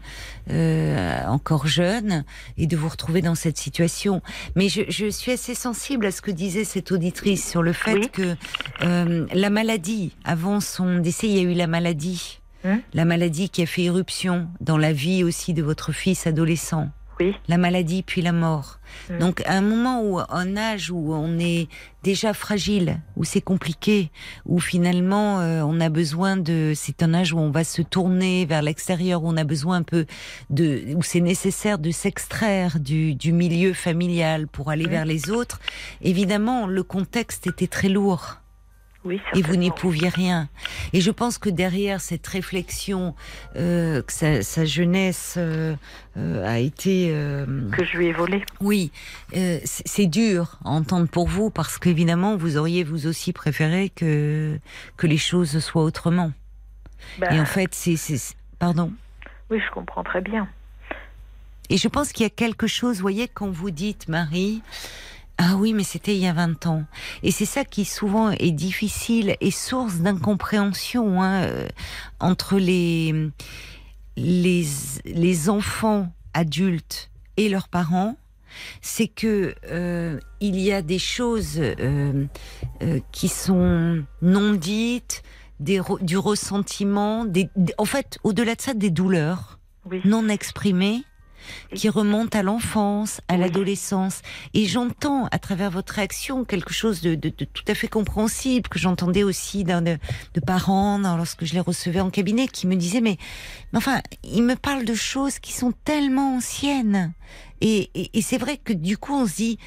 euh, 0.51 1.25
encore 1.27 1.67
jeune 1.67 2.23
et 2.57 2.65
de 2.65 2.77
vous 2.77 2.87
retrouver 2.87 3.21
dans 3.21 3.35
cette 3.35 3.57
situation. 3.57 4.21
Mais 4.55 4.69
je, 4.69 4.83
je 4.87 5.09
suis 5.09 5.33
assez 5.33 5.53
sensible 5.53 6.05
à 6.05 6.11
ce 6.11 6.21
que 6.21 6.31
disait 6.31 6.63
cette 6.63 6.91
auditrice 6.93 7.47
sur 7.49 7.61
le 7.61 7.73
fait 7.73 7.93
Oui. 7.95 8.09
que 8.09 8.35
euh, 8.83 9.25
la 9.33 9.49
maladie, 9.49 10.15
avant 10.23 10.61
son 10.61 10.99
décès, 10.99 11.27
il 11.27 11.35
y 11.35 11.39
a 11.39 11.41
eu 11.41 11.53
la 11.53 11.67
maladie. 11.67 12.39
Hum. 12.63 12.79
La 12.93 13.05
maladie 13.05 13.49
qui 13.49 13.61
a 13.61 13.65
fait 13.65 13.83
irruption 13.83 14.47
dans 14.61 14.77
la 14.77 14.93
vie 14.93 15.23
aussi 15.23 15.53
de 15.53 15.61
votre 15.61 15.91
fils 15.91 16.25
adolescent. 16.25 16.89
Oui. 17.19 17.33
La 17.47 17.57
maladie 17.57 18.03
puis 18.03 18.21
la 18.21 18.31
mort. 18.31 18.79
Hum. 19.09 19.19
Donc 19.19 19.41
à 19.45 19.53
un 19.53 19.61
moment 19.61 20.01
où, 20.03 20.19
un 20.19 20.57
âge 20.57 20.91
où 20.91 21.13
on 21.13 21.39
est 21.39 21.67
déjà 22.03 22.33
fragile, 22.33 22.99
où 23.15 23.23
c'est 23.23 23.41
compliqué, 23.41 24.11
où 24.45 24.59
finalement 24.59 25.39
euh, 25.39 25.61
on 25.63 25.79
a 25.81 25.89
besoin 25.89 26.37
de, 26.37 26.73
c'est 26.75 27.01
un 27.03 27.13
âge 27.13 27.33
où 27.33 27.39
on 27.39 27.51
va 27.51 27.63
se 27.63 27.81
tourner 27.81 28.45
vers 28.45 28.61
l'extérieur, 28.61 29.23
où 29.23 29.29
on 29.29 29.37
a 29.37 29.43
besoin 29.43 29.77
un 29.77 29.83
peu 29.83 30.05
de, 30.49 30.93
où 30.95 31.03
c'est 31.03 31.19
nécessaire 31.21 31.79
de 31.79 31.91
s'extraire 31.91 32.79
du, 32.79 33.15
du 33.15 33.31
milieu 33.31 33.73
familial 33.73 34.47
pour 34.47 34.69
aller 34.69 34.85
Hum. 34.85 34.91
vers 34.91 35.05
les 35.05 35.29
autres. 35.31 35.59
Évidemment, 36.01 36.67
le 36.67 36.83
contexte 36.83 37.47
était 37.47 37.67
très 37.67 37.89
lourd. 37.89 38.37
Oui, 39.05 39.21
et 39.35 39.41
vous 39.43 39.55
n'y 39.55 39.69
pouviez 39.71 40.09
rien. 40.09 40.49
Et 40.91 40.99
je 40.99 41.11
pense 41.11 41.37
que 41.37 41.49
derrière 41.49 42.01
cette 42.01 42.25
réflexion, 42.25 43.13
euh, 43.55 44.01
que 44.01 44.11
sa, 44.11 44.41
sa 44.41 44.65
jeunesse 44.65 45.35
euh, 45.37 45.75
euh, 46.17 46.43
a 46.45 46.57
été, 46.57 47.09
Que 47.71 47.85
je 47.85 47.97
lui 47.97 48.07
ai 48.07 48.13
volé. 48.13 48.43
oui, 48.61 48.91
c'est 49.63 50.07
dur 50.07 50.57
à 50.65 50.69
entendre 50.71 51.07
pour 51.07 51.27
vous 51.27 51.49
parce 51.51 51.77
qu'évidemment 51.77 52.35
vous 52.35 52.57
auriez 52.57 52.83
vous 52.83 53.05
aussi 53.07 53.31
préféré 53.31 53.89
que 53.89 54.59
que 54.97 55.07
les 55.07 55.17
choses 55.17 55.59
soient 55.59 55.83
autrement. 55.83 56.31
Ben, 57.19 57.31
Et 57.31 57.39
en 57.39 57.45
fait, 57.45 57.75
c'est, 57.75 57.97
c'est- 57.97 58.35
pardon. 58.57 58.91
Oui, 59.51 59.59
je 59.63 59.71
comprends 59.71 60.03
très 60.03 60.21
bien. 60.21 60.47
Et 61.69 61.77
je 61.77 61.87
pense 61.87 62.11
qu'il 62.11 62.23
y 62.23 62.27
a 62.27 62.29
quelque 62.31 62.67
chose, 62.67 62.95
vous 62.97 63.01
voyez, 63.03 63.27
quand 63.27 63.49
vous 63.49 63.71
dites, 63.71 64.07
Marie, 64.07 64.61
ah 65.37 65.55
oui, 65.57 65.73
mais 65.73 65.83
c'était 65.83 66.15
il 66.15 66.21
y 66.21 66.27
a 66.27 66.33
20 66.33 66.65
ans. 66.67 66.83
Et 67.23 67.31
c'est 67.31 67.45
ça 67.45 67.65
qui 67.65 67.83
souvent 67.85 68.31
est 68.31 68.51
difficile 68.51 69.35
et 69.41 69.51
source 69.51 69.97
d'incompréhension 69.97 71.21
hein, 71.21 71.43
euh, 71.43 71.67
entre 72.19 72.57
les, 72.57 73.13
les, 74.17 74.65
les 75.05 75.49
enfants 75.49 76.11
adultes 76.33 77.09
et 77.37 77.49
leurs 77.49 77.67
parents. 77.67 78.15
C'est 78.81 79.07
que 79.09 79.53
euh, 79.69 80.17
il 80.39 80.57
y 80.59 80.71
a 80.71 80.81
des 80.81 80.99
choses 80.99 81.55
euh, 81.59 82.25
euh, 82.81 82.99
qui 83.11 83.27
sont 83.27 84.01
non 84.21 84.53
dites, 84.53 85.23
des, 85.59 85.81
du 86.01 86.17
ressentiment, 86.17 87.25
des- 87.25 87.49
en 87.77 87.83
fait, 87.85 88.17
au-delà 88.23 88.55
de 88.55 88.61
ça, 88.61 88.73
des 88.73 88.89
douleurs 88.89 89.59
Oui. 89.89 89.99
non 90.05 90.29
exprimées 90.29 91.03
qui 91.73 91.89
remontent 91.89 92.37
à 92.37 92.43
l'enfance, 92.43 93.21
à 93.27 93.37
l'adolescence. 93.37 94.21
Et 94.53 94.65
j'entends 94.65 95.25
à 95.31 95.39
travers 95.39 95.71
votre 95.71 95.93
réaction 95.93 96.45
quelque 96.45 96.73
chose 96.73 97.01
de, 97.01 97.15
de- 97.15 97.33
de 97.35 97.45
tout 97.45 97.63
à 97.67 97.75
fait 97.75 97.87
compréhensible 97.87 98.67
que 98.69 98.79
j'entendais 98.79 99.23
aussi 99.23 99.63
d'un 99.63 99.81
de, 99.81 99.97
de 100.33 100.39
parents 100.39 100.97
lorsque 101.17 101.45
je 101.45 101.53
les 101.53 101.59
recevais 101.59 101.99
en 102.01 102.09
cabinet 102.09 102.47
qui 102.47 102.67
me 102.67 102.75
disaient 102.75 103.01
mais, 103.01 103.17
mais 103.71 103.77
enfin 103.77 104.01
ils 104.23 104.43
me 104.43 104.55
parlent 104.55 104.85
de 104.85 104.93
choses 104.95 105.39
qui 105.39 105.53
sont 105.53 105.73
tellement 105.83 106.35
anciennes. 106.37 107.13
Et, 107.61 107.89
et, 107.95 108.09
et 108.17 108.21
c'est 108.21 108.37
vrai 108.37 108.57
que 108.57 108.73
du 108.73 108.97
coup 108.97 109.13
on 109.13 109.25
se 109.27 109.35
dit 109.35 109.59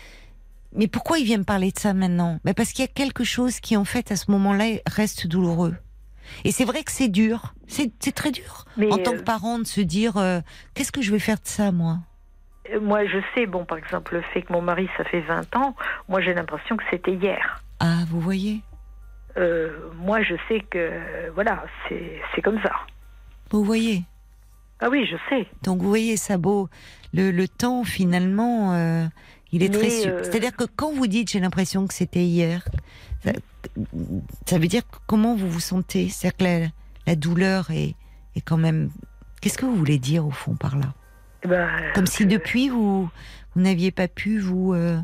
mais 0.77 0.87
pourquoi 0.87 1.19
il 1.19 1.25
vient 1.25 1.39
me 1.39 1.45
parler 1.45 1.73
de 1.73 1.79
ça 1.79 1.95
maintenant? 1.95 2.41
Ben 2.45 2.53
Parce 2.55 2.73
qu'il 2.73 2.85
y 2.85 2.89
a 2.89 2.93
quelque 2.93 3.25
chose 3.25 3.59
qui 3.61 3.77
en 3.77 3.87
fait 3.87 4.13
à 4.13 4.17
ce 4.17 4.31
moment-là 4.31 4.67
reste 4.87 5.27
douloureux. 5.27 5.75
Et 6.45 6.53
c'est 6.53 6.65
vrai 6.65 6.83
que 6.83 6.93
c'est 6.93 7.09
dur, 7.09 7.55
c'est 7.67 8.15
très 8.15 8.31
dur 8.31 8.65
Mais 8.77 8.93
en 8.93 8.99
tant 8.99 9.15
euh, 9.15 9.19
que 9.19 9.23
parent 9.23 9.59
de 9.59 9.65
se 9.67 9.81
dire 9.81 10.17
euh, 10.17 10.41
qu'est-ce 10.75 10.93
que 10.93 11.03
je 11.03 11.11
vais 11.11 11.19
faire 11.19 11.37
de 11.37 11.47
ça 11.47 11.73
moi? 11.73 11.99
Euh, 12.73 12.81
moi, 12.81 13.07
je 13.07 13.19
sais, 13.35 13.47
bon, 13.47 13.65
par 13.65 13.79
exemple, 13.79 14.15
le 14.15 14.23
fait 14.33 14.43
que 14.43 14.53
mon 14.53 14.61
mari, 14.63 14.89
ça 14.97 15.05
fait 15.05 15.21
20 15.21 15.57
ans, 15.57 15.75
moi, 16.09 16.21
j'ai 16.21 16.35
l'impression 16.35 16.77
que 16.77 16.85
c'était 16.91 17.13
hier. 17.15 17.63
Ah 17.81 18.05
vous 18.09 18.21
voyez? 18.21 18.61
Euh, 19.37 19.71
moi, 19.97 20.23
je 20.23 20.35
sais 20.49 20.61
que, 20.71 21.31
voilà, 21.35 21.65
c'est 21.89 22.21
c'est 22.35 22.43
comme 22.43 22.61
ça. 22.63 22.73
vous 23.51 23.65
voyez? 23.65 24.03
Ah 24.81 24.89
oui, 24.91 25.07
je 25.11 25.17
sais. 25.29 25.47
donc 25.65 25.81
vous 25.81 25.89
voyez 25.89 26.17
Sabot 26.17 26.69
le, 27.13 27.33
le 27.33 27.49
temps 27.49 27.83
finalement 27.83 29.09
il 29.53 29.63
est 29.63 29.69
Mais, 29.69 29.79
très 29.79 29.91
su- 29.91 30.09
euh, 30.09 30.23
c'est-à-dire 30.25 30.55
que 30.57 30.65
quand 30.65 30.93
vous 30.93 31.07
dites 31.07 31.31
j'ai 31.31 31.41
l'impression 31.41 31.87
que 31.87 31.95
c'était 31.95 32.25
hier 32.25 32.67
ça, 33.25 33.33
ça 34.47 34.59
veut 34.59 34.67
dire 34.69 34.83
comment 35.07 35.35
vous 35.35 35.49
vous 35.51 35.61
sentez? 35.61 36.09
C'est-à-dire 36.09 36.37
que 36.37 36.45
la, 36.45 36.69
la 37.07 37.17
douleur 37.17 37.71
est, 37.71 37.95
est 38.37 38.41
quand 38.41 38.57
même 38.59 38.91
qu'est-ce 39.41 39.59
que 39.59 39.67
vous 39.67 39.75
voulez 39.77 39.99
dire 39.99 40.27
au 40.27 40.31
fond 40.31 40.55
par 40.55 40.77
là? 40.77 40.93
Ben, 41.47 41.69
comme 41.95 42.07
si 42.07 42.25
que- 42.25 42.29
depuis 42.31 42.69
vous 42.69 43.09
vous 43.55 43.61
n'aviez 43.61 43.91
pas 43.91 44.09
pu 44.09 44.39
vous 44.39 44.73
euh, 44.75 44.99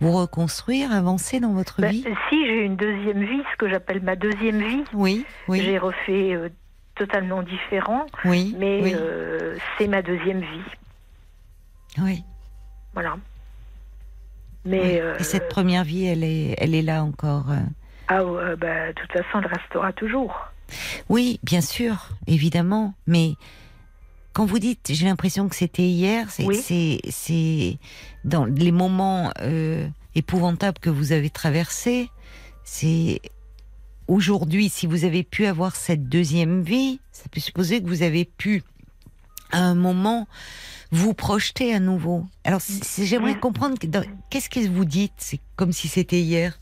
vous 0.00 0.12
reconstruire 0.12 0.92
avancer 0.92 1.40
dans 1.40 1.52
votre 1.52 1.80
Ben, 1.82 1.90
vie? 1.90 2.04
si 2.30 2.46
j'ai 2.46 2.64
une 2.64 2.76
deuxième 2.76 3.22
vie, 3.24 3.42
ce 3.52 3.56
que 3.58 3.68
j'appelle 3.68 4.00
ma 4.02 4.16
deuxième 4.16 4.60
vie, 4.66 4.82
oui 4.94 5.24
oui. 5.48 5.60
J'ai 5.62 5.78
refait 5.78 6.32
euh, 6.34 6.48
totalement 6.94 7.42
différent, 7.42 8.06
oui 8.24 8.54
mais 8.58 8.80
oui, 8.82 8.92
euh, 8.94 9.56
c'est 9.78 9.88
ma 9.88 10.00
deuxième 10.02 10.40
vie. 10.40 10.70
oui. 12.02 12.24
Voilà. 12.94 13.16
Mais 14.64 14.80
Oui. 14.80 15.00
euh, 15.00 15.18
Et 15.18 15.24
cette 15.24 15.48
première 15.48 15.84
vie, 15.84 16.04
elle 16.04 16.22
est, 16.24 16.54
elle 16.58 16.74
est 16.74 16.82
là 16.82 17.02
encore. 17.04 17.50
euh. 17.50 17.58
ah, 18.08 18.24
ouais, 18.24 18.56
bah, 18.56 18.88
de 18.88 18.92
toute 18.92 19.12
façon, 19.12 19.40
elle 19.42 19.46
restera 19.46 19.92
toujours. 19.92 20.34
Oui, 21.08 21.40
bien 21.42 21.60
sûr, 21.60 22.10
évidemment. 22.26 22.94
Mais 23.06 23.34
quand 24.32 24.44
vous 24.46 24.58
dites, 24.58 24.90
j'ai 24.92 25.06
l'impression 25.06 25.48
que 25.48 25.56
c'était 25.56 25.82
hier, 25.88 26.30
c'est, 26.30 26.44
Oui. 26.44 27.78
dans 28.24 28.44
les 28.44 28.70
moments 28.72 29.32
euh, 29.40 29.88
épouvantables 30.14 30.78
que 30.78 30.90
vous 30.90 31.12
avez 31.12 31.30
traversés. 31.30 32.08
C'est 32.62 33.20
aujourd'hui, 34.06 34.68
si 34.68 34.86
vous 34.86 35.04
avez 35.04 35.24
pu 35.24 35.46
avoir 35.46 35.74
cette 35.74 36.08
deuxième 36.08 36.62
vie, 36.62 37.00
ça 37.12 37.24
peut 37.30 37.40
supposer 37.40 37.82
que 37.82 37.88
vous 37.88 38.02
avez 38.02 38.24
pu 38.24 38.62
à 39.52 39.58
un 39.58 39.74
moment 39.74 40.28
vous 40.92 41.14
projeter 41.14 41.74
à 41.74 41.80
nouveau. 41.80 42.24
Alors, 42.44 42.60
j'aimerais 42.98 43.38
comprendre 43.38 43.76
qu'est-ce 44.30 44.50
que 44.50 44.68
vous 44.68 44.84
dites? 44.84 45.14
C'est 45.18 45.40
comme 45.56 45.72
si 45.72 45.88
c'était 45.88 46.18
hier. 46.20 46.58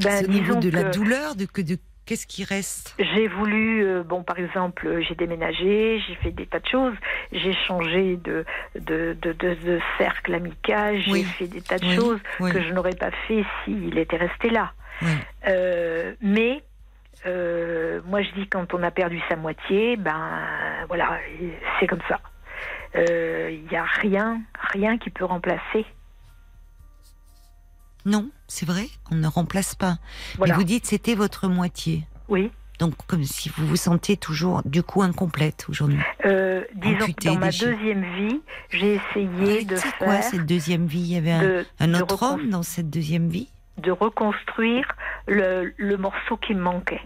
Ben, 0.00 0.10
c'est 0.10 0.24
au 0.26 0.28
niveau 0.28 0.56
de 0.56 0.70
la 0.70 0.84
douleur, 0.84 1.34
de 1.36 1.46
que 1.46 1.62
de 1.62 1.78
qu'est-ce 2.04 2.26
qui 2.26 2.44
reste? 2.44 2.94
J'ai 2.98 3.26
voulu, 3.26 3.84
euh, 3.84 4.04
bon, 4.04 4.22
par 4.22 4.38
exemple, 4.38 4.86
euh, 4.86 5.02
j'ai 5.02 5.16
déménagé, 5.16 6.00
j'ai 6.06 6.14
fait 6.16 6.30
des 6.30 6.46
tas 6.46 6.60
de 6.60 6.68
choses, 6.68 6.94
j'ai 7.32 7.52
changé 7.66 8.16
de, 8.16 8.44
de, 8.78 9.16
de, 9.20 9.32
de, 9.32 9.54
de 9.54 9.80
cercle 9.98 10.34
amical, 10.34 11.00
j'ai 11.00 11.10
Oui. 11.10 11.24
fait 11.24 11.48
des 11.48 11.62
tas 11.62 11.78
de 11.78 11.86
Oui, 11.86 11.96
choses 11.96 12.20
oui. 12.38 12.52
que 12.52 12.62
je 12.62 12.72
n'aurais 12.72 12.94
pas 12.94 13.10
fait 13.26 13.44
s'il 13.64 13.98
était 13.98 14.18
resté 14.18 14.50
là. 14.50 14.72
Euh, 15.48 16.14
mais 16.20 16.62
moi, 17.24 18.22
je 18.22 18.30
dis 18.40 18.46
quand 18.48 18.72
on 18.72 18.82
a 18.84 18.92
perdu 18.92 19.20
sa 19.28 19.34
moitié, 19.34 19.96
ben 19.96 20.30
voilà, 20.86 21.18
c'est 21.80 21.88
comme 21.88 22.02
ça. 22.08 22.20
Euh, 22.94 23.50
Il 23.52 23.68
n'y 23.70 23.76
a 23.76 23.84
rien, 23.84 24.40
rien 24.72 24.98
qui 24.98 25.10
peut 25.10 25.24
remplacer. 25.24 25.84
Non, 28.04 28.30
c'est 28.46 28.66
vrai, 28.66 28.86
on 29.10 29.16
ne 29.16 29.26
remplace 29.26 29.74
pas. 29.74 29.98
Voilà. 30.36 30.52
Mais 30.54 30.58
vous 30.58 30.64
dites 30.64 30.86
c'était 30.86 31.14
votre 31.14 31.48
moitié. 31.48 32.04
Oui. 32.28 32.50
Donc 32.78 32.94
comme 33.06 33.24
si 33.24 33.48
vous 33.48 33.66
vous 33.66 33.76
sentez 33.76 34.16
toujours 34.16 34.62
du 34.64 34.82
coup 34.82 35.02
incomplète 35.02 35.66
aujourd'hui. 35.68 35.98
Euh, 36.24 36.62
disons 36.74 37.06
que 37.12 37.24
dans 37.24 37.38
ma 37.38 37.50
deuxième 37.50 38.04
vie, 38.16 38.40
j'ai 38.70 38.94
essayé 38.96 39.64
de 39.64 39.76
C'est 39.76 39.88
faire, 39.88 39.98
quoi 39.98 40.22
cette 40.22 40.44
deuxième 40.46 40.86
vie? 40.86 41.00
Il 41.00 41.12
y 41.14 41.16
avait 41.16 41.32
un, 41.32 41.42
de, 41.42 41.66
un 41.80 41.88
de 41.88 42.02
autre 42.02 42.22
homme 42.22 42.50
dans 42.50 42.62
cette 42.62 42.90
deuxième 42.90 43.28
vie? 43.28 43.50
de 43.78 43.90
reconstruire 43.90 44.86
le, 45.26 45.74
le 45.76 45.96
morceau 45.98 46.38
qui 46.38 46.54
me 46.54 46.60
manquait. 46.62 47.02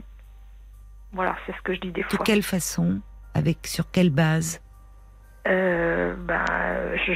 Voilà, 1.13 1.35
c'est 1.45 1.53
ce 1.57 1.61
que 1.63 1.75
je 1.75 1.81
dis 1.81 1.91
des 1.91 2.03
De 2.03 2.07
fois. 2.09 2.25
quelle 2.25 2.45
façon? 2.45 3.01
Avec 3.35 3.67
sur 3.67 3.91
quelle 3.91 4.11
base? 4.11 4.61
Euh, 5.51 6.15
je- 7.07 7.13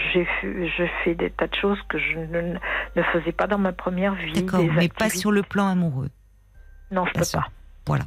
j'ai 0.76 0.90
fait, 1.04 1.14
des 1.14 1.30
tas 1.30 1.46
de 1.46 1.54
choses 1.54 1.78
que 1.88 1.98
je 1.98 2.18
ne, 2.18 2.54
ne 2.96 3.02
faisais 3.12 3.32
pas 3.32 3.46
dans 3.46 3.58
ma 3.58 3.72
première 3.72 4.14
vie. 4.14 4.32
D'accord, 4.32 4.64
mais 4.76 4.88
pas 4.88 5.08
sur 5.10 5.30
le 5.32 5.42
plan 5.42 5.68
amoureux. 5.68 6.10
Non, 6.90 7.04
je 7.06 7.12
peux 7.12 7.18
Bien 7.20 7.24
sûr. 7.24 7.40
pas. 7.40 7.48
Voilà. 7.86 8.04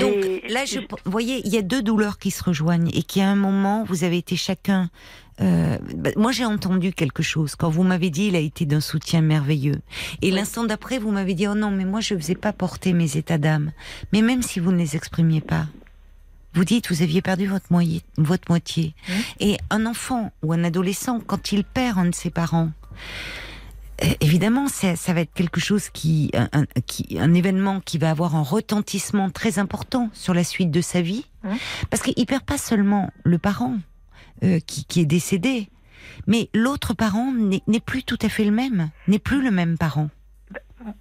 Donc 0.00 0.16
là, 0.48 0.64
je, 0.64 0.80
vous 0.80 1.10
voyez, 1.12 1.40
il 1.46 1.54
y 1.54 1.56
a 1.56 1.62
deux 1.62 1.82
douleurs 1.82 2.18
qui 2.18 2.32
se 2.32 2.42
rejoignent 2.42 2.90
et 2.92 3.02
qui 3.04 3.20
à 3.20 3.28
un 3.28 3.36
moment, 3.36 3.84
vous 3.84 4.02
avez 4.04 4.18
été 4.18 4.34
chacun. 4.36 4.90
euh, 5.40 5.78
bah, 5.94 6.10
moi, 6.16 6.32
j'ai 6.32 6.44
entendu 6.44 6.92
quelque 6.92 7.22
chose 7.22 7.54
quand 7.54 7.70
vous 7.70 7.84
m'avez 7.84 8.10
dit, 8.10 8.26
il 8.26 8.34
a 8.34 8.40
été 8.40 8.66
d'un 8.66 8.80
soutien 8.80 9.20
merveilleux. 9.22 9.80
Et 10.20 10.30
Oui. 10.30 10.36
l'instant 10.36 10.64
d'après, 10.64 10.98
vous 10.98 11.12
m'avez 11.12 11.34
dit, 11.34 11.46
oh 11.46 11.54
non, 11.54 11.70
mais 11.70 11.84
moi, 11.84 12.00
je 12.00 12.14
ne 12.14 12.18
faisais 12.18 12.34
pas 12.34 12.52
porter 12.52 12.92
mes 12.92 13.16
états 13.16 13.38
d'âme. 13.38 13.70
Mais 14.12 14.20
même 14.20 14.42
si 14.42 14.58
vous 14.58 14.72
ne 14.72 14.78
les 14.78 14.96
exprimiez 14.96 15.40
pas, 15.42 15.66
vous 16.58 16.64
dites, 16.64 16.90
vous 16.90 17.02
aviez 17.02 17.22
perdu 17.22 17.46
votre, 17.46 17.66
moitié 17.70 18.02
votre 18.16 18.50
moitié. 18.50 18.94
Oui. 19.08 19.14
Et 19.40 19.56
un 19.70 19.86
enfant 19.86 20.32
ou 20.42 20.52
un 20.52 20.64
adolescent, 20.64 21.20
quand 21.20 21.52
il 21.52 21.62
perd 21.64 21.98
un 21.98 22.06
de 22.06 22.14
ses 22.14 22.30
parents, 22.30 22.70
euh, 24.04 24.06
évidemment, 24.20 24.68
ça, 24.68 24.94
ça 24.96 25.12
va 25.12 25.20
être 25.22 25.32
quelque 25.34 25.60
chose 25.60 25.88
qui 25.90 26.30
un, 26.34 26.48
un- 26.52 26.66
qui, 26.86 27.18
un 27.18 27.34
événement 27.34 27.80
qui 27.80 27.98
va 27.98 28.10
avoir 28.10 28.36
un 28.36 28.42
retentissement 28.42 29.30
très 29.30 29.58
important 29.58 30.10
sur 30.12 30.34
la 30.34 30.44
suite 30.44 30.70
de 30.70 30.80
sa 30.80 31.00
vie, 31.00 31.24
Mhm. 31.44 31.56
parce 31.90 32.02
qu'il 32.02 32.26
perd 32.26 32.42
pas 32.44 32.58
seulement 32.58 33.10
le 33.24 33.38
parent 33.38 33.76
euh, 34.42 34.58
qui, 34.66 34.84
qui 34.84 35.00
est 35.00 35.04
décédé, 35.06 35.68
mais 36.26 36.48
l'autre 36.54 36.94
parent 36.94 37.32
n'est 37.32 37.80
plus 37.80 38.02
tout 38.02 38.18
à 38.22 38.28
fait 38.28 38.44
le 38.44 38.50
même, 38.50 38.90
n'est 39.06 39.18
plus 39.20 39.42
le 39.42 39.50
même 39.52 39.78
parent. 39.78 40.10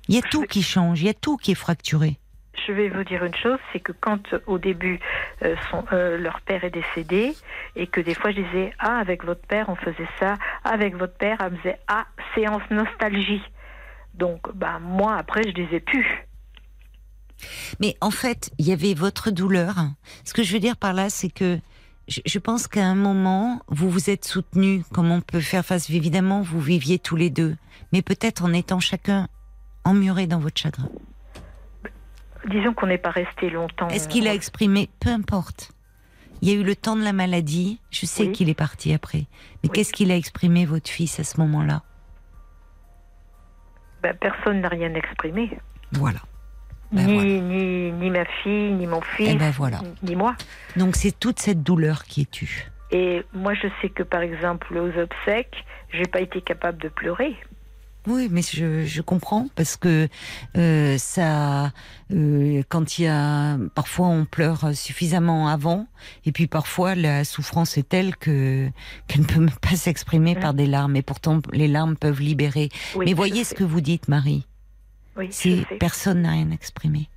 Il 0.07 0.15
y 0.15 0.17
a 0.17 0.21
tout 0.21 0.43
qui 0.43 0.61
change, 0.63 1.01
il 1.01 1.05
y 1.05 1.09
a 1.09 1.13
tout 1.15 1.37
qui 1.37 1.51
est 1.51 1.55
fracturé. 1.55 2.17
Je 2.65 2.71
vais 2.71 2.89
vous 2.89 3.03
dire 3.03 3.23
une 3.23 3.35
chose, 3.35 3.59
c'est 3.71 3.79
que 3.79 3.91
quand 3.91 4.33
euh, 4.33 4.39
au 4.47 4.57
début 4.57 4.99
euh, 5.43 5.55
euh, 5.93 6.17
leur 6.17 6.41
père 6.41 6.63
est 6.63 6.71
décédé 6.71 7.35
et 7.75 7.87
que 7.87 8.01
des 8.01 8.13
fois 8.13 8.31
je 8.31 8.41
disais 8.41 8.73
ah 8.79 8.97
avec 8.97 9.23
votre 9.23 9.45
père 9.45 9.69
on 9.69 9.75
faisait 9.75 10.07
ça, 10.19 10.35
avec 10.63 10.95
votre 10.95 11.13
père 11.13 11.37
elle 11.39 11.53
me 11.53 11.73
ah 11.87 12.05
séance 12.35 12.63
nostalgie. 12.69 13.43
Donc 14.15 14.51
bah 14.53 14.79
moi 14.81 15.15
après 15.15 15.43
je 15.43 15.51
disais 15.51 15.79
plus. 15.79 16.05
Mais 17.79 17.95
en 18.01 18.09
fait, 18.09 18.49
il 18.57 18.67
y 18.67 18.73
avait 18.73 18.95
votre 18.95 19.29
douleur. 19.29 19.75
Ce 20.23 20.33
que 20.33 20.41
je 20.41 20.53
veux 20.53 20.59
dire 20.59 20.75
par 20.75 20.93
là, 20.93 21.09
c'est 21.09 21.29
que 21.29 21.59
je, 22.07 22.21
je 22.25 22.39
pense 22.39 22.67
qu'à 22.67 22.85
un 22.85 22.95
moment, 22.95 23.61
vous 23.67 23.89
vous 23.89 24.09
êtes 24.09 24.25
soutenus, 24.25 24.83
comme 24.93 25.11
on 25.11 25.21
peut 25.21 25.39
faire 25.39 25.63
face. 25.63 25.89
Évidemment, 25.89 26.41
vous 26.41 26.59
viviez 26.59 26.97
tous 26.97 27.15
les 27.15 27.29
deux, 27.29 27.55
mais 27.93 28.01
peut-être 28.01 28.43
en 28.43 28.53
étant 28.53 28.79
chacun 28.79 29.27
emmuré 29.83 30.25
dans 30.25 30.39
votre 30.39 30.59
chagrin. 30.59 30.89
Disons 32.47 32.73
qu'on 32.73 32.87
n'est 32.87 32.97
pas 32.97 33.11
resté 33.11 33.49
longtemps. 33.49 33.87
Est-ce 33.89 34.07
qu'il 34.07 34.27
a 34.27 34.33
exprimé 34.33 34.89
Peu 34.99 35.09
importe. 35.09 35.71
Il 36.41 36.49
y 36.49 36.51
a 36.51 36.55
eu 36.55 36.63
le 36.63 36.75
temps 36.75 36.95
de 36.95 37.03
la 37.03 37.13
maladie. 37.13 37.79
Je 37.89 38.05
sais 38.05 38.23
Oui. 38.27 38.31
qu'il 38.31 38.49
est 38.49 38.53
parti 38.53 38.93
après. 38.93 39.25
Mais 39.63 39.69
Oui. 39.69 39.69
qu'est-ce 39.73 39.91
qu'il 39.93 40.11
a 40.11 40.15
exprimé, 40.15 40.65
votre 40.65 40.89
fils, 40.89 41.19
à 41.19 41.23
ce 41.23 41.39
moment-là? 41.41 41.81
Ben, 44.03 44.15
personne 44.15 44.61
n'a 44.61 44.69
rien 44.69 44.93
exprimé. 44.93 45.57
Voilà. 45.93 46.19
Ben 46.91 47.05
ni, 47.05 47.13
voilà. 47.15 47.29
ni, 47.41 47.91
ni 47.91 48.09
ma 48.09 48.23
fille, 48.43 48.71
ni 48.73 48.85
mon 48.87 49.01
fils, 49.01 49.29
Eh 49.31 49.35
ben 49.35 49.51
voilà. 49.51 49.79
ni 50.03 50.15
moi. 50.15 50.35
Donc 50.77 50.95
c'est 50.95 51.17
toute 51.19 51.39
cette 51.39 51.63
douleur 51.63 52.03
qui 52.05 52.21
est 52.21 52.31
tue. 52.31 52.69
Et 52.91 53.25
moi, 53.33 53.53
je 53.55 53.67
sais 53.81 53.89
que 53.89 54.03
par 54.03 54.21
exemple, 54.21 54.77
aux 54.77 54.97
obsèques, 54.97 55.65
j'ai 55.91 56.05
pas 56.05 56.21
été 56.21 56.41
capable 56.41 56.77
de 56.77 56.87
pleurer. 56.87 57.35
Oui, 58.07 58.29
mais 58.31 58.41
je, 58.41 58.85
je 58.85 59.01
comprends 59.01 59.47
parce 59.55 59.75
que 59.75 60.07
euh, 60.57 60.97
ça, 60.97 61.73
euh, 62.13 62.63
quand 62.69 62.97
il 62.97 63.03
y 63.03 63.07
a, 63.07 63.57
parfois 63.75 64.07
on 64.07 64.23
pleure 64.23 64.73
suffisamment 64.73 65.49
avant, 65.49 65.87
et 66.25 66.31
puis 66.31 66.47
parfois 66.47 66.95
la 66.95 67.25
souffrance 67.25 67.77
est 67.77 67.89
telle 67.89 68.15
que 68.15 68.69
qu'elle 69.07 69.21
ne 69.21 69.25
peut 69.25 69.39
même 69.41 69.51
pas 69.61 69.75
s'exprimer 69.75 70.35
par 70.35 70.53
des 70.53 70.67
larmes, 70.67 70.95
et 70.95 71.01
pourtant 71.01 71.41
les 71.51 71.67
larmes 71.67 71.97
peuvent 71.97 72.21
libérer. 72.21 72.69
Oui, 72.95 73.05
mais 73.07 73.13
voyez 73.13 73.43
ce 73.43 73.53
que 73.53 73.65
vous 73.65 73.81
dites, 73.81 74.07
Marie. 74.07 74.47
Oui, 75.17 75.27
sais. 75.31 75.65
personne 75.79 76.21
n'a 76.21 76.31
rien 76.31 76.51
exprimé. 76.51 77.09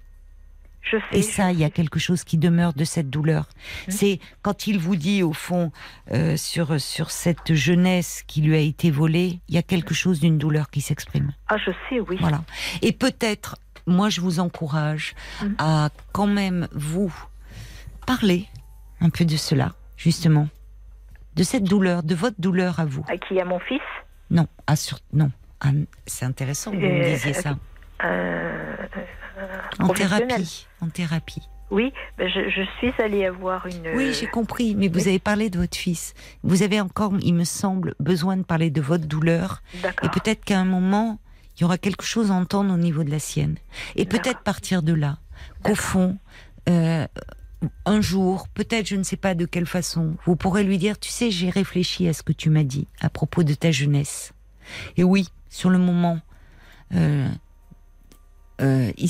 Je 0.82 0.96
sais. 0.96 1.18
Et 1.18 1.22
ça, 1.22 1.52
il 1.52 1.58
y 1.58 1.64
a 1.64 1.70
quelque 1.70 1.98
chose 1.98 2.24
qui 2.24 2.38
demeure 2.38 2.72
de 2.72 2.84
cette 2.84 3.10
douleur. 3.10 3.48
Mhm. 3.86 3.92
C'est 3.94 4.20
quand 4.42 4.66
il 4.66 4.78
vous 4.78 4.96
dit, 4.96 5.22
au 5.22 5.32
fond, 5.32 5.72
euh, 6.12 6.36
sur, 6.36 6.80
sur 6.80 7.10
cette 7.10 7.52
jeunesse 7.54 8.22
qui 8.26 8.40
lui 8.40 8.54
a 8.56 8.60
été 8.60 8.90
volée, 8.90 9.40
il 9.48 9.54
y 9.54 9.58
a 9.58 9.62
quelque 9.62 9.94
chose 9.94 10.20
d'une 10.20 10.38
douleur 10.38 10.70
qui 10.70 10.80
s'exprime. 10.80 11.32
Ah, 11.48 11.56
je 11.58 11.70
sais, 11.88 12.00
oui. 12.00 12.16
Voilà. 12.20 12.42
Et 12.82 12.92
peut-être, 12.92 13.56
moi, 13.86 14.08
je 14.08 14.20
vous 14.20 14.40
encourage 14.40 15.14
Mhm. 15.42 15.54
à 15.58 15.90
quand 16.12 16.26
même 16.26 16.66
vous 16.72 17.12
parler 18.06 18.46
un 19.00 19.10
peu 19.10 19.24
de 19.24 19.36
cela, 19.36 19.72
justement. 19.96 20.48
De 21.36 21.42
cette 21.42 21.64
douleur, 21.64 22.02
de 22.02 22.14
votre 22.14 22.40
douleur 22.40 22.80
à 22.80 22.84
vous. 22.86 23.04
À 23.08 23.16
qui 23.16 23.38
À 23.40 23.44
mon 23.44 23.60
fils? 23.60 23.80
Non, 24.30 24.46
à 24.66 24.76
sur... 24.76 24.98
non. 25.12 25.30
Ah, 25.60 25.70
c'est 26.06 26.24
intéressant 26.24 26.70
que 26.72 26.76
vous 26.76 26.82
me 26.82 27.02
Euh, 27.04 27.12
disiez 27.12 27.34
ça. 27.34 27.56
Euh, 28.04 28.76
En 29.78 29.88
thérapie. 29.88 30.66
En 30.80 30.88
thérapie. 30.88 31.48
Oui, 31.70 31.92
ben, 32.18 32.28
je, 32.28 32.50
je 32.50 32.62
suis 32.78 33.02
allée 33.02 33.24
avoir 33.24 33.66
une. 33.66 33.94
Oui, 33.94 34.12
j'ai 34.12 34.26
compris, 34.26 34.74
mais 34.74 34.88
vous 34.88 35.06
avez 35.06 35.20
parlé 35.20 35.50
de 35.50 35.58
votre 35.58 35.76
fils. 35.76 36.14
Vous 36.42 36.62
avez 36.62 36.80
encore, 36.80 37.12
il 37.22 37.34
me 37.34 37.44
semble, 37.44 37.94
besoin 38.00 38.36
de 38.36 38.42
parler 38.42 38.70
de 38.70 38.80
votre 38.80 39.06
douleur. 39.06 39.62
Et 40.02 40.08
peut-être 40.08 40.44
qu'à 40.44 40.58
un 40.58 40.64
moment, 40.64 41.20
il 41.56 41.62
y 41.62 41.64
aura 41.64 41.78
quelque 41.78 42.04
chose 42.04 42.30
à 42.30 42.34
entendre 42.34 42.74
au 42.74 42.76
niveau 42.76 43.04
de 43.04 43.10
la 43.10 43.20
sienne. 43.20 43.56
Et 43.94 44.04
peut-être 44.04 44.40
partir 44.40 44.82
de 44.82 44.94
là, 44.94 45.18
qu'au 45.62 45.76
fond, 45.76 46.18
euh, 46.68 47.06
un 47.84 48.00
jour, 48.00 48.48
peut-être, 48.48 48.86
je 48.86 48.96
ne 48.96 49.02
sais 49.02 49.16
pas 49.16 49.34
de 49.34 49.44
quelle 49.44 49.66
façon, 49.66 50.16
vous 50.24 50.36
pourrez 50.36 50.64
lui 50.64 50.78
dire, 50.78 50.98
tu 50.98 51.10
sais, 51.10 51.30
j'ai 51.30 51.50
réfléchi 51.50 52.08
à 52.08 52.12
ce 52.12 52.22
que 52.22 52.32
tu 52.32 52.50
m'as 52.50 52.64
dit 52.64 52.88
à 53.00 53.10
propos 53.10 53.42
de 53.42 53.54
ta 53.54 53.70
jeunesse. 53.70 54.32
Et 54.96 55.04
oui, 55.04 55.28
sur 55.50 55.70
le 55.70 55.78
moment, 55.78 56.18
euh, 56.94 57.28
euh, 58.60 58.92
il 58.98 59.08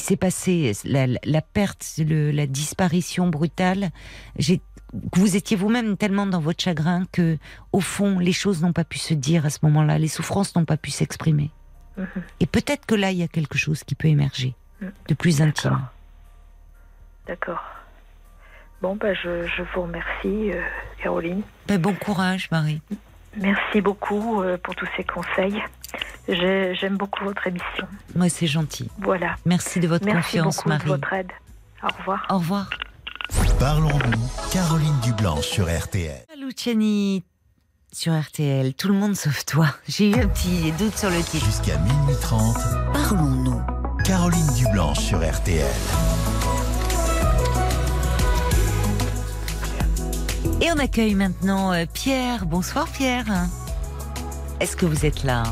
s'est 0.00 0.16
passé 0.16 0.72
la, 0.84 1.42
perte, 1.42 1.84
le- 1.98 2.30
la 2.30 2.46
disparition 2.46 3.28
brutale. 3.28 3.90
Vous 5.14 5.36
étiez 5.36 5.56
vous-même 5.56 5.96
tellement 5.96 6.26
dans 6.26 6.40
votre 6.40 6.62
chagrin 6.62 7.04
que, 7.12 7.38
au 7.72 7.80
fond, 7.80 8.18
les 8.18 8.32
choses 8.32 8.60
n'ont 8.62 8.72
pas 8.74 8.84
pu 8.84 8.98
se 8.98 9.14
dire 9.14 9.46
à 9.46 9.50
ce 9.50 9.58
moment-là, 9.62 9.98
les 9.98 10.08
souffrances 10.08 10.54
n'ont 10.54 10.64
pas 10.66 10.76
pu 10.76 10.90
s'exprimer. 10.90 11.50
Mhm. 11.96 12.06
Et 12.40 12.46
peut-être 12.46 12.84
que 12.86 12.94
là, 12.94 13.10
il 13.10 13.18
y 13.18 13.22
a 13.22 13.28
quelque 13.28 13.56
chose 13.58 13.84
qui 13.84 13.94
peut 13.94 14.08
émerger 14.08 14.54
Mhm. 14.80 14.92
de 15.08 15.14
plus 15.14 15.40
intime. 15.42 15.80
D'accord. 17.26 17.62
Bon, 18.82 18.96
ben, 18.96 19.14
je, 19.14 19.46
je 19.46 19.62
vous 19.74 19.82
remercie, 19.82 20.50
euh, 20.52 20.60
Caroline. 21.02 21.42
Ben, 21.68 21.80
bon 21.80 21.94
courage, 21.94 22.48
Marie. 22.50 22.80
Merci 23.36 23.80
beaucoup 23.80 24.42
euh, 24.42 24.58
pour 24.62 24.74
tous 24.74 24.88
ces 24.96 25.04
conseils. 25.04 25.62
J'ai- 26.28 26.74
J'aime 26.74 26.96
beaucoup 26.96 27.24
votre 27.24 27.46
émission. 27.46 27.86
Moi, 28.14 28.28
c'est 28.28 28.46
gentil. 28.46 28.88
Voilà. 28.98 29.36
Merci 29.44 29.80
de 29.80 29.88
votre 29.88 30.04
Merci 30.04 30.38
confiance, 30.38 30.56
beaucoup 30.56 30.68
Marie. 30.68 30.84
de 30.84 30.88
votre 30.90 31.12
aide. 31.12 31.30
Au 31.82 31.88
revoir. 31.98 32.26
Au 32.30 32.38
revoir. 32.38 32.70
Parlons-nous, 33.58 34.28
Caroline 34.52 34.98
Dublanche 35.02 35.46
sur 35.46 35.66
RTL. 35.66 36.24
Luciani 36.38 37.24
sur 37.92 38.12
RTL. 38.18 38.74
Tout 38.74 38.88
le 38.88 38.94
monde 38.94 39.14
sauf 39.16 39.44
toi. 39.44 39.66
J'ai 39.88 40.10
eu 40.10 40.14
un 40.14 40.28
petit 40.28 40.72
doute 40.72 40.96
sur 40.96 41.10
le 41.10 41.22
titre. 41.22 41.44
Jusqu'à 41.44 41.78
minuit 41.78 42.16
30, 42.20 42.56
Parlons-nous. 42.92 43.60
Caroline 44.04 44.46
Dublanche 44.56 44.98
sur 44.98 45.18
RTL. 45.18 45.66
Et 50.64 50.70
on 50.70 50.78
accueille 50.78 51.14
maintenant 51.16 51.72
euh, 51.72 51.84
Pierre. 51.92 52.46
Bonsoir, 52.46 52.86
Pierre. 52.88 53.26
Est-ce 54.60 54.76
que 54.76 54.86
vous 54.86 55.04
êtes 55.04 55.24
là? 55.24 55.42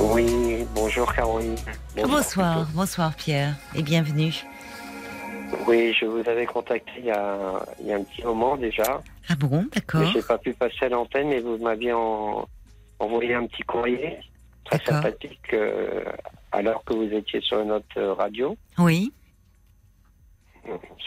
Oui, 0.00 0.64
bonjour 0.74 1.12
Caroline. 1.14 1.54
Bonsoir, 2.02 2.66
bonsoir, 2.74 3.14
Pierre. 3.14 3.54
Et 3.74 3.82
bienvenue. 3.82 4.32
Oui, 5.66 5.94
je 5.98 6.06
vous 6.06 6.26
avais 6.28 6.46
contacté 6.46 6.90
il 6.98 7.04
y 7.06 7.10
a, 7.10 7.36
il 7.80 7.86
y 7.88 7.92
a 7.92 7.96
un 7.96 8.02
petit 8.02 8.22
moment 8.24 8.56
déjà. 8.56 9.02
Ah 9.28 9.34
bon, 9.38 9.66
d'accord. 9.74 10.00
Mais 10.00 10.06
j'ai 10.12 10.22
pas 10.22 10.38
pu 10.38 10.52
passer 10.54 10.86
à 10.86 10.88
l'antenne, 10.88 11.28
mais 11.28 11.40
vous 11.40 11.58
m'aviez 11.58 11.92
en- 11.92 12.48
envoyé 12.98 13.34
un 13.34 13.46
petit 13.46 13.62
courrier 13.62 14.18
très 14.64 14.80
sympathique 14.84 15.38
euh, 15.52 16.02
alors 16.52 16.82
que 16.84 16.94
vous 16.94 17.12
étiez 17.14 17.40
sur 17.42 17.64
notre 17.64 17.86
euh, 17.98 18.14
radio. 18.14 18.56
Oui. 18.78 19.12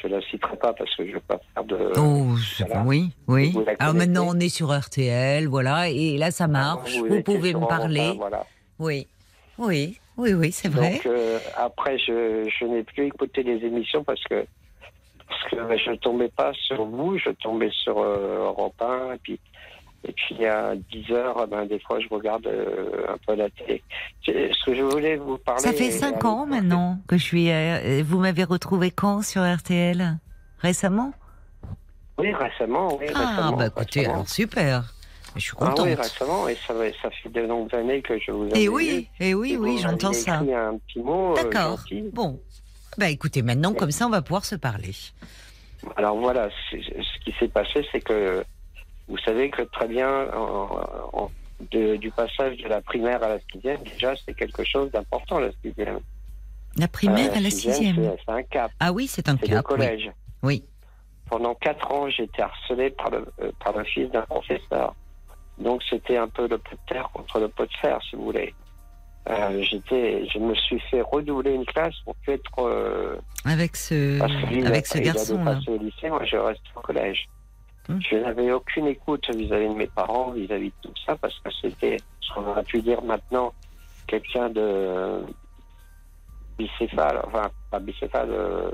Je 0.01 0.07
ne 0.07 0.15
la 0.15 0.21
citerai 0.21 0.55
pas 0.57 0.73
parce 0.73 0.95
que 0.95 1.03
je 1.03 1.09
ne 1.09 1.15
veux 1.15 1.19
pas 1.21 1.39
faire 1.53 1.63
de. 1.63 1.91
Oh, 1.97 2.35
voilà. 2.59 2.83
oui, 2.85 3.11
oui. 3.27 3.53
Alors 3.79 3.93
maintenant, 3.93 4.25
on 4.27 4.39
est 4.39 4.49
sur 4.49 4.77
RTL, 4.77 5.47
voilà, 5.47 5.89
et 5.89 6.17
là, 6.17 6.31
ça 6.31 6.47
marche. 6.47 6.97
Vous, 6.97 7.21
pouvez 7.23 7.53
me 7.53 7.67
parler. 7.67 8.13
voilà. 8.17 8.45
Oui, 8.79 9.07
oui, 9.57 9.99
oui, 10.17 10.33
oui, 10.33 10.51
c'est 10.51 10.69
vrai. 10.69 10.93
Donc 10.93 11.05
euh, 11.05 11.39
après, 11.57 11.97
je, 11.97 12.49
je 12.49 12.65
n'ai 12.65 12.83
plus 12.83 13.07
écouté 13.07 13.43
les 13.43 13.65
émissions 13.65 14.03
parce 14.03 14.23
que 14.23 14.45
parce 15.27 15.43
que 15.51 15.77
je 15.77 15.91
ne 15.91 15.95
tombais 15.97 16.29
pas 16.29 16.53
sur 16.53 16.85
vous, 16.85 17.17
je 17.17 17.29
tombais 17.29 17.69
sur 17.71 17.99
euh, 17.99 18.45
Europe 18.45 18.81
1 18.81 19.13
et 19.13 19.17
puis 19.17 19.39
et 20.07 20.11
puis 20.13 20.45
à 20.45 20.75
10 20.75 21.11
heures, 21.11 21.47
ben, 21.47 21.65
des 21.65 21.79
fois 21.79 21.99
je 21.99 22.07
regarde 22.09 22.45
euh, 22.47 23.05
un 23.09 23.17
peu 23.25 23.35
la 23.35 23.49
télé. 23.49 23.83
Ce 24.25 24.65
que 24.65 24.75
je 24.75 24.81
voulais 24.83 25.17
vous 25.17 25.37
parler. 25.37 25.61
Ça 25.61 25.73
fait 25.73 25.91
cinq 25.91 26.23
euh, 26.23 26.27
ans 26.27 26.45
maintenant 26.45 26.99
que 27.07 27.17
je 27.17 27.23
suis. 27.23 27.51
euh, 27.51 28.01
vous 28.05 28.19
m'avez 28.19 28.43
retrouvé 28.43 28.91
quand 28.91 29.21
sur 29.23 29.41
RTL 29.43 30.17
Récemment? 30.59 31.13
Oui, 32.17 32.33
récemment, 32.33 32.97
oui, 32.99 33.05
Ah, 33.15 33.19
récemment. 33.29 33.57
bah 33.57 33.67
écoutez, 33.67 33.99
récemment. 34.01 34.15
alors 34.15 34.29
super. 34.29 34.93
Je 35.35 35.41
suis 35.41 35.53
Ah 35.61 35.65
contente. 35.67 35.85
oui, 35.85 35.93
récemment, 35.93 36.47
et 36.49 36.57
ça, 36.67 36.73
fait 37.23 37.29
de 37.29 37.41
longues 37.41 37.73
années 37.73 38.01
que 38.01 38.17
je 38.19 38.31
vous 38.31 38.47
ai 38.49 38.63
et 38.63 38.67
oui, 38.69 39.07
et 39.19 39.33
oui, 39.33 39.55
oui, 39.59 39.77
j'entends 39.77 40.11
ça. 40.11 40.39
Un 40.39 40.77
petit 40.87 40.99
mot. 40.99 41.31
euh, 41.37 41.43
D'accord. 41.43 41.79
Bon. 42.11 42.39
Bah 42.97 43.09
écoutez, 43.09 43.41
maintenant, 43.41 43.73
comme 43.73 43.91
ça, 43.91 44.05
on 44.07 44.09
va 44.09 44.21
pouvoir 44.21 44.43
se 44.43 44.55
parler. 44.55 44.91
Alors 45.95 46.17
voilà, 46.17 46.49
ce 46.71 46.75
qui 47.23 47.33
s'est 47.39 47.47
passé, 47.47 47.85
c'est 47.91 48.01
que 48.01 48.43
vous 49.09 49.17
savez 49.19 49.49
que 49.49 49.63
très 49.63 49.87
bien, 49.87 50.27
en- 50.33 51.09
en- 51.13 51.31
de- 51.71 51.97
du 51.97 52.09
passage 52.11 52.55
de 52.57 52.67
la 52.69 52.81
primaire 52.81 53.21
à 53.23 53.29
la 53.29 53.39
sixième, 53.51 53.81
déjà, 53.83 54.13
c'est 54.25 54.33
quelque 54.33 54.63
chose 54.63 54.89
d'important, 54.91 55.39
la 55.39 55.49
sixième. 55.63 55.99
La 56.77 56.87
primaire 56.87 57.31
Euh, 57.33 57.37
à 57.37 57.39
la 57.41 57.49
sixième. 57.49 57.95
c'est- 57.95 58.17
C'est 58.25 58.31
un 58.31 58.43
cap, 58.43 58.71
Ah 58.79 58.91
oui, 58.93 59.07
c'est 59.07 59.27
un 59.27 59.35
c'est 59.37 59.47
le 59.49 59.55
cap. 59.55 59.65
Oui. 59.69 59.75
collège. 59.77 60.11
oui. 60.43 60.63
Pendant 61.29 61.53
quatre 61.55 61.91
ans, 61.91 62.09
j'ai 62.09 62.23
été 62.23 62.41
harcelé 62.41 62.89
par 62.91 63.09
le, 63.11 63.25
euh, 63.41 63.51
par 63.63 63.77
le 63.77 63.83
fils 63.83 64.09
d'un 64.11 64.21
professeur. 64.23 64.95
Donc 65.59 65.83
c'était 65.89 66.17
un 66.17 66.27
peu 66.27 66.47
le 66.47 66.57
pot 66.57 66.71
de 66.75 66.93
terre 66.93 67.09
contre 67.13 67.39
le 67.39 67.49
pot 67.49 67.65
de 67.65 67.73
fer, 67.81 67.99
si 68.09 68.15
vous 68.15 68.23
voulez. 68.25 68.53
Euh, 69.29 69.61
j'étais, 69.61 70.25
je 70.33 70.39
me 70.39 70.55
suis 70.55 70.79
fait 70.89 71.01
redoubler 71.01 71.51
une 71.53 71.65
classe 71.65 71.93
pour 72.05 72.15
être 72.27 72.49
euh, 72.59 73.17
Avec 73.45 73.75
ce, 73.75 74.19
avec 74.65 74.87
ce 74.87 74.97
garçon 74.99 75.39
Il 75.67 75.69
au 75.73 75.77
lycée, 75.77 76.09
moi 76.09 76.23
je 76.25 76.37
reste 76.37 76.61
au 76.75 76.79
collège. 76.79 77.27
Hum. 77.89 77.99
Je 78.01 78.17
n'avais 78.17 78.51
aucune 78.51 78.87
écoute 78.87 79.29
vis-à-vis 79.33 79.69
de 79.69 79.73
mes 79.73 79.87
parents, 79.87 80.31
vis-à-vis 80.31 80.69
de 80.69 80.89
tout 80.89 80.93
ça, 81.05 81.15
parce 81.15 81.37
que 81.39 81.49
c'était, 81.61 81.97
ce 82.21 82.33
qu'on 82.33 82.45
aurait 82.47 82.63
pu 82.63 82.81
dire 82.81 83.01
maintenant, 83.01 83.53
quelqu'un 84.07 84.49
de 84.49 85.21
bicéphale, 86.57 87.21
enfin 87.25 87.49
pas 87.71 87.79
bicéphale, 87.79 88.29
euh, 88.31 88.71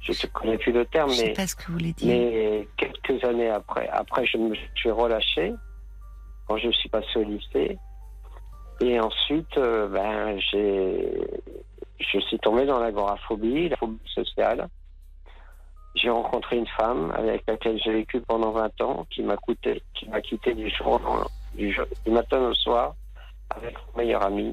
je 0.00 0.12
ne 0.12 0.32
connais 0.32 0.56
plus 0.58 0.72
le 0.72 0.84
terme, 0.86 1.10
Je 1.10 1.16
sais 1.16 1.26
mais, 1.28 1.32
pas 1.34 1.46
ce 1.46 1.56
que 1.56 1.66
vous 1.66 1.72
voulez 1.74 1.92
dire. 1.92 2.08
mais 2.08 2.68
quelques 2.76 3.22
années 3.24 3.50
après, 3.50 3.88
après 3.88 4.24
je 4.24 4.38
me 4.38 4.54
suis 4.74 4.90
relâché 4.90 5.52
quand 6.46 6.56
je 6.58 6.70
suis 6.70 6.88
passé 6.88 7.08
au 7.16 7.24
lycée. 7.24 7.76
Et 8.80 9.00
ensuite, 9.00 9.56
euh, 9.56 9.88
ben, 9.88 10.38
j'ai, 10.50 11.18
je 11.98 12.20
suis 12.20 12.38
tombé 12.38 12.66
dans 12.66 12.78
l'agoraphobie, 12.78 13.70
la 13.70 13.76
phobie 13.76 13.98
sociale. 14.14 14.68
J'ai 15.96 16.10
rencontré 16.10 16.58
une 16.58 16.66
femme 16.66 17.10
avec 17.16 17.42
laquelle 17.48 17.80
j'ai 17.82 17.90
vécu 17.92 18.20
pendant 18.20 18.52
20 18.52 18.80
ans, 18.82 19.06
qui 19.10 19.22
m'a 19.22 19.36
coûté, 19.36 19.82
qui 19.94 20.08
m'a 20.08 20.20
quitté 20.20 20.54
du 20.54 20.68
jour, 20.70 21.00
du, 21.54 21.72
jour- 21.72 21.86
du 22.04 22.12
matin 22.12 22.38
au 22.40 22.54
soir, 22.54 22.94
avec 23.50 23.74
mon 23.94 24.02
meilleur 24.02 24.22
ami, 24.22 24.52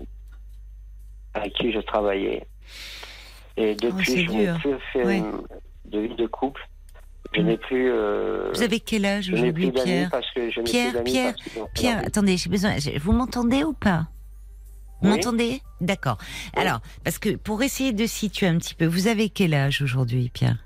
avec 1.33 1.53
qui 1.53 1.71
je 1.73 1.79
travaillais. 1.79 2.47
Et 3.57 3.75
depuis, 3.75 4.05
c'est 4.05 4.25
je 4.25 4.31
n'ai 4.31 4.53
plus 4.59 4.75
fait 4.93 5.21
de 5.85 5.99
vie 5.99 6.15
de 6.15 6.27
couple. 6.27 6.61
Je 7.35 7.41
n'ai 7.41 7.57
plus. 7.57 7.91
euh, 7.91 8.51
Vous 8.53 8.61
avez 8.61 8.79
quel 8.79 9.05
âge 9.05 9.29
aujourd'hui, 9.31 9.71
Pierre 9.71 10.09
parce 10.11 10.29
que 10.31 10.49
je 10.51 10.59
n'ai 10.59 10.65
Pierre, 10.65 10.93
plus 10.93 11.03
Pierre, 11.03 11.35
parce 11.53 11.71
Pierre, 11.73 11.99
attendez, 12.05 12.37
j'ai 12.37 12.49
besoin. 12.49 12.75
Vous 13.01 13.11
m'entendez 13.11 13.63
ou 13.63 13.73
pas? 13.73 14.07
Vous 15.01 15.09
Oui. 15.09 15.15
m'entendez? 15.17 15.61
D'accord. 15.81 16.17
Oui. 16.21 16.61
Alors, 16.61 16.79
parce 17.03 17.19
que 17.19 17.35
pour 17.35 17.61
essayer 17.63 17.91
de 17.91 18.05
situer 18.05 18.47
un 18.47 18.57
petit 18.59 18.75
peu, 18.75 18.85
vous 18.85 19.07
avez 19.07 19.29
quel 19.29 19.53
âge 19.53 19.81
aujourd'hui, 19.81 20.29
Pierre? 20.33 20.57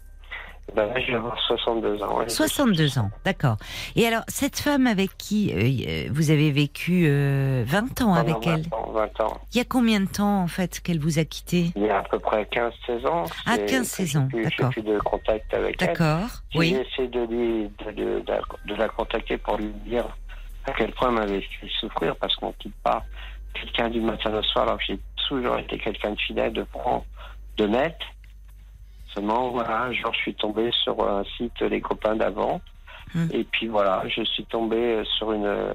Ben 0.75 0.85
là, 0.87 0.99
je 0.99 1.07
vais 1.11 1.17
avoir 1.17 1.39
62 1.47 2.03
ans. 2.03 2.19
ouais. 2.19 2.29
62 2.29 2.99
ans, 2.99 3.09
d'accord. 3.23 3.55
Et 3.95 4.05
alors, 4.05 4.23
cette 4.27 4.59
femme 4.59 4.85
avec 4.85 5.17
qui 5.17 5.51
euh, 5.53 5.87
euh, 5.87 6.09
vous 6.11 6.29
avez 6.29 6.51
vécu 6.51 7.05
euh, 7.07 7.63
20 7.65 8.01
ans 8.01 8.13
avec 8.13 8.45
elle, 8.45 8.63
20 8.69 8.73
ans, 8.75 8.91
20 8.91 9.21
ans. 9.21 9.41
il 9.53 9.57
y 9.57 9.61
a 9.61 9.65
combien 9.65 10.01
de 10.01 10.07
temps 10.07 10.41
en 10.41 10.47
fait 10.47 10.79
qu'elle 10.81 10.99
vous 10.99 11.19
a 11.19 11.23
quitté 11.25 11.71
Il 11.75 11.83
y 11.83 11.89
a 11.89 11.99
à 11.99 12.03
peu 12.03 12.19
près 12.19 12.43
15-16 12.43 13.07
ans. 13.07 13.23
Ah, 13.45 13.55
c'est- 13.55 13.65
15-16 13.65 14.13
que 14.13 14.17
ans, 14.17 14.27
j'ai 14.33 14.43
d'accord. 14.43 14.71
J'ai 14.75 14.81
plus 14.81 14.91
de 14.93 14.99
contact 14.99 15.53
avec 15.53 15.81
elle. 15.81 15.87
D'accord, 15.87 16.27
J'ai 16.51 16.59
oui. 16.59 16.73
essayé 16.75 17.07
de, 17.07 17.19
lui, 17.21 17.69
de, 17.85 17.91
de, 17.91 18.19
de- 18.19 18.41
de 18.65 18.75
la 18.75 18.89
contacter 18.89 19.37
pour 19.37 19.57
lui 19.57 19.71
dire 19.85 20.05
à 20.65 20.73
quel 20.73 20.91
point 20.91 21.07
elle 21.09 21.15
m'avait 21.15 21.41
fait 21.41 21.67
souffrir 21.79 22.15
parce 22.17 22.35
qu'on 22.35 22.47
ne 22.47 22.53
quitte 22.59 22.75
pas 22.83 23.03
quelqu'un 23.53 23.89
du 23.89 24.01
matin 24.01 24.33
au 24.37 24.43
soir 24.43 24.65
alors 24.65 24.77
que 24.79 24.83
j'ai 24.89 24.99
toujours 25.29 25.57
été 25.57 25.77
quelqu'un 25.79 26.11
de 26.11 26.19
fidèle, 26.19 26.51
de 26.53 26.65
franc, 26.71 27.05
de 27.57 27.65
net. 27.67 27.95
Voilà, 29.51 29.91
je 29.91 30.03
suis 30.19 30.33
tombé 30.35 30.69
sur 30.83 31.07
un 31.07 31.23
site 31.37 31.61
Les 31.61 31.81
copains 31.81 32.15
d'avant. 32.15 32.61
Hmm. 33.13 33.27
Et 33.31 33.43
puis 33.43 33.67
voilà, 33.67 34.03
je 34.07 34.23
suis 34.23 34.45
tombé 34.45 35.01
sur 35.17 35.31
une 35.31 35.73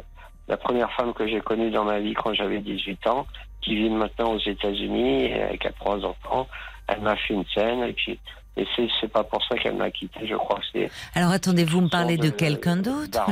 la 0.48 0.56
première 0.56 0.92
femme 0.92 1.14
que 1.14 1.26
j'ai 1.26 1.40
connue 1.40 1.70
dans 1.70 1.84
ma 1.84 2.00
vie 2.00 2.14
quand 2.14 2.34
j'avais 2.34 2.58
18 2.58 3.06
ans, 3.06 3.26
qui 3.62 3.76
vit 3.76 3.90
maintenant 3.90 4.32
aux 4.32 4.40
États-Unis, 4.40 5.30
qui 5.58 5.66
a 5.66 5.72
trois 5.72 6.04
enfants. 6.04 6.48
Elle 6.88 7.00
m'a 7.00 7.16
fait 7.16 7.32
une 7.32 7.44
scène, 7.54 7.84
et 7.84 7.92
puis 7.92 8.18
et 8.56 8.66
c'est 9.00 9.08
pas 9.08 9.24
pour 9.24 9.42
ça 9.46 9.56
qu'elle 9.56 9.76
m'a 9.76 9.90
quitté, 9.90 10.26
je 10.26 10.34
crois 10.34 10.60
c'est 10.72 10.90
Alors 11.14 11.30
attendez, 11.30 11.64
vous 11.64 11.80
me 11.80 11.88
parlez 11.88 12.18
de, 12.18 12.28
quelqu'un 12.28 12.76
d'autre. 12.76 13.24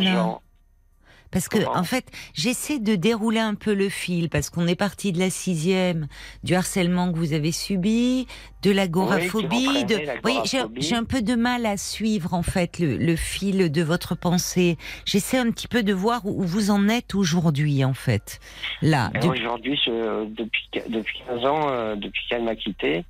Parce 1.33 1.49
que, 1.49 1.59
Comment 1.59 1.77
en 1.79 1.85
fait, 1.85 2.07
j'essaie 2.35 2.81
de 2.81 2.97
dérouler 2.97 3.39
un 3.39 3.55
peu 3.55 3.73
le 3.73 3.89
fil, 3.89 4.29
parce 4.29 4.51
qu'on 4.51 4.67
est 4.67 4.75
parti 4.75 5.13
de 5.13 5.19
la 5.21 5.31
sixième, 5.31 6.09
du 6.43 6.55
harcèlement 6.55 7.13
que 7.13 7.19
vous 7.19 7.33
avez 7.33 7.53
subi, 7.53 8.27
de 8.63 8.71
l'agoraphobie. 8.73 9.69
Oui, 9.69 9.85
de... 9.85 9.97
Oui, 10.25 10.39
j'ai 10.79 10.97
un 10.97 11.05
peu 11.05 11.23
de 11.23 11.35
mal 11.37 11.67
à 11.67 11.77
suivre, 11.77 12.35
en 12.35 12.43
fait, 12.43 12.79
le, 12.81 12.97
le 12.97 13.15
fil 13.17 13.71
de 13.71 13.83
votre 13.83 14.17
pensée. 14.17 14.77
J'essaie 15.05 15.39
un 15.39 15.51
petit 15.53 15.69
peu 15.69 15.83
de 15.83 15.93
voir 15.93 16.27
où 16.27 16.43
vous 16.43 16.71
en 16.71 16.89
êtes 16.89 17.15
aujourd'hui, 17.15 17.85
en 17.85 17.95
fait. 17.95 18.41
Là, 18.83 19.11
du- 19.21 19.29
Aujourd'hui, 19.29 19.79
depuis, 19.87 20.69
depuis 20.89 21.21
15 21.29 21.45
ans, 21.47 21.69
euh, 21.71 21.95
depuis 21.97 22.23
qu'elle 22.29 22.43
m'a 22.43 22.57
quitté, 22.57 23.05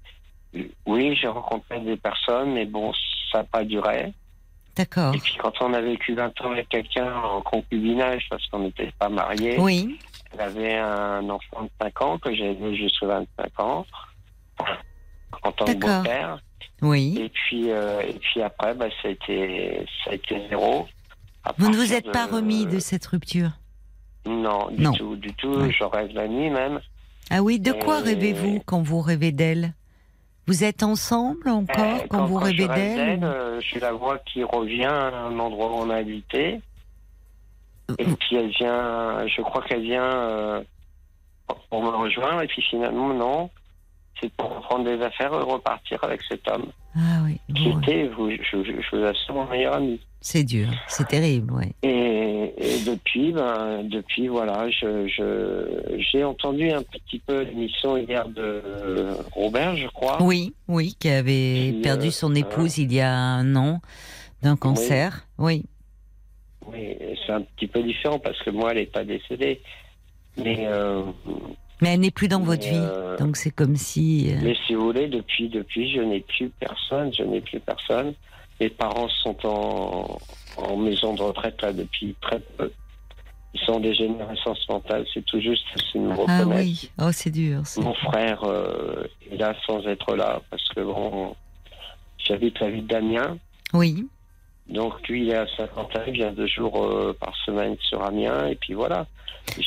euh, 0.57 0.65
oui, 0.87 1.17
j'ai 1.21 1.29
rencontré 1.29 1.81
des 1.81 1.97
personnes, 1.97 2.53
mais 2.53 2.67
bon, 2.67 2.93
ça 3.33 3.39
n'a 3.39 3.45
pas 3.45 3.65
duré. 3.65 4.13
D'accord. 4.77 5.15
Et 5.15 5.19
puis 5.19 5.37
quand 5.39 5.53
on 5.61 5.73
a 5.75 5.81
vécu 5.81 6.15
20 6.15 6.41
ans 6.43 6.53
avec 6.53 6.69
quelqu'un 6.69 7.13
en 7.15 7.41
concubinage, 7.43 8.27
parce 8.31 8.47
qu'on 8.49 8.61
n'était 8.61 8.93
pas 8.99 9.09
mariés, 9.09 9.57
Oui, 9.59 9.99
elle 10.33 10.41
avait 10.41 10.77
un 10.77 11.29
enfant 11.31 11.63
de 11.65 11.71
5 11.81 12.03
ans 12.03 12.19
que 12.19 12.35
j'ai 12.35 12.51
élevé 12.53 12.77
jusqu'à 12.77 13.07
25 13.07 13.61
ans, 13.61 13.87
en 15.43 15.53
tant 15.53 15.65
que 15.65 15.73
beau-père. 15.75 16.39
oui. 16.83 17.17
Et 17.21 17.29
puis, 17.29 17.71
euh, 17.71 18.01
et 18.03 18.15
puis 18.15 18.43
après, 18.43 18.75
bah, 18.75 18.87
ça, 19.03 19.09
a 19.09 19.11
été, 19.11 19.87
ça 20.05 20.11
a 20.11 20.15
été 20.15 20.41
zéro. 20.49 20.87
Vous 21.59 21.71
ne 21.71 21.77
vous 21.77 21.93
êtes 21.95 22.11
pas 22.13 22.27
remis 22.27 22.67
de 22.67 22.79
cette 22.79 23.07
rupture? 23.07 23.51
Non, 24.27 24.69
du 24.71 24.83
Non. 24.83 24.93
tout, 24.93 25.17
du 25.17 25.33
tout. 25.35 25.71
Je 25.71 25.85
rêve 25.85 26.11
la 26.13 26.29
nuit 26.29 26.51
même. 26.51 26.81
Ah 27.31 27.43
oui, 27.43 27.59
de 27.59 27.73
quoi 27.73 28.01
rêvez-vous 28.01 28.61
quand 28.67 28.83
vous 28.83 29.01
rêvez 29.01 29.33
d'elle? 29.33 29.73
Vous 30.51 30.65
êtes 30.65 30.83
ensemble 30.83 31.49
encore 31.49 31.77
Euh, 31.79 32.07
quand, 32.11 32.25
vous 32.25 32.35
rêvez 32.35 32.67
rêve 32.67 32.75
d'elle 32.75 33.23
euh, 33.23 33.61
je 33.61 33.79
la 33.79 33.93
vois 33.93 34.19
qui 34.19 34.43
revient 34.43 34.83
à 34.83 35.15
un 35.17 35.39
endroit 35.39 35.69
où 35.71 35.75
on 35.75 35.91
a 35.91 35.95
habité. 35.95 36.61
Et 38.01 38.05
puis 38.05 38.35
elle 38.35 38.49
vient, 38.49 39.29
je 39.29 39.43
crois 39.43 39.63
qu'elle 39.63 39.83
vient 39.83 40.13
euh, 40.13 40.61
pour 41.69 41.85
me 41.85 41.91
rejoindre. 41.91 42.43
Et 42.43 42.49
puis 42.49 42.63
finalement, 42.63 43.15
non. 43.15 43.49
C'est 44.21 44.33
pour 44.35 44.55
reprendre 44.55 44.85
des 44.85 45.03
affaires 45.03 45.33
et 45.33 45.43
repartir 45.43 46.03
avec 46.05 46.21
cet 46.29 46.47
homme. 46.49 46.67
Ah 46.97 47.21
oui, 47.25 47.39
Qui 47.55 47.71
bon, 47.71 47.81
était, 47.81 48.09
vous- 48.09 48.31
je, 48.31 48.37
je, 48.65 48.83
je 48.83 48.97
vous 48.97 49.05
assure, 49.05 49.35
mon 49.35 49.47
meilleur 49.47 49.75
ami. 49.77 50.01
c'est 50.21 50.43
dur, 50.45 50.69
c'est 50.89 51.07
terrible, 51.09 51.53
ouais. 51.55 51.73
Et, 51.83 52.53
et 52.59 52.81
depuis, 52.85 53.33
ben, 53.33 53.83
depuis, 53.85 54.29
voilà, 54.29 54.69
je, 54.71 55.07
je, 55.07 55.97
j'ai 56.11 56.25
entendu 56.25 56.71
un 56.71 56.83
petit 56.83 57.21
peu 57.21 57.43
l'émission 57.43 57.97
hier 57.97 58.29
de 58.29 58.61
Robert, 59.33 59.77
je 59.77 59.87
crois. 59.87 60.21
Oui, 60.23 60.53
oui, 60.69 60.95
qui 60.99 61.09
avait 61.09 61.75
perdu 61.83 62.09
euh, 62.09 62.11
son 62.11 62.35
épouse 62.35 62.77
il 62.79 62.93
y 62.93 63.01
a 63.01 63.15
un 63.15 63.55
an 63.57 63.81
d'un 64.43 64.57
cancer. 64.57 65.27
Oui. 65.39 65.65
Oui, 66.67 66.97
c'est 67.25 67.33
un 67.33 67.41
petit 67.43 67.67
peu 67.69 67.83
différent 67.83 68.19
parce 68.19 68.39
que 68.43 68.51
moi, 68.51 68.73
elle 68.73 68.79
n'est 68.79 68.87
pas 68.87 69.05
décédée. 69.05 69.63
Mais, 70.37 70.67
euh, 70.67 71.03
Mais 71.81 71.95
elle 71.95 72.01
n'est 72.01 72.11
plus 72.11 72.29
dans 72.29 72.41
Mais, 72.41 72.47
votre 72.47 72.63
vie, 72.69 72.75
euh, 72.75 73.17
donc 73.17 73.37
c'est 73.37 73.51
comme 73.51 73.77
si. 73.77 74.33
euh, 74.33 74.39
mais 74.43 74.55
si 74.67 74.75
vous 74.75 74.85
voulez, 74.85 75.09
depuis, 75.09 75.49
depuis, 75.49 75.91
je 75.93 76.01
n'ai 76.01 76.21
plus 76.21 76.51
personne. 76.51 77.13
Je 77.15 77.23
n'ai 77.23 77.41
plus 77.41 77.61
personne. 77.61 78.15
Mes 78.61 78.69
parents 78.69 79.09
sont 79.23 79.37
en, 79.47 80.19
en 80.59 80.77
maison 80.77 81.15
de 81.15 81.23
retraite 81.23 81.61
là 81.63 81.73
depuis 81.73 82.15
très 82.21 82.41
peu. 82.59 82.71
Ils 83.55 83.61
sont 83.61 83.81
des 83.81 83.95
générations 83.95 84.55
mentale. 84.69 85.05
C'est 85.13 85.25
tout 85.25 85.41
juste 85.41 85.65
s'ils 85.91 86.03
me 86.03 86.15
Ah 86.29 86.45
oui, 86.47 86.91
oh 87.01 87.11
c'est 87.13 87.31
dur. 87.31 87.63
Mon 87.79 87.95
frère 87.95 88.45
euh, 88.45 89.05
est 89.31 89.37
là 89.37 89.55
sans 89.67 89.85
être 89.87 90.15
là 90.15 90.41
parce 90.51 90.69
que 90.69 90.81
bon, 90.81 91.35
j'habite 92.19 92.61
la 92.61 92.71
ville 92.71 92.87
d'Amiens. 92.87 93.39
Oui. 93.73 94.07
Donc 94.71 95.07
lui, 95.09 95.23
il 95.23 95.31
est 95.31 95.37
à 95.37 95.47
50 95.57 95.97
ans, 95.97 96.01
il 96.07 96.13
vient 96.13 96.33
deux 96.33 96.47
jours 96.47 96.85
euh, 96.85 97.13
par 97.19 97.35
semaine 97.45 97.77
sur 97.81 98.03
Amiens, 98.05 98.47
et 98.47 98.55
puis 98.55 98.75
voilà. 98.75 99.07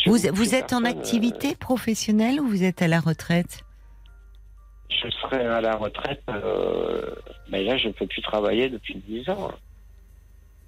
Vous, 0.05 0.55
êtes 0.55 0.71
en 0.71 0.85
activité 0.85 1.55
professionnelle 1.55 2.39
ou 2.39 2.47
vous 2.47 2.63
êtes 2.63 2.81
à 2.81 2.87
la 2.87 3.01
retraite? 3.01 3.59
Euh, 3.63 4.93
je 5.03 5.09
serai 5.09 5.45
à 5.45 5.59
la 5.59 5.75
retraite, 5.75 6.23
euh, 6.29 7.13
mais 7.49 7.63
là, 7.63 7.77
je 7.77 7.89
ne 7.89 7.93
peux 7.93 8.07
plus 8.07 8.21
travailler 8.21 8.69
depuis 8.69 8.95
10 8.95 9.29
ans. 9.29 9.51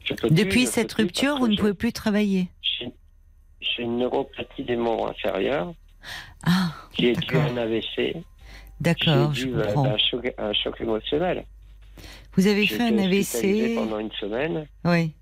Je 0.04 0.14
peux 0.14 0.28
plus, 0.28 0.36
Depuis 0.36 0.66
cette 0.66 0.94
plus 0.94 1.04
rupture, 1.04 1.38
vous 1.38 1.48
ne 1.48 1.56
pouvez 1.56 1.74
plus 1.74 1.94
travailler? 1.94 2.50
J'ai 3.62 3.84
une 3.84 3.98
neuropathie 3.98 4.64
des 4.64 4.76
membres 4.76 5.10
inférieurs 5.10 5.74
Ah, 6.46 6.74
qui 6.92 7.08
est 7.08 7.20
due 7.20 7.38
à 7.38 7.44
un 7.46 7.58
AVC. 7.58 8.18
D'accord, 8.82 9.30
dû 9.30 9.54
euh, 9.56 9.64
comprends. 9.64 9.86
un 9.86 9.98
choc, 9.98 10.34
un 10.38 10.54
choc 10.54 10.82
émotionnel. 10.82 11.46
Vous 12.38 12.48
avez 12.48 12.68
fait 12.68 12.84
un 12.84 12.98
AVC 12.98 13.76
pendant 13.76 14.00
une 14.00 14.12
semaine. 14.14 14.68
Oui. 14.84 15.14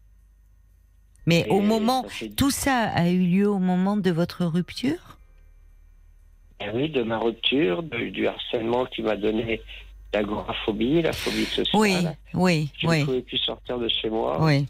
Mais 1.26 1.46
et 1.48 1.50
au 1.52 1.62
moment, 1.62 2.06
ça 2.10 2.26
tout 2.36 2.52
ça 2.52 2.84
a 2.90 3.10
eu 3.10 3.20
lieu 3.20 3.48
au 3.50 3.60
moment 3.60 3.96
de 3.98 4.12
votre 4.12 4.46
rupture? 4.46 5.18
Eh 6.60 6.70
oui, 6.74 6.90
de 6.90 7.04
ma 7.04 7.18
rupture, 7.20 7.84
de- 7.84 8.10
du 8.10 8.28
harcèlement 8.28 8.86
qui 8.86 9.02
m'a 9.02 9.16
donné 9.16 9.62
l'agoraphobie, 10.14 11.02
la 11.02 11.14
phobie 11.14 11.46
sociale. 11.46 11.72
Oui, 11.74 12.06
oui, 12.34 12.70
Je 12.80 12.88
ne 12.88 12.92
oui, 12.92 13.06
pouvais 13.06 13.22
plus 13.22 13.38
sortir 13.38 13.80
de 13.80 13.88
chez 13.88 14.10
moi. 14.10 14.44
oui. 14.44 14.68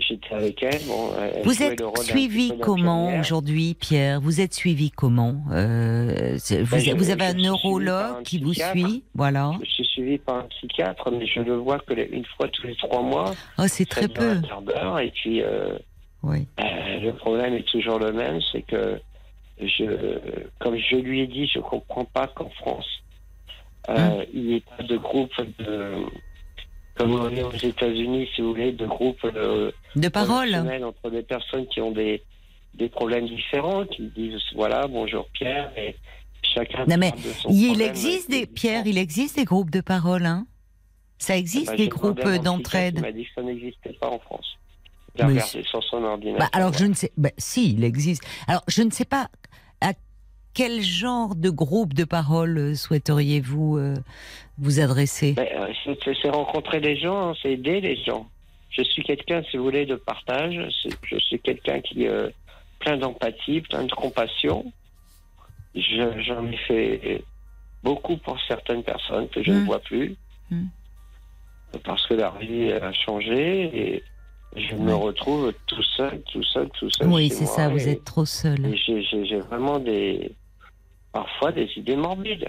J'étais 0.00 0.34
avec 0.34 0.62
elle. 0.62 0.82
Bon, 0.86 1.10
elle 1.20 1.42
Vous 1.44 1.62
êtes 1.62 1.82
suivi 2.02 2.52
comment 2.60 3.18
aujourd'hui, 3.20 3.74
Pierre? 3.74 4.20
Vous 4.20 4.40
êtes 4.40 4.54
suivi 4.54 4.90
comment? 4.90 5.36
Euh, 5.52 6.36
vous, 6.64 6.76
Ben, 6.76 7.10
avez 7.10 7.24
un 7.26 7.34
neurologue 7.34 8.16
un 8.18 8.22
qui 8.22 8.38
vous 8.38 8.54
suit? 8.54 9.04
Voilà. 9.14 9.52
Je 9.62 9.70
suis 9.70 9.84
suivi 9.84 10.18
par 10.18 10.36
un 10.36 10.42
psychiatre, 10.44 11.10
mais 11.10 11.26
je 11.26 11.40
le 11.40 11.56
vois 11.56 11.78
que 11.80 11.94
les- 11.94 12.08
une 12.10 12.24
fois 12.24 12.48
tous 12.48 12.66
les 12.66 12.76
trois 12.76 13.02
mois. 13.02 13.34
Oh, 13.58 13.64
c'est 13.66 13.86
très 13.86 14.04
un 14.04 14.08
peu. 14.08 15.02
Et 15.02 15.10
puis, 15.10 15.42
euh, 15.42 15.78
Oui. 16.22 16.46
euh, 16.60 17.00
le 17.00 17.12
problème 17.14 17.54
est 17.54 17.68
toujours 17.68 17.98
le 17.98 18.12
même, 18.12 18.40
c'est 18.52 18.62
que, 18.62 19.00
je, 19.60 20.18
comme 20.58 20.76
je 20.76 20.96
lui 20.96 21.20
ai 21.20 21.26
dit, 21.26 21.46
je 21.46 21.60
comprends 21.60 22.04
pas 22.06 22.26
qu'en 22.28 22.48
France, 22.50 22.86
euh, 23.90 23.94
Hum. 24.20 24.24
il 24.32 24.42
n'y 24.44 24.54
ait 24.56 24.62
pas 24.76 24.82
de 24.82 24.96
groupe 24.96 25.32
de, 25.58 25.94
comme 27.00 27.14
on 27.14 27.30
est 27.30 27.42
aux 27.42 27.52
États-Unis, 27.52 28.28
si 28.34 28.42
vous 28.42 28.48
voulez, 28.48 28.72
de 28.72 28.86
groupe 28.86 29.22
de 29.22 29.72
De 29.96 30.08
parole 30.08 30.54
entre 30.84 31.10
des 31.10 31.22
personnes 31.22 31.66
qui 31.68 31.80
ont 31.80 31.92
des, 31.92 32.22
des 32.74 32.88
problèmes 32.88 33.26
différents, 33.26 33.86
qui 33.86 34.08
disent 34.08 34.40
voilà, 34.54 34.86
bonjour 34.86 35.26
Pierre, 35.32 35.72
et 35.76 35.96
chacun. 36.42 36.84
Non, 36.86 36.96
mais 36.98 37.10
parle 37.10 37.22
de 37.22 37.28
son 37.30 37.48
Il 37.50 37.80
existe 37.80 38.30
des 38.30 38.46
Pierre, 38.46 38.86
il 38.86 38.98
existe 38.98 39.36
des 39.36 39.44
groupes 39.44 39.70
de 39.70 39.80
parole, 39.80 40.26
hein 40.26 40.46
Ça 41.18 41.36
existe 41.36 41.68
Bah, 41.68 41.76
des 41.76 41.88
groupes 41.88 42.20
d'entraide. 42.22 42.96
Il 42.96 43.02
m'a 43.02 43.12
dit 43.12 43.24
que 43.24 43.30
ça 43.34 43.42
n'existait 43.42 43.94
pas 43.94 44.10
en 44.10 44.18
France. 44.18 44.46
Il 45.14 45.22
a 45.22 45.26
Mais 45.26 45.32
regardé 45.32 45.62
sur 45.64 45.82
son 45.84 46.04
ordinateur. 46.04 46.38
Bah, 46.38 46.50
alors 46.52 46.72
je 46.74 46.84
ne 46.84 46.94
sais, 46.94 47.12
bah, 47.16 47.30
si 47.38 47.72
il 47.72 47.82
existe. 47.82 48.22
Alors 48.46 48.62
je 48.68 48.82
ne 48.82 48.90
sais 48.90 49.06
pas 49.06 49.28
quel 50.54 50.80
genre 50.82 51.34
de 51.36 51.50
groupe 51.50 51.94
de 51.94 52.04
parole 52.04 52.58
euh, 52.58 52.74
souhaiteriez-vous 52.74 53.78
euh, 53.78 53.94
vous 54.58 54.80
adresser? 54.80 55.34
Mais, 55.36 55.52
euh, 55.56 55.72
c'est- 56.22 56.28
rencontrer 56.30 56.80
les 56.80 56.96
gens, 56.98 57.30
hein, 57.30 57.34
c'est 57.42 57.52
aider 57.52 57.80
les 57.80 57.96
gens. 58.04 58.28
Je 58.70 58.82
suis 58.82 59.02
quelqu'un, 59.02 59.42
si 59.50 59.56
vous 59.56 59.64
voulez, 59.64 59.86
de 59.86 59.96
partage. 59.96 60.58
Je 61.04 61.16
suis 61.18 61.40
quelqu'un 61.40 61.80
qui 61.80 62.04
est 62.04 62.34
plein 62.78 62.96
d'empathie, 62.96 63.60
plein 63.62 63.84
de 63.84 63.92
compassion. 63.92 64.72
Je- 65.74 66.22
J'en 66.26 66.46
ai 66.46 66.56
fait 66.56 67.24
beaucoup 67.82 68.16
pour 68.16 68.38
certaines 68.46 68.82
personnes 68.82 69.28
que 69.28 69.42
je 69.42 69.50
ne 69.52 69.60
Mm. 69.60 69.64
vois 69.66 69.78
plus. 69.80 70.16
Mm. 70.50 70.66
Parce 71.84 72.06
que 72.06 72.14
la 72.14 72.32
vie 72.40 72.72
a 72.72 72.92
changé 72.92 73.94
et 73.94 74.04
je 74.56 74.74
me 74.74 74.92
retrouve 74.94 75.52
tout 75.66 75.82
seul, 75.96 76.20
tout 76.32 76.42
seul, 76.42 76.68
tout 76.78 76.90
seul. 76.90 77.06
Oui, 77.08 77.28
c'est 77.30 77.46
ça, 77.46 77.68
vous 77.68 77.88
êtes 77.88 78.04
trop 78.04 78.24
seul. 78.24 78.74
j'ai 78.86 79.38
vraiment 79.40 79.78
des. 79.78 80.32
Parfois 81.12 81.52
des 81.52 81.68
idées 81.76 81.96
morbides. 81.96 82.48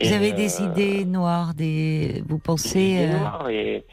Vous 0.00 0.08
Et, 0.08 0.12
avez 0.12 0.32
des 0.32 0.60
euh, 0.60 0.66
idées 0.66 1.04
noires, 1.06 1.54
des... 1.54 2.22
vous 2.26 2.36
des 2.36 2.42
pensez... 2.42 2.80
idées 2.80 3.06
euh, 3.06 3.18
noires 3.18 3.48
et, 3.48 3.84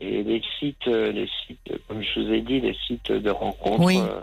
et 0.00 0.22
les 0.24 0.42
sites, 0.58 0.88
euh, 0.88 1.12
les 1.12 1.28
sites, 1.46 1.72
comme 1.86 2.02
je 2.02 2.20
vous 2.20 2.32
ai 2.32 2.40
dit, 2.40 2.60
les 2.60 2.76
sites 2.86 3.12
de 3.12 3.30
rencontres. 3.30 3.84
Oui. 3.84 3.98
euh, 3.98 4.22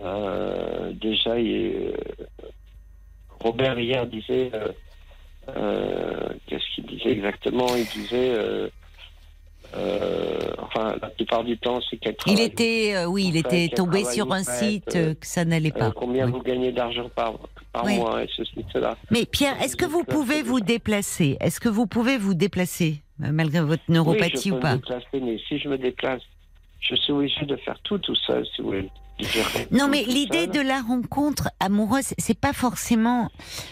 euh, 0.00 0.92
déjà, 0.92 1.38
il- 1.38 1.88
euh, 1.88 1.94
Robert 3.40 3.78
hier 3.80 4.06
disait. 4.06 4.50
euh, 4.54 4.68
euh, 5.48 6.28
Qu'est-ce 6.46 6.74
qu'il 6.74 6.86
disait 6.86 7.10
exactement? 7.10 7.66
Il 7.76 7.86
disait. 7.86 8.70
Euh, 9.76 10.38
enfin, 10.58 10.96
la 11.00 11.08
plupart 11.10 11.44
du 11.44 11.56
temps, 11.58 11.80
c'est 11.88 11.96
qu'elle 11.96 12.16
Il 12.26 12.40
était, 12.40 12.94
euh, 12.96 13.06
oui, 13.06 13.26
il 13.28 13.36
était 13.36 13.68
tombé 13.68 14.04
sur 14.04 14.32
un 14.32 14.42
site 14.42 14.96
euh, 14.96 15.14
que 15.14 15.26
ça 15.26 15.44
n'allait 15.44 15.70
pas. 15.70 15.92
combien 15.92 16.26
Oui. 16.26 16.32
vous 16.32 16.42
gagnez 16.42 16.72
d'argent 16.72 17.08
par, 17.14 17.34
par 17.72 17.84
Oui. 17.84 17.96
mois 17.96 18.24
et 18.24 18.28
ceci, 18.36 18.64
cela. 18.72 18.96
Mais 19.10 19.24
Pierre, 19.26 19.60
est-ce 19.62 19.76
que 19.76 19.84
vous 19.86 20.04
pouvez 20.04 20.42
vous 20.42 20.60
déplacer? 20.60 21.36
Est-ce 21.40 21.60
que 21.60 21.68
vous 21.68 21.86
pouvez 21.86 22.18
vous 22.18 22.34
déplacer 22.34 23.02
malgré 23.18 23.60
votre 23.60 23.82
neuropathie 23.88 24.50
oui, 24.50 24.52
ou 24.52 24.54
peux 24.56 24.60
pas? 24.60 24.76
déplacer, 24.76 25.20
mais 25.20 25.38
si 25.48 25.58
je 25.58 25.68
me 25.68 25.78
déplace, 25.78 26.22
je 26.80 26.94
suis 26.96 27.12
obligé 27.12 27.44
de 27.46 27.56
faire 27.56 27.78
tout 27.84 27.98
tout 27.98 28.16
seul, 28.16 28.44
si 28.54 28.62
vous 28.62 28.68
voulez. 28.68 28.90
Non, 29.70 29.86
mais 29.86 30.02
l'idée 30.02 30.46
de 30.46 30.60
la 30.60 30.80
rencontre 30.80 31.50
amoureuse, 31.60 32.14
c'est 32.16 32.38
pas 32.38 32.54
forcément. 32.54 33.28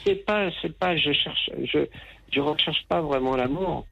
c'est 0.07 0.27
pas, 0.27 0.51
c'est 0.61 0.77
pas, 0.79 0.95
je 0.97 1.11
cherche, 1.13 1.51
je, 1.65 1.87
je 2.31 2.41
recherche 2.41 2.85
pas 2.89 3.01
vraiment 3.01 3.35
l'amour 3.35 3.87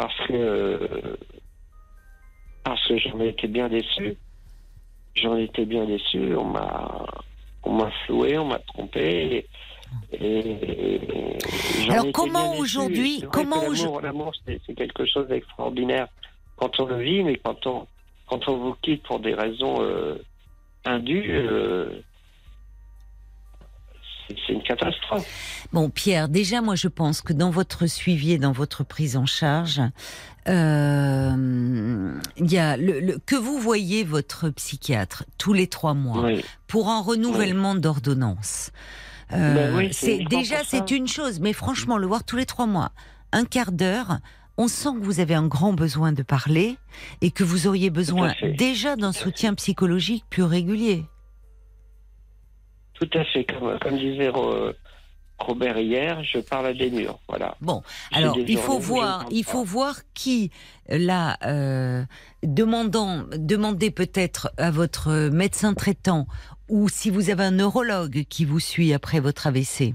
parce 0.00 0.16
que 0.28 1.18
parce 2.64 2.88
que 2.88 2.96
j'en 2.98 3.20
ai 3.20 3.28
été 3.28 3.46
bien 3.48 3.68
déçu. 3.68 4.16
J'en 5.14 5.36
ai 5.36 5.44
été 5.44 5.66
bien 5.66 5.84
déçu. 5.84 6.34
On 6.36 6.44
m'a, 6.44 7.04
on 7.64 7.72
m'a 7.74 7.90
floué, 8.06 8.38
on 8.38 8.46
m'a 8.46 8.58
trompé. 8.60 9.46
Et, 10.12 10.38
et- 10.38 11.38
j'en 11.84 11.92
Alors, 11.92 12.06
comment 12.12 12.54
aujourd'hui- 12.56 13.24
comment 13.32 13.60
que 13.60 13.66
aujourd- 13.66 14.00
l'amour, 14.00 14.32
c'est, 14.46 14.60
quelque 14.74 15.04
chose 15.04 15.26
d'extraordinaire 15.28 16.06
quand 16.56 16.78
on 16.80 16.86
le 16.86 17.02
vit, 17.02 17.22
mais 17.24 17.36
quand 17.36 17.66
on, 17.66 17.86
quand 18.28 18.48
on 18.48 18.56
vous 18.56 18.74
quitte 18.82 19.02
pour 19.02 19.18
des 19.20 19.34
raisons 19.34 19.82
euh, 19.82 20.14
indues. 20.86 21.30
euh, 21.30 22.00
c'est 24.28 24.52
une 24.52 24.62
catastrophe. 24.62 25.59
Bon, 25.72 25.88
Pierre, 25.88 26.28
déjà, 26.28 26.60
moi, 26.62 26.74
je 26.74 26.88
pense 26.88 27.20
que 27.22 27.32
dans 27.32 27.50
votre 27.50 27.86
suivi 27.86 28.32
et 28.32 28.38
dans 28.38 28.50
votre 28.52 28.82
prise 28.82 29.16
en 29.16 29.24
charge, 29.26 29.80
euh, 30.48 32.12
il 32.36 32.52
y 32.52 32.58
a 32.58 32.76
le, 32.76 32.98
le- 33.00 33.18
que 33.24 33.36
vous 33.36 33.58
voyez 33.58 34.02
votre 34.02 34.50
psychiatre 34.50 35.24
tous 35.38 35.52
les 35.52 35.68
trois 35.68 35.94
mois 35.94 36.24
Oui. 36.24 36.44
pour 36.66 36.88
un 36.88 37.00
renouvellement 37.00 37.74
d'ordonnance. 37.76 38.72
Euh, 39.32 39.54
Ben 39.54 39.76
oui, 39.76 39.88
c'est 39.92 40.24
déjà 40.28 40.64
c'est 40.64 40.90
une 40.90 41.06
chose, 41.06 41.38
mais 41.38 41.52
franchement, 41.52 41.98
le 41.98 42.06
voir 42.08 42.24
tous 42.24 42.36
les 42.36 42.46
trois 42.46 42.66
mois, 42.66 42.90
un 43.32 43.44
quart 43.44 43.70
d'heure. 43.72 44.18
On 44.56 44.66
sent 44.68 44.90
que 44.98 45.04
vous 45.04 45.20
avez 45.20 45.34
un 45.34 45.46
grand 45.46 45.72
besoin 45.72 46.12
de 46.12 46.22
parler 46.22 46.76
et 47.22 47.30
que 47.30 47.44
vous 47.44 47.66
auriez 47.68 47.88
besoin 47.90 48.34
déjà 48.58 48.96
d'un 48.96 49.12
soutien 49.12 49.54
psychologique 49.54 50.24
plus 50.28 50.42
régulier. 50.42 51.04
Tout 52.94 53.08
à 53.14 53.24
fait. 53.24 53.44
Comme, 53.44 53.78
comme 53.78 53.96
disait 53.96 54.28
Ro- 54.28 54.72
Robert 55.40 55.78
hier, 55.78 56.22
je 56.22 56.38
parle 56.38 56.66
à 56.66 56.74
des 56.74 56.90
murs. 56.90 57.18
Voilà. 57.28 57.56
Bon, 57.60 57.82
alors 58.12 58.36
il 58.38 58.58
faut 58.58 58.78
voir, 58.78 59.26
il 59.30 59.44
faut 59.44 59.64
voir 59.64 59.96
qui 60.14 60.50
là 60.88 61.38
euh, 61.46 62.04
demandant, 62.42 63.24
demandez 63.36 63.90
peut-être 63.90 64.52
à 64.58 64.70
votre 64.70 65.30
médecin 65.30 65.74
traitant 65.74 66.26
ou 66.68 66.88
si 66.88 67.10
vous 67.10 67.30
avez 67.30 67.44
un 67.44 67.50
neurologue 67.52 68.24
qui 68.28 68.44
vous 68.44 68.60
suit 68.60 68.92
après 68.92 69.20
votre 69.20 69.46
AVC. 69.46 69.94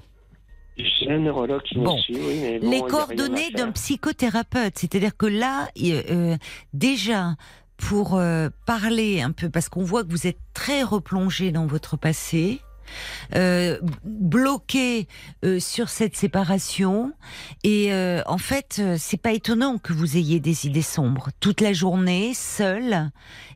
J'ai 0.78 1.10
un 1.10 1.20
neurologue 1.20 1.62
qui 1.64 1.76
Bon. 1.76 1.96
me 1.96 2.02
suit, 2.02 2.18
oui, 2.18 2.40
mais 2.42 2.60
bon, 2.60 2.70
les 2.70 2.82
coordonnées 2.82 3.52
d'un 3.52 3.72
psychothérapeute, 3.72 4.78
c'est-à-dire 4.78 5.16
que 5.16 5.26
là, 5.26 5.70
euh, 5.82 6.36
déjà 6.74 7.36
pour 7.78 8.16
euh, 8.16 8.50
parler 8.66 9.22
un 9.22 9.32
peu, 9.32 9.50
parce 9.50 9.70
qu'on 9.70 9.84
voit 9.84 10.04
que 10.04 10.10
vous 10.10 10.28
êtes 10.28 10.40
très 10.54 10.84
replongé 10.84 11.52
dans 11.52 11.66
votre 11.66 11.98
passé. 11.98 12.60
Euh, 13.36 13.80
bloqué 14.04 15.08
euh, 15.44 15.60
sur 15.60 15.90
cette 15.90 16.16
séparation. 16.16 17.12
Et 17.64 17.92
euh, 17.94 18.22
en 18.26 18.38
fait 18.38 18.82
c'est 18.98 19.22
pas 19.22 19.32
étonnant 19.34 19.78
que 19.78 19.94
vous 19.94 20.18
ayez 20.18 20.40
des 20.40 20.68
idées 20.68 20.82
sombres. 20.82 21.30
Toute 21.40 21.62
la 21.62 21.74
journée 21.74 22.34
seul 22.34 23.10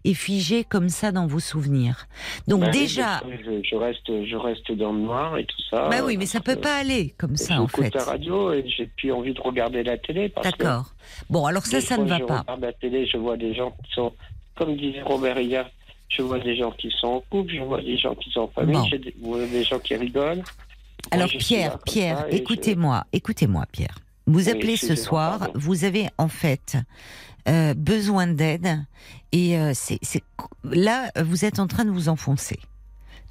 et 0.05 0.13
figé 0.13 0.63
comme 0.63 0.89
ça 0.89 1.11
dans 1.11 1.27
vos 1.27 1.39
souvenirs. 1.39 2.07
Donc 2.47 2.61
Bah 2.61 2.69
déjà 2.71 3.21
je, 3.45 3.61
je 3.63 3.75
reste, 3.75 4.07
je 4.25 4.35
reste 4.35 4.71
dans 4.71 4.93
le 4.93 4.99
noir 4.99 5.37
et 5.37 5.45
tout 5.45 5.61
ça. 5.69 5.87
bah 5.89 5.97
oui 6.03 6.17
mais 6.17 6.25
ça 6.25 6.39
peut 6.39 6.55
pas 6.55 6.77
aller 6.77 7.13
comme 7.17 7.35
ça 7.35 7.61
en 7.61 7.67
J'écoute 7.67 7.85
fait. 7.85 7.95
la 7.95 8.03
radio 8.03 8.53
et 8.53 8.65
j'ai 8.67 8.87
plus 8.97 9.11
envie 9.11 9.33
de 9.33 9.41
regarder 9.41 9.83
la 9.83 9.97
télé 9.97 10.33
d'accord. 10.43 10.93
Bon 11.29 11.45
alors 11.45 11.65
ça 11.65 11.81
ça 11.81 11.97
ne 11.97 12.07
va 12.07 12.17
je 12.19 12.23
pas. 12.23 12.39
regarde 12.41 12.61
la 12.61 12.73
télé, 12.73 13.05
je 13.07 13.17
vois 13.17 13.37
des 13.37 13.53
gens 13.53 13.71
qui 13.83 13.91
sont, 13.93 14.13
comme 14.57 14.75
disait 14.75 15.01
Robert 15.01 15.39
hier, 15.39 15.69
je 16.09 16.21
vois 16.21 16.39
des 16.39 16.55
gens 16.57 16.71
qui 16.71 16.91
sont 16.99 17.07
en 17.07 17.21
couple, 17.29 17.53
je 17.53 17.61
vois 17.61 17.81
des 17.81 17.97
gens 17.97 18.15
qui 18.15 18.29
sont 18.31 18.41
en 18.41 18.47
famille, 18.49 18.75
Bon. 18.75 18.89
des, 18.89 19.15
je 19.19 19.25
vois 19.25 19.45
des 19.45 19.63
gens 19.63 19.79
qui 19.79 19.95
rigolent. 19.95 20.43
Alors 21.11 21.29
Moi, 21.31 21.39
Pierre, 21.39 21.79
Pierre, 21.79 22.25
je- 22.29 22.35
écoutez-moi, 22.37 23.05
écoutez-moi 23.13 23.65
Pierre. 23.71 23.97
Vous 24.27 24.45
Oui, 24.45 24.49
appelez 24.49 24.75
ce 24.77 24.95
soir, 24.95 25.39
pardon. 25.39 25.53
vous 25.55 25.85
avez 25.85 26.07
en 26.17 26.27
fait 26.27 26.77
euh, 27.47 27.73
besoin 27.73 28.27
d'aide 28.27 28.83
et 29.31 29.57
euh, 29.57 29.71
c'est 29.73 29.99
là 30.63 31.09
vous 31.23 31.45
êtes 31.45 31.57
en 31.59 31.67
train 31.67 31.85
de 31.85 31.89
vous 31.89 32.09
enfoncer 32.09 32.59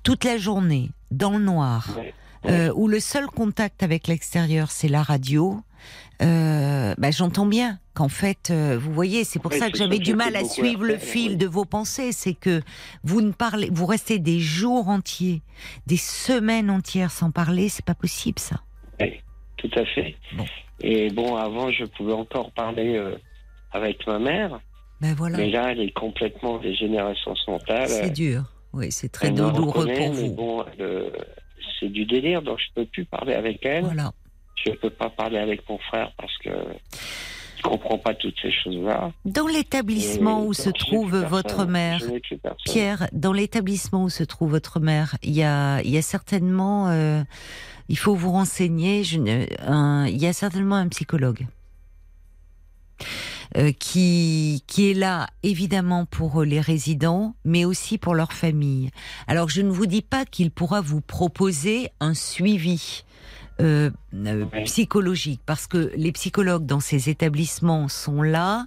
toute 0.03 0.25
la 0.25 0.39
journée 0.39 0.91
dans 1.11 1.33
le 1.33 1.39
noir 1.45 1.99
euh, 2.47 2.73
où 2.75 2.89
le 2.89 2.99
seul 3.01 3.27
contact 3.27 3.83
avec 3.83 4.09
l'extérieur 4.09 4.71
c'est 4.71 4.89
la 4.89 5.03
radio. 5.03 5.61
Euh, 6.21 6.95
bah, 6.99 7.11
j'entends 7.11 7.47
bien 7.47 7.79
qu'en 7.95 8.09
fait, 8.09 8.51
euh, 8.51 8.77
vous 8.79 8.93
voyez, 8.93 9.25
c'est 9.25 9.39
pour 9.39 9.53
Oui, 9.53 9.59
ça 9.59 9.71
que 9.71 9.79
j'avais 9.79 9.99
du 9.99 10.15
mal 10.15 10.35
à 10.37 10.45
suivre 10.45 10.85
le 10.85 10.97
fil 10.99 11.33
oui. 11.33 11.37
de 11.37 11.47
vos 11.47 11.65
pensées. 11.65 12.11
C'est 12.13 12.35
que 12.35 12.61
vous 13.05 13.21
ne 13.21 13.31
parlez, 13.33 13.69
vous 13.71 13.87
restez 13.87 14.19
des 14.19 14.41
jours 14.41 14.89
entiers, 14.89 15.43
des 15.87 15.97
semaines 15.97 16.71
entières 16.71 17.11
sans 17.13 17.31
parler. 17.31 17.69
C'est 17.69 17.85
pas 17.85 17.95
possible, 17.95 18.39
ça. 18.39 18.57
Oui, 19.01 19.21
tout 19.59 19.71
à 19.77 19.85
fait. 19.85 20.17
Bon. 20.37 20.45
Et 20.81 21.11
bon, 21.11 21.37
avant, 21.37 21.71
je 21.71 21.85
pouvais 21.85 22.13
encore 22.13 22.51
parler 22.53 22.97
euh, 22.97 23.17
avec 23.73 24.07
ma 24.07 24.19
mère, 24.19 24.61
Ben 25.01 25.15
voilà. 25.15 25.39
mais 25.39 25.51
là, 25.51 25.71
elle 25.73 25.81
est 25.81 25.93
complètement 25.93 26.59
dégénérescence 26.59 27.47
mentale. 27.47 27.89
C'est 27.89 28.11
dur. 28.11 28.43
Oui, 28.73 28.91
c'est 28.93 29.09
très 29.09 29.31
douloureux 29.31 29.87
pour 29.87 30.13
vous. 30.13 30.33
bon, 30.33 30.65
euh, 30.81 31.11
c'est 31.81 31.89
du 31.89 32.05
délire, 32.07 32.43
donc 32.43 32.59
je 32.59 32.67
peux 32.75 32.87
plus 32.87 33.05
parler 33.05 33.35
avec 33.35 33.65
elle. 33.65 33.85
Voilà. 33.85 34.13
Je 34.67 34.73
peux 34.73 34.91
pas 34.91 35.11
parler 35.11 35.39
avec 35.39 35.69
mon 35.69 35.79
frère 35.79 36.13
parce 36.19 36.37
que 36.39 36.51
je 37.57 37.63
comprends 37.63 37.99
pas 37.99 38.15
toutes 38.15 38.37
ces 38.41 38.53
choses-là. 38.53 39.13
Dans 39.25 39.47
l'établissement 39.47 40.45
où 40.47 40.53
se 40.55 40.71
trouve 40.71 41.17
votre 41.25 41.65
mère. 41.67 42.01
Pierre, 42.65 43.09
dans 43.13 43.33
l'établissement 43.33 44.05
où 44.05 44.09
se 44.11 44.23
trouve 44.25 44.51
votre 44.51 44.79
mère, 44.81 45.17
il 45.23 45.33
y 45.35 45.43
a, 45.43 45.81
il 45.83 45.91
y 45.91 45.99
a 45.99 46.03
certainement, 46.03 46.89
euh, 46.91 47.23
il 47.89 47.99
faut 47.99 48.15
vous 48.15 48.31
renseigner, 48.33 49.03
je 49.05 49.19
ne- 49.19 49.47
un- 49.67 50.07
il 50.07 50.19
y 50.19 50.27
a 50.27 50.33
certainement 50.33 50.77
un 50.77 50.89
psychologue. 50.89 51.47
euh, 53.57 53.73
qui 53.73 54.63
qui 54.67 54.91
est 54.91 54.95
là 54.95 55.27
évidemment 55.43 56.05
pour 56.05 56.43
les 56.45 56.61
résidents, 56.61 57.35
mais 57.45 57.65
aussi 57.65 57.97
pour 57.97 58.15
leur 58.15 58.33
famille. 58.35 58.91
Alors 59.27 59.49
je 59.49 59.63
ne 59.63 59.71
vous 59.71 59.87
dis 59.87 60.03
pas 60.03 60.27
qu'il 60.27 60.51
pourra 60.51 60.81
vous 60.83 61.01
proposer 61.01 61.89
un 62.01 62.13
suivi 62.13 63.05
euh, 63.61 63.91
euh, 64.15 64.45
psychologique, 64.65 65.41
parce 65.47 65.67
que 65.67 65.93
les 65.97 66.13
psychologues 66.13 66.67
dans 66.67 66.81
ces 66.81 67.09
établissements 67.09 67.89
sont 67.89 68.23
là 68.23 68.67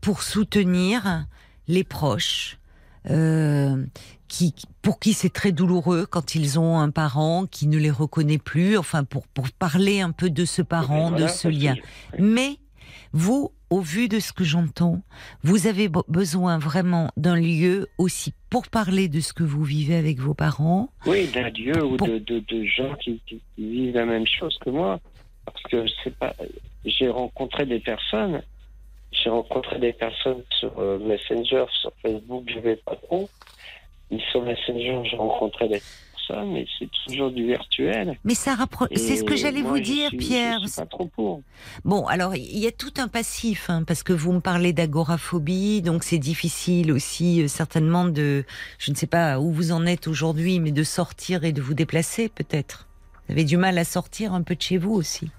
pour 0.00 0.22
soutenir 0.22 1.26
les 1.68 1.84
proches. 1.84 2.58
euh, 3.10 3.84
qui, 4.26 4.54
pour 4.82 4.98
qui 4.98 5.14
c'est 5.14 5.32
très 5.32 5.52
douloureux 5.52 6.04
quand 6.04 6.34
ils 6.34 6.58
ont 6.58 6.78
un 6.78 6.90
parent 6.90 7.46
qui 7.46 7.66
ne 7.66 7.78
les 7.78 7.90
reconnaît 7.90 8.38
plus, 8.38 8.76
enfin 8.76 9.04
pour, 9.04 9.26
pour 9.28 9.50
parler 9.50 10.00
un 10.02 10.12
peu 10.12 10.28
de 10.28 10.44
ce 10.44 10.60
parent, 10.60 11.10
Voilà, 11.10 11.26
de 11.26 11.30
ce 11.30 11.48
lien. 11.48 11.76
Mais 12.18 12.58
vous, 13.12 13.52
au 13.70 13.80
vu 13.80 14.08
de 14.08 14.18
ce 14.20 14.32
que 14.32 14.44
j'entends, 14.44 15.02
vous 15.42 15.66
avez 15.66 15.88
be- 15.88 16.02
besoin 16.08 16.58
vraiment 16.58 17.10
d'un 17.16 17.36
lieu 17.36 17.88
aussi 17.98 18.32
pour 18.50 18.68
parler 18.68 19.08
de 19.08 19.20
ce 19.20 19.32
que 19.32 19.42
vous 19.44 19.62
vivez 19.64 19.96
avec 19.96 20.18
vos 20.18 20.34
parents. 20.34 20.88
Oui, 21.06 21.26
d'un 21.28 21.50
lieu 21.50 21.84
ou 21.84 21.96
Pour- 21.96 22.08
de, 22.08 22.18
de, 22.18 22.38
de 22.40 22.64
gens 22.64 22.94
qui, 22.96 23.20
qui, 23.26 23.40
qui 23.56 23.70
vivent 23.70 23.94
la 23.94 24.06
même 24.06 24.26
chose 24.26 24.56
que 24.64 24.70
moi. 24.70 25.00
Parce 25.44 25.62
que 25.64 25.84
c'est 26.04 26.14
pas. 26.18 26.34
J'ai 26.84 27.08
rencontré 27.08 27.64
des 27.66 27.80
personnes. 27.80 28.42
J'ai 29.12 29.30
rencontré 29.30 29.78
des 29.78 29.92
personnes 29.94 30.42
sur 30.58 30.78
euh, 30.78 30.98
Messenger, 30.98 31.64
sur 31.80 31.90
Facebook, 32.02 32.44
je 32.52 32.58
vais 32.60 32.76
pas 32.76 32.96
trop. 32.96 33.28
Mais 34.10 34.20
sur 34.30 34.42
Messenger, 34.42 35.00
j'ai 35.10 35.16
rencontré 35.16 35.68
des 35.68 35.82
mais 36.46 36.66
c'est 36.78 36.88
toujours 37.06 37.30
du 37.30 37.44
virtuel. 37.46 38.18
Mais 38.24 38.34
ça 38.34 38.54
rapproche. 38.54 38.88
C'est 38.94 39.16
ce 39.16 39.24
que 39.24 39.36
j'allais 39.36 39.62
vous 39.62 39.78
dire, 39.80 40.08
suis- 40.08 40.18
Pierre. 40.18 40.58
Je 40.62 40.66
suis 40.68 40.76
pas 40.76 40.86
trop 40.86 41.06
pour. 41.06 41.42
Bon, 41.84 42.06
alors 42.06 42.34
il 42.36 42.58
y 42.58 42.66
a 42.66 42.72
tout 42.72 42.92
un 42.98 43.08
passif, 43.08 43.70
hein, 43.70 43.84
parce 43.86 44.02
que 44.02 44.12
vous 44.12 44.32
me 44.32 44.40
parlez 44.40 44.72
d'agoraphobie, 44.72 45.82
donc 45.82 46.04
c'est 46.04 46.18
difficile 46.18 46.92
aussi 46.92 47.42
euh, 47.42 47.48
certainement 47.48 48.04
de, 48.04 48.44
je 48.78 48.90
ne 48.90 48.96
sais 48.96 49.06
pas 49.06 49.40
où 49.40 49.50
vous 49.52 49.72
en 49.72 49.86
êtes 49.86 50.06
aujourd'hui, 50.08 50.60
mais 50.60 50.72
de 50.72 50.82
sortir 50.82 51.44
et 51.44 51.52
de 51.52 51.60
vous 51.62 51.74
déplacer 51.74 52.28
peut-être. 52.28 52.86
Vous 53.26 53.32
avez 53.32 53.44
du 53.44 53.56
mal 53.56 53.76
à 53.78 53.84
sortir 53.84 54.32
un 54.34 54.42
peu 54.42 54.54
de 54.54 54.62
chez 54.62 54.78
vous 54.78 54.92
aussi. 54.92 55.30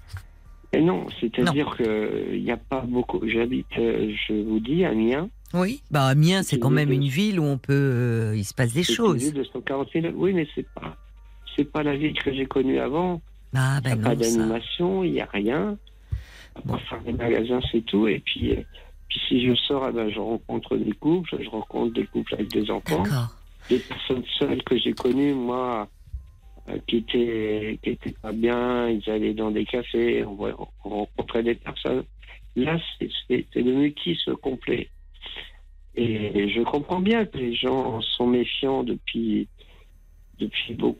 Et 0.72 0.80
non, 0.80 1.06
c'est-à-dire 1.20 1.74
que 1.76 2.28
il 2.32 2.44
n'y 2.44 2.52
a 2.52 2.56
pas 2.56 2.82
beaucoup. 2.86 3.20
J'habite, 3.28 3.66
euh, 3.78 4.12
je 4.28 4.32
vous 4.34 4.60
dis, 4.60 4.84
à 4.84 4.90
Amiens. 4.90 5.28
Oui. 5.52 5.82
Bah 5.90 6.06
Amiens, 6.06 6.42
c'est 6.42 6.58
quand 6.58 6.70
même 6.70 6.92
une 6.92 7.08
ville 7.08 7.40
où 7.40 7.44
on 7.44 7.58
peut, 7.58 7.72
euh, 7.72 8.36
il 8.36 8.44
se 8.44 8.54
passe 8.54 8.72
des 8.72 8.82
C'est 8.84 8.92
une 8.92 8.96
choses. 8.96 9.24
ville 9.24 9.34
de 9.34 9.44
140 9.44 9.88
000. 9.92 10.06
Oui, 10.14 10.32
mais 10.32 10.46
c'est 10.54 10.66
pas, 10.74 10.96
c'est 11.56 11.64
pas 11.64 11.82
la 11.82 11.96
ville 11.96 12.14
que 12.18 12.32
j'ai 12.32 12.46
connue 12.46 12.78
avant. 12.78 13.20
Ah 13.54 13.80
Il 13.82 13.86
n'y 13.86 13.92
a 13.92 13.96
ben 13.96 14.02
pas 14.02 14.14
d'animation, 14.16 15.02
il 15.02 15.12
n'y 15.12 15.20
a 15.20 15.28
rien. 15.32 15.76
Part 16.66 16.80
faire 16.82 17.00
des 17.02 17.12
magasins, 17.12 17.60
c'est 17.72 17.80
tout. 17.84 18.06
Et 18.06 18.20
puis, 18.20 18.52
euh, 18.52 18.62
puis 19.08 19.20
si 19.28 19.46
je 19.46 19.54
sors, 19.54 19.86
eh 19.88 19.92
ben, 19.92 20.08
je 20.10 20.18
rencontre 20.20 20.76
des 20.76 20.92
couples, 20.92 21.36
je 21.42 21.48
rencontre 21.48 21.94
des 21.94 22.06
couples 22.06 22.34
avec 22.34 22.48
des 22.48 22.70
enfants. 22.70 23.04
Des 23.68 23.78
personnes 23.78 24.22
seules 24.38 24.62
que 24.64 24.76
j'ai 24.78 24.92
connues, 24.92 25.34
moi, 25.34 25.88
euh, 26.68 26.76
qui 26.86 26.98
étaient 26.98 27.78
qui 27.82 27.90
étaient 27.90 28.14
pas 28.22 28.32
bien, 28.32 28.88
ils 28.88 29.08
allaient 29.10 29.34
dans 29.34 29.50
des 29.50 29.64
cafés, 29.64 30.24
on, 30.24 30.36
rencontrait 30.88 31.42
des 31.42 31.54
personnes. 31.56 32.04
Là, 32.56 32.78
c'est- 32.98 33.08
c'est 33.28 33.62
le 33.62 33.72
mutisme 33.72 34.34
complet? 34.36 34.90
Et 35.96 36.48
je 36.50 36.62
comprends 36.62 37.00
bien 37.00 37.24
que 37.26 37.36
les 37.38 37.54
gens 37.54 38.00
sont 38.00 38.26
méfiants 38.26 38.82
depuis 38.84 39.48
depuis 40.38 40.74
beaucoup. 40.74 40.98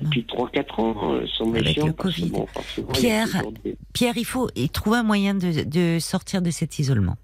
Depuis 0.00 0.22
3-4 0.22 0.80
ans, 0.80 1.12
euh, 1.12 1.26
sont 1.26 1.50
Avec 1.50 1.64
méfiants 1.66 1.86
le 1.88 1.92
parce 1.92 2.14
que, 2.16 2.20
Covid. 2.22 2.30
bon, 2.30 2.46
forcément, 2.46 2.88
il 2.94 3.00
Pierre, 3.00 3.42
des- 3.62 3.76
Pierre, 3.92 4.16
il 4.16 4.24
faut 4.24 4.48
trouver 4.72 4.96
un 4.96 5.02
moyen 5.02 5.34
de, 5.34 5.62
de 5.64 5.98
sortir 5.98 6.40
de 6.40 6.50
cet 6.50 6.78
isolement. 6.78 7.16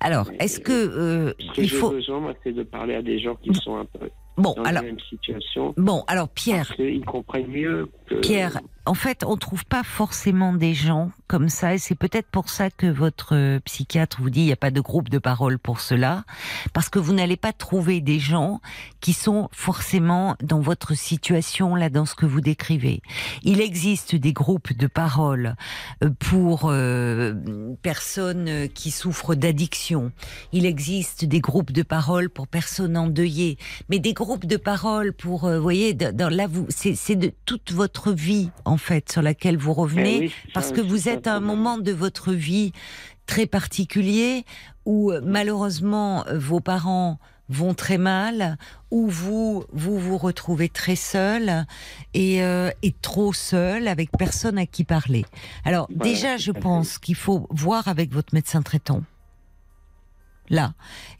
Alors, 0.00 0.28
est-ce 0.40 0.58
que 0.58 0.72
euh, 0.72 1.32
Ce 1.38 1.52
que 1.52 1.60
il 1.60 1.68
j'ai 1.68 1.76
faut 1.76 1.90
besoin, 1.90 2.18
moi, 2.18 2.34
c'est 2.42 2.52
de 2.52 2.64
parler 2.64 2.96
à 2.96 3.02
des 3.02 3.20
gens 3.20 3.36
qui 3.36 3.54
sont 3.54 3.76
un 3.76 3.84
peu 3.84 4.10
bon 4.36 4.54
dans 4.56 4.64
alors 4.64 4.82
la 4.82 4.88
même 4.88 4.98
situation. 5.08 5.74
bon 5.76 6.02
alors 6.08 6.28
Pierre 6.28 6.74
qu'ils 6.74 7.04
comprennent 7.04 7.46
mieux. 7.46 7.88
Pierre, 8.22 8.60
en 8.86 8.94
fait, 8.94 9.24
on 9.24 9.36
trouve 9.36 9.64
pas 9.64 9.82
forcément 9.82 10.52
des 10.52 10.72
gens 10.72 11.10
comme 11.26 11.48
ça, 11.48 11.74
et 11.74 11.78
c'est 11.78 11.96
peut-être 11.96 12.28
pour 12.28 12.48
ça 12.50 12.70
que 12.70 12.86
votre 12.86 13.34
euh, 13.34 13.58
psychiatre 13.64 14.20
vous 14.20 14.30
dit 14.30 14.42
il 14.42 14.46
n'y 14.46 14.52
a 14.52 14.56
pas 14.56 14.70
de 14.70 14.80
groupe 14.80 15.08
de 15.08 15.18
parole 15.18 15.58
pour 15.58 15.80
cela, 15.80 16.24
parce 16.72 16.88
que 16.88 17.00
vous 17.00 17.12
n'allez 17.12 17.36
pas 17.36 17.52
trouver 17.52 18.00
des 18.00 18.20
gens 18.20 18.60
qui 19.00 19.12
sont 19.12 19.48
forcément 19.50 20.36
dans 20.40 20.60
votre 20.60 20.94
situation 20.94 21.74
là, 21.74 21.90
dans 21.90 22.06
ce 22.06 22.14
que 22.14 22.26
vous 22.26 22.40
décrivez. 22.40 23.02
Il 23.42 23.60
existe 23.60 24.14
des 24.14 24.32
groupes 24.32 24.72
de 24.72 24.86
parole 24.86 25.56
euh, 26.04 26.10
pour 26.20 26.66
euh, 26.66 27.34
personnes 27.82 28.48
euh, 28.48 28.66
qui 28.68 28.92
souffrent 28.92 29.34
d'addiction. 29.34 30.12
Il 30.52 30.64
existe 30.64 31.24
des 31.24 31.40
groupes 31.40 31.72
de 31.72 31.82
parole 31.82 32.30
pour 32.30 32.46
personnes 32.46 32.96
endeuillées, 32.96 33.58
mais 33.88 33.98
des 33.98 34.12
groupes 34.12 34.46
de 34.46 34.56
parole 34.56 35.12
pour, 35.12 35.46
euh, 35.46 35.56
vous 35.56 35.62
voyez, 35.62 35.92
dans, 35.92 36.32
là, 36.32 36.46
vous, 36.46 36.66
c'est 36.68 37.16
de 37.16 37.32
toute 37.44 37.72
votre 37.72 37.95
vie 38.12 38.50
en 38.64 38.76
fait 38.76 39.10
sur 39.10 39.22
laquelle 39.22 39.56
vous 39.56 39.72
revenez, 39.72 40.16
Eh 40.16 40.20
oui, 40.20 40.32
c'est 40.44 40.52
parce 40.52 40.72
que 40.72 40.80
vous 40.80 41.08
êtes 41.08 41.26
à 41.26 41.34
un 41.34 41.40
moment 41.40 41.78
de 41.78 41.92
votre 41.92 42.32
vie 42.32 42.72
très 43.26 43.46
particulier 43.46 44.44
où 44.84 45.10
euh, 45.10 45.20
malheureusement 45.24 46.24
euh, 46.26 46.38
vos 46.38 46.60
parents 46.60 47.18
vont 47.48 47.74
très 47.74 47.98
mal, 47.98 48.58
où 48.90 49.08
vous 49.08 49.64
vous 49.72 49.98
vous 49.98 50.18
retrouvez 50.18 50.68
très 50.68 50.96
seul 50.96 51.64
et, 52.12 52.42
euh, 52.42 52.70
et 52.82 52.92
trop 52.92 53.32
seul 53.32 53.86
avec 53.88 54.10
personne 54.18 54.58
à 54.58 54.66
qui 54.66 54.84
parler. 54.84 55.24
Alors 55.64 55.86
Voilà, 55.94 56.12
déjà, 56.12 56.36
je 56.36 56.50
pense 56.50 56.98
qu'il 56.98 57.14
faut 57.14 57.46
voir 57.50 57.86
avec 57.88 58.12
votre 58.12 58.34
médecin 58.34 58.62
traitant. 58.62 59.02
Là, 60.48 60.74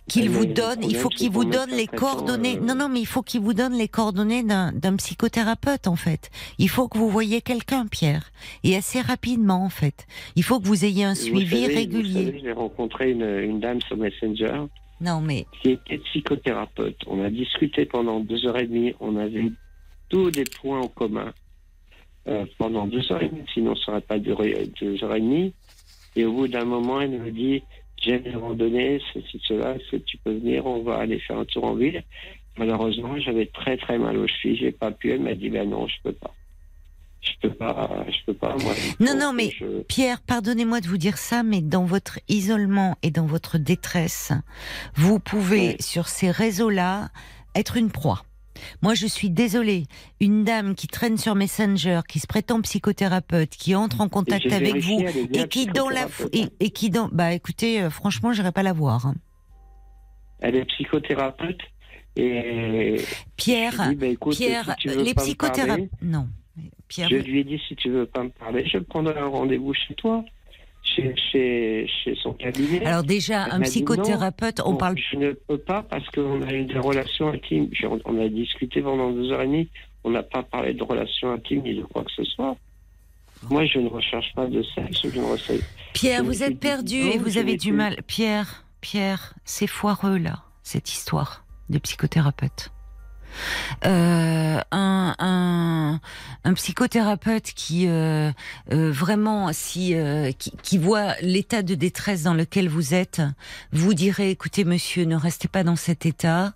qu'il 0.08 0.22
Mais 0.30 0.36
vous 0.36 0.46
donne, 0.46 0.84
il 0.84 0.94
faut 0.94 1.08
qu'il 1.08 1.30
vous 1.30 1.44
donne 1.44 1.70
les 1.70 1.86
coordonnées. 1.88 2.58
euh, 2.58 2.60
Non, 2.60 2.74
non, 2.76 2.88
mais 2.88 3.00
il 3.00 3.06
faut 3.06 3.22
qu'il 3.22 3.40
vous 3.40 3.54
donne 3.54 3.72
les 3.74 3.88
coordonnées 3.88 4.42
d'un 4.44 4.96
psychothérapeute 4.96 5.88
en 5.88 5.96
fait. 5.96 6.30
Il 6.58 6.68
faut 6.68 6.86
que 6.88 6.96
vous 6.98 7.08
voyez 7.08 7.40
quelqu'un, 7.40 7.86
Pierre, 7.86 8.30
et 8.62 8.76
assez 8.76 9.00
rapidement 9.00 9.64
en 9.64 9.68
fait. 9.70 10.06
Il 10.36 10.42
faut 10.44 10.60
que 10.60 10.66
vous 10.66 10.84
ayez 10.84 11.04
un 11.04 11.10
Vous 11.14 11.20
suivi 11.20 11.62
savez- 11.62 11.72
vous 11.72 11.78
régulier. 11.78 12.40
J'ai 12.42 12.52
rencontré 12.52 13.10
une, 13.10 13.22
une 13.24 13.58
dame 13.60 13.80
sur 13.82 13.96
Messenger 13.96 14.62
Non, 15.00 15.20
mais 15.20 15.46
qui 15.62 15.70
était 15.70 15.98
psychothérapeute. 15.98 16.98
On 17.08 17.22
a 17.24 17.30
discuté 17.30 17.84
pendant 17.84 18.20
deux 18.20 18.46
heures 18.46 18.58
et 18.58 18.66
demie. 18.66 18.94
On 19.00 19.16
avait 19.16 19.50
tous 20.08 20.30
des 20.30 20.44
points 20.44 20.80
en 20.82 20.88
commun 20.88 21.32
euh, 22.28 22.44
pendant 22.58 22.86
deux 22.86 23.10
heures 23.10 23.22
et 23.22 23.28
demie. 23.28 23.42
Sinon, 23.52 23.74
ça 23.74 23.90
n'aurait 23.90 24.02
pas 24.02 24.18
duré 24.20 24.70
deux 24.80 25.02
heures 25.02 25.14
et 25.16 25.20
demie. 25.20 25.52
Et 26.14 26.24
au 26.24 26.32
bout 26.32 26.48
d'un 26.48 26.64
moment, 26.64 27.00
elle 27.00 27.10
me 27.20 27.30
dit 27.30 27.62
J'aime 28.02 28.22
les 28.24 28.34
randonnées, 28.34 29.00
ceci, 29.14 29.40
cela, 29.44 29.74
est-ce 29.76 29.90
que 29.92 29.96
tu 29.96 30.16
peux 30.18 30.32
venir 30.32 30.66
On 30.66 30.82
va 30.82 30.96
aller 30.98 31.18
faire 31.20 31.38
un 31.38 31.44
tour 31.44 31.64
en 31.64 31.74
ville. 31.74 32.02
Malheureusement, 32.58 33.18
j'avais 33.20 33.46
très 33.46 33.76
très 33.76 33.98
mal 33.98 34.16
aux 34.18 34.26
chevilles. 34.26 34.56
J'ai 34.58 34.72
pas 34.72 34.90
pu. 34.90 35.10
Elle 35.12 35.20
m'a 35.22 35.34
dit 35.34 35.48
Ben 35.50 35.68
non, 35.68 35.86
je 35.88 35.94
peux 36.02 36.12
pas. 36.12 36.32
Je 37.22 37.32
peux 37.48 37.54
pas, 37.54 38.06
je 38.08 38.24
peux 38.24 38.34
pas, 38.34 38.54
moi. 38.62 38.72
Non, 39.00 39.16
non, 39.18 39.32
mais 39.32 39.50
je- 39.58 39.82
Pierre, 39.82 40.20
pardonnez-moi 40.20 40.80
de 40.80 40.86
vous 40.86 40.96
dire 40.96 41.18
ça, 41.18 41.42
mais 41.42 41.60
dans 41.60 41.84
votre 41.84 42.20
isolement 42.28 42.96
et 43.02 43.10
dans 43.10 43.26
votre 43.26 43.58
détresse, 43.58 44.30
vous 44.94 45.18
pouvez, 45.18 45.76
sur 45.80 46.06
ces 46.06 46.30
réseaux-là, 46.30 47.08
être 47.56 47.76
une 47.76 47.90
proie. 47.90 48.24
Moi, 48.82 48.94
je 48.94 49.06
suis 49.06 49.30
désolée. 49.30 49.84
Une 50.20 50.44
dame 50.44 50.74
qui 50.74 50.86
traîne 50.86 51.16
sur 51.18 51.34
Messenger, 51.34 52.00
qui 52.08 52.18
se 52.20 52.26
prétend 52.26 52.60
psychothérapeute, 52.62 53.50
qui 53.50 53.74
entre 53.74 54.00
en 54.00 54.08
contact 54.08 54.52
avec 54.52 54.76
vous, 54.78 55.00
et 55.32 55.48
qui 55.48 55.66
dans 55.66 55.88
la, 55.88 56.06
fou- 56.08 56.28
et, 56.60 56.70
qui 56.70 56.90
dans, 56.90 57.08
bah 57.12 57.32
écoutez, 57.32 57.82
euh, 57.82 57.90
franchement, 57.90 58.32
j'irai 58.32 58.52
pas 58.52 58.62
la 58.62 58.72
voir. 58.72 59.06
hein. 59.06 59.14
Elle 60.40 60.56
est 60.56 60.64
psychothérapeute 60.66 61.60
et 62.16 62.96
Pierre, 63.36 63.88
dit, 63.90 63.94
bah, 63.96 64.06
écoute, 64.06 64.36
Pierre, 64.36 64.74
si 64.80 64.88
veux 64.88 65.02
les 65.02 65.14
psychothérapeutes, 65.14 65.90
non. 66.02 66.28
Pierre, 66.88 67.08
je 67.10 67.16
lui 67.16 67.40
ai 67.40 67.44
dit 67.44 67.60
si 67.68 67.76
tu 67.76 67.90
veux 67.90 68.06
pas 68.06 68.22
me 68.22 68.30
parler, 68.30 68.66
je 68.66 68.78
prendrai 68.78 69.18
un 69.18 69.26
rendez-vous 69.28 69.74
chez 69.74 69.94
toi, 69.94 70.24
chez, 70.86 71.14
chez, 71.16 71.86
chez 71.86 72.14
son 72.22 72.32
cabinet. 72.32 72.84
alors 72.84 73.02
déjà, 73.02 73.44
un 73.44 73.58
non. 73.58 73.64
psychothérapeute, 73.64 74.60
on 74.64 74.76
parle 74.76 74.96
Je 75.12 75.16
ne 75.16 75.32
peux 75.32 75.58
pas 75.58 75.82
parce 75.82 76.08
qu'on 76.10 76.42
a 76.42 76.52
eu 76.52 76.64
des 76.64 76.78
relations 76.78 77.28
intimes. 77.28 77.70
On 78.04 78.20
a 78.20 78.28
discuté 78.28 78.80
pendant 78.80 79.10
deux 79.12 79.30
heures 79.32 79.42
et 79.42 79.46
demie. 79.46 79.68
On 80.04 80.10
n'a 80.10 80.22
pas 80.22 80.42
parlé 80.42 80.72
de 80.74 80.82
relations 80.82 81.32
intimes 81.32 81.62
ni 81.62 81.74
de 81.74 81.82
quoi 81.82 82.04
que 82.04 82.12
ce 82.12 82.24
soit. 82.24 82.56
Moi, 83.50 83.66
je 83.66 83.78
ne 83.78 83.88
recherche 83.88 84.32
pas 84.34 84.46
de 84.46 84.62
sexe. 84.74 85.02
Je 85.02 85.20
ne 85.20 85.24
recherche. 85.24 85.60
Pierre, 85.92 86.20
Je 86.20 86.26
vous 86.26 86.42
êtes 86.42 86.58
perdu 86.58 86.96
et 86.96 87.18
vous 87.18 87.38
avez 87.38 87.56
du 87.56 87.72
mal. 87.72 87.96
Pierre, 88.06 88.64
Pierre, 88.80 89.34
c'est 89.44 89.66
foireux 89.66 90.18
là, 90.18 90.44
cette 90.62 90.90
histoire 90.90 91.44
de 91.68 91.78
psychothérapeute. 91.78 92.70
Euh, 93.84 94.60
un, 94.70 96.00
un, 96.44 96.54
psychothérapeute 96.54 97.52
qui 97.54 97.88
euh, 97.88 98.30
euh, 98.72 98.90
vraiment 98.90 99.50
qui, 99.50 99.94
qui 100.62 100.78
voit 100.78 101.14
l'état 101.20 101.62
de 101.62 101.74
détresse 101.74 102.22
dans 102.22 102.34
lequel 102.34 102.68
vous 102.68 102.94
êtes 102.94 103.20
vous 103.72 103.94
dirait 103.94 104.30
écoutez 104.30 104.64
monsieur 104.64 105.04
ne 105.04 105.16
restez 105.16 105.48
pas 105.48 105.64
dans 105.64 105.76
cet 105.76 106.06
état 106.06 106.54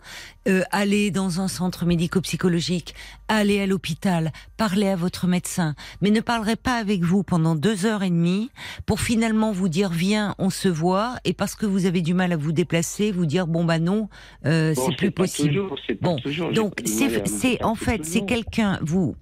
euh, 0.50 0.62
allez 0.72 1.10
dans 1.10 1.40
un 1.40 1.48
centre 1.48 1.86
médico-psychologique 1.86 2.94
allez 3.28 3.60
à 3.60 3.66
l'hôpital 3.66 4.32
parlez 4.56 4.88
à 4.88 4.96
votre 4.96 5.26
médecin. 5.26 5.74
Mais 6.02 6.10
ne 6.10 6.20
parlerait 6.20 6.56
pas 6.56 6.76
avec 6.76 7.02
vous 7.02 7.22
pendant 7.22 7.54
deux 7.54 7.86
heures 7.86 8.02
et 8.02 8.10
demie 8.10 8.50
pour 8.86 9.00
finalement 9.00 9.52
vous 9.52 9.68
dire 9.68 9.88
viens 9.90 10.34
on 10.38 10.50
se 10.50 10.68
voit. 10.68 11.14
Et 11.24 11.32
parce 11.32 11.54
que 11.54 11.64
vous 11.64 11.86
avez 11.86 12.02
du 12.02 12.12
mal 12.12 12.32
à 12.32 12.36
vous 12.36 12.52
déplacer 12.52 13.12
vous 13.12 13.26
dire 13.26 13.46
bon 13.46 13.64
bah 13.64 13.78
non 13.78 14.08
euh, 14.46 14.74
Bon, 14.74 14.86
c'est 14.90 14.96
plus 14.96 15.10
possible. 15.12 15.48
toujours, 15.54 15.78
Bon, 16.00 16.16
toujours, 16.18 16.52
donc 16.52 16.80
c'est 16.84 17.62
en 17.64 17.74
fait 17.76 18.04
c'est 18.04 18.26
quelqu'un 18.26 18.78
vous. 18.82 19.14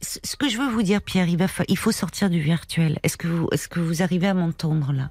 Ce 0.00 0.18
ce 0.24 0.36
que 0.36 0.48
je 0.48 0.58
veux 0.58 0.68
vous 0.68 0.82
dire 0.82 1.00
Pierre 1.02 1.28
il 1.28 1.36
va 1.38 1.48
fa- 1.48 1.64
il 1.68 1.78
faut 1.78 1.92
sortir 1.92 2.30
du 2.30 2.40
virtuel. 2.40 2.98
Est-ce 3.02 3.16
que 3.16 3.28
vous 3.28 3.48
est-ce 3.52 3.68
que 3.68 3.80
vous 3.80 4.02
arrivez 4.02 4.26
à 4.26 4.34
m'entendre 4.34 4.92
là? 4.92 5.10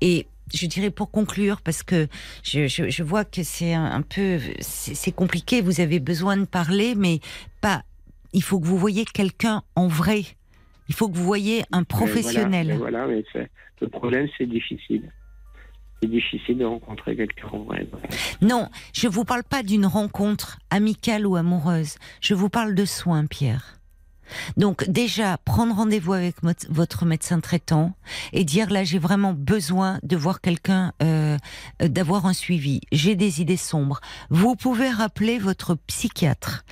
Et 0.00 0.26
je 0.54 0.66
dirais 0.66 0.90
pour 0.90 1.10
conclure 1.10 1.60
parce 1.60 1.82
que 1.82 2.08
je, 2.42 2.66
je, 2.68 2.88
je 2.90 3.02
vois 3.02 3.24
que 3.24 3.42
c'est 3.42 3.74
un, 3.74 3.84
un 3.84 4.02
peu 4.02 4.38
c'est 4.60 5.12
compliqué 5.12 5.60
vous 5.60 5.80
avez 5.80 6.00
besoin 6.00 6.36
de 6.36 6.44
parler 6.44 6.94
mais 6.94 7.20
pas 7.60 7.82
il 8.32 8.42
faut 8.42 8.60
que 8.60 8.66
vous 8.66 8.78
voyez 8.78 9.04
quelqu'un 9.04 9.62
en 9.76 9.86
vrai 9.88 10.24
il 10.88 10.94
faut 10.94 11.08
que 11.08 11.16
vous 11.16 11.24
voyez 11.24 11.62
un 11.72 11.80
Mais 11.80 11.84
professionnel 11.86 12.74
Voilà, 12.76 13.06
mais 13.06 13.06
voilà, 13.06 13.06
mais 13.06 13.24
c'est- 13.32 13.50
le 13.80 13.88
problème, 13.88 14.28
c'est 14.38 14.46
difficile. 14.46 15.10
C'est 16.00 16.08
difficile 16.08 16.58
de 16.58 16.64
rencontrer 16.64 17.16
quelqu'un 17.16 17.48
en 17.48 17.64
vrai. 17.64 17.84
voilà. 17.90 18.06
Non, 18.40 18.68
je 18.92 19.08
vous 19.08 19.24
parle 19.24 19.42
pas 19.42 19.64
d'une 19.64 19.86
rencontre 19.86 20.60
amicale 20.70 21.26
ou 21.26 21.34
amoureuse. 21.34 21.96
Je 22.20 22.34
vous 22.34 22.48
parle 22.48 22.76
de 22.76 22.84
soins, 22.84 23.26
Pierre. 23.26 23.80
Donc 24.56 24.88
déjà, 24.88 25.38
prendre 25.38 25.74
rendez-vous 25.74 26.12
avec 26.12 26.36
votre 26.68 27.04
médecin 27.04 27.40
traitant 27.40 27.94
et 28.32 28.44
dire 28.44 28.70
là 28.70 28.84
j'ai 28.84 28.98
vraiment 28.98 29.32
besoin 29.32 29.98
de 30.02 30.16
voir 30.16 30.40
quelqu'un, 30.40 30.92
euh, 31.02 31.36
d'avoir 31.80 32.26
un 32.26 32.32
suivi. 32.32 32.80
J'ai 32.92 33.14
des 33.14 33.40
idées 33.40 33.56
sombres. 33.56 34.00
Vous 34.30 34.56
pouvez 34.56 34.90
rappeler 34.90 35.38
votre 35.38 35.74
psychiatre 35.86 36.64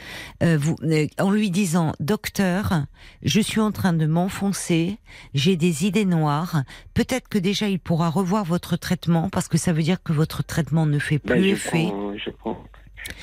euh, 0.42 0.56
vous, 0.58 0.76
euh, 0.82 1.06
en 1.18 1.30
lui 1.30 1.50
disant 1.50 1.92
docteur, 2.00 2.84
je 3.22 3.40
suis 3.40 3.60
en 3.60 3.72
train 3.72 3.92
de 3.92 4.06
m'enfoncer, 4.06 4.98
j'ai 5.34 5.56
des 5.56 5.86
idées 5.86 6.04
noires. 6.04 6.62
Peut-être 6.94 7.28
que 7.28 7.38
déjà 7.38 7.68
il 7.68 7.78
pourra 7.78 8.08
revoir 8.10 8.44
votre 8.44 8.76
traitement 8.76 9.28
parce 9.30 9.48
que 9.48 9.58
ça 9.58 9.72
veut 9.72 9.82
dire 9.82 10.02
que 10.02 10.12
votre 10.12 10.42
traitement 10.42 10.86
ne 10.86 10.98
fait 10.98 11.18
plus 11.18 11.34
Ben, 11.34 11.42
je, 11.44 11.48
effet. 11.50 11.86
prends, 11.88 12.16
je 12.16 12.30
prends, 12.30 12.64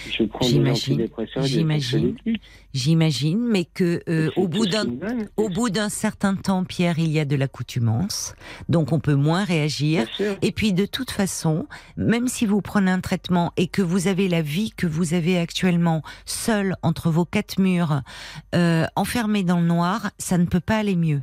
je 0.10 0.24
prends 0.24 0.46
des 0.46 0.52
J'imagine, 0.52 1.08
j'imagine. 1.44 2.16
J'imagine, 2.74 3.48
mais 3.48 3.66
que 3.66 4.02
euh, 4.08 4.30
au 4.36 4.48
bout 4.48 4.66
d'un 4.66 4.86
donnent. 4.86 5.30
au 5.38 5.50
bout 5.50 5.70
d'un 5.70 5.90
certain 5.90 6.36
temps, 6.36 6.64
Pierre, 6.64 7.00
il 7.00 7.12
y 7.12 7.20
a 7.20 7.26
de 7.26 7.36
l'accoutumance, 7.36 8.36
donc 8.70 8.92
on 8.92 9.00
peut 9.00 9.16
moins 9.16 9.44
réagir. 9.44 10.06
Et 10.42 10.52
puis 10.52 10.74
de 10.74 10.86
toute 10.86 11.12
façon, 11.12 11.68
même 11.96 12.28
si 12.28 12.46
vous 12.46 12.62
prenez 12.62 12.92
un 12.92 13.02
traitement 13.02 13.52
et 13.58 13.68
que 13.68 13.82
vous 13.82 14.08
avez 14.08 14.28
la 14.28 14.42
vie 14.42 14.72
que 14.72 14.88
vous 14.88 15.14
avez 15.14 15.38
actuellement, 15.38 16.04
seul 16.26 16.76
entre 16.84 17.10
vos 17.10 17.26
quatre 17.26 17.60
murs, 17.60 18.02
euh, 18.56 18.86
enfermé 18.96 19.44
dans 19.44 19.60
le 19.60 19.68
noir, 19.68 20.12
ça 20.18 20.38
ne 20.38 20.46
peut 20.46 20.60
pas 20.60 20.78
aller 20.78 20.96
mieux. 20.96 21.22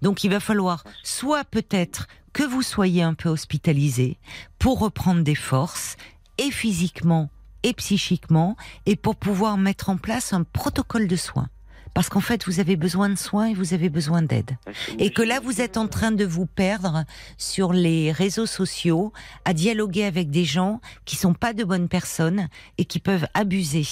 Donc 0.00 0.22
il 0.22 0.30
va 0.30 0.40
falloir 0.40 0.84
soit 1.02 1.44
peut-être 1.44 2.06
que 2.32 2.44
vous 2.44 2.62
soyez 2.62 3.02
un 3.02 3.14
peu 3.14 3.28
hospitalisé 3.28 4.18
pour 4.58 4.78
reprendre 4.78 5.22
des 5.22 5.34
forces, 5.34 5.96
et 6.38 6.50
physiquement 6.50 7.30
et 7.62 7.72
psychiquement, 7.74 8.56
et 8.86 8.96
pour 8.96 9.16
pouvoir 9.16 9.56
mettre 9.58 9.88
en 9.88 9.96
place 9.96 10.32
un 10.32 10.44
protocole 10.44 11.06
de 11.06 11.16
soins. 11.16 11.48
Parce 11.94 12.08
qu'en 12.08 12.20
fait, 12.20 12.46
vous 12.46 12.58
avez 12.58 12.76
besoin 12.76 13.10
de 13.10 13.16
soins 13.16 13.48
et 13.48 13.54
vous 13.54 13.74
avez 13.74 13.90
besoin 13.90 14.22
d'aide. 14.22 14.56
Et 14.98 15.10
que 15.10 15.20
là, 15.20 15.40
vous 15.40 15.60
êtes 15.60 15.76
en 15.76 15.88
train 15.88 16.10
de 16.10 16.24
vous 16.24 16.46
perdre 16.46 17.04
sur 17.36 17.72
les 17.72 18.12
réseaux 18.12 18.46
sociaux, 18.46 19.12
à 19.44 19.52
dialoguer 19.52 20.04
avec 20.04 20.30
des 20.30 20.44
gens 20.44 20.80
qui 21.04 21.16
sont 21.16 21.34
pas 21.34 21.52
de 21.52 21.64
bonnes 21.64 21.88
personnes 21.88 22.48
et 22.78 22.86
qui 22.86 22.98
peuvent 22.98 23.26
abuser 23.34 23.86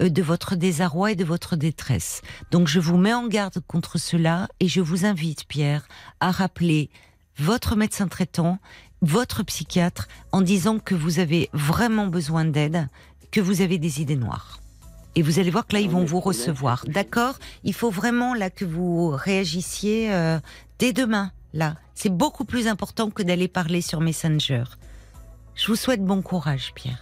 euh, 0.00 0.08
de 0.08 0.22
votre 0.22 0.56
désarroi 0.56 1.12
et 1.12 1.16
de 1.16 1.24
votre 1.24 1.56
détresse. 1.56 2.22
Donc, 2.50 2.68
je 2.68 2.80
vous 2.80 2.96
mets 2.96 3.14
en 3.14 3.26
garde 3.26 3.60
contre 3.66 3.98
cela 3.98 4.48
et 4.60 4.68
je 4.68 4.80
vous 4.80 5.04
invite, 5.04 5.44
Pierre, 5.46 5.86
à 6.20 6.30
rappeler 6.30 6.88
votre 7.38 7.76
médecin 7.76 8.08
traitant, 8.08 8.58
votre 9.02 9.42
psychiatre, 9.42 10.06
en 10.30 10.40
disant 10.42 10.78
que 10.78 10.94
vous 10.94 11.18
avez 11.18 11.50
vraiment 11.52 12.06
besoin 12.06 12.44
d'aide, 12.44 12.88
que 13.32 13.40
vous 13.40 13.62
avez 13.62 13.78
des 13.78 14.00
idées 14.00 14.16
noires. 14.16 14.60
Et 15.14 15.22
vous 15.22 15.38
allez 15.38 15.50
voir 15.50 15.66
que 15.66 15.74
là, 15.74 15.80
ils 15.80 15.90
vont 15.90 16.04
vous 16.04 16.20
recevoir. 16.20 16.84
D'accord? 16.86 17.34
Il 17.64 17.74
faut 17.74 17.90
vraiment 17.90 18.34
là 18.34 18.48
que 18.48 18.64
vous 18.64 19.08
réagissiez 19.08 20.12
euh, 20.12 20.38
dès 20.78 20.92
demain. 20.92 21.32
Là, 21.52 21.76
c'est 21.94 22.14
beaucoup 22.14 22.44
plus 22.44 22.66
important 22.66 23.10
que 23.10 23.22
d'aller 23.22 23.48
parler 23.48 23.82
sur 23.82 24.00
Messenger. 24.00 24.64
Je 25.54 25.66
vous 25.66 25.76
souhaite 25.76 26.02
bon 26.02 26.22
courage, 26.22 26.72
Pierre. 26.74 27.00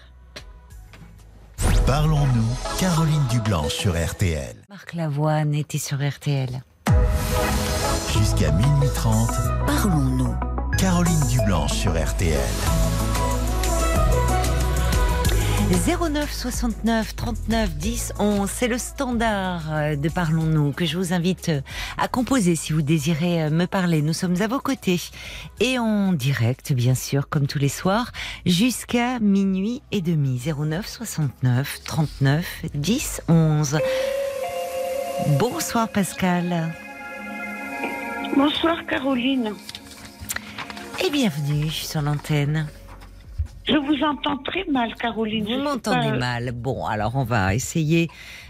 Parlons-nous, 1.87 2.47
Caroline 2.79 3.27
Dublanche 3.31 3.75
sur 3.75 3.93
RTL. 3.93 4.57
Marc 4.69 4.95
Lavoine 4.95 5.55
était 5.55 5.79
sur 5.79 5.99
RTL. 5.99 6.63
Jusqu'à 8.13 8.51
minuit 8.53 8.89
30, 8.95 9.31
Parlons-nous. 9.67 10.35
Caroline 10.79 11.27
Dublanche 11.29 11.73
sur 11.73 11.93
RTL. 11.93 12.39
09 15.71 16.33
69 16.33 17.15
39 17.15 17.77
10 17.77 18.13
11, 18.19 18.51
c'est 18.51 18.67
le 18.67 18.77
standard 18.77 19.73
euh, 19.73 19.95
de 19.95 20.09
Parlons-nous 20.09 20.73
que 20.73 20.85
je 20.85 20.99
vous 20.99 21.13
invite 21.13 21.49
euh, 21.49 21.61
à 21.97 22.09
composer 22.09 22.57
si 22.57 22.73
vous 22.73 22.83
désirez 22.83 23.45
euh, 23.45 23.51
me 23.51 23.67
parler. 23.67 24.03
Nous 24.03 24.13
sommes 24.13 24.43
à 24.43 24.49
vos 24.49 24.59
côtés 24.59 25.01
et 25.61 25.79
en 25.79 26.13
direct, 26.13 26.73
bien 26.73 26.97
sûr, 26.97 27.29
comme 27.29 27.47
tous 27.47 27.61
les 27.61 27.69
soirs, 27.69 28.11
jusqu'à 28.45 29.21
minuit 29.21 29.81
et 29.93 30.01
demi. 30.01 30.41
09 30.45 30.85
69 30.85 31.81
39 31.85 32.63
10 32.75 33.23
11. 33.29 33.79
Bonsoir 35.39 35.89
Pascal 35.89 36.75
Bonsoir 38.37 38.85
Caroline. 38.87 39.55
et 41.05 41.11
bienvenue 41.11 41.71
sur 41.71 42.03
l'antenne. 42.03 42.67
Je 43.71 43.77
vous 43.77 44.03
entends 44.03 44.37
très 44.39 44.65
mal, 44.65 44.95
Caroline. 44.97 45.45
Vous 45.45 45.63
m'entendez 45.63 46.11
pas, 46.11 46.17
mal. 46.17 46.53
Bon, 46.53 46.87
alors 46.87 47.15
on 47.15 47.25
va 47.25 47.55
essayer. 47.55 48.09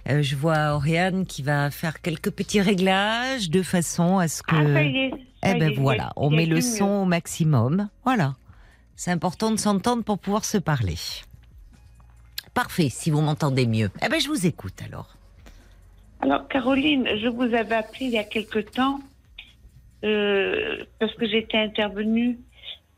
Euh, 0.09 0.23
je 0.23 0.35
vois 0.35 0.73
Oriane 0.73 1.27
qui 1.27 1.43
va 1.43 1.71
faire 1.71 2.01
quelques 2.01 2.31
petits 2.31 2.61
réglages 2.61 3.51
de 3.51 3.63
façon 3.63 4.19
à 4.19 4.29
ce 4.29 4.43
que. 4.43 4.57
Ah, 4.57 4.75
ça 4.75 4.83
y 4.83 4.97
est. 4.97 5.11
ça 5.43 5.55
eh 5.55 5.59
ben 5.59 5.73
est, 5.73 5.75
voilà, 5.75 6.13
on 6.17 6.31
met 6.31 6.47
le 6.47 6.61
son 6.61 6.87
mieux. 6.87 7.03
au 7.03 7.05
maximum. 7.05 7.89
Voilà. 8.05 8.37
C'est 8.97 9.11
important 9.11 9.51
de 9.51 9.57
s'entendre 9.59 10.05
pour 10.05 10.19
pouvoir 10.19 10.45
se 10.45 10.59
parler. 10.59 10.97
Parfait, 12.55 12.89
si 12.89 13.11
vous 13.11 13.21
m'entendez 13.21 13.67
mieux. 13.67 13.91
Eh 14.05 14.09
ben 14.09 14.21
je 14.21 14.29
vous 14.29 14.47
écoute 14.47 14.81
alors. 14.87 15.17
Alors, 16.23 16.49
Caroline, 16.49 17.09
je 17.23 17.29
vous 17.29 17.55
avais 17.55 17.77
appelé 17.77 18.07
il 18.07 18.11
y 18.11 18.19
a 18.19 18.25
quelque 18.25 18.59
temps 18.59 19.01
euh, 20.05 20.85
parce 20.99 21.15
que 21.15 21.27
j'étais 21.27 21.59
intervenue. 21.59 22.39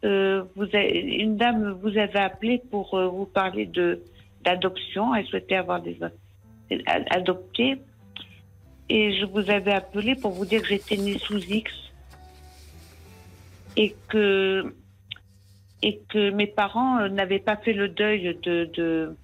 Euh, 0.04 0.44
vous 0.56 0.64
avez- 0.64 1.00
une 1.00 1.36
dame 1.36 1.72
vous 1.82 1.96
avait 1.98 2.18
appelé 2.18 2.60
pour 2.70 2.94
euh, 2.94 3.08
vous 3.08 3.26
parler 3.26 3.66
de 3.66 4.02
d'adoption. 4.44 5.14
Elle 5.14 5.26
souhaitait 5.26 5.56
avoir 5.56 5.80
des 5.80 5.96
a- 6.02 7.00
adopter. 7.10 7.78
Et 8.88 9.16
je 9.18 9.24
vous 9.24 9.48
avais 9.50 9.72
appelé 9.72 10.14
pour 10.16 10.32
vous 10.32 10.44
dire 10.44 10.60
que 10.62 10.68
j'étais 10.68 10.96
née 10.96 11.16
sous 11.18 11.38
X 11.38 11.70
et 13.76 13.94
que 14.08 14.74
et 15.82 16.00
que 16.08 16.30
mes 16.30 16.46
parents 16.46 16.98
euh, 16.98 17.08
n'avaient 17.08 17.38
pas 17.38 17.56
fait 17.56 17.72
le 17.72 17.88
deuil 17.88 18.36
de 18.42 18.64
de, 18.74 19.16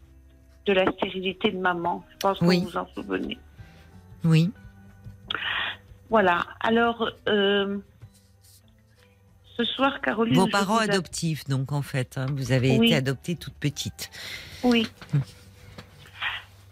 de 0.66 0.72
la 0.72 0.90
stérilité 0.92 1.50
de 1.50 1.58
maman. 1.58 2.04
Je 2.12 2.16
pense 2.18 2.40
Oui. 2.40 2.60
que 2.60 2.64
vous 2.64 2.70
vous 2.70 2.76
en 2.78 2.86
souvenez. 2.94 3.38
Oui. 4.24 4.50
Voilà. 6.10 6.44
Alors, 6.60 7.10
euh, 7.28 7.78
ce 9.58 9.64
soir, 9.64 10.00
Caroline. 10.00 10.34
Vos 10.34 10.46
je 10.46 10.50
parents 10.52 10.78
a- 10.78 10.82
adoptifs, 10.84 11.44
donc 11.48 11.72
en 11.72 11.82
fait, 11.82 12.16
hein, 12.16 12.26
vous 12.32 12.52
avez 12.52 12.78
Oui. 12.78 12.86
été 12.86 12.94
adoptée 12.96 13.34
toute 13.36 13.54
petite. 13.54 14.10
Oui. 14.62 14.86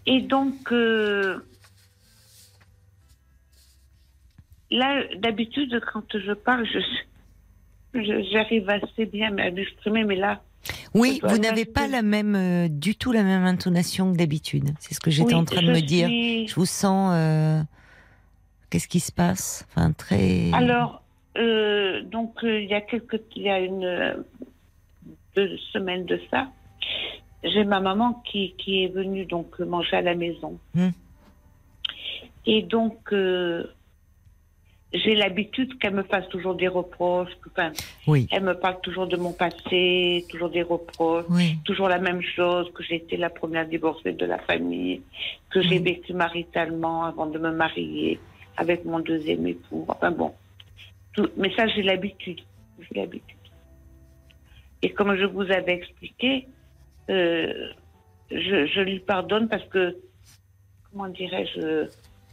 Et 0.05 0.21
donc, 0.21 0.71
euh, 0.71 1.39
là, 4.71 5.03
d'habitude, 5.17 5.79
quand 5.91 6.03
je 6.17 6.31
parle, 6.33 6.65
je, 6.65 6.79
je- 7.99 8.27
j'arrive 8.31 8.69
assez 8.69 9.05
bien 9.05 9.37
à 9.37 9.51
m'exprimer, 9.51 10.03
mais 10.03 10.15
là, 10.15 10.41
Oui, 10.93 11.19
Je 11.23 11.27
vous 11.29 11.37
n'avez 11.37 11.63
pas 11.65 11.87
la 11.87 12.01
même, 12.01 12.35
euh, 12.35 12.67
du 12.67 12.95
tout 12.95 13.13
la 13.13 13.23
même 13.23 13.45
intonation 13.45 14.11
que 14.11 14.17
d'habitude. 14.17 14.71
C'est 14.79 14.93
ce 14.95 14.99
que 14.99 15.11
j'étais 15.11 15.33
oui, 15.33 15.39
en 15.39 15.45
train 15.45 15.61
de 15.61 15.67
je 15.67 15.71
me 15.71 15.79
dire. 15.81 16.09
Je 16.09 16.53
vous 16.55 16.65
sens. 16.65 17.11
euh, 17.15 17.61
Qu'est-ce 18.69 18.89
qui 18.89 18.99
se 18.99 19.13
passe? 19.13 19.65
Enfin, 19.69 19.93
très. 19.93 20.51
Alors, 20.53 21.01
euh, 21.37 22.01
donc, 22.03 22.43
euh, 22.43 22.61
il 22.61 22.69
y 22.69 22.73
a 22.73 22.81
quelques, 22.81 23.21
il 23.35 23.43
y 23.43 23.49
a 23.49 23.59
une 23.59 24.23
deux 25.35 25.57
semaines 25.71 26.05
de 26.05 26.19
ça, 26.31 26.47
j'ai 27.43 27.63
ma 27.63 27.79
maman 27.79 28.21
qui, 28.25 28.53
qui 28.57 28.83
est 28.83 28.87
venue 28.87 29.25
donc 29.25 29.59
manger 29.59 29.97
à 29.97 30.01
la 30.01 30.15
maison. 30.15 30.57
Hmm. 30.73 30.89
Et 32.47 32.63
donc, 32.63 32.97
euh, 33.13 33.65
j'ai 34.93 35.15
l'habitude 35.15 35.77
qu'elle 35.79 35.93
me 35.93 36.03
fasse 36.03 36.27
toujours 36.29 36.55
des 36.55 36.67
reproches. 36.67 37.29
Enfin, 37.51 37.71
Oui, 38.07 38.27
elle 38.31 38.43
me 38.43 38.53
parle 38.55 38.79
toujours 38.81 39.05
de 39.05 39.17
mon 39.17 39.33
passé, 39.33 40.25
toujours 40.29 40.49
des 40.49 40.63
reproches, 40.63 41.25
oui, 41.29 41.57
toujours 41.65 41.89
la 41.89 41.99
même 41.99 42.21
chose, 42.21 42.71
que 42.73 42.81
j'ai 42.83 42.95
été 42.95 43.17
la 43.17 43.29
première 43.29 43.67
divorcée 43.67 44.13
de 44.13 44.25
la 44.25 44.39
famille, 44.39 45.01
que 45.51 45.61
j'ai 45.61 45.79
Hmm. 45.79 45.83
vécu 45.83 46.13
maritalement 46.13 47.03
avant 47.05 47.27
de 47.27 47.37
me 47.37 47.51
marier 47.51 48.19
avec 48.55 48.85
mon 48.85 48.99
deuxième 48.99 49.45
époux. 49.45 49.85
Enfin 49.87 50.09
bon. 50.11 50.33
Mais 51.35 51.53
ça, 51.55 51.67
j'ai 51.67 51.83
l'habitude. 51.83 52.41
J'ai 52.79 52.99
l'habitude. 52.99 53.37
Et 54.81 54.91
comme 54.93 55.15
je 55.15 55.25
vous 55.25 55.43
avais 55.43 55.73
expliqué, 55.73 56.47
euh, 57.09 57.69
je, 58.29 58.81
lui 58.81 58.99
pardonne 58.99 59.47
parce 59.47 59.65
que, 59.65 59.97
comment 60.91 61.07
dirais-je, 61.09 61.87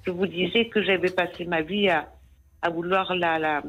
je 0.04 0.10
vous 0.10 0.26
disais 0.26 0.68
que 0.68 0.82
j'avais 0.82 1.10
passé 1.10 1.46
ma 1.46 1.62
vie 1.62 1.88
à, 1.88 2.12
à 2.60 2.68
vouloir 2.68 3.14
la, 3.14 3.38
la, 3.38 3.62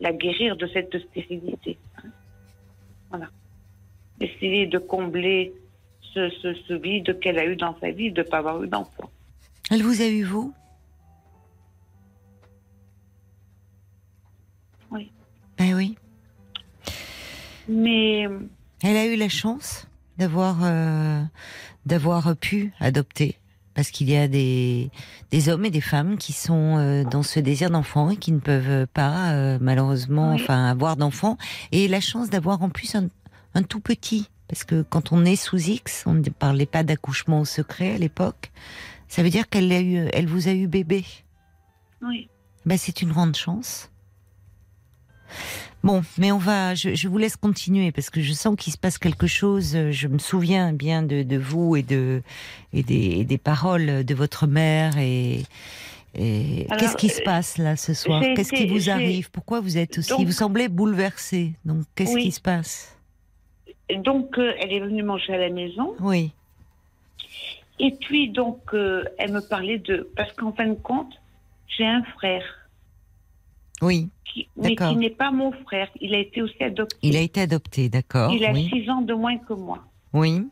la 0.00 0.12
guérir 0.12 0.56
de 0.56 0.66
cette 0.66 0.98
stérilité. 0.98 1.78
Voilà. 3.10 3.28
Essayer 4.20 4.66
de 4.66 4.78
combler 4.78 5.54
ce, 6.12 6.28
ce, 6.42 6.54
ce 6.68 6.74
vide 6.74 7.18
qu'elle 7.20 7.38
a 7.38 7.46
eu 7.46 7.56
dans 7.56 7.78
sa 7.80 7.90
vie 7.90 8.12
de 8.12 8.22
ne 8.22 8.26
pas 8.26 8.38
avoir 8.38 8.62
eu 8.62 8.68
d'enfant. 8.68 9.10
Elle 9.70 9.82
vous 9.82 10.02
a 10.02 10.06
eu, 10.06 10.24
vous 10.24 10.52
Ben 15.58 15.74
oui. 15.74 15.96
Mais 17.68 18.24
Elle 18.82 18.96
a 18.96 19.06
eu 19.06 19.16
la 19.16 19.28
chance 19.28 19.86
d'avoir 20.18 20.58
euh, 20.62 21.22
d'avoir 21.86 22.36
pu 22.36 22.72
adopter 22.80 23.38
parce 23.74 23.90
qu'il 23.90 24.08
y 24.08 24.16
a 24.16 24.28
des, 24.28 24.90
des 25.32 25.48
hommes 25.48 25.64
et 25.64 25.70
des 25.70 25.80
femmes 25.80 26.16
qui 26.16 26.32
sont 26.32 26.76
euh, 26.78 27.02
dans 27.02 27.24
ce 27.24 27.40
désir 27.40 27.70
d'enfant 27.70 28.10
et 28.10 28.16
qui 28.16 28.30
ne 28.30 28.38
peuvent 28.38 28.86
pas, 28.86 29.32
euh, 29.32 29.58
malheureusement, 29.60 30.34
Oui. 30.34 30.40
enfin, 30.40 30.66
avoir 30.66 30.96
d'enfant. 30.96 31.38
Et 31.72 31.88
la 31.88 32.00
chance 32.00 32.30
d'avoir 32.30 32.62
en 32.62 32.68
plus 32.68 32.94
un, 32.94 33.08
un 33.54 33.62
tout 33.64 33.80
petit. 33.80 34.28
Parce 34.46 34.62
que 34.62 34.82
quand 34.82 35.10
on 35.10 35.24
est 35.24 35.34
sous 35.34 35.56
X, 35.58 36.04
on 36.06 36.12
ne 36.14 36.22
parlait 36.28 36.66
pas 36.66 36.84
d'accouchement 36.84 37.40
au 37.40 37.44
secret 37.44 37.94
à 37.94 37.98
l'époque. 37.98 38.52
Ça 39.08 39.24
veut 39.24 39.30
dire 39.30 39.48
qu'elle 39.48 39.72
a 39.72 39.80
eu, 39.80 40.06
elle 40.12 40.26
vous 40.28 40.46
a 40.46 40.52
eu 40.52 40.68
bébé. 40.68 41.04
Oui. 42.00 42.28
Ben, 42.66 42.78
c'est 42.78 43.02
une 43.02 43.10
grande 43.10 43.34
chance. 43.34 43.90
Bon, 45.82 46.02
mais 46.16 46.32
on 46.32 46.38
va, 46.38 46.74
je, 46.74 46.94
je 46.94 47.08
vous 47.08 47.18
laisse 47.18 47.36
continuer 47.36 47.92
parce 47.92 48.08
que 48.10 48.20
je 48.22 48.32
sens 48.32 48.56
qu'il 48.56 48.72
se 48.72 48.78
passe 48.78 48.96
quelque 48.98 49.26
chose. 49.26 49.76
Je 49.90 50.08
me 50.08 50.18
souviens 50.18 50.72
bien 50.72 51.02
de, 51.02 51.22
de 51.22 51.36
vous 51.36 51.76
et 51.76 51.82
de 51.82 52.22
et 52.72 52.82
des, 52.82 53.18
et 53.20 53.24
des 53.24 53.38
paroles 53.38 54.04
de 54.04 54.14
votre 54.14 54.46
mère 54.46 54.96
et, 54.96 55.42
qu'est-ce 56.14 56.96
qui 56.96 57.08
se 57.08 57.20
euh, 57.20 57.24
passe 57.24 57.58
là 57.58 57.76
ce 57.76 57.92
soir? 57.92 58.22
Qu'est-ce 58.34 58.52
qui 58.52 58.66
vous 58.66 58.88
arrive? 58.88 59.30
Pourquoi 59.30 59.60
vous 59.60 59.76
êtes 59.76 59.98
aussi 59.98 60.10
Donc- 60.10 60.24
Vous 60.26 60.32
semblez 60.32 60.68
bouleversé. 60.68 61.52
Donc 61.64 61.82
qu'est-ce 61.94 62.14
Oui. 62.14 62.22
qui 62.22 62.32
se 62.32 62.40
passe? 62.40 62.96
Donc, 64.02 64.38
euh, 64.38 64.52
elle 64.60 64.72
est 64.72 64.80
venue 64.80 65.02
manger 65.02 65.34
à 65.34 65.38
la 65.38 65.50
maison. 65.50 65.94
Oui, 66.00 66.32
Et 67.78 67.90
puis, 68.00 68.30
donc, 68.30 68.60
euh, 68.72 69.04
elle 69.18 69.32
me 69.32 69.40
parlait 69.46 69.78
de. 69.78 70.08
Parce 70.16 70.32
qu'en 70.32 70.52
fin 70.52 70.66
de 70.68 70.74
compte, 70.74 71.12
j'ai 71.68 71.84
un 71.84 72.02
frère, 72.16 72.44
oui. 73.82 74.08
qui, 74.24 74.48
mais 74.56 74.74
qui 74.76 74.96
n'est 74.96 75.10
pas 75.10 75.30
mon 75.30 75.52
frère. 75.52 75.88
Il 76.00 76.14
a 76.14 76.18
été 76.18 76.42
aussi 76.42 76.62
adopté. 76.62 76.96
Il 77.02 77.16
a 77.16 77.20
été 77.20 77.40
adopté, 77.42 77.88
d'accord. 77.88 78.32
Il 78.32 78.44
a 78.44 78.52
Oui, 78.52 78.68
six 78.72 78.88
ans 78.90 79.02
de 79.02 79.14
moins 79.14 79.38
que 79.38 79.52
moi. 79.54 79.78
oui, 80.12 80.46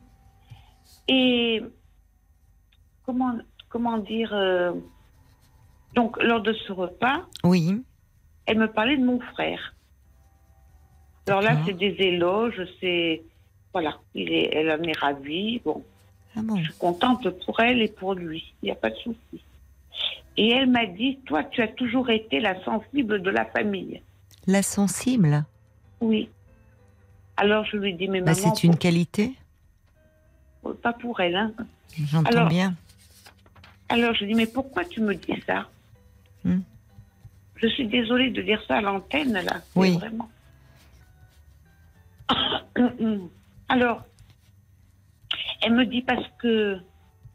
Et 1.09 1.63
comment, 3.05 3.35
comment 3.69 3.99
dire 3.99 4.31
euh, 4.33 4.73
Donc, 5.95 6.23
lors 6.23 6.41
de 6.43 6.53
ce 6.53 6.73
repas, 6.73 7.23
oui. 7.45 7.83
elle 8.47 8.59
me 8.59 8.67
parlait 8.71 8.97
de 8.97 9.05
mon 9.05 9.21
frère. 9.21 9.75
Alors 11.29 11.41
là, 11.43 11.57
c'est 11.65 11.75
des 11.77 11.95
éloges, 12.01 12.61
c'est. 12.81 13.23
Voilà, 13.73 13.97
il 14.15 14.31
est, 14.33 14.51
elle 14.53 14.71
en 14.71 14.83
est 14.83 14.99
ravie. 14.99 15.61
Bon, 15.65 15.83
Ah 16.37 16.41
bon. 16.43 16.57
je 16.57 16.65
suis 16.65 16.75
contente 16.79 17.31
pour 17.47 17.61
elle 17.61 17.81
et 17.81 17.89
pour 17.89 18.15
lui. 18.15 18.53
Il 18.63 18.67
n'y 18.67 18.71
a 18.73 18.75
pas 18.75 18.91
de 18.91 18.97
souci. 18.97 19.43
Et 20.37 20.51
elle 20.51 20.69
m'a 20.71 20.87
dit 20.87 21.19
Toi, 21.27 21.45
tu 21.45 21.61
as 21.63 21.69
toujours 21.69 22.11
été 22.11 22.41
la 22.41 22.63
sensible 22.65 23.21
de 23.23 23.31
la 23.31 23.45
famille. 23.45 24.03
La 24.47 24.63
sensible. 24.63 25.45
Oui. 26.01 26.29
Alors 27.37 27.65
je 27.65 27.77
lui 27.77 27.95
dis 27.95 28.09
Mais 28.09 28.21
Bah, 28.21 28.33
maman. 28.35 28.55
c'est 28.55 28.65
une 28.67 28.77
qualité. 28.77 29.33
pour- 30.63 30.77
Pas 30.77 30.93
pour 30.93 31.21
elle, 31.21 31.37
hein. 31.37 31.53
J'entends 32.07 32.47
bien. 32.47 32.75
Alors 33.89 34.15
je 34.15 34.21
lui 34.25 34.29
dis 34.29 34.35
Mais 34.35 34.47
pourquoi 34.47 34.85
tu 34.85 35.01
me 35.01 35.15
dis 35.15 35.41
ça 35.47 35.69
Hmm. 36.45 36.61
Je 37.57 37.69
suis 37.69 37.87
désolée 37.87 38.31
de 38.31 38.43
dire 38.43 38.61
ça 38.67 38.79
à 38.79 38.81
l'antenne, 38.81 39.33
là. 39.35 39.61
Oui. 39.77 39.97
Vraiment. 39.97 40.29
Alors, 43.69 44.03
elle 45.63 45.75
me 45.75 45.85
dit 45.87 46.03
parce 46.03 46.27
que, 46.39 46.79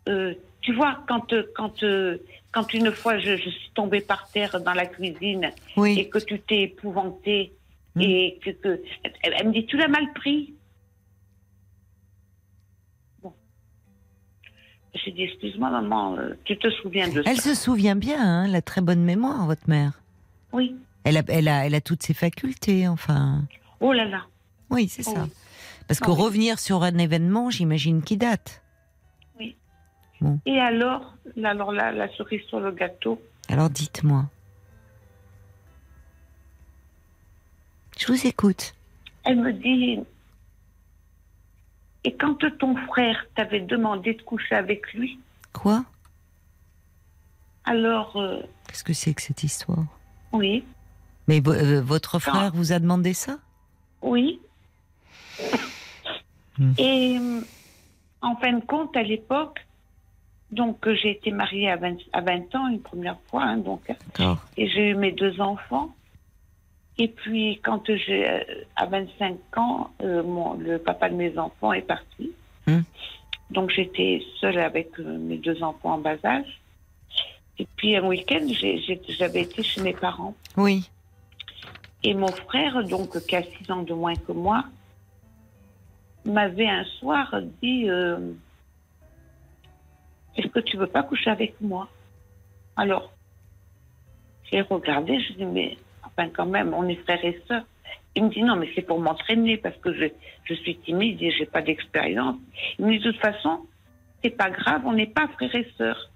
euh, 0.09 0.34
tu 0.61 0.73
vois, 0.73 0.99
quand, 1.07 1.31
euh, 1.34 1.43
quand, 1.55 1.81
euh, 1.84 2.17
quand 2.57 2.73
une 2.73 2.91
fois 2.91 3.19
je, 3.19 3.38
je 3.38 3.49
suis 3.49 3.71
tombée 3.75 4.01
par 4.01 4.27
terre 4.31 4.59
dans 4.61 4.73
la 4.73 4.88
cuisine 4.88 5.51
Oui. 5.75 5.99
et 5.99 6.09
que 6.09 6.17
tu 6.17 6.39
t'es 6.39 6.61
épouvantée 6.63 7.53
Hmm. 7.95 8.01
et 8.01 8.39
que, 8.43 8.51
que 8.51 8.81
elle, 9.23 9.34
elle 9.39 9.47
me 9.47 9.53
dit 9.53 9.65
tu 9.65 9.75
l'as 9.75 9.88
mal 9.88 10.13
pris? 10.13 10.53
Bon. 13.23 13.34
J'ai 14.93 15.11
dit 15.11 15.23
excuse-moi 15.23 15.69
maman, 15.71 16.15
euh, 16.17 16.34
tu 16.43 16.57
te 16.59 16.69
souviens 16.69 17.07
de 17.07 17.23
Elle 17.25 17.38
ça? 17.41 17.55
se 17.55 17.61
souvient 17.63 17.95
bien, 17.95 18.19
hein, 18.21 18.45
elle 18.45 18.55
a 18.55 18.61
très 18.61 18.81
bonne 18.81 19.03
mémoire, 19.03 19.45
votre 19.47 19.67
mère. 19.67 19.93
Oui. 20.53 20.75
Elle 21.05 21.17
a, 21.17 21.23
elle 21.27 21.47
a, 21.47 21.65
elle 21.65 21.73
a 21.75 21.81
toutes 21.81 22.03
ses 22.03 22.13
facultés, 22.13 22.88
enfin. 22.88 23.43
Oh 23.79 23.93
là 23.93 24.05
là. 24.05 24.25
Oui, 24.69 24.88
c'est 24.89 25.03
ça. 25.03 25.23
Oui. 25.23 25.31
Parce 25.88 25.99
que 25.99 26.11
Oui. 26.11 26.21
revenir 26.21 26.59
sur 26.59 26.84
un 26.84 26.97
événement, 26.99 27.49
j'imagine 27.49 28.03
qui 28.03 28.17
date. 28.17 28.61
Et 30.45 30.60
alors, 30.60 31.15
alors 31.44 31.72
la 31.72 32.07
cerise 32.15 32.41
sur 32.48 32.60
le 32.60 32.72
gâteau, 32.72 33.22
Alors 33.49 33.69
dites-moi. 33.69 34.26
Je 37.98 38.07
vous 38.07 38.27
écoute. 38.27 38.76
elle 39.26 39.39
me 39.39 39.52
dit 39.53 39.99
Et 42.03 42.15
quand 42.15 42.35
ton 42.60 42.76
frère 42.88 43.26
t'avait 43.35 43.60
demandé 43.61 44.14
de 44.14 44.22
coucher 44.22 44.56
avec 44.56 44.94
lui, 44.94 45.19
Quoi? 45.53 45.84
Alors, 47.65 48.15
euh, 48.18 48.41
Qu'est-ce 48.68 48.84
que 48.84 48.94
c'est 48.94 49.14
que 49.14 49.22
cette 49.22 49.44
histoire? 49.44 49.85
oui, 50.31 50.64
Mais 51.27 51.41
euh, 51.48 51.81
votre 51.81 52.19
frère 52.19 52.52
vous 52.53 52.72
a 52.72 52.80
demandé 52.80 53.14
ça? 53.14 53.39
Oui. 54.02 54.39
Hmm. 56.60 56.73
Et 56.77 57.18
euh, 57.19 57.41
en 58.22 58.35
fin 58.38 58.53
de 58.53 58.64
compte, 58.65 58.95
à 58.95 59.03
l'époque, 59.03 59.65
donc 60.51 60.87
j'ai 60.89 61.11
été 61.11 61.31
mariée 61.31 61.69
à 61.69 61.75
20, 61.75 61.97
à 62.13 62.21
20 62.21 62.55
ans 62.55 62.67
une 62.67 62.81
première 62.81 63.19
fois, 63.29 63.43
hein, 63.43 63.57
donc, 63.57 63.81
et 64.57 64.67
j'ai 64.69 64.89
eu 64.89 64.95
mes 64.95 65.11
deux 65.11 65.39
enfants. 65.41 65.93
Et 66.99 67.09
puis, 67.09 67.59
quand 67.63 67.83
j'ai, 67.85 68.27
euh, 68.27 68.43
à 68.75 68.87
25 68.87 69.37
ans, 69.57 69.91
euh, 70.01 70.23
mon, 70.23 70.55
le 70.55 70.79
papa 70.79 71.09
de 71.09 71.15
mes 71.15 71.37
enfants 71.37 71.71
est 71.71 71.83
parti. 71.83 72.31
Hmm. 72.65 72.81
Donc, 73.51 73.69
j'étais 73.69 74.23
seule 74.41 74.57
avec 74.57 74.99
euh, 74.99 75.17
mes 75.19 75.37
deux 75.37 75.61
enfants 75.61 75.93
en 75.93 75.97
bas 75.99 76.15
âge. 76.25 76.59
Et 77.59 77.67
puis, 77.75 77.95
un 77.95 78.03
week-end, 78.03 78.45
j'avais 79.09 79.41
été 79.41 79.61
chez 79.61 79.81
mes 79.81 79.93
parents. 79.93 80.33
Oui. 80.55 80.89
Et 82.03 82.15
mon 82.15 82.31
frère, 82.31 82.83
donc, 82.83 83.19
qui 83.27 83.35
a 83.35 83.43
6 83.43 83.71
ans 83.71 83.83
de 83.83 83.93
moins 83.93 84.15
que 84.15 84.31
moi, 84.31 84.63
m'avait 86.25 86.67
un 86.67 86.83
soir 86.99 87.33
dit 87.61 87.89
euh, 87.89 88.17
Est-ce 90.38 90.47
que 90.47 90.59
tu 90.59 90.77
veux 90.77 90.88
pas 90.88 91.03
coucher 91.03 91.30
avec 91.30 91.59
moi? 91.61 91.89
Alors, 92.76 93.11
j'ai 94.51 94.61
regardé, 94.61 95.19
je 95.19 95.34
dis 95.34 95.45
Mais, 95.45 95.77
enfin, 96.03 96.30
quand 96.30 96.45
même, 96.45 96.73
on 96.73 96.88
est 96.88 96.95
frères 97.03 97.23
et 97.26 97.41
sœurs. 97.47 97.65
Il 98.15 98.26
me 98.26 98.30
dit 98.30 98.43
Non, 98.43 98.55
mais 98.55 98.69
c'est 98.76 98.81
pour 98.84 98.99
m'entraîner 98.99 99.57
parce 99.57 99.77
que 99.77 99.93
je, 99.93 100.05
je 100.45 100.53
suis 100.53 100.77
timide 100.80 101.22
et 101.22 101.31
j'ai 101.31 101.45
pas 101.45 101.61
d'expérience. 101.61 102.38
Il 102.80 102.85
me 102.85 102.91
dit 102.91 102.99
De 102.99 103.11
toute 103.11 103.22
façon, 103.22 103.68
c'est 104.23 104.31
pas 104.31 104.49
grave, 104.49 104.84
on 104.85 104.93
n'est 104.93 105.07
pas 105.07 105.27
frères 105.30 105.55
et 105.55 105.68
sœurs. 105.77 106.11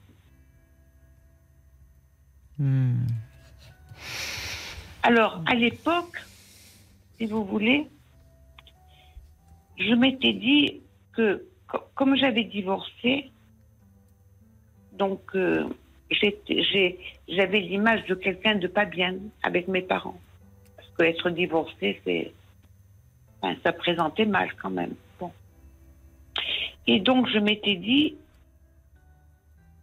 Hmm. 2.58 3.06
Alors, 5.04 5.42
à 5.48 5.56
l'époque, 5.56 6.18
si 7.18 7.26
vous 7.26 7.44
voulez, 7.44 7.88
je 9.78 9.94
m'étais 9.96 10.34
dit 10.34 10.82
que, 11.14 11.48
co- 11.68 11.84
comme 11.96 12.16
j'avais 12.16 12.44
divorcé, 12.44 13.32
donc 14.92 15.22
euh, 15.36 15.66
j'avais 17.28 17.60
l'image 17.60 18.06
de 18.06 18.16
quelqu'un 18.16 18.56
de 18.56 18.68
pas 18.68 18.86
bien 18.86 19.16
avec 19.44 19.68
mes 19.68 19.82
parents. 19.82 20.20
Parce 20.76 20.90
que 20.98 21.04
être 21.04 21.30
divorcé, 21.30 22.02
c'est. 22.04 22.34
enfin, 23.42 23.56
ça 23.64 23.72
présentait 23.72 24.26
mal 24.26 24.50
quand 24.62 24.70
même. 24.70 24.94
Bon. 25.20 25.32
Et 26.88 27.00
donc, 27.00 27.28
je 27.30 27.40
m'étais 27.40 27.76
dit, 27.76 28.16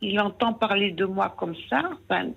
il 0.00 0.20
entend 0.20 0.52
parler 0.52 0.90
de 0.90 1.04
moi 1.04 1.34
comme 1.36 1.54
ça, 1.68 1.90
enfin, 2.04 2.28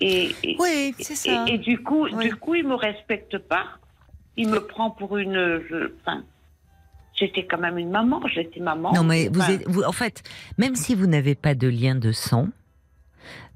et, 0.00 0.30
et- 0.42 0.56
Oui, 0.58 0.94
c'est 0.98 1.14
ça. 1.14 1.44
et, 1.48 1.54
et 1.54 1.58
du 1.58 1.82
coup, 1.82 2.06
Oui. 2.08 2.28
du 2.28 2.36
coup, 2.36 2.54
il 2.54 2.66
me 2.66 2.74
respecte 2.74 3.38
pas. 3.38 3.66
Il 4.36 4.48
me 4.50 4.60
prend 4.66 4.90
pour 4.90 5.16
une. 5.16 5.62
je- 5.70 5.92
Enfin, 6.00 6.24
j'étais 7.18 7.46
quand 7.46 7.58
même 7.58 7.78
une 7.78 7.90
maman. 7.90 8.20
J'étais 8.32 8.60
maman. 8.60 8.92
Non, 8.92 9.04
mais 9.04 9.28
vous 9.28 9.40
Enfin, 9.40 9.52
êtes, 9.54 9.68
vous, 9.68 9.82
en 9.82 9.92
fait, 9.92 10.22
même 10.58 10.76
si 10.76 10.94
vous 10.94 11.06
n'avez 11.06 11.34
pas 11.34 11.54
de 11.54 11.68
lien 11.68 11.94
de 11.94 12.12
sang, 12.12 12.48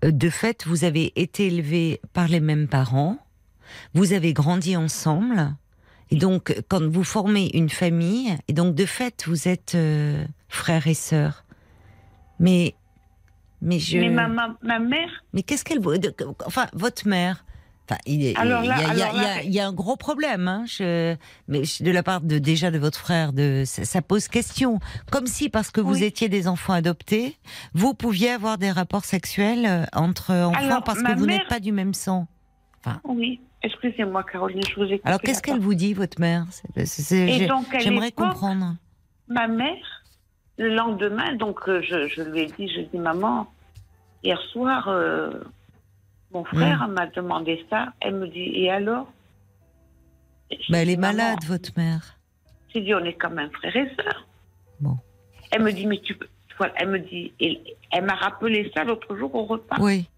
euh, 0.05 0.11
de 0.11 0.31
fait, 0.31 0.66
vous 0.66 0.85
avez 0.85 1.12
été 1.20 1.47
élevé 1.47 2.01
par 2.12 2.28
les 2.28 2.41
mêmes 2.41 2.69
parents, 2.69 3.19
vous 3.95 4.12
avez 4.12 4.32
grandi 4.32 4.77
ensemble, 4.77 5.55
et 6.11 6.16
donc, 6.16 6.55
quand 6.69 6.82
vous 6.91 7.05
formez 7.05 7.51
une 7.55 7.69
famille, 7.69 8.37
et 8.49 8.53
donc, 8.53 8.74
de 8.74 8.85
fait, 8.85 9.24
vous 9.28 9.47
êtes 9.47 9.74
euh, 9.77 10.24
frères 10.49 10.89
et 10.89 10.95
sœurs. 10.95 11.45
Mais, 12.41 12.74
mais 13.62 13.78
je. 13.78 13.99
Mais 13.99 14.09
ma, 14.11 14.27
ma, 14.27 14.57
ma 14.62 14.78
mère, 14.81 15.23
Mais 15.32 15.43
qu'est-ce 15.43 15.65
qu'elle. 15.65 15.81
Enfin, 16.47 16.66
votre 16.73 17.07
mère. 17.07 17.45
Enfin, 17.91 18.01
il, 18.07 18.33
là- 18.69 18.95
y, 18.95 19.03
a- 19.03 19.12
là- 19.12 19.43
il 19.43 19.51
y 19.53 19.59
un 19.61 19.73
gros 19.73 19.97
problème, 19.97 20.47
hein, 20.47 20.65
je- 20.67 21.17
mais 21.49 21.62
de 21.81 21.91
la 21.91 22.03
part 22.05 22.21
de 22.21 22.39
déjà 22.39 22.71
de 22.71 22.79
votre 22.79 22.99
frère, 22.99 23.33
de 23.33 23.65
ça, 23.67 23.85
ça 23.85 24.01
pose 24.01 24.29
question. 24.29 24.79
Comme 25.11 25.27
si 25.27 25.49
parce 25.49 25.71
que 25.73 25.81
vous 25.81 25.95
Oui. 25.95 26.05
étiez 26.05 26.29
des 26.29 26.47
enfants 26.47 26.73
adoptés, 26.73 27.37
vous 27.75 27.93
pouviez 27.95 28.31
avoir 28.31 28.59
des 28.59 28.71
rapports 28.71 29.05
sexuels 29.05 29.67
euh, 29.67 29.85
entre 29.93 30.33
enfants 30.33 30.59
Alors, 30.59 30.85
parce 30.85 31.03
que 31.03 31.19
vous 31.19 31.27
mère- 31.27 31.39
n'êtes 31.39 31.49
pas 31.49 31.59
du 31.61 31.73
même 31.73 31.95
sang. 31.95 32.27
oui. 33.05 33.41
Excusez-moi, 33.62 34.23
Caroline, 34.25 34.62
je 34.67 34.75
vous 34.77 34.91
ai 34.91 35.03
Alors 35.05 35.21
qu'est-ce 35.21 35.43
qu'elle 35.43 35.59
vous 35.61 35.75
dit, 35.75 35.93
votre 35.93 36.19
mère? 36.19 36.47
J'aimerais 37.79 38.12
comprendre. 38.12 38.77
Ma 39.29 39.49
mère, 39.49 39.77
le 40.57 40.75
lendemain, 40.75 41.35
donc 41.37 41.69
euh, 41.69 41.83
je, 41.83 42.09
je 42.09 42.23
lui 42.23 42.41
ai 42.41 42.47
dit, 42.47 42.69
je 42.75 42.81
dis 42.81 42.97
maman, 42.99 43.47
hier 44.25 44.41
soir, 44.53 44.89
euh, 44.89 45.31
mon 46.32 46.44
frère 46.44 46.86
m'a 46.89 47.07
demandé 47.07 47.65
ça. 47.70 47.93
Elle 48.01 48.16
me 48.16 48.28
dit 48.28 48.52
et 48.55 48.70
alors? 48.70 49.12
Je 50.51 50.73
Bah, 50.73 50.78
elle 50.78 50.90
est 50.90 50.97
malade, 50.97 51.44
votre 51.47 51.70
mère. 51.77 52.19
J'ai 52.73 52.81
dit 52.82 52.94
on 52.94 53.05
est 53.05 53.15
quand 53.15 53.31
même 53.31 53.51
frères 53.51 53.77
et 53.77 53.89
sœurs. 53.97 54.27
Bon. 54.81 54.97
Elle 55.51 55.62
me 55.62 55.73
dit 55.73 55.86
mais 55.86 56.01
tu 56.01 56.15
peux. 56.15 56.28
voilà, 56.57 56.73
Elle 56.77 56.89
me 56.89 56.98
dit, 57.01 57.32
elle 57.90 58.05
m'a 58.05 58.15
rappelé 58.15 58.70
ça 58.74 58.85
l'autre 58.85 59.16
jour 59.16 59.35
au 59.35 59.44
repas. 59.44 59.77
Oui. 59.81 60.09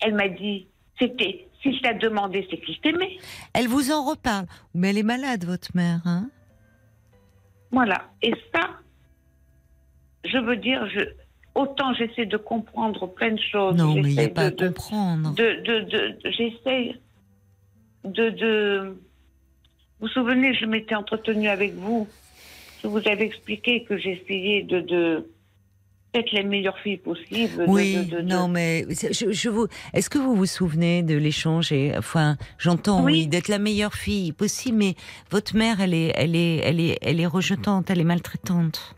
Elle 0.00 0.14
m'a 0.14 0.28
dit, 0.28 0.68
c'était, 0.98 1.48
s'il 1.60 1.80
t'a 1.80 1.94
demandé, 1.94 2.46
c'est 2.50 2.58
qu'il 2.58 2.78
t'aimait. 2.80 3.18
Elle 3.52 3.66
vous 3.66 3.90
en 3.90 4.04
reparle. 4.04 4.46
Mais 4.74 4.90
elle 4.90 4.98
est 4.98 5.02
malade, 5.02 5.44
votre 5.44 5.70
mère. 5.74 6.00
Hein? 6.04 6.30
Voilà. 7.72 8.08
Et 8.22 8.32
ça, 8.54 8.70
je 10.24 10.38
veux 10.38 10.56
dire, 10.56 10.88
je, 10.88 11.00
autant 11.62 11.92
j'essaie 11.94 12.26
de 12.26 12.36
comprendre 12.36 13.06
plein 13.18 13.32
de 13.32 13.40
choses. 13.52 13.74
non, 13.76 13.94
mais 13.94 14.10
il 14.12 14.16
n'y 14.16 14.24
a 14.24 14.28
pas 14.28 14.46
à 14.46 14.50
de, 14.50 14.68
comprendre. 14.68 15.34
de, 15.34 15.48
de, 15.68 15.74
de- 15.92 16.18
j'essaie 16.36 16.94
de, 18.04 18.30
de. 18.30 18.96
Vous 20.00 20.06
vous 20.06 20.08
souvenez, 20.08 20.54
je 20.54 20.64
m'étais 20.66 20.94
entretenue 20.94 21.48
avec 21.48 21.74
vous. 21.74 22.06
Je 22.82 22.86
vous 22.88 22.98
avais 23.08 23.24
expliqué 23.26 23.82
que 23.84 23.98
j'essayais 23.98 24.62
de, 24.62 24.80
de 24.80 25.28
être 26.14 26.30
les 26.32 26.44
meilleures 26.44 26.78
filles 26.78 26.96
possibles. 26.98 27.64
Oui, 27.66 27.96
de- 27.96 28.02
de- 28.04 28.16
de- 28.18 28.22
non, 28.22 28.46
mais 28.48 28.86
je, 28.90 29.32
je 29.32 29.48
vous. 29.48 29.66
Est-ce 29.92 30.08
que 30.08 30.18
vous 30.18 30.34
vous 30.36 30.46
souvenez 30.46 31.02
de 31.02 31.16
l'échange 31.16 31.72
et 31.72 31.92
enfin, 31.98 32.36
j'entends 32.58 33.02
oui, 33.04 33.12
Oui. 33.12 33.26
d'être 33.26 33.48
la 33.48 33.58
meilleure 33.58 33.94
fille 33.94 34.32
possible, 34.32 34.78
mais 34.78 34.94
votre 35.30 35.56
mère, 35.56 35.80
elle 35.80 35.94
est, 35.94 36.12
elle 36.14 36.36
est, 36.36 36.56
elle 36.58 36.80
est, 36.80 36.98
elle 37.02 37.20
est 37.20 37.26
rejetante, 37.26 37.90
elle 37.90 38.00
est 38.00 38.04
maltraitante. 38.04 38.94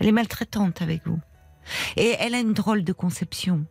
Elle 0.00 0.08
est 0.08 0.12
maltraitante 0.12 0.82
avec 0.82 1.06
vous, 1.06 1.20
et 1.96 2.16
elle 2.18 2.34
a 2.34 2.40
une 2.40 2.54
drôle 2.54 2.82
de 2.82 2.92
conception 2.92 3.66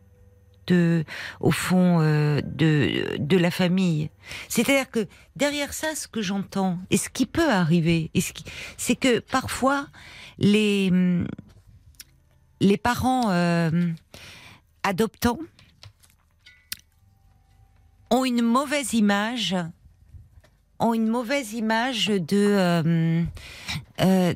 de, 0.66 1.04
au 1.40 1.50
fond, 1.50 2.00
euh, 2.00 2.40
de 2.44 3.36
la 3.36 3.50
famille. 3.50 4.10
C'est-à-dire 4.48 4.90
que 4.90 5.06
derrière 5.36 5.72
ça, 5.72 5.94
ce 5.94 6.08
que 6.08 6.22
j'entends 6.22 6.78
et 6.90 6.96
ce 6.96 7.08
qui 7.08 7.26
peut 7.26 7.50
arriver, 7.50 8.10
c'est 8.76 8.96
que 8.96 9.18
parfois 9.18 9.88
les 10.38 10.88
hum, 10.90 11.26
parents 12.82 13.30
euh, 13.30 13.90
adoptants 14.82 15.40
ont 18.10 18.24
une 18.24 18.42
mauvaise 18.42 18.94
image 18.94 19.56
ont 20.80 20.94
une 20.94 21.06
mauvaise 21.06 21.52
image 21.52 22.06
de 22.06 22.36
euh, 22.36 23.22
euh, 24.00 24.34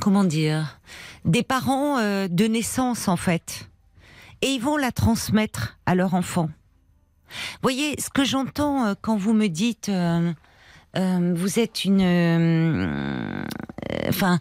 comment 0.00 0.24
dire 0.24 0.78
des 1.24 1.42
parents 1.42 1.98
euh, 1.98 2.28
de 2.28 2.46
naissance 2.46 3.08
en 3.08 3.16
fait 3.16 3.68
et 4.42 4.48
ils 4.48 4.60
vont 4.60 4.76
la 4.76 4.92
transmettre 4.92 5.78
à 5.86 5.94
leur 5.94 6.14
enfant. 6.14 6.50
Voyez 7.62 7.98
ce 7.98 8.10
que 8.10 8.24
j'entends 8.24 8.84
euh, 8.84 8.94
quand 9.00 9.16
vous 9.16 9.32
me 9.32 9.46
dites 9.46 9.88
euh, 9.88 10.32
vous 10.94 11.58
êtes 11.58 11.86
une 11.86 12.02
euh, 12.02 13.44
enfin 14.08 14.38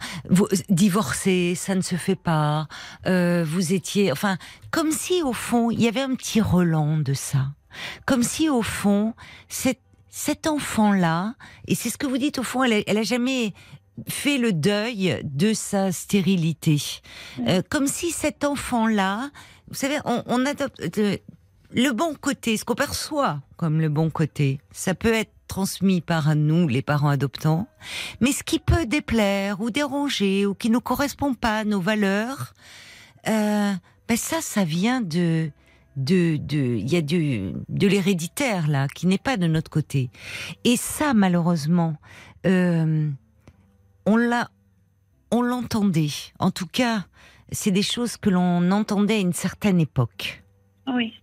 divorcée 0.68 1.53
ça 1.55 1.76
ne 1.76 1.81
se 1.81 1.95
fait 1.95 2.18
pas 2.18 2.68
vous 3.05 3.73
étiez 3.73 4.11
enfin 4.11 4.38
comme 4.69 4.91
si 4.91 5.23
au 5.23 5.31
fond 5.31 5.72
il 5.72 5.81
y 5.81 5.88
avait 5.88 6.01
un 6.01 6.15
petit 6.15 6.41
relent 6.41 6.97
de 6.97 7.13
ça 7.13 7.53
comme 8.05 8.22
si 8.22 8.49
au 8.49 8.61
fond 8.61 9.13
cet, 9.47 9.80
cet 10.12 10.46
enfant 10.46 10.92
là 10.92 11.34
et 11.68 11.74
c'est 11.74 11.90
ce 11.90 11.98
que 11.98 12.06
vous 12.06 12.18
dites 12.20 12.38
au 12.38 12.44
fond 12.44 12.64
elle 12.64 12.74
a, 12.74 12.82
elle 12.86 12.98
a 12.98 13.04
jamais 13.04 13.54
fait 14.08 14.38
le 14.38 14.54
deuil 14.54 15.20
de 15.24 15.54
sa 15.54 15.92
stérilité. 15.92 16.82
Euh, 17.48 17.62
comme 17.70 17.88
si 17.88 18.12
cet 18.12 18.44
enfant 18.44 18.86
là 18.86 19.32
vous 19.70 19.76
savez 19.76 19.98
on, 20.06 20.22
on 20.28 20.46
adopte 20.46 20.80
euh, 20.98 21.18
le 21.74 21.92
bon 21.92 22.14
côté, 22.20 22.58
ce 22.58 22.66
qu'on 22.66 22.76
perçoit 22.76 23.40
comme 23.56 23.80
le 23.80 23.90
bon 23.90 24.10
côté, 24.10 24.60
ça 24.72 24.94
peut 24.94 25.14
être 25.14 25.32
transmis 25.48 26.02
par 26.02 26.36
nous, 26.36 26.68
les 26.68 26.82
parents 26.82 27.10
adoptants, 27.10 27.68
mais 28.22 28.32
ce 28.32 28.44
qui 28.44 28.60
peut 28.60 28.86
déplaire 28.86 29.62
ou 29.62 29.70
déranger 29.70 30.46
ou 30.46 30.54
qui 30.54 30.70
ne 30.70 30.80
correspond 30.80 31.34
pas 31.34 31.60
à 31.60 31.64
nos 31.64 31.82
valeurs, 31.82 32.54
euh, 33.28 33.74
ben 34.08 34.18
ça, 34.18 34.42
ça 34.42 34.64
vient 34.64 35.02
de 35.02 35.52
de 35.95 36.38
de 36.38 36.57
il 36.57 36.89
y 36.91 36.95
a 36.95 37.01
du 37.01 37.51
de 37.69 37.88
l'héréditaire 37.88 38.68
là 38.68 38.88
qui 38.88 39.07
n'est 39.07 39.18
pas 39.18 39.38
de 39.38 39.47
notre 39.47 39.69
côté 39.69 40.09
et 40.63 40.77
ça 40.77 41.13
malheureusement 41.13 41.97
euh, 42.45 43.09
on 44.05 44.15
l'a 44.15 44.49
on 45.31 45.41
l'entendait 45.41 46.09
en 46.39 46.51
tout 46.51 46.68
cas 46.68 47.05
c'est 47.51 47.72
des 47.72 47.84
choses 47.84 48.15
que 48.18 48.30
l'on 48.30 48.72
entendait 48.72 49.15
à 49.15 49.19
une 49.19 49.34
certaine 49.34 49.80
époque 49.81 50.43
Oui. 50.88 51.13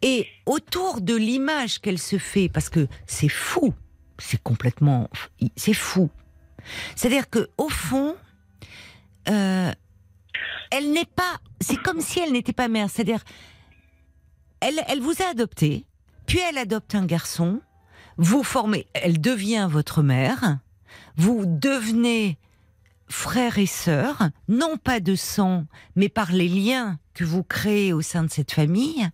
et 0.00 0.26
autour 0.46 1.02
de 1.02 1.14
l'image 1.14 1.78
qu'elle 1.78 1.98
se 1.98 2.16
fait, 2.16 2.48
parce 2.48 2.70
que 2.70 2.88
c'est 3.06 3.28
fou, 3.28 3.74
c'est 4.18 4.42
complètement, 4.42 5.10
c'est 5.56 5.74
fou. 5.74 6.08
C'est-à-dire 6.96 7.28
que 7.28 7.50
au 7.58 7.68
fond, 7.68 8.16
euh, 9.28 9.70
elle 10.70 10.90
n'est 10.92 11.04
pas, 11.04 11.38
c'est 11.60 11.76
comme 11.82 12.00
si 12.00 12.20
elle 12.20 12.32
n'était 12.32 12.54
pas 12.54 12.68
mère. 12.68 12.88
C'est-à-dire, 12.88 13.22
elle, 14.62 14.82
elle 14.88 15.00
vous 15.00 15.22
a 15.22 15.30
adopté, 15.30 15.86
puis 16.26 16.38
elle 16.48 16.58
adopte 16.58 16.94
un 16.94 17.04
garçon, 17.04 17.60
vous 18.16 18.42
formez, 18.42 18.86
elle 18.94 19.20
devient 19.20 19.68
votre 19.70 20.02
mère, 20.02 20.58
vous 21.16 21.44
devenez 21.46 22.38
frère 23.08 23.58
et 23.58 23.66
sœur, 23.66 24.30
non 24.48 24.76
pas 24.76 25.00
de 25.00 25.14
sang, 25.14 25.66
mais 25.96 26.08
par 26.08 26.32
les 26.32 26.48
liens 26.48 26.98
que 27.14 27.24
vous 27.24 27.42
créez 27.42 27.92
au 27.92 28.00
sein 28.00 28.24
de 28.24 28.30
cette 28.30 28.52
famille. 28.52 29.08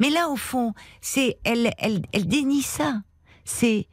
Mais 0.00 0.10
là, 0.10 0.28
au 0.28 0.36
fond, 0.36 0.74
c'est 1.00 1.38
elle, 1.44 1.72
elle, 1.78 2.02
elle 2.12 2.26
dénie 2.26 2.62
ça. 2.62 3.02
C'est, 3.44 3.86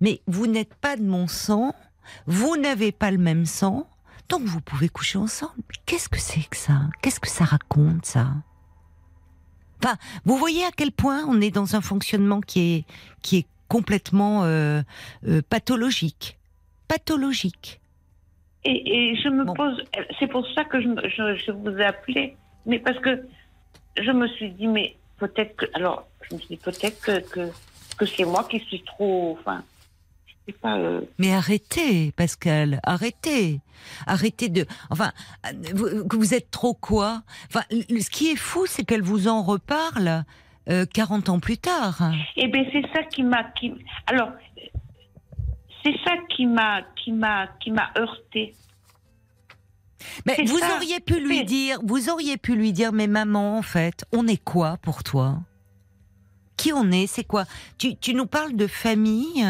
mais 0.00 0.22
vous 0.26 0.46
n'êtes 0.46 0.74
pas 0.74 0.96
de 0.96 1.04
mon 1.04 1.28
sang, 1.28 1.74
vous 2.26 2.56
n'avez 2.56 2.92
pas 2.92 3.10
le 3.10 3.18
même 3.18 3.46
sang, 3.46 3.88
donc 4.28 4.42
vous 4.42 4.60
pouvez 4.60 4.88
coucher 4.88 5.18
ensemble. 5.18 5.52
Qu'est-ce 5.84 6.08
que 6.08 6.18
c'est 6.18 6.48
que 6.48 6.56
ça? 6.56 6.82
Qu'est-ce 7.02 7.20
que 7.20 7.28
ça 7.28 7.44
raconte 7.44 8.06
ça? 8.06 8.28
Enfin, 9.82 9.96
vous 10.24 10.36
voyez 10.36 10.64
à 10.64 10.70
quel 10.76 10.90
point 10.92 11.24
on 11.28 11.40
est 11.40 11.50
dans 11.50 11.76
un 11.76 11.80
fonctionnement 11.80 12.40
qui 12.40 12.60
est 12.76 12.84
qui 13.22 13.38
est 13.38 13.46
complètement 13.68 14.44
euh, 14.44 14.82
euh, 15.26 15.42
pathologique, 15.48 16.38
pathologique. 16.88 17.80
Et, 18.64 19.10
et 19.12 19.16
je 19.16 19.28
me 19.28 19.44
Bon. 19.44 19.54
pose, 19.54 19.82
c'est 20.18 20.26
pour 20.28 20.46
ça 20.54 20.64
que 20.64 20.80
je, 20.80 20.88
me- 20.88 21.08
je, 21.08 21.36
je 21.36 21.52
vous 21.52 21.70
ai 21.78 21.84
appelé, 21.84 22.36
mais 22.64 22.78
parce 22.78 22.98
que 23.00 23.26
je 24.00 24.10
me 24.10 24.26
suis 24.28 24.50
dit, 24.50 24.66
mais 24.66 24.96
peut-être 25.18 25.54
que, 25.56 25.66
alors, 25.74 26.06
je 26.28 26.34
me 26.34 26.40
suis 26.40 26.48
dit 26.56 26.56
peut-être 26.56 27.00
que, 27.00 27.20
que, 27.20 27.50
que 27.98 28.06
c'est 28.06 28.24
moi 28.24 28.44
qui 28.44 28.58
suis 28.60 28.82
trop, 28.82 29.36
enfin, 29.40 29.62
pas, 30.52 30.78
euh, 30.78 31.00
Mais 31.18 31.32
arrêtez, 31.34 32.12
Pascal, 32.12 32.80
arrêtez. 32.82 33.60
Arrêtez 34.06 34.48
de. 34.48 34.66
Enfin, 34.90 35.12
vous, 35.74 36.34
êtes 36.34 36.50
trop 36.50 36.74
quoi? 36.74 37.22
Enfin, 37.48 37.62
ce 37.70 38.10
qui 38.10 38.30
est 38.30 38.36
fou, 38.36 38.66
c'est 38.66 38.84
qu'elle 38.84 39.02
vous 39.02 39.28
en 39.28 39.42
reparle 39.42 40.24
euh, 40.68 40.86
40 40.92 41.28
ans 41.28 41.40
plus 41.40 41.58
tard. 41.58 42.12
Eh 42.36 42.48
bien, 42.48 42.64
c'est 42.72 42.82
ça 42.94 43.02
qui 43.04 43.22
m'a, 43.22 43.44
qui, 43.44 43.72
alors, 44.06 44.30
c'est 45.84 45.94
ça 46.04 46.14
qui 46.28 46.46
m'a, 46.46 46.82
qui 46.96 47.12
m'a, 47.12 47.48
qui 47.60 47.70
m'a 47.70 47.90
heurté. 47.98 48.54
Mais 50.24 50.36
vous 50.44 50.58
ça. 50.58 50.76
auriez 50.76 51.00
pu 51.00 51.20
lui 51.20 51.44
dire, 51.44 51.78
vous 51.84 52.08
auriez 52.10 52.36
pu 52.36 52.54
lui 52.54 52.72
dire, 52.72 52.92
mais 52.92 53.06
maman, 53.06 53.58
en 53.58 53.62
fait, 53.62 54.04
on 54.12 54.26
est 54.26 54.42
quoi 54.42 54.78
pour 54.82 55.02
toi? 55.02 55.38
Qui 56.56 56.72
on 56.72 56.90
est? 56.90 57.06
C'est 57.06 57.24
quoi? 57.24 57.44
Tu, 57.78 57.96
tu 57.96 58.14
nous 58.14 58.26
parles 58.26 58.56
de 58.56 58.66
famille? 58.66 59.44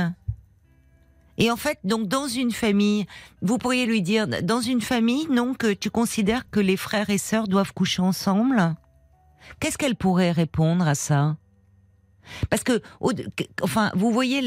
Et 1.38 1.50
en 1.50 1.56
fait, 1.56 1.78
donc 1.84 2.08
dans 2.08 2.28
une 2.28 2.52
famille, 2.52 3.06
vous 3.42 3.58
pourriez 3.58 3.86
lui 3.86 4.02
dire, 4.02 4.26
dans 4.26 4.60
une 4.60 4.80
famille, 4.80 5.26
non, 5.30 5.54
que 5.54 5.72
tu 5.72 5.90
considères 5.90 6.48
que 6.50 6.60
les 6.60 6.76
frères 6.76 7.10
et 7.10 7.18
sœurs 7.18 7.48
doivent 7.48 7.72
coucher 7.72 8.02
ensemble? 8.02 8.74
Qu'est-ce 9.60 9.78
qu'elle 9.78 9.96
pourrait 9.96 10.32
répondre 10.32 10.86
à 10.88 10.94
ça? 10.94 11.36
Parce 12.50 12.64
que, 12.64 12.82
enfin, 13.62 13.92
vous 13.94 14.10
voyez, 14.10 14.40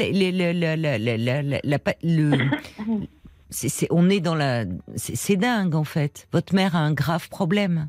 on 3.90 4.10
est 4.10 4.20
dans 4.20 4.34
la, 4.34 4.64
c'est 4.96 5.16
c'est 5.16 5.36
dingue 5.36 5.74
en 5.74 5.84
fait. 5.84 6.28
Votre 6.32 6.54
mère 6.54 6.76
a 6.76 6.80
un 6.80 6.92
grave 6.92 7.30
problème, 7.30 7.88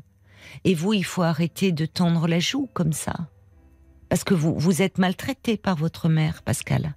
et 0.64 0.74
vous, 0.74 0.94
il 0.94 1.04
faut 1.04 1.22
arrêter 1.22 1.72
de 1.72 1.84
tendre 1.84 2.26
la 2.26 2.40
joue 2.40 2.70
comme 2.72 2.94
ça, 2.94 3.28
parce 4.08 4.24
que 4.24 4.32
vous 4.32 4.58
vous 4.58 4.80
êtes 4.80 4.96
maltraité 4.96 5.58
par 5.58 5.76
votre 5.76 6.08
mère, 6.08 6.42
Pascal. 6.42 6.94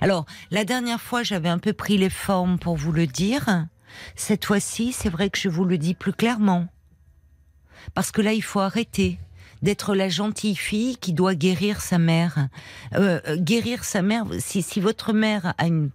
Alors, 0.00 0.26
la 0.50 0.64
dernière 0.64 1.00
fois, 1.00 1.22
j'avais 1.22 1.48
un 1.48 1.58
peu 1.58 1.72
pris 1.72 1.98
les 1.98 2.10
formes 2.10 2.58
pour 2.58 2.76
vous 2.76 2.92
le 2.92 3.06
dire. 3.06 3.66
Cette 4.16 4.44
fois-ci, 4.44 4.92
c'est 4.92 5.08
vrai 5.08 5.30
que 5.30 5.38
je 5.38 5.48
vous 5.48 5.64
le 5.64 5.78
dis 5.78 5.94
plus 5.94 6.12
clairement. 6.12 6.66
Parce 7.94 8.10
que 8.10 8.20
là, 8.20 8.32
il 8.32 8.42
faut 8.42 8.60
arrêter 8.60 9.18
d'être 9.62 9.94
la 9.94 10.08
gentille 10.08 10.56
fille 10.56 10.96
qui 10.98 11.12
doit 11.12 11.34
guérir 11.34 11.80
sa 11.80 11.98
mère. 11.98 12.48
Euh, 12.94 13.20
euh, 13.26 13.36
guérir 13.36 13.84
sa 13.84 14.02
mère, 14.02 14.24
si, 14.38 14.62
si 14.62 14.80
votre 14.80 15.12
mère 15.12 15.54
a 15.58 15.66
une 15.66 15.90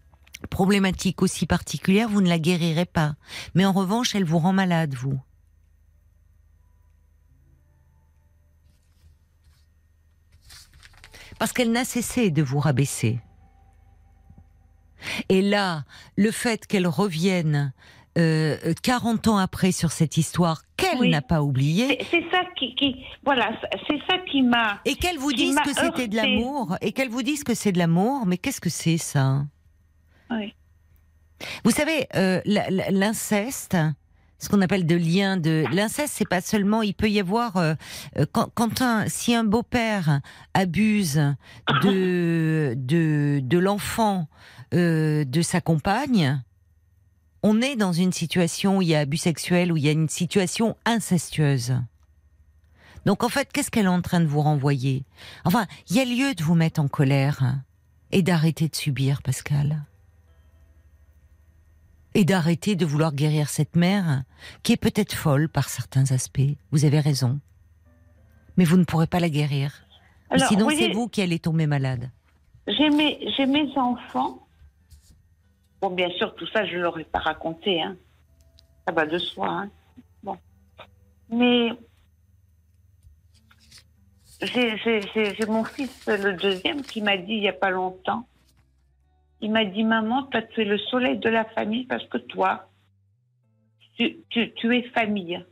problématique 0.50 1.22
aussi 1.22 1.46
particulière, 1.46 2.10
vous 2.10 2.22
ne 2.22 2.30
la 2.30 2.40
guérirez 2.40 2.86
pas. 2.86 3.16
Mais 3.56 3.66
en 3.66 3.72
revanche, 3.72 4.16
elle 4.16 4.26
vous 4.26 4.40
rend 4.40 4.54
malade, 4.54 4.94
vous. 4.96 5.20
Parce 11.40 11.54
qu'elle 11.54 11.72
n'a 11.72 11.86
cessé 11.86 12.32
de 12.32 12.44
vous 12.44 12.60
rabaisser. 12.60 13.20
Et 15.30 15.42
là, 15.42 15.84
le 16.18 16.32
fait 16.32 16.66
qu'elle 16.68 16.88
revienne 16.88 17.74
euh, 18.18 18.58
40 18.84 19.28
ans 19.28 19.38
après 19.38 19.72
sur 19.72 19.92
cette 19.92 20.18
histoire 20.18 20.62
qu'elle 20.78 21.00
Oui. 21.00 21.10
n'a 21.10 21.22
pas 21.24 21.42
oubliée, 21.42 21.98
C'est 22.12 22.24
ça 22.32 22.42
qui, 22.56 22.76
qui- 22.76 23.04
voilà, 23.26 23.52
c'est 23.88 24.00
ça 24.08 24.18
qui 24.30 24.44
m'a. 24.44 24.80
et 24.86 24.94
qu'elle 24.96 25.18
vous 25.18 25.34
dise 25.34 25.56
que 25.66 25.74
c'était 25.74 26.08
de 26.08 26.16
l'amour, 26.16 26.78
et 26.82 26.92
qu'elle 26.92 27.10
vous 27.10 27.24
dise 27.24 27.44
que 27.44 27.56
c'est 27.56 27.72
de 27.72 27.80
l'amour, 27.80 28.26
mais 28.28 28.38
qu'est-ce 28.38 28.62
que 28.62 28.70
c'est 28.70 28.98
ça? 29.00 29.46
Oui. 30.30 30.54
Vous 31.66 31.72
savez, 31.72 32.08
euh, 32.16 32.40
l'inceste, 32.92 33.76
ce 34.40 34.48
qu'on 34.50 34.62
appelle 34.62 34.86
de 34.86 34.96
lien 34.96 35.38
de 35.38 35.66
l'inceste, 35.74 36.14
c'est 36.18 36.28
pas 36.28 36.42
seulement. 36.42 36.82
Il 36.84 36.94
peut 36.94 37.10
y 37.10 37.20
avoir 37.20 37.58
euh, 37.58 37.74
euh, 38.18 38.26
quand, 38.32 38.50
quand 38.54 38.82
un 38.82 39.08
si 39.08 39.34
un 39.34 39.44
beau-père 39.44 40.22
abuse 40.54 41.20
de 41.84 42.74
de 42.78 43.40
de 43.42 43.58
l'enfant 43.58 44.28
euh, 44.74 45.26
de 45.26 45.42
sa 45.42 45.62
compagne. 45.62 46.42
On 47.42 47.62
est 47.62 47.76
dans 47.76 47.94
une 47.94 48.14
situation 48.14 48.78
où 48.78 48.82
il 48.82 48.90
y 48.90 48.96
a 48.96 49.00
abus 49.00 49.18
sexuel, 49.18 49.72
où 49.72 49.78
il 49.78 49.84
y 49.84 49.90
a 49.90 49.92
une 49.92 50.10
situation 50.10 50.78
incestueuse. 50.86 51.76
Donc 53.06 53.24
en 53.24 53.30
fait, 53.30 53.52
qu'est-ce 53.52 53.70
qu'elle 53.70 53.86
est 53.86 53.90
en 53.90 54.02
train 54.02 54.22
de 54.22 54.26
vous 54.26 54.42
renvoyer? 54.42 55.04
Enfin, 55.44 55.68
il 55.90 55.98
y 55.98 56.00
a 56.00 56.06
lieu 56.06 56.34
de 56.36 56.44
vous 56.44 56.56
mettre 56.56 56.80
en 56.80 56.88
colère 56.88 57.58
et 58.12 58.22
d'arrêter 58.22 58.70
de 58.70 58.76
subir, 58.76 59.22
Pascal 59.22 59.84
et 62.16 62.26
d'arrêter 62.26 62.76
de 62.76 62.86
vouloir 62.86 63.14
guérir 63.14 63.50
cette 63.50 63.76
mère 63.76 64.24
qui 64.62 64.74
est 64.74 64.78
peut-être 64.78 65.14
folle 65.14 65.50
par 65.50 65.70
certains 65.70 66.12
aspects. 66.12 66.42
Vous 66.72 66.86
avez 66.86 67.00
raison. 67.00 67.40
Mais 68.58 68.66
vous 68.66 68.78
ne 68.78 68.84
pourrez 68.84 69.08
pas 69.08 69.20
la 69.20 69.30
guérir. 69.30 69.86
Alors, 70.30 70.48
Sinon, 70.48 70.70
c'est 70.70 70.92
vous 70.92 71.08
qui 71.08 71.22
allez 71.22 71.40
tomber 71.40 71.68
malade. 71.68 72.12
J'ai 72.68 72.90
mes, 72.90 73.20
j'ai 73.36 73.46
mes 73.46 73.68
enfants. 73.78 74.43
Bon, 75.84 75.90
bien 75.90 76.10
sûr, 76.12 76.34
tout 76.36 76.48
ça, 76.48 76.66
je 76.66 76.78
ne 76.78 76.82
leur 76.84 76.98
ai 76.98 77.04
pas 77.04 77.20
raconté. 77.20 77.82
Hein. 77.82 77.98
Ça 78.88 78.94
va 78.94 79.06
de 79.06 79.18
soi. 79.18 79.50
Hein. 79.50 79.70
Bon. 80.24 80.38
Mais 81.30 81.74
j'ai 84.42 85.46
mon 85.46 85.66
fils, 85.66 86.06
le 86.08 86.38
deuxième, 86.38 86.84
qui 86.84 87.02
m'a 87.02 87.18
dit 87.18 87.34
il 87.34 87.42
n'y 87.42 87.50
a 87.50 87.54
pas 87.54 87.70
longtemps, 87.70 88.26
il 89.42 89.52
m'a 89.52 89.66
dit, 89.66 89.84
maman, 89.84 90.24
toi, 90.24 90.42
tu 90.42 90.62
es 90.62 90.64
le 90.64 90.78
soleil 90.78 91.18
de 91.18 91.28
la 91.28 91.44
famille 91.44 91.84
parce 91.84 92.06
que 92.06 92.18
toi, 92.18 92.70
tu, 93.98 94.20
tu, 94.30 94.54
tu 94.54 94.78
es 94.78 94.84
famille. 94.84 95.46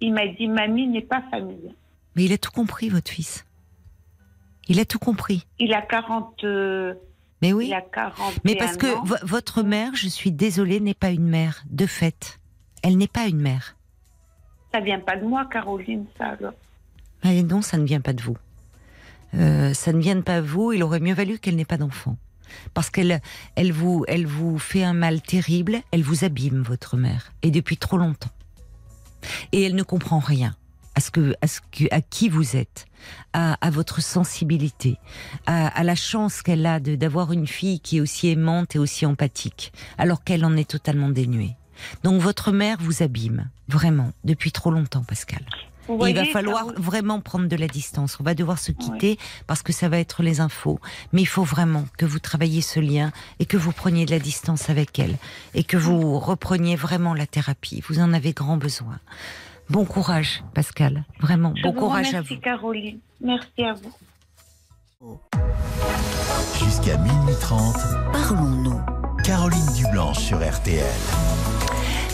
Il 0.00 0.12
m'a 0.12 0.26
dit, 0.26 0.46
mamie 0.46 0.88
n'est 0.88 1.00
pas 1.00 1.22
famille. 1.30 1.74
Mais 2.16 2.24
il 2.24 2.34
a 2.34 2.38
tout 2.38 2.52
compris, 2.52 2.90
votre 2.90 3.10
fils. 3.10 3.46
Il 4.68 4.78
a 4.78 4.84
tout 4.84 4.98
compris. 4.98 5.46
Il 5.58 5.72
a 5.72 5.80
40... 5.80 6.44
Mais 7.42 7.52
oui. 7.52 7.66
Il 7.66 7.74
a 7.74 7.80
41 7.82 8.40
Mais 8.44 8.56
parce 8.56 8.76
que 8.76 8.86
ans. 8.86 9.04
votre 9.24 9.62
mère, 9.62 9.94
je 9.94 10.08
suis 10.08 10.30
désolée, 10.30 10.80
n'est 10.80 10.94
pas 10.94 11.10
une 11.10 11.26
mère, 11.28 11.64
de 11.68 11.86
fait. 11.86 12.38
Elle 12.82 12.96
n'est 12.96 13.08
pas 13.08 13.26
une 13.26 13.40
mère. 13.40 13.76
Ça 14.72 14.80
vient 14.80 15.00
pas 15.00 15.16
de 15.16 15.26
moi, 15.26 15.46
Caroline, 15.50 16.06
ça, 16.16 16.36
alors. 16.38 16.54
Non, 17.24 17.60
ça 17.62 17.76
ne 17.76 17.84
vient 17.84 18.00
pas 18.00 18.12
de 18.12 18.22
vous. 18.22 18.36
Euh, 19.34 19.74
ça 19.74 19.92
ne 19.92 20.00
vient 20.00 20.20
pas 20.20 20.40
de 20.40 20.46
vous. 20.46 20.72
Il 20.72 20.82
aurait 20.82 21.00
mieux 21.00 21.14
valu 21.14 21.38
qu'elle 21.38 21.56
n'ait 21.56 21.64
pas 21.64 21.76
d'enfant. 21.76 22.16
Parce 22.74 22.90
qu'elle 22.90 23.20
elle 23.56 23.72
vous, 23.72 24.04
elle 24.08 24.26
vous 24.26 24.58
fait 24.58 24.84
un 24.84 24.92
mal 24.92 25.22
terrible, 25.22 25.80
elle 25.90 26.02
vous 26.02 26.24
abîme, 26.24 26.62
votre 26.62 26.96
mère. 26.96 27.32
Et 27.42 27.50
depuis 27.50 27.76
trop 27.76 27.96
longtemps. 27.96 28.30
Et 29.52 29.62
elle 29.62 29.74
ne 29.74 29.82
comprend 29.82 30.18
rien 30.18 30.54
à, 30.94 31.00
ce 31.00 31.10
que, 31.10 31.34
à, 31.40 31.46
ce 31.46 31.60
que, 31.70 31.84
à 31.90 32.00
qui 32.00 32.28
vous 32.28 32.56
êtes, 32.56 32.86
à, 33.32 33.54
à 33.66 33.70
votre 33.70 34.00
sensibilité, 34.02 34.98
à, 35.46 35.68
à 35.68 35.82
la 35.82 35.94
chance 35.94 36.42
qu'elle 36.42 36.66
a 36.66 36.80
de- 36.80 36.96
d'avoir 36.96 37.32
une 37.32 37.46
fille 37.46 37.80
qui 37.80 37.98
est 37.98 38.00
aussi 38.00 38.28
aimante 38.28 38.76
et 38.76 38.78
aussi 38.78 39.06
empathique, 39.06 39.72
alors 39.98 40.22
qu'elle 40.24 40.44
en 40.44 40.56
est 40.56 40.68
totalement 40.70 41.08
dénuée. 41.08 41.56
Donc 42.04 42.20
votre 42.20 42.52
mère 42.52 42.76
vous 42.80 43.02
abîme, 43.02 43.48
vraiment, 43.68 44.12
depuis 44.24 44.52
trop 44.52 44.70
longtemps, 44.70 45.02
Pascal. 45.04 45.42
Voyez, 45.88 46.14
il 46.14 46.16
va 46.26 46.32
falloir 46.32 46.66
vraiment 46.76 47.20
prendre 47.20 47.48
de 47.48 47.56
la 47.56 47.66
distance. 47.66 48.18
On 48.20 48.22
va 48.22 48.34
devoir 48.34 48.60
se 48.60 48.70
quitter 48.70 49.18
parce 49.48 49.62
que 49.62 49.72
ça 49.72 49.88
va 49.88 49.98
être 49.98 50.22
les 50.22 50.38
infos. 50.40 50.78
Mais 51.12 51.22
il 51.22 51.26
faut 51.26 51.42
vraiment 51.42 51.86
que 51.98 52.06
vous 52.06 52.20
travailliez 52.20 52.60
ce 52.62 52.78
lien 52.78 53.10
et 53.40 53.46
que 53.46 53.56
vous 53.56 53.72
preniez 53.72 54.06
de 54.06 54.12
la 54.12 54.20
distance 54.20 54.70
avec 54.70 54.96
elle 55.00 55.16
et 55.54 55.64
que 55.64 55.76
vous 55.76 56.20
repreniez 56.20 56.76
vraiment 56.76 57.14
la 57.14 57.26
thérapie. 57.26 57.82
Vous 57.88 57.98
en 57.98 58.12
avez 58.12 58.32
grand 58.32 58.56
besoin. 58.58 59.00
Bon 59.70 59.84
courage, 59.84 60.42
Pascal. 60.54 61.04
Vraiment, 61.20 61.54
je 61.56 61.62
bon 61.62 61.72
vous 61.72 61.78
courage 61.80 62.14
à 62.14 62.20
vous. 62.22 62.36
Caroline. 62.36 62.98
Merci 63.20 63.62
à 63.64 63.74
vous. 63.74 63.92
Jusqu'à 66.58 66.96
minuit 66.98 67.34
30, 67.40 67.74
Parlons-nous. 68.12 68.80
Caroline 69.24 69.66
Dublanche 69.76 70.18
sur 70.18 70.38
RTL. 70.38 70.84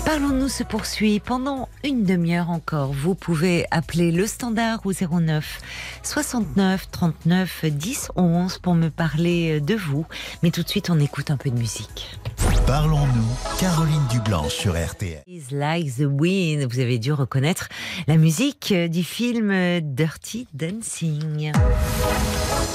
Parlons-nous 0.08 0.48
se 0.48 0.62
poursuit 0.62 1.20
pendant 1.20 1.68
une 1.84 2.02
demi-heure 2.02 2.48
encore. 2.48 2.94
Vous 2.94 3.14
pouvez 3.14 3.66
appeler 3.70 4.10
le 4.10 4.26
standard 4.26 4.80
au 4.86 4.92
09 4.94 5.60
69 6.02 6.90
39 6.90 7.66
10 7.66 8.12
11 8.16 8.56
pour 8.56 8.74
me 8.74 8.88
parler 8.88 9.60
de 9.60 9.74
vous. 9.74 10.06
Mais 10.42 10.50
tout 10.50 10.62
de 10.62 10.68
suite, 10.68 10.88
on 10.88 10.98
écoute 10.98 11.30
un 11.30 11.36
peu 11.36 11.50
de 11.50 11.58
musique. 11.58 12.18
Parlons-nous, 12.66 13.58
Caroline 13.60 14.06
Dublanche 14.10 14.54
sur 14.54 14.82
RTL. 14.82 15.22
Is 15.26 15.48
Like 15.50 15.94
the 15.96 16.06
Wind. 16.08 16.66
Vous 16.72 16.80
avez 16.80 16.98
dû 16.98 17.12
reconnaître 17.12 17.68
la 18.06 18.16
musique 18.16 18.72
du 18.72 19.04
film 19.04 19.52
Dirty 19.82 20.48
Dancing. 20.54 21.52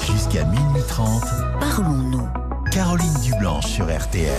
Jusqu'à 0.06 0.44
minuit 0.44 0.82
30, 0.86 1.24
Parlons-nous. 1.58 2.28
Caroline 2.70 3.20
Dublanche 3.24 3.66
sur 3.66 3.86
RTL. 3.86 4.30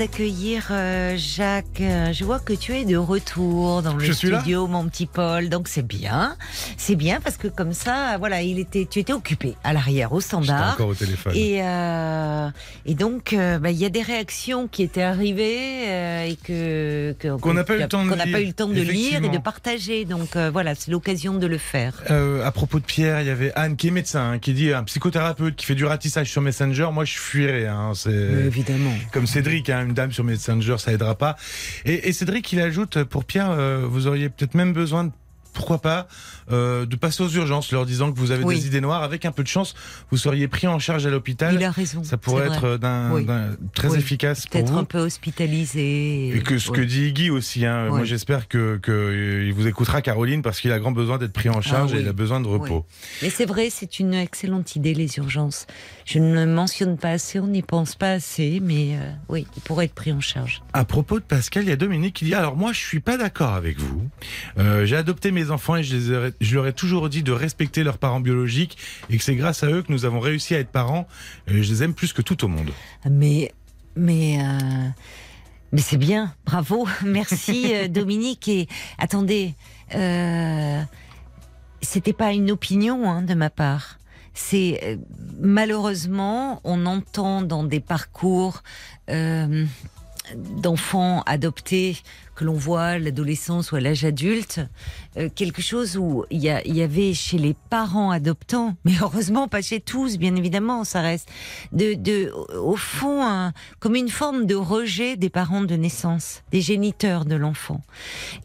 D'accueillir 0.00 0.68
euh, 0.70 1.14
Jacques, 1.18 1.82
euh, 1.82 2.10
je 2.14 2.24
vois 2.24 2.38
que 2.38 2.54
tu 2.54 2.72
es 2.72 2.86
de 2.86 2.96
retour 2.96 3.82
dans 3.82 3.94
le 3.94 4.02
Je 4.02 4.12
studio, 4.12 4.66
mon 4.66 4.88
petit 4.88 5.04
Paul. 5.04 5.50
Donc 5.50 5.68
c'est 5.68 5.86
bien, 5.86 6.36
c'est 6.78 6.96
bien 6.96 7.20
parce 7.20 7.36
que 7.36 7.48
comme 7.48 7.74
ça, 7.74 8.16
voilà, 8.16 8.40
il 8.40 8.58
était, 8.58 8.88
tu 8.90 9.00
étais 9.00 9.12
occupé 9.12 9.56
à 9.62 9.74
l'arrière 9.74 10.14
au 10.14 10.22
standard. 10.22 10.72
encore 10.72 10.88
au 10.88 10.94
téléphone. 10.94 11.34
Et, 11.36 11.62
euh, 11.62 12.48
et 12.86 12.94
donc, 12.94 13.34
euh, 13.34 13.58
bah, 13.58 13.72
il 13.72 13.76
y 13.76 13.84
a 13.84 13.90
des 13.90 14.00
réactions 14.00 14.68
qui 14.68 14.84
étaient 14.84 15.02
arrivées 15.02 16.30
et 16.30 16.36
que 16.44 17.14
Qu'on 17.38 17.52
n'a 17.52 17.64
pas 17.64 17.76
eu 17.76 17.80
le 17.80 17.88
temps 17.88 18.06
de 18.06 18.14
lire, 18.14 18.32
pas 18.32 18.40
eu 18.40 18.46
le 18.46 18.52
temps 18.54 18.68
de 18.68 18.80
lire 18.80 19.22
et 19.22 19.28
de 19.28 19.36
partager. 19.36 20.06
Donc 20.06 20.34
voilà, 20.34 20.74
c'est 20.74 20.90
l'occasion 20.90 21.34
de 21.34 21.46
le 21.46 21.58
faire. 21.58 22.02
À 22.08 22.50
propos 22.52 22.80
de 22.80 22.86
Pierre, 22.86 23.20
il 23.20 23.26
y 23.26 23.30
avait 23.30 23.52
Anne 23.54 23.76
qui 23.76 23.88
est 23.88 23.90
médecin, 23.90 24.30
hein, 24.32 24.38
qui 24.38 24.54
dit 24.54 24.72
un 24.72 24.84
psychothérapeute 24.84 25.56
qui 25.56 25.66
fait 25.66 25.74
du 25.74 25.84
ratissage 25.84 26.30
sur 26.30 26.40
Messenger. 26.40 26.88
Moi, 26.90 27.04
je 27.04 27.18
fuirais. 27.18 27.66
Hein, 27.66 27.92
c'est 27.94 28.10
évidemment. 28.10 28.94
comme 29.12 29.26
Cédric, 29.26 29.68
hein, 29.68 29.89
dame 29.90 30.12
sur 30.12 30.24
Messenger, 30.24 30.76
ça 30.78 30.92
aidera 30.92 31.16
pas. 31.16 31.36
Et, 31.84 32.08
et 32.08 32.12
Cédric, 32.12 32.52
il 32.52 32.60
ajoute 32.60 33.04
pour 33.04 33.24
Pierre, 33.24 33.50
euh, 33.50 33.84
vous 33.88 34.06
auriez 34.06 34.28
peut-être 34.28 34.54
même 34.54 34.72
besoin 34.72 35.04
de 35.04 35.10
pourquoi 35.52 35.78
pas 35.78 36.06
euh, 36.50 36.86
de 36.86 36.96
passer 36.96 37.22
aux 37.22 37.28
urgences, 37.28 37.72
leur 37.72 37.86
disant 37.86 38.12
que 38.12 38.18
vous 38.18 38.30
avez 38.30 38.44
Oui. 38.44 38.56
des 38.58 38.66
idées 38.66 38.80
noires. 38.80 39.02
Avec 39.02 39.24
un 39.24 39.32
peu 39.32 39.42
de 39.42 39.48
chance, 39.48 39.74
vous 40.10 40.16
seriez 40.16 40.48
pris 40.48 40.66
en 40.66 40.78
charge 40.78 41.06
à 41.06 41.10
l'hôpital. 41.10 41.54
Il 41.54 41.64
a 41.64 41.70
raison. 41.70 42.02
Ça 42.04 42.16
pourrait 42.16 42.46
être 42.46 42.60
vrai. 42.66 42.78
d'un, 42.78 43.12
Oui. 43.12 43.24
d'un- 43.24 43.56
très 43.74 43.88
Oui. 43.88 43.98
efficace 43.98 44.46
pour 44.46 44.52
peut-être 44.60 44.74
un 44.76 44.84
peu 44.84 44.98
hospitalisé. 44.98 46.36
Et 46.36 46.42
que 46.42 46.58
ce 46.58 46.70
que 46.70 46.80
dit 46.80 47.08
Iggy 47.08 47.30
aussi, 47.30 47.64
hein, 47.66 47.84
Oui. 47.90 47.96
moi 47.98 48.04
j'espère 48.04 48.48
que, 48.48 48.76
que 48.78 48.92
euh, 48.92 49.44
il 49.46 49.52
vous 49.52 49.66
écoutera 49.66 50.02
Caroline 50.02 50.42
parce 50.42 50.60
qu'il 50.60 50.72
a 50.72 50.78
grand 50.78 50.92
besoin 50.92 51.18
d'être 51.18 51.32
pris 51.32 51.48
en 51.48 51.60
charge 51.60 51.90
Ah 51.92 51.94
oui. 51.96 52.00
et 52.00 52.02
il 52.04 52.08
a 52.08 52.12
besoin 52.12 52.40
de 52.40 52.46
repos. 52.46 52.84
Mais 53.22 53.30
c'est 53.30 53.46
vrai, 53.46 53.68
c'est 53.70 53.98
une 54.00 54.14
excellente 54.14 54.76
idée, 54.76 54.94
les 54.94 55.16
urgences. 55.18 55.66
Je 56.04 56.18
ne 56.18 56.34
le 56.34 56.46
mentionne 56.46 56.96
pas 56.98 57.10
assez, 57.10 57.38
on 57.40 57.46
n'y 57.46 57.62
pense 57.62 57.94
pas 57.94 58.12
assez, 58.12 58.60
mais 58.62 58.96
euh, 58.96 59.10
oui, 59.28 59.46
il 59.56 59.62
pourrait 59.62 59.86
être 59.86 59.94
pris 59.94 60.12
en 60.12 60.20
charge. 60.20 60.62
À 60.72 60.84
propos 60.84 61.18
de 61.18 61.24
Pascal, 61.24 61.64
il 61.64 61.68
y 61.68 61.72
a 61.72 61.76
Dominique 61.76 62.14
qui 62.14 62.24
dit 62.24 62.34
alors 62.34 62.56
moi 62.56 62.72
je 62.72 62.78
suis 62.78 63.00
pas 63.00 63.16
d'accord 63.16 63.54
avec 63.54 63.78
vous. 63.78 64.08
Euh, 64.58 64.84
J'ai 64.86 64.96
adopté 64.96 65.30
mes 65.30 65.50
enfants 65.50 65.76
et 65.76 65.82
je, 65.82 65.94
les 65.96 66.29
je 66.40 66.54
leur 66.54 66.66
ai 66.66 66.72
toujours 66.72 67.08
dit 67.08 67.22
de 67.22 67.32
respecter 67.32 67.84
leurs 67.84 67.98
parents 67.98 68.20
biologiques 68.20 68.78
et 69.08 69.16
que 69.16 69.22
c'est 69.22 69.36
grâce 69.36 69.62
à 69.62 69.70
eux 69.70 69.82
que 69.82 69.92
nous 69.92 70.04
avons 70.04 70.20
réussi 70.20 70.54
à 70.54 70.58
être 70.58 70.70
parents. 70.70 71.06
Euh, 71.48 71.62
je 71.62 71.72
les 71.72 71.82
aime 71.82 71.94
plus 71.94 72.12
que 72.12 72.22
tout 72.22 72.44
au 72.44 72.48
monde. 72.48 72.70
Mais, 73.08 73.52
mais, 73.96 74.38
euh, 74.40 74.88
mais 75.72 75.80
c'est 75.80 75.96
bien, 75.96 76.34
bravo, 76.44 76.86
merci 77.04 77.74
euh, 77.74 77.88
Dominique. 77.88 78.48
Et 78.48 78.68
attendez, 78.98 79.54
euh, 79.94 80.82
c'était 81.82 82.12
pas 82.12 82.32
une 82.32 82.50
opinion 82.50 83.10
hein, 83.10 83.22
de 83.22 83.34
ma 83.34 83.50
part. 83.50 83.98
C'est 84.34 84.80
euh, 84.84 84.96
malheureusement, 85.40 86.60
on 86.64 86.86
entend 86.86 87.42
dans 87.42 87.64
des 87.64 87.80
parcours 87.80 88.62
euh, 89.10 89.66
d'enfants 90.34 91.22
adoptés 91.26 91.98
que 92.34 92.44
l'on 92.44 92.54
voit 92.54 92.82
à 92.84 92.98
l'adolescence 92.98 93.72
ou 93.72 93.76
à 93.76 93.80
l'âge 93.80 94.04
adulte, 94.04 94.60
euh, 95.16 95.28
quelque 95.34 95.60
chose 95.60 95.96
où 95.96 96.24
il 96.30 96.40
y, 96.40 96.82
avait 96.82 97.12
chez 97.12 97.36
les 97.36 97.54
parents 97.68 98.10
adoptants, 98.10 98.76
mais 98.84 98.94
heureusement 99.00 99.48
pas 99.48 99.62
chez 99.62 99.80
tous, 99.80 100.16
bien 100.16 100.34
évidemment, 100.36 100.84
ça 100.84 101.00
reste 101.00 101.28
de, 101.72 101.94
de 101.94 102.32
au 102.56 102.76
fond 102.76 103.50
comme 103.80 103.96
une 103.96 104.08
forme 104.08 104.46
de 104.46 104.54
rejet 104.54 105.16
des 105.16 105.30
parents 105.30 105.62
de 105.62 105.74
naissance, 105.74 106.42
des 106.52 106.60
géniteurs 106.60 107.24
de 107.24 107.34
l'enfant. 107.34 107.82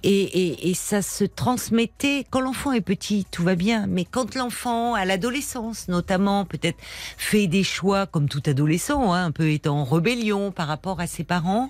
Et, 0.03 0.23
et, 0.23 0.69
et 0.69 0.73
ça 0.73 1.01
se 1.01 1.23
transmettait 1.23 2.25
quand 2.29 2.41
l'enfant 2.41 2.71
est 2.71 2.81
petit, 2.81 3.25
tout 3.31 3.43
va 3.43 3.55
bien, 3.55 3.87
mais 3.87 4.05
quand 4.05 4.35
l'enfant 4.35 4.93
à 4.93 5.05
l'adolescence, 5.05 5.87
notamment, 5.87 6.45
peut-être 6.45 6.79
fait 7.17 7.47
des 7.47 7.63
choix 7.63 8.05
comme 8.05 8.27
tout 8.27 8.43
adolescent, 8.45 9.13
hein, 9.13 9.25
un 9.25 9.31
peu 9.31 9.49
étant 9.51 9.79
en 9.79 9.83
rébellion 9.83 10.51
par 10.51 10.67
rapport 10.67 10.99
à 10.99 11.07
ses 11.07 11.23
parents, 11.23 11.69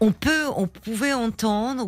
on 0.00 0.12
peut, 0.12 0.46
on 0.56 0.66
pouvait 0.66 1.12
entendre 1.12 1.41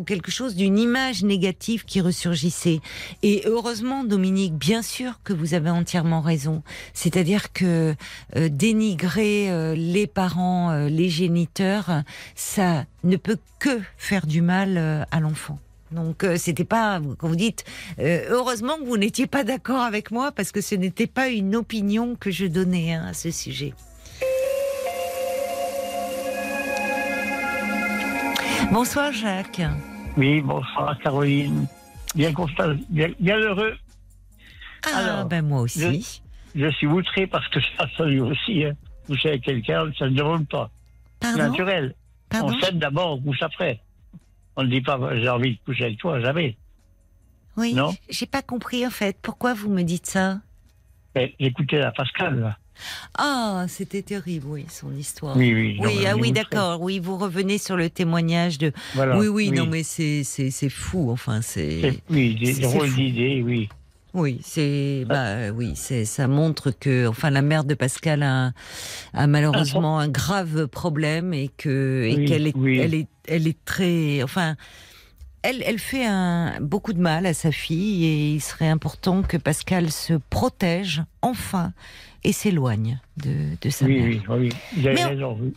quelque 0.05 0.31
chose 0.31 0.55
d'une 0.55 0.77
image 0.77 1.23
négative 1.23 1.85
qui 1.85 2.01
ressurgissait. 2.01 2.81
Et 3.23 3.43
heureusement, 3.45 4.03
Dominique, 4.03 4.53
bien 4.53 4.81
sûr 4.81 5.19
que 5.23 5.33
vous 5.33 5.53
avez 5.53 5.69
entièrement 5.69 6.21
raison. 6.21 6.61
C'est-à-dire 6.93 7.53
que 7.53 7.95
euh, 8.35 8.49
dénigrer 8.49 9.49
euh, 9.49 9.73
les 9.75 10.07
parents, 10.07 10.71
euh, 10.71 10.89
les 10.89 11.09
géniteurs, 11.09 12.03
ça 12.35 12.85
ne 13.03 13.15
peut 13.17 13.37
que 13.59 13.79
faire 13.97 14.27
du 14.27 14.41
mal 14.41 15.05
à 15.11 15.19
l'enfant. 15.19 15.59
Donc 15.91 16.25
c'était 16.37 16.65
pas 16.65 16.99
quand 17.19 17.27
vous 17.27 17.35
dites 17.35 17.63
heureusement 17.99 18.77
que 18.77 18.83
vous 18.83 18.97
n'étiez 18.97 19.27
pas 19.27 19.43
d'accord 19.43 19.81
avec 19.81 20.11
moi 20.11 20.31
parce 20.31 20.51
que 20.51 20.59
ce 20.59 20.75
n'était 20.75 21.07
pas 21.07 21.29
une 21.29 21.55
opinion 21.55 22.15
que 22.15 22.31
je 22.31 22.45
donnais 22.47 22.93
hein, 22.93 23.05
à 23.07 23.13
ce 23.13 23.31
sujet. 23.31 23.73
Bonsoir 28.71 29.11
Jacques. 29.11 29.61
Oui, 30.17 30.41
bonsoir 30.41 30.97
Caroline. 30.99 31.67
Bien 32.15 32.33
constat, 32.33 32.73
bien, 32.89 33.09
bien 33.19 33.37
heureux. 33.37 33.75
Ah 34.85 34.97
Alors, 34.97 35.25
ben 35.25 35.45
moi 35.45 35.61
aussi. 35.61 36.21
Je 36.53 36.69
suis 36.71 36.87
outré 36.87 37.27
parce 37.27 37.47
que 37.49 37.59
ça, 37.77 37.87
ça 37.97 38.05
lui 38.05 38.19
aussi. 38.21 38.63
Hein. 38.63 38.73
Coucher 39.07 39.29
avec 39.29 39.43
quelqu'un, 39.43 39.91
ça 39.97 40.05
ne 40.09 40.15
demande 40.15 40.47
pas. 40.47 40.69
C'est 41.21 41.29
Pardon. 41.35 41.49
naturel. 41.51 41.95
Pardon. 42.29 42.53
On 42.53 42.59
s'aime 42.61 42.79
d'abord, 42.79 43.13
on 43.13 43.21
couche 43.21 43.41
après. 43.41 43.81
On 44.55 44.63
ne 44.63 44.69
dit 44.69 44.81
pas, 44.81 44.97
j'ai 45.17 45.29
envie 45.29 45.55
de 45.55 45.59
coucher 45.65 45.85
avec 45.85 45.97
toi, 45.99 46.19
jamais. 46.21 46.57
Oui. 47.57 47.73
Non. 47.73 47.93
J'ai 48.09 48.25
pas 48.25 48.41
compris 48.41 48.85
en 48.85 48.89
fait. 48.89 49.17
Pourquoi 49.21 49.53
vous 49.53 49.69
me 49.69 49.83
dites 49.83 50.05
ça? 50.05 50.39
Mais 51.13 51.35
écoutez 51.39 51.77
la 51.79 51.91
Pascal, 51.91 52.39
là. 52.39 52.57
Ah, 53.17 53.65
c'était 53.67 54.01
terrible, 54.01 54.47
oui, 54.49 54.65
son 54.69 54.95
histoire. 54.95 55.37
Oui, 55.37 55.77
oui. 55.79 56.05
ah 56.05 56.15
oui, 56.15 56.31
d'accord. 56.31 56.81
Oui, 56.81 56.99
vous 56.99 57.17
revenez 57.17 57.57
sur 57.57 57.75
le 57.75 57.89
témoignage 57.89 58.57
de. 58.57 58.71
Voilà. 58.93 59.17
oui, 59.17 59.27
oui, 59.27 59.51
non, 59.51 59.65
mais 59.65 59.83
c'est 59.83 60.69
fou. 60.69 61.09
Enfin, 61.11 61.41
c'est. 61.41 61.99
Oui, 62.09 62.35
des 62.35 62.53
drôles 62.53 62.93
d'idées, 62.93 63.41
oui. 63.45 63.69
Oui, 64.15 64.39
c'est 64.41 65.03
bah 65.09 65.51
oui, 65.53 65.73
c'est 65.75 66.05
ça 66.05 66.29
montre 66.29 66.71
que 66.71 67.05
enfin 67.05 67.29
la 67.29 67.41
mère 67.41 67.65
de 67.65 67.73
Pascal 67.73 68.23
a, 68.23 68.53
a 69.13 69.27
malheureusement 69.27 69.99
un 69.99 70.07
grave 70.07 70.67
problème 70.67 71.33
et 71.33 71.49
que 71.57 72.05
et 72.09 72.15
Oui, 72.15 72.25
qu'elle 72.25 72.47
est 72.47 72.55
oui. 72.55 72.79
elle 72.79 72.93
est 72.93 73.07
elle 73.27 73.45
est 73.45 73.57
très 73.65 74.23
enfin 74.23 74.55
elle, 75.45 75.63
elle 75.65 75.79
fait 75.79 76.05
un, 76.05 76.59
beaucoup 76.61 76.93
de 76.93 76.99
mal 76.99 77.25
à 77.25 77.33
sa 77.33 77.51
fille 77.51 78.05
et 78.05 78.33
il 78.33 78.41
serait 78.41 78.67
important 78.67 79.21
que 79.21 79.37
Pascal 79.37 79.91
se 79.91 80.13
protège 80.29 81.03
enfin 81.21 81.73
et 82.23 82.31
s'éloigne 82.33 82.99
de, 83.17 83.33
de 83.61 83.69
sa 83.69 83.85
Oui, 83.85 83.99
mère. 84.01 84.23
oui, 84.29 84.37
oui. 84.39 84.49
Vous 84.77 84.87
avez 84.87 84.95
Mais 84.95 85.03
on- 85.05 85.09
raison. 85.09 85.51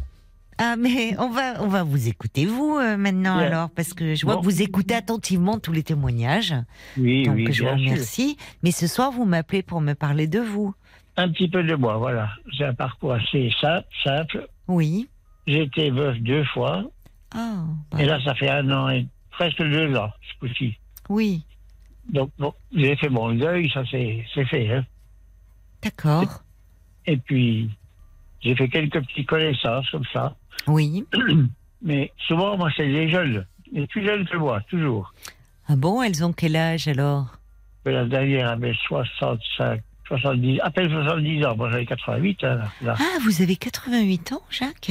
Ah 0.60 0.74
mais 0.76 1.14
on 1.20 1.28
va 1.30 1.62
on 1.62 1.68
va 1.68 1.84
vous 1.84 2.08
écouter 2.08 2.44
vous 2.44 2.78
euh, 2.78 2.96
maintenant 2.96 3.36
alors 3.38 3.70
parce 3.70 3.94
que 3.94 4.16
je 4.16 4.24
vois 4.26 4.34
Bon. 4.34 4.40
que 4.40 4.44
vous 4.46 4.60
écoutez 4.60 4.94
attentivement 4.94 5.60
tous 5.60 5.70
les 5.70 5.84
témoignages 5.84 6.52
Oui, 6.96 7.22
donc 7.22 7.36
oui, 7.36 7.44
je 7.52 7.62
vous 7.62 7.68
sûr. 7.68 7.76
remercie. 7.78 8.36
Mais 8.64 8.72
ce 8.72 8.88
soir 8.88 9.12
vous 9.12 9.24
m'appelez 9.24 9.62
pour 9.62 9.80
me 9.80 9.92
parler 9.94 10.26
de 10.26 10.40
vous. 10.40 10.74
Un 11.16 11.28
petit 11.30 11.48
peu 11.48 11.62
de 11.62 11.74
moi, 11.76 11.96
voilà. 11.98 12.28
J'ai 12.52 12.64
un 12.64 12.74
parcours 12.74 13.12
assez 13.12 13.50
simple, 13.60 13.86
simple. 14.02 14.48
Oui. 14.66 15.08
J'ai 15.46 15.62
été 15.62 15.90
veuf 15.90 16.16
deux 16.18 16.44
fois. 16.44 16.82
Ah 17.34 17.64
bah, 17.92 18.02
Et 18.02 18.04
là, 18.06 18.18
ça 18.24 18.34
fait 18.34 18.50
un 18.50 18.68
an 18.70 18.88
et 18.88 19.06
presque 19.38 19.62
deux 19.62 19.94
ans, 19.96 20.10
ce 20.28 20.38
coup-ci. 20.40 20.76
oui, 21.08 21.44
Donc, 22.12 22.30
bon, 22.38 22.52
j'ai 22.74 22.96
fait 22.96 23.08
mon 23.08 23.32
deuil, 23.34 23.70
ça 23.70 23.82
c'est 23.90 24.24
fait. 24.46 24.72
Hein. 24.74 24.84
d'accord. 25.82 26.42
Et 27.06 27.16
puis, 27.16 27.70
j'ai 28.40 28.54
fait 28.56 28.68
quelques 28.68 29.00
petites 29.06 29.28
connaissances 29.28 29.88
comme 29.90 30.04
ça. 30.12 30.34
Oui. 30.66 31.04
Mais 31.82 32.12
souvent, 32.26 32.56
moi, 32.56 32.68
c'est 32.76 32.88
des 32.88 33.08
jeunes. 33.08 33.46
Les 33.72 33.86
plus 33.86 34.04
jeunes 34.04 34.26
que 34.26 34.36
moi, 34.36 34.60
toujours. 34.68 35.14
Ah 35.68 35.76
bon, 35.76 36.02
elles 36.02 36.24
ont 36.24 36.32
quel 36.32 36.56
âge 36.56 36.88
alors? 36.88 37.38
La 37.84 38.04
dernière 38.04 38.48
avait 38.50 38.74
65, 38.88 39.80
70, 40.08 40.60
à 40.60 40.70
peine 40.70 40.90
70 40.90 41.44
ans. 41.46 41.56
Moi, 41.56 41.70
j'avais 41.70 41.86
88, 41.86 42.44
hein, 42.44 42.60
là, 42.82 42.96
Ah, 42.98 43.18
vous 43.24 43.40
avez 43.40 43.54
88 43.56 44.32
ans, 44.32 44.42
Jacques? 44.50 44.90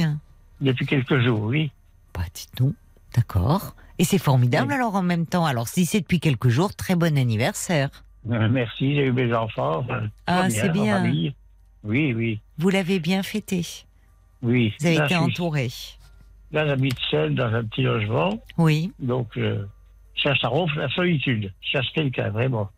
Depuis 0.61 0.86
quelques 0.86 1.19
jours, 1.19 1.41
oui. 1.41 1.69
Bah 2.14 2.22
dites 2.34 2.56
donc. 2.57 2.74
D'accord. 3.15 3.76
Et 3.99 4.03
c'est 4.03 4.18
formidable 4.19 4.68
Oui. 4.69 4.76
alors 4.76 4.95
en 4.95 5.02
même 5.03 5.26
temps. 5.26 5.45
Alors 5.45 5.68
si 5.68 5.86
c'est 5.86 6.02
depuis 6.02 6.19
quelques 6.19 6.49
jours, 6.49 6.76
très 6.76 6.95
bon 6.95 7.18
anniversaire. 7.18 7.90
Euh, 8.30 8.48
Merci, 8.49 8.95
j'ai 8.95 9.06
eu 9.06 9.11
mes 9.11 9.34
enfants. 9.34 9.84
tout 9.84 9.94
Ah, 10.28 10.49
c'est 10.49 10.69
en 10.69 10.74
bien. 10.74 11.03
Oui, 11.84 12.14
oui, 12.14 12.40
Vous 12.57 12.69
l'avez 12.69 12.99
bien 12.99 13.24
fêté. 13.24 13.65
oui. 14.41 14.74
Vous 14.80 14.86
avez 14.88 14.98
Là, 14.98 15.06
été 15.06 15.15
entouré. 15.15 15.69
Là, 16.52 16.65
j'habite 16.68 16.98
seul 17.10 17.36
dans 17.36 17.53
un 17.53 17.64
petit 17.64 17.82
logement. 17.84 18.40
Oui. 18.57 18.91
Donc, 18.99 19.30
euh, 19.38 19.65
ça, 20.22 20.34
ça 20.41 20.48
ronfle 20.49 20.78
la 20.80 20.90
solitude. 20.90 21.52
Je 21.61 21.69
cherche 21.69 21.88
quelqu'un, 21.94 22.30
vraiment. 22.30 22.69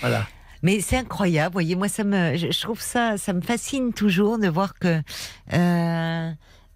Voilà. 0.00 0.26
Mais 0.62 0.80
c'est 0.80 0.96
incroyable, 0.98 1.52
voyez, 1.54 1.74
moi 1.74 1.88
ça 1.88 2.04
me, 2.04 2.36
je, 2.36 2.50
je 2.52 2.60
trouve 2.60 2.80
ça, 2.80 3.16
ça 3.18 3.32
me 3.32 3.40
fascine 3.40 3.92
toujours 3.92 4.38
de 4.38 4.46
voir 4.48 4.74
que, 4.78 5.00
euh, 5.52 6.30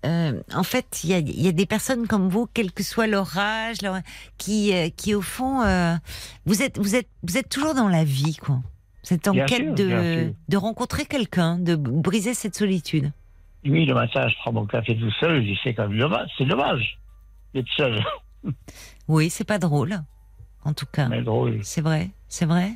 euh, 0.06 0.40
en 0.54 0.62
fait, 0.62 1.00
il 1.04 1.10
y 1.10 1.14
a, 1.14 1.18
il 1.18 1.40
y 1.42 1.48
a 1.48 1.52
des 1.52 1.66
personnes 1.66 2.06
comme 2.06 2.28
vous, 2.28 2.46
quel 2.54 2.72
que 2.72 2.82
soit 2.82 3.06
leur 3.06 3.36
âge, 3.38 3.82
leur- 3.82 4.00
qui, 4.38 4.72
euh, 4.74 4.88
qui 4.96 5.14
au 5.14 5.22
fond, 5.22 5.62
euh, 5.62 5.94
vous 6.46 6.62
êtes, 6.62 6.78
vous 6.78 6.94
êtes, 6.94 7.08
vous 7.22 7.36
êtes 7.36 7.48
toujours 7.48 7.74
dans 7.74 7.88
la 7.88 8.04
vie, 8.04 8.36
quoi. 8.36 8.60
Vous 9.04 9.14
êtes 9.14 9.28
en 9.28 9.32
Bien 9.32 9.46
quête 9.46 9.66
sûr, 9.66 9.74
de, 9.74 10.32
de 10.48 10.56
rencontrer 10.56 11.04
quelqu'un, 11.06 11.58
de 11.58 11.74
briser 11.76 12.34
cette 12.34 12.54
solitude. 12.56 13.12
Oui, 13.64 13.84
le 13.84 13.94
matin, 13.94 14.28
je 14.28 14.34
prends 14.36 14.52
mon 14.52 14.66
café 14.66 14.96
tout 14.96 15.10
seul. 15.20 15.42
Je 15.42 15.48
dis, 15.52 15.58
c'est 15.64 15.74
quand 15.74 15.88
même 15.88 15.98
dommage. 15.98 16.30
C'est 16.38 16.44
dommage 16.46 16.98
d'être 17.54 17.68
seul. 17.76 18.02
Oui, 19.08 19.28
c'est 19.30 19.44
pas 19.44 19.58
drôle, 19.58 19.98
en 20.64 20.72
tout 20.72 20.86
cas. 20.86 21.08
Mais 21.08 21.22
drôle. 21.22 21.60
C'est 21.64 21.80
vrai, 21.80 22.10
c'est 22.28 22.44
vrai. 22.46 22.72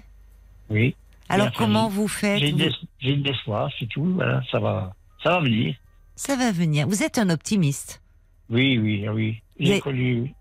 Oui. 0.68 0.96
Alors 1.28 1.52
comment 1.52 1.88
vous 1.88 2.08
faites 2.08 2.38
J'ai 2.40 2.50
Vous- 2.52 2.58
des, 2.58 2.72
j'ai 2.98 3.16
de 3.16 3.24
l'espoir, 3.28 3.70
c'est 3.78 3.86
tout. 3.86 4.04
Voilà, 4.14 4.42
ça 4.50 4.58
va, 4.58 4.94
ça 5.22 5.30
va 5.30 5.40
venir. 5.40 5.76
Ça 6.20 6.36
va 6.36 6.52
venir. 6.52 6.86
Vous 6.86 7.02
êtes 7.02 7.16
un 7.16 7.30
optimiste. 7.30 8.02
Oui, 8.50 8.76
oui, 8.76 9.08
oui. 9.08 9.40
Mais- 9.58 9.64
J'ai 9.66 9.80
connu, 9.80 10.34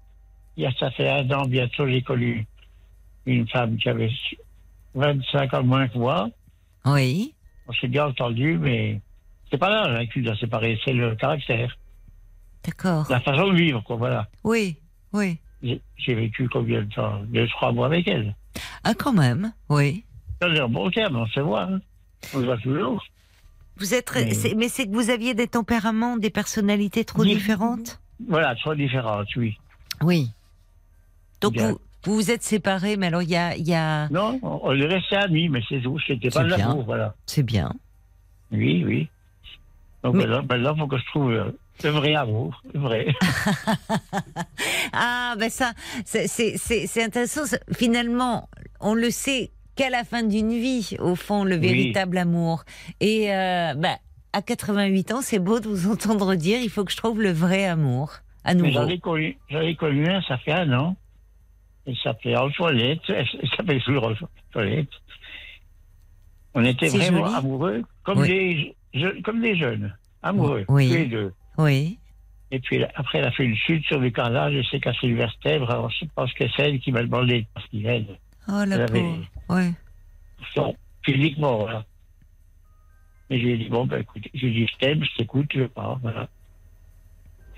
il 0.58 0.64
y 0.64 0.66
a 0.66 0.74
ça 0.74 0.92
fait 0.92 1.08
un 1.10 1.32
an 1.32 1.46
bientôt, 1.46 1.88
j'ai 1.88 2.02
connu 2.02 2.46
une 3.26 3.48
femme 3.48 3.78
qui 3.78 3.88
avait 3.88 4.12
25 4.94 5.54
ans 5.54 5.64
moins 5.64 5.88
que 5.88 5.98
moi. 5.98 6.30
Oui. 6.84 7.34
On 7.70 7.72
s'est 7.72 7.88
bien 7.88 8.08
entendu, 8.08 8.58
mais 8.58 9.00
c'est 9.50 9.58
pas 9.58 9.70
là 9.70 10.06
qui 10.08 10.20
nous 10.20 10.30
a 10.30 10.36
séparés, 10.36 10.78
c'est 10.84 10.92
le 10.92 11.16
caractère, 11.16 11.78
D'accord. 12.66 13.06
la 13.10 13.22
façon 13.22 13.48
de 13.48 13.56
vivre, 13.56 13.82
quoi, 13.82 13.96
voilà. 13.96 14.28
Oui, 14.44 14.76
oui. 15.14 15.40
J'ai 15.62 16.14
vécu 16.14 16.50
combien 16.50 16.82
de 16.82 16.94
temps? 16.94 17.22
Deux, 17.30 17.48
trois 17.48 17.72
mois 17.72 17.86
avec 17.86 18.06
elle. 18.06 18.36
Ah, 18.84 18.94
quand 18.96 19.14
même. 19.14 19.54
Oui. 19.70 20.04
On 20.42 20.54
est 20.54 20.60
en 20.60 20.68
bon 20.68 20.92
terme, 20.92 21.16
on 21.16 21.28
se 21.28 21.40
voit. 21.40 21.64
Hein. 21.64 21.80
On 22.34 22.40
se 22.42 22.46
voit 22.46 22.58
toujours. 22.58 23.02
Vous 23.80 23.94
êtes, 23.94 24.12
Mais- 24.14 24.68
c'est- 24.70 24.86
que 24.88 24.92
vous 24.94 25.10
aviez 25.10 25.34
des 25.34 25.48
tempéraments, 25.48 26.18
des 26.18 26.30
personnalités 26.30 27.06
trop 27.06 27.24
différentes? 27.24 28.00
Voilà, 28.28 28.54
trop 28.56 28.76
différentes, 28.76 29.28
oui. 29.38 29.58
Oui. 30.02 30.32
Donc 31.42 31.54
Bien. 31.54 31.70
vous, 31.72 31.80
vous 32.06 32.16
vous 32.16 32.32
êtes 32.32 32.44
séparés, 32.44 32.98
mais 32.98 33.08
alors 33.08 33.22
il 33.22 33.30
y 33.30 33.36
a, 33.38 33.56
il 33.56 33.68
y 33.68 33.74
a, 33.74 34.10
Non, 34.10 34.40
on 34.44 34.74
est 34.76 34.86
resté 34.86 35.16
amis, 35.16 35.48
mais 35.50 35.62
c'est 35.70 35.82
tout. 35.82 35.98
C'était 36.06 36.30
pas 36.30 36.44
l'amour, 36.44 36.84
voilà. 36.84 37.16
c'est 37.26 37.44
bien. 37.44 37.72
Oui, 38.52 38.84
oui. 38.86 39.10
Donc 40.04 40.16
Mais- 40.16 40.26
maintenant, 40.28 40.46
maintenant, 40.50 40.76
faut 40.78 40.88
que 40.88 40.98
je 40.98 41.06
trouve 41.06 41.32
le 41.32 41.90
vrai 41.90 42.16
amour, 42.16 42.62
le 42.74 42.80
vrai. 42.80 43.08
Ah, 44.94 45.36
ben 45.40 45.50
ça, 45.50 45.74
c'est, 46.06 47.04
intéressant. 47.04 47.42
Finalement, 47.74 48.50
on 48.80 48.94
le 48.96 49.12
sait 49.12 49.52
qu'à 49.80 49.90
la 49.90 50.04
fin 50.04 50.24
d'une 50.24 50.52
vie, 50.52 50.98
au 51.00 51.16
fond, 51.16 51.44
le 51.46 51.56
Oui. 51.56 51.62
véritable 51.62 52.18
amour. 52.18 52.64
Et 53.00 53.34
euh, 53.34 53.74
ben, 53.76 53.96
à 54.34 54.42
88 54.42 55.12
ans, 55.14 55.22
c'est 55.22 55.40
beau 55.40 55.60
de 55.62 55.68
vous 55.70 55.90
entendre 55.94 56.36
dire, 56.36 56.60
il 56.62 56.70
faut 56.70 56.84
que 56.84 56.92
je 56.92 56.98
trouve 56.98 57.22
le 57.22 57.32
vrai 57.32 57.66
amour 57.66 58.12
à 58.44 58.54
nouveau. 58.56 58.72
j'en 58.72 58.88
ai 58.88 59.00
connu, 59.00 59.38
connu 59.78 60.08
un, 60.10 60.22
ça 60.24 60.38
fait 60.38 60.52
un 60.52 60.72
an. 60.74 60.96
Il 61.88 61.98
s'appelait 61.98 62.36
Antoinette. 62.36 63.00
Il 63.08 63.50
s'appelle 63.56 63.82
toujours 63.84 64.12
Antoinette. 64.50 64.90
On 66.54 66.64
était 66.66 66.90
vraiment 66.90 67.26
joli. 67.26 67.36
amoureux, 67.38 67.84
comme, 68.04 68.20
Oui. 68.20 68.28
des, 68.28 68.76
je- 69.00 69.22
comme 69.22 69.42
des 69.42 69.56
jeunes. 69.58 69.96
Amoureux, 70.24 70.66
Oui. 70.68 70.90
tous 70.90 70.94
les 70.96 71.06
deux. 71.06 71.34
Oui. 71.58 71.98
Et 72.52 72.60
puis 72.60 72.84
après, 72.96 73.20
elle 73.20 73.26
a 73.26 73.32
fait 73.32 73.46
une 73.46 73.56
chute 73.56 73.86
sur 73.86 74.00
le 74.00 74.10
carrelage, 74.10 74.54
elle 74.56 74.66
s'est 74.66 74.80
cassé 74.80 75.08
une 75.08 75.16
vertèbre. 75.18 75.70
Alors 75.70 75.90
je 75.92 76.06
pense 76.16 76.34
que 76.34 76.44
c'est 76.56 76.64
elle 76.64 76.80
qui 76.80 76.92
m'a 76.92 77.04
demandé 77.04 77.46
parce 77.54 77.66
qu'il 77.68 77.86
aide. 77.86 78.08
Oh 78.52 78.66
la 78.66 78.88
pauvre. 78.88 79.20
Ouais. 79.50 79.72
Non, 80.58 80.76
physiquement, 81.04 81.58
voilà. 81.60 81.86
Et 83.30 83.40
j'ai 83.40 83.58
dit, 83.58 83.70
bon, 83.70 83.86
ben 83.86 84.02
écoute, 84.02 84.24
j'ai 84.34 84.50
dit, 84.50 84.66
je 84.68 84.78
t'aime, 84.78 85.04
je 85.04 85.18
t'écoute, 85.18 85.50
je 85.54 85.64
pars, 85.66 86.00
voilà. 86.00 86.28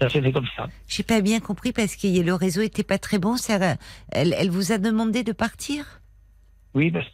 Ça 0.02 0.10
s'est 0.10 0.22
fait 0.22 0.32
comme 0.32 0.48
ça. 0.58 0.68
J'ai 0.88 1.04
pas 1.04 1.22
bien 1.22 1.40
compris 1.40 1.72
parce 1.72 1.96
que 1.96 2.08
le 2.08 2.34
réseau 2.34 2.62
était 2.62 2.84
pas 2.84 2.98
très 2.98 3.20
bon. 3.20 3.38
Ça, 3.38 3.78
elle, 4.12 4.34
elle 4.38 4.50
vous 4.50 4.72
a 4.72 4.80
demandé 4.80 5.24
de 5.24 5.32
partir? 5.32 6.02
Oui, 6.74 6.90
parce 6.90 7.06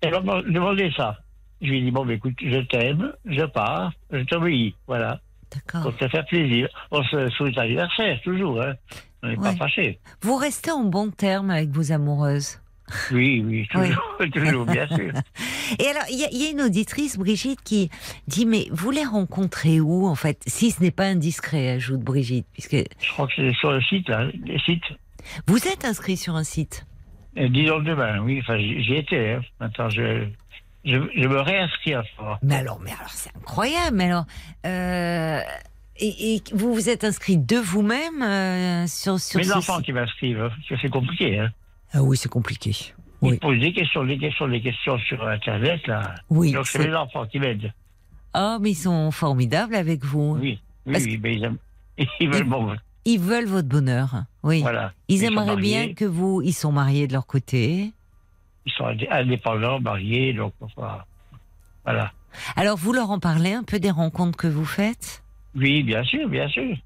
qu'elle 0.00 0.12
m'a 0.24 0.40
demandé 0.42 0.90
ça. 0.96 1.18
Je 1.60 1.68
lui 1.68 1.78
ai 1.78 1.82
dit, 1.82 1.90
bon, 1.90 2.06
ben 2.06 2.16
écoute, 2.16 2.34
je 2.42 2.58
t'aime, 2.58 3.12
je 3.26 3.44
pars, 3.44 3.92
je 4.10 4.22
t'obéis, 4.24 4.74
voilà. 4.86 5.20
D'accord. 5.52 5.82
Pour 5.82 5.96
te 5.96 6.08
faire 6.08 6.24
plaisir. 6.24 6.68
On 6.90 7.02
se 7.04 7.28
souhaite 7.28 7.58
anniversaire, 7.58 8.18
toujours, 8.22 8.62
hein. 8.62 8.74
On 9.22 9.28
n'est 9.28 9.36
Ouais. 9.36 9.50
pas 9.50 9.54
fâchés. 9.54 10.00
Vous 10.22 10.36
restez 10.36 10.70
en 10.70 10.84
bon 10.84 11.10
terme 11.10 11.50
avec 11.50 11.68
vos 11.68 11.92
amoureuses? 11.92 12.61
Oui, 13.10 13.42
oui, 13.46 13.68
toujours, 13.70 14.02
toujours, 14.32 14.66
bien 14.66 14.86
sûr. 14.88 15.12
Et 15.78 15.86
alors, 15.88 16.02
il 16.10 16.18
y, 16.18 16.24
a- 16.24 16.28
il 16.30 16.42
y 16.42 16.46
a 16.46 16.50
une 16.50 16.60
auditrice, 16.62 17.16
Brigitte, 17.18 17.60
qui 17.62 17.90
dit 18.26 18.46
Mais 18.46 18.66
vous 18.70 18.90
les 18.90 19.04
rencontrez 19.04 19.80
où, 19.80 20.06
en 20.06 20.14
fait 20.14 20.42
Si 20.46 20.70
ce 20.70 20.82
n'est 20.82 20.90
pas 20.90 21.04
indiscret, 21.06 21.70
ajoute 21.70 22.00
Brigitte, 22.00 22.46
puisque 22.52 22.76
Je 23.00 23.10
crois 23.12 23.26
que 23.26 23.32
c'est 23.36 23.52
sur 23.54 23.72
le 23.72 23.80
site, 23.82 24.08
là, 24.08 24.24
le 24.24 24.58
site. 24.60 24.82
vous 25.46 25.66
êtes 25.68 25.84
inscrit 25.84 26.16
sur 26.16 26.34
un 26.36 26.44
site. 26.44 26.86
Euh, 27.38 27.48
Disons 27.48 27.80
demain, 27.80 28.18
oui, 28.20 28.40
enfin, 28.42 28.58
j'y 28.58 28.94
étais, 28.94 29.32
hein. 29.32 29.40
Maintenant, 29.60 29.88
je, 29.88 30.26
je, 30.84 30.96
je 31.16 31.26
me 31.28 31.40
réinscris 31.40 31.94
à 31.94 32.02
ça. 32.18 32.38
Mais 32.42 32.56
alors, 32.56 32.78
mais 32.80 32.90
alors 32.92 33.08
c'est 33.10 33.30
incroyable. 33.36 33.96
Mais 33.96 34.04
alors, 34.04 34.26
euh, 34.66 35.40
et, 35.96 36.34
et 36.34 36.42
vous 36.52 36.74
vous 36.74 36.88
êtes 36.90 37.04
inscrit 37.04 37.38
de 37.38 37.56
vous-même 37.56 38.22
euh, 38.22 38.86
sur, 38.86 39.18
sur 39.18 39.38
Mes 39.38 39.44
ce 39.44 39.52
enfants 39.52 39.76
site 39.76 39.86
qui 39.86 39.92
m'inscrivent, 39.92 40.40
hein, 40.42 40.50
parce 40.54 40.68
que 40.68 40.74
c'est 40.82 40.90
compliqué, 40.90 41.38
hein. 41.38 41.50
Ah 41.92 42.02
oui, 42.02 42.16
c'est 42.16 42.28
compliqué. 42.28 42.72
Ils 43.22 43.38
posent 43.38 43.60
des 43.60 43.72
questions, 43.72 44.04
des 44.04 44.18
questions, 44.18 44.48
des 44.48 44.60
questions 44.60 44.98
sur 44.98 45.26
Internet, 45.26 45.86
là. 45.86 46.14
Oui. 46.30 46.52
Donc, 46.52 46.66
c'est 46.66 46.78
mes 46.88 46.94
enfants 46.94 47.26
qui 47.26 47.38
m'aident. 47.38 47.72
Oh, 48.34 48.58
mais 48.60 48.70
ils 48.70 48.74
sont 48.74 49.10
formidables 49.10 49.74
avec 49.74 50.04
vous. 50.04 50.36
Oui, 50.40 50.60
oui, 50.86 50.94
oui, 51.04 51.18
mais 51.22 51.34
ils, 51.36 51.44
aiment, 51.44 51.58
ils 52.20 52.28
veulent 52.28 52.42
Ils- 52.42 52.48
bon. 52.48 52.76
Ils 53.04 53.20
veulent 53.20 53.46
votre 53.46 53.68
bonheur. 53.68 54.24
Oui. 54.42 54.60
Voilà. 54.62 54.92
Ils, 55.08 55.18
sont 55.20 55.26
aimeraient 55.26 55.56
bien 55.56 55.92
que 55.92 56.04
vous. 56.04 56.40
Ils 56.42 56.52
sont 56.52 56.72
mariés 56.72 57.06
de 57.06 57.12
leur 57.12 57.26
côté. 57.26 57.92
Ils 58.64 58.72
sont 58.72 58.84
indé- 58.86 59.08
indépendants, 59.10 59.80
mariés, 59.80 60.32
donc, 60.32 60.54
voilà. 61.84 62.12
Alors, 62.56 62.76
vous 62.78 62.92
leur 62.92 63.10
en 63.10 63.18
parlez 63.18 63.52
un 63.52 63.64
peu 63.64 63.78
des 63.80 63.90
rencontres 63.90 64.38
que 64.38 64.46
vous 64.46 64.64
faites? 64.64 65.22
Oui, 65.54 65.82
bien 65.82 66.02
sûr, 66.04 66.28
bien 66.28 66.48
sûr. 66.48 66.76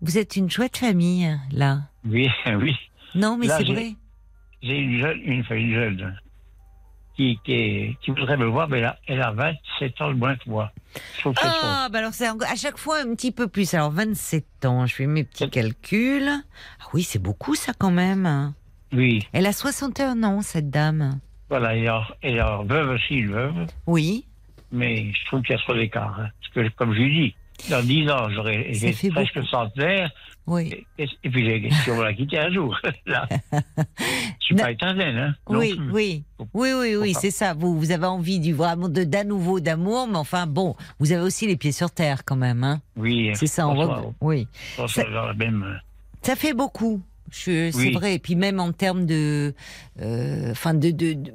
Vous 0.00 0.16
êtes 0.18 0.36
une 0.36 0.50
chouette 0.50 0.76
famille, 0.76 1.36
là. 1.50 1.80
Oui, 2.06 2.28
oui. 2.46 2.76
Non, 3.14 3.36
mais 3.36 3.46
Là, 3.46 3.58
c'est 3.58 3.64
vrai. 3.64 3.94
J'ai 4.62 4.76
une 4.78 4.98
jeune, 5.00 5.18
une, 5.24 5.44
une 5.50 5.74
jeune 5.74 6.20
qui, 7.16 7.38
qui, 7.44 7.96
voudrait 8.10 8.36
me 8.36 8.46
voir, 8.46 8.68
mais 8.68 8.78
elle 8.78 8.84
a, 8.84 8.98
elle 9.08 9.22
a 9.22 9.30
27 9.32 10.00
ans 10.02 10.08
de 10.10 10.14
moins 10.18 10.36
que 10.36 10.48
moi. 10.48 10.70
Ah, 11.42 11.88
bah 11.90 11.98
alors 11.98 12.12
c'est 12.14 12.26
à 12.28 12.54
chaque 12.56 12.78
fois 12.78 12.98
un 13.00 13.14
petit 13.14 13.32
peu 13.32 13.48
plus. 13.48 13.74
Alors 13.74 13.90
27 13.90 14.64
ans, 14.66 14.86
je 14.86 14.94
fais 14.94 15.06
mes 15.06 15.24
petits 15.24 15.50
calculs. 15.50 16.28
Ah 16.80 16.84
oui, 16.94 17.02
c'est 17.02 17.18
beaucoup 17.18 17.54
ça 17.56 17.72
quand 17.76 17.90
même. 17.90 18.52
Oui, 18.92 19.26
Elle 19.32 19.46
a 19.46 19.52
61 19.52 20.22
ans, 20.22 20.40
cette 20.42 20.70
dame. 20.70 21.20
voilà, 21.50 21.76
elle 21.76 21.90
en, 21.90 22.02
elle 22.22 22.40
en 22.40 22.64
veuve 22.64 22.90
aussi, 22.90 23.14
une 23.16 23.32
veuve, 23.32 23.66
Oui. 23.86 24.24
mais 24.72 25.12
je 25.12 25.26
trouve 25.26 25.42
qu'il 25.42 25.54
y 25.54 25.58
a 25.58 25.62
trop 25.62 25.74
d'écart. 25.74 26.18
hein. 26.20 26.28
Parce 26.40 26.54
que, 26.68 26.74
comme 26.74 26.94
je 26.94 27.00
lui 27.00 27.34
dis, 27.58 27.68
dans 27.70 27.82
10 27.82 28.10
ans, 28.10 28.30
j'aurai 28.30 28.72
presque 29.10 29.34
beaucoup. 29.34 29.46
centenaire, 29.48 30.10
Oui. 30.48 30.86
et, 30.98 31.06
et 31.24 31.30
puis 31.30 31.44
j'ai 31.44 31.70
si 31.70 31.90
on 31.90 31.96
va 31.96 32.04
la 32.04 32.14
quitter 32.14 32.38
un 32.38 32.50
jour. 32.50 32.76
Là. 33.06 33.28
Je 33.52 33.56
suis 34.40 34.54
Non. 34.54 34.62
pas 34.64 34.70
éternel, 34.72 35.18
hein. 35.18 35.34
non 35.50 35.58
Oui, 35.58 35.74
plus. 35.76 35.90
oui, 35.92 36.24
oui, 36.54 36.70
oui, 36.72 36.96
oui, 36.96 37.14
c'est 37.14 37.30
ça. 37.30 37.54
Vous, 37.54 37.78
vous 37.78 37.90
avez 37.90 38.06
envie 38.06 38.40
du 38.40 38.54
vraiment 38.54 38.88
de 38.88 39.04
d'à 39.04 39.24
nouveau 39.24 39.60
d'amour, 39.60 40.08
mais 40.08 40.16
enfin 40.16 40.46
bon, 40.46 40.74
vous 40.98 41.12
avez 41.12 41.22
aussi 41.22 41.46
les 41.46 41.56
pieds 41.56 41.72
sur 41.72 41.90
terre 41.90 42.24
quand 42.24 42.36
même, 42.36 42.64
hein. 42.64 42.80
Oui, 42.96 43.30
C'est 43.34 43.46
ça, 43.46 43.68
on 43.68 43.74
voit. 43.74 44.12
Oui, 44.20 44.48
Ça- 44.88 45.04
la 45.08 45.34
même. 45.34 45.62
euh, 45.62 45.74
ça 46.22 46.34
fait 46.34 46.54
beaucoup. 46.54 47.02
C'est 47.30 47.70
Oui. 47.76 47.92
vrai. 47.92 48.14
Et 48.14 48.18
puis 48.18 48.34
même 48.36 48.58
en 48.58 48.72
termes 48.72 49.04
de, 49.04 49.52
euh, 50.00 50.50
enfin 50.52 50.72
de, 50.72 50.90
de, 50.90 51.12
de, 51.12 51.30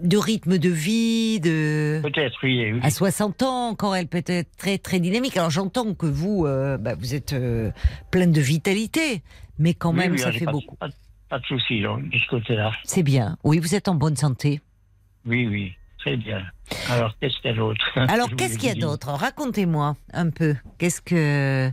de 0.00 0.16
rythme 0.16 0.58
de 0.58 0.68
vie, 0.68 1.40
de. 1.40 2.00
Peut-être, 2.02 2.38
oui. 2.42 2.72
oui. 2.72 2.80
À 2.82 2.90
60 2.90 3.42
ans, 3.42 3.68
encore, 3.68 3.94
elle 3.96 4.08
peut 4.08 4.22
être 4.26 4.56
très 4.56 4.78
très 4.78 5.00
dynamique. 5.00 5.36
Alors 5.36 5.50
j'entends 5.50 5.94
que 5.94 6.06
vous, 6.06 6.46
euh, 6.46 6.78
bah, 6.78 6.94
vous 6.98 7.14
êtes 7.14 7.32
euh, 7.32 7.70
pleine 8.10 8.32
de 8.32 8.40
vitalité, 8.40 9.22
mais 9.58 9.74
quand 9.74 9.90
Oui, 9.90 9.98
même, 9.98 10.12
oui, 10.12 10.18
ça 10.18 10.32
fait 10.32 10.44
pas, 10.44 10.52
beaucoup. 10.52 10.76
Pas, 10.76 10.88
pas 11.28 11.38
de 11.38 11.44
soucis, 11.46 11.80
donc, 11.82 12.08
de 12.08 12.18
ce 12.18 12.28
côté-là. 12.28 12.72
C'est 12.84 13.02
bien. 13.02 13.36
Oui, 13.44 13.58
vous 13.58 13.74
êtes 13.74 13.88
en 13.88 13.94
bonne 13.94 14.16
santé. 14.16 14.60
Oui, 15.24 15.46
oui, 15.46 15.72
très 15.98 16.16
bien. 16.16 16.42
Alors, 16.90 17.14
qu'est-ce 17.20 17.36
qu'il 17.36 17.50
y 17.50 17.54
a 17.54 17.56
d'autre 17.56 17.90
Alors, 17.96 18.28
qu'est-ce 18.36 18.58
qu'il 18.58 18.68
y 18.68 18.72
a 18.72 18.74
d'autre? 18.74 19.08
Racontez-moi 19.08 19.96
un 20.12 20.30
peu. 20.30 20.56
Qu'est-ce 20.78 21.00
que 21.00 21.70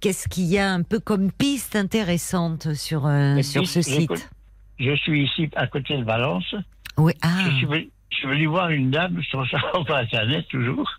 qu'est-ce 0.00 0.28
qu'il 0.28 0.44
y 0.44 0.58
a 0.58 0.70
un 0.70 0.82
peu 0.82 1.00
comme 1.00 1.32
piste 1.32 1.76
intéressante 1.76 2.74
sur 2.74 3.06
euh, 3.06 3.42
sur 3.42 3.62
piste, 3.62 3.74
ce 3.74 3.82
site? 3.82 4.30
Je 4.78 4.94
suis 4.96 5.24
ici, 5.24 5.48
à 5.56 5.66
côté 5.66 5.96
de 5.96 6.04
Valence. 6.04 6.54
Oui. 6.96 7.12
Ah. 7.22 7.44
Je, 7.50 7.56
suis 7.56 7.66
venu, 7.66 7.90
je 8.10 8.16
suis 8.16 8.26
venu 8.28 8.46
voir 8.46 8.70
une 8.70 8.90
dame 8.90 9.22
sur, 9.22 9.40
Internet, 9.94 10.46
toujours, 10.48 10.90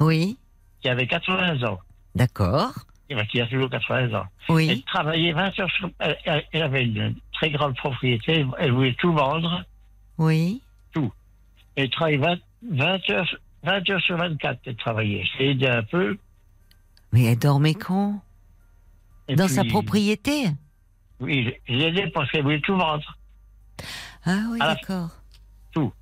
Oui. 0.00 0.36
qui 0.80 0.88
avait 0.88 1.06
80 1.06 1.62
ans. 1.64 1.78
D'accord. 2.14 2.72
Et 3.08 3.14
ben, 3.14 3.26
qui 3.26 3.40
a 3.40 3.46
toujours 3.46 3.68
80 3.70 4.14
ans. 4.18 4.26
Elle 4.48 4.54
Oui. 4.54 4.84
travaillait 4.86 5.32
20 5.32 5.58
heures 5.60 5.70
sur... 5.70 5.90
Elle, 5.98 6.16
elle- 6.24 6.44
elle 6.52 6.62
avait 6.62 6.84
une 6.84 7.14
très 7.32 7.50
grande 7.50 7.76
propriété. 7.76 8.46
Elle 8.58 8.72
voulait 8.72 8.94
tout 8.94 9.12
vendre. 9.12 9.64
Oui. 10.18 10.62
Elle 11.76 11.88
travaillait 11.90 12.18
20, 12.18 12.36
20 12.70 13.10
heures, 13.10 13.36
20 13.62 13.90
heures 13.90 14.00
sur 14.02 14.16
24. 14.18 14.60
Elle 14.66 14.76
travaillait. 14.76 15.24
Je 15.24 15.38
l'ai 15.38 15.50
aidé 15.52 15.66
un 15.66 15.82
peu. 15.82 16.18
Mais 17.12 17.24
elle 17.24 17.38
dormait 17.38 17.74
quand? 17.74 18.22
Dans 19.34 19.48
sa 19.48 19.64
propriété? 19.64 20.48
Oui, 21.20 21.54
l'ai 21.68 21.84
aidé 21.86 22.06
parce 22.08 22.30
qu'elle 22.30 22.42
voulait 22.42 22.60
tout 22.60 22.76
vendre. 22.76 23.16
Ah 24.24 24.40
oui, 24.50 24.58
d'accord. 24.58 25.10
Tout. 25.72 25.92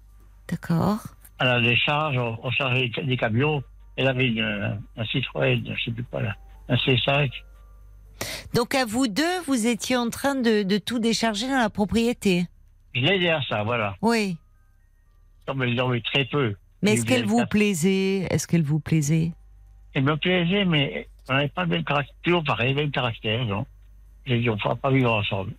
D'accord. 0.49 0.99
À 1.39 1.45
la 1.45 1.61
décharge, 1.61 2.17
on, 2.19 2.39
on 2.43 2.51
chargeait 2.51 2.91
des 3.05 3.17
camions. 3.17 3.63
Elle 3.97 4.09
avait 4.09 4.29
une, 4.29 4.81
un 4.97 5.05
Citroën, 5.07 5.63
je 5.77 5.85
sais 5.85 5.91
plus 5.91 6.05
quoi 6.05 6.23
là, 6.23 6.37
un 6.69 6.77
C5. 6.77 7.31
Donc 8.55 8.75
à 8.75 8.85
vous 8.85 9.09
deux, 9.09 9.41
vous 9.47 9.67
étiez 9.67 9.97
en 9.97 10.11
train 10.11 10.35
de, 10.35 10.63
de 10.63 10.79
tout 10.79 10.99
décharger 10.99 11.49
dans 11.49 11.59
la 11.59 11.71
propriété. 11.71 12.47
Je 12.95 13.01
l'ai 13.01 13.31
à 13.31 13.41
ça, 13.49 13.63
voilà. 13.63 13.97
Oui. 14.03 14.37
Comme 15.47 15.63
elle 15.63 15.75
dormait 15.77 16.01
très 16.03 16.25
peu. 16.25 16.55
Mais 16.83 16.95
est-ce 16.95 17.05
qu'elle 17.07 17.25
vous 17.27 17.45
plaisait? 17.47 18.27
Est-ce 18.31 18.47
qu'elle 18.47 18.63
vous 18.63 18.81
plaisait? 18.81 19.33
Elle 19.95 20.05
me 20.05 20.17
plaisait, 20.17 20.65
mais 20.65 21.09
on 21.29 21.35
n'avait 21.35 21.49
pas 21.49 21.63
le 21.63 21.69
même 21.69 21.85
caractère. 21.85 22.43
Pareil, 22.45 22.75
le 22.75 22.83
même 22.83 22.91
caractère, 22.91 23.45
non 23.45 23.67
J'ai 24.27 24.41
dit, 24.41 24.51
on 24.51 24.57
ne 24.57 24.61
pourra 24.61 24.77
pas 24.77 24.91
vivre 24.91 25.13
ensemble. 25.13 25.53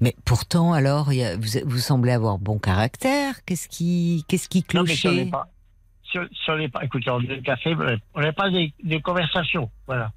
Mais 0.00 0.14
pourtant, 0.24 0.72
alors, 0.72 1.12
il 1.12 1.18
y 1.18 1.24
a- 1.24 1.36
vous, 1.36 1.48
vous 1.66 1.78
semblez 1.78 2.12
avoir 2.12 2.38
bon 2.38 2.58
caractère. 2.58 3.44
Qu'est-ce 3.44 3.68
qui, 3.68 4.24
qu'est-ce 4.28 4.48
qui 4.48 4.60
Non, 4.74 4.84
clochait 4.84 5.12
n'est 5.24 5.30
pas. 5.30 5.48
Si 6.10 6.18
on- 6.18 6.28
si 6.32 6.50
on 6.50 6.56
n'est 6.58 6.68
pas. 6.68 6.84
Écoutez, 6.84 7.10
on 7.10 7.18
le 7.18 7.40
café, 7.40 7.74
mais 7.74 7.96
on 8.14 8.20
n'a 8.20 8.32
pas 8.32 8.50
des, 8.50 8.72
des 8.82 9.00
conversations, 9.00 9.70
voilà. 9.86 10.12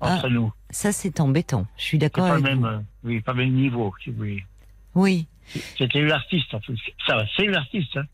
Entre 0.00 0.28
nous. 0.28 0.52
Ça, 0.70 0.92
c'est 0.92 1.20
embêtant. 1.20 1.66
Je 1.76 1.84
suis 1.84 1.98
d'accord 1.98 2.26
pas 2.28 2.38
le 2.38 2.44
avec 2.44 2.50
même, 2.50 2.58
vous. 2.60 2.66
euh, 2.66 2.80
oui, 3.04 3.20
pas 3.20 3.34
même 3.34 3.52
niveau, 3.52 3.92
si 4.02 4.10
vous 4.10 4.16
voulez. 4.16 4.44
Oui. 4.94 5.26
C'était 5.78 5.98
une 6.00 6.10
artiste, 6.12 6.52
en 6.54 6.60
plus. 6.60 6.78
Ça 7.06 7.24
c'est 7.36 7.44
une 7.44 7.54
artiste, 7.54 7.96
hein. 7.96 8.04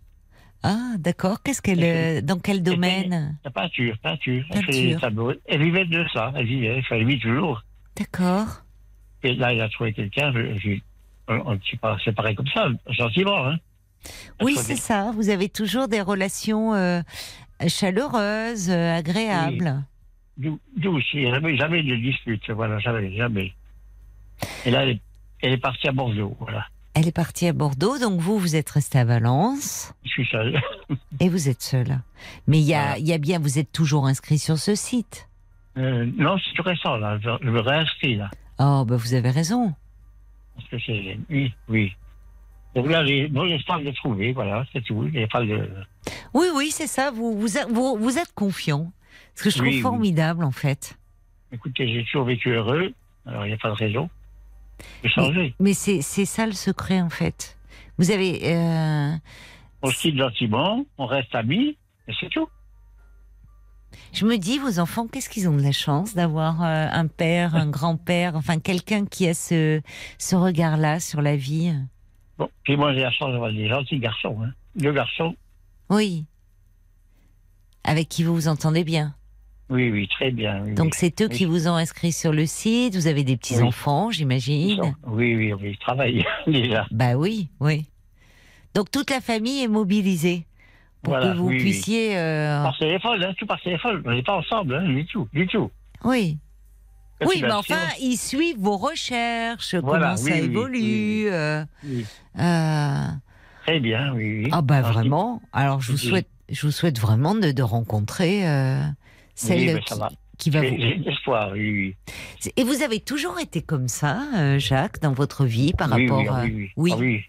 Ah, 0.63 0.95
d'accord. 0.99 1.43
Qu'est-ce 1.43 1.61
qu'elle, 1.61 1.83
Elle 1.83 2.19
euh, 2.19 2.21
dans 2.23 2.39
quel 2.39 2.63
domaine? 2.63 3.37
La 3.45 3.51
peinture, 3.51 3.97
peinture. 3.99 4.45
Elle 4.51 4.65
fait 4.65 4.73
des 4.73 4.83
Peinture. 4.85 5.01
tableaux. 5.01 5.33
Elle 5.47 5.63
vivait 5.63 5.85
de 5.85 6.05
ça, 6.13 6.33
elle 6.35 6.47
vivait, 6.47 6.83
elle 6.91 7.07
vit 7.07 7.19
toujours. 7.21 7.63
D'accord. 7.97 8.63
Et 9.25 9.35
là, 9.35 9.55
il 9.55 9.61
a 9.61 9.69
trouvé 9.71 9.93
quelqu'un, 9.95 10.33
on, 11.29 11.59
s'est 11.59 12.05
séparés 12.05 12.35
comme 12.35 12.47
ça, 12.49 12.69
gentiment, 12.89 13.47
hein. 13.47 13.57
Oui, 14.43 14.55
c'est 14.57 14.77
ça. 14.77 15.13
Vous 15.15 15.31
avez 15.31 15.49
toujours 15.49 15.89
des 15.89 16.03
relations 16.03 16.75
euh, 16.75 17.01
chaleureuses, 17.67 18.69
euh, 18.69 18.99
agréables. 18.99 19.83
A 20.39 20.45
jamais, 21.13 21.57
jamais 21.57 21.83
de 21.83 21.97
dispute, 21.97 22.51
voilà, 22.51 22.79
jamais, 22.81 23.17
jamais. 23.17 23.55
Et 24.67 24.71
là, 24.71 24.83
elle 24.83 24.91
est, 24.91 25.01
elle 25.41 25.53
est 25.53 25.59
partie 25.59 25.89
à 25.89 25.93
Bordeaux, 25.93 26.37
voilà. 26.39 26.67
Elle 26.93 27.09
est 27.09 27.17
partie 27.17 27.47
à 27.47 27.55
Bordeaux, 27.55 27.99
donc 27.99 28.21
vous, 28.21 28.39
vous 28.39 28.57
êtes 28.57 28.69
resté 28.69 28.99
à 28.99 29.05
Valence 29.05 29.95
Je 30.05 30.11
suis 30.11 30.27
seul. 30.27 30.61
et 31.21 31.31
vous 31.31 31.49
êtes 31.49 31.63
seul. 31.63 31.99
Mais 32.47 32.59
il 32.59 32.67
y 32.67 32.75
a, 32.75 32.83
Voilà. 32.83 32.99
il 32.99 33.07
y 33.07 33.13
a 33.15 33.19
bien, 33.19 33.39
vous 33.39 33.59
êtes 33.59 33.73
toujours 33.73 34.07
inscrit 34.07 34.39
sur 34.39 34.59
ce 34.59 34.75
site. 34.75 35.29
Euh, 35.79 36.07
non, 36.19 36.37
c'est 36.39 36.53
tout 36.55 36.63
récent, 36.63 36.97
là. 36.99 37.19
Je, 37.23 37.31
je 37.43 37.51
me 37.51 37.61
réinscris, 37.61 38.17
là. 38.17 38.31
Oh, 38.59 38.85
ben 38.87 38.97
vous 38.97 39.15
avez 39.15 39.31
raison. 39.31 39.75
Parce 40.57 40.69
que 40.69 40.77
c'est. 40.79 41.19
Oui, 41.31 41.53
oui. 41.69 41.93
Donc 42.75 42.89
là, 42.89 43.05
j'ai 43.07 43.29
bon 43.29 43.45
de 43.45 43.51
le 43.85 43.93
trouver, 43.93 44.33
voilà, 44.33 44.65
c'est 44.73 44.83
tout. 44.85 45.05
Il 45.07 45.13
n'y 45.19 45.23
a 45.25 45.29
pas 45.29 45.43
de. 45.43 45.69
Oui, 46.33 46.47
oui, 46.55 46.71
c'est 46.71 46.87
ça. 46.89 47.11
Vous, 47.11 47.39
vous, 47.39 47.57
êtes- 47.57 47.69
vous, 47.69 47.97
vous 47.97 48.19
êtes 48.19 48.33
confiant. 48.35 48.93
Ce 49.37 49.45
que 49.45 49.51
je 49.51 49.57
trouve 49.57 49.69
oui. 49.69 49.81
formidable, 49.81 50.45
en 50.45 50.51
fait. 50.51 50.97
écoutez, 51.53 51.87
j'ai 51.93 52.05
toujours 52.05 52.25
vécu 52.25 52.51
heureux, 52.51 52.93
alors 53.27 53.45
il 53.47 53.49
n'y 53.49 53.55
a 53.55 53.59
pas 53.59 53.69
de 53.71 53.75
raison 53.75 54.09
de 55.05 55.09
changer. 55.09 55.55
Mais 55.61 55.73
c'est 55.73 56.03
c'est 56.03 56.25
ça 56.25 56.47
le 56.47 56.53
secret 56.53 57.01
en 57.01 57.11
fait. 57.11 57.57
Vous 57.99 58.11
avez. 58.11 58.41
euh, 58.55 59.13
On 59.83 59.91
se 59.91 60.01
quitte 60.01 60.17
gentiment, 60.19 60.85
on 60.99 61.07
reste 61.07 61.33
amis, 61.35 61.77
et 62.09 62.13
c'est 62.19 62.29
tout. 62.29 62.49
Je 64.13 64.25
me 64.27 64.37
dis, 64.39 64.59
vos 64.59 64.79
enfants, 64.79 65.07
qu'est-ce 65.07 65.29
qu'ils 65.29 65.49
ont 65.49 65.57
de 65.57 65.63
la 65.63 65.73
chance 65.73 66.15
d'avoir 66.15 66.63
euh, 66.63 66.87
un 66.91 67.07
père, 67.07 67.55
un 67.57 67.69
grand-père, 67.69 68.37
enfin 68.37 68.59
quelqu'un 68.61 69.05
qui 69.07 69.27
a 69.29 69.35
ce, 69.35 69.81
ce 70.19 70.37
regard-là 70.37 71.01
sur 71.01 71.21
la 71.23 71.37
vie? 71.37 71.73
Bon, 72.39 72.49
puis 72.65 72.77
moi 72.77 72.93
j'ai 72.95 73.01
la 73.01 73.13
chance 73.13 73.31
d'avoir 73.33 73.53
des 73.53 73.69
gentils 73.69 73.99
garçons, 73.99 74.37
hein. 74.43 74.51
Deux 74.77 74.93
garçons, 74.93 75.35
Oui. 75.91 76.25
Avec 77.85 78.09
qui 78.09 78.23
vous 78.25 78.35
vous 78.35 78.49
entendez 78.49 78.83
bien? 78.85 79.15
oui, 79.71 79.91
oui, 79.91 80.07
très 80.09 80.31
bien. 80.31 80.63
oui, 80.65 80.75
Donc 80.75 80.95
c'est 80.95 81.21
eux 81.23 81.29
Oui. 81.31 81.37
qui 81.37 81.45
vous 81.47 81.69
ont 81.69 81.75
inscrit 81.77 82.13
sur 82.13 82.33
le 82.33 82.45
site. 82.47 82.95
Vous 82.97 83.07
avez 83.07 83.25
des 83.25 83.37
petits 83.37 83.61
enfants, 83.63 84.11
Ils 84.11 84.15
j'imagine. 84.15 84.95
Oui, 85.07 85.35
oui, 85.35 85.53
oui, 85.55 85.71
ils 85.71 85.79
travaillent 85.79 86.25
déjà. 86.47 86.87
Bah 86.91 87.15
oui, 87.17 87.49
oui. 87.61 87.87
Donc 88.75 88.91
toute 88.91 89.11
la 89.11 89.21
famille 89.21 89.63
est 89.63 89.69
mobilisée 89.69 90.47
pour 91.05 91.13
Voilà, 91.15 91.33
que 91.33 91.37
vous 91.39 91.47
oui, 91.49 91.55
oui. 91.57 91.61
puissiez. 91.61 92.17
euh, 92.19 92.63
Par 92.65 92.77
téléphone, 92.79 93.23
hein, 93.23 93.33
tout 93.39 93.47
par 93.47 93.61
téléphone. 93.61 94.03
On 94.05 94.11
n'est 94.13 94.23
pas 94.23 94.37
ensemble, 94.37 94.75
hein, 94.75 94.85
du 94.85 95.07
tout, 95.07 95.29
du 95.33 95.47
tout. 95.47 95.71
Oui. 96.05 96.39
Oui, 97.25 97.39
mais 97.43 97.53
enfin, 97.53 97.79
ils 98.01 98.17
suivent 98.17 98.59
vos 98.59 98.77
recherches, 98.77 99.75
Voilà, 99.77 100.15
comment 100.17 100.23
oui, 100.23 100.31
ça 100.31 100.37
évolue. 100.39 101.27
euh, 101.29 101.65
euh, 102.39 103.07
Très 103.67 103.81
bien, 103.81 104.13
oui. 104.15 104.49
Ah 104.53 104.61
bah 104.61 104.77
Alors, 104.79 104.93
vraiment. 104.93 105.43
Alors 105.53 105.81
je 105.81 105.93
vous 105.93 105.99
souhaite, 105.99 106.29
je 106.51 106.67
vous 106.67 106.73
souhaite 106.73 106.99
vraiment 106.99 107.35
de, 107.35 107.53
de 107.53 107.63
rencontrer 107.63 108.47
euh, 108.49 108.81
celle 109.35 109.75
mais 109.75 109.81
qui, 109.81 109.95
va. 109.99 110.11
qui 110.37 110.51
va 110.51 110.61
vous. 110.61 110.77
j'ai 110.77 110.97
de 110.97 111.05
l'espoir, 111.05 111.51
oui. 111.53 111.95
Et 112.57 112.65
vous 112.65 112.83
avez 112.83 113.01
toujours 113.01 113.39
été 113.41 113.63
comme 113.63 113.89
ça, 113.89 114.23
euh, 114.37 114.59
Jacques, 114.59 115.01
dans 115.01 115.13
votre 115.13 115.47
vie 115.47 115.73
par 115.73 115.89
rapport 115.91 116.19
oui, 116.19 116.51
oui, 116.53 116.71
oui. 116.77 116.91
Ah 116.93 116.99
oui. 116.99 117.21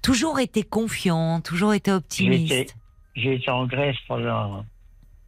Toujours 0.00 0.40
été 0.40 0.62
confiant, 0.62 1.40
toujours 1.40 1.74
été 1.74 1.90
optimiste. 1.92 2.76
J'ai 3.14 3.34
été 3.34 3.50
en 3.50 3.66
Grèce 3.66 3.96
pendant, 4.08 4.64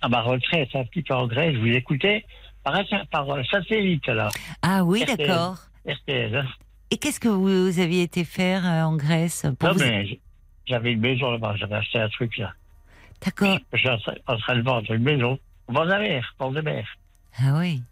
à 0.01 0.09
ma 0.09 0.21
retraite, 0.23 0.69
un 0.75 0.85
petit 0.85 1.03
peu 1.03 1.15
en 1.15 1.27
Grèce, 1.27 1.55
je 1.55 1.61
vous 1.61 1.67
écoutais 1.69 2.25
par, 2.63 2.79
par 3.11 3.31
euh, 3.31 3.43
satellite, 3.51 4.07
là, 4.07 4.29
Ah 4.63 4.85
oui, 4.85 5.05
d'accord. 5.05 5.59
Hein. 5.87 6.45
Et 6.91 6.97
qu'est-ce 6.99 7.21
que 7.21 7.29
vous 7.29 7.79
aviez 7.81 8.03
été 8.03 8.25
faire 8.25 8.65
euh, 8.67 8.83
en 8.85 8.97
Grèce 8.97 9.47
pour 9.59 9.69
Non, 9.71 9.75
vous... 9.75 9.81
mais 9.81 10.21
j'avais 10.67 10.93
une 10.93 11.01
maison 11.01 11.31
là-bas, 11.31 11.57
j'avais 11.57 11.77
acheté 11.77 11.99
un 11.99 12.09
truc 12.09 12.37
là. 12.39 12.53
D'accord. 13.25 13.59
Je 13.73 13.79
suis 13.79 13.89
en 13.89 13.99
train- 13.99 14.57
de 14.57 14.63
vendre 14.63 14.91
une 14.93 15.03
maison, 15.03 15.39
de 15.69 15.75
la 15.81 15.99
mer, 15.99 16.35
bord 16.39 16.53
de 16.53 16.61
mer. 16.61 16.87
Ah 17.39 17.57
oui. 17.59 17.83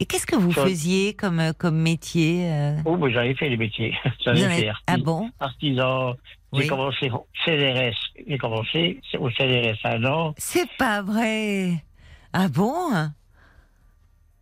Et 0.00 0.06
qu'est-ce 0.06 0.26
que 0.26 0.36
vous 0.36 0.52
faisiez 0.52 1.12
comme, 1.14 1.40
euh, 1.40 1.52
comme 1.52 1.76
métier 1.76 2.50
euh, 2.50 2.76
Oh, 2.86 2.98
j'avais 3.10 3.34
fait 3.34 3.50
les 3.50 3.58
métiers. 3.58 3.94
En 4.26 4.34
fait 4.34 4.70
Ah 4.86 4.96
bon? 4.96 5.30
artisan. 5.38 6.14
J'ai 6.52 6.66
commencé 6.66 7.10
au 7.10 7.26
CDRS. 7.44 7.94
J'ai 8.26 8.38
commencé 8.38 9.00
au 9.18 9.30
CDRS 9.30 9.78
un 9.84 10.04
an, 10.04 10.34
C'est 10.36 10.68
pas 10.76 11.00
vrai. 11.02 11.74
Ah 12.32 12.48
bon? 12.48 12.90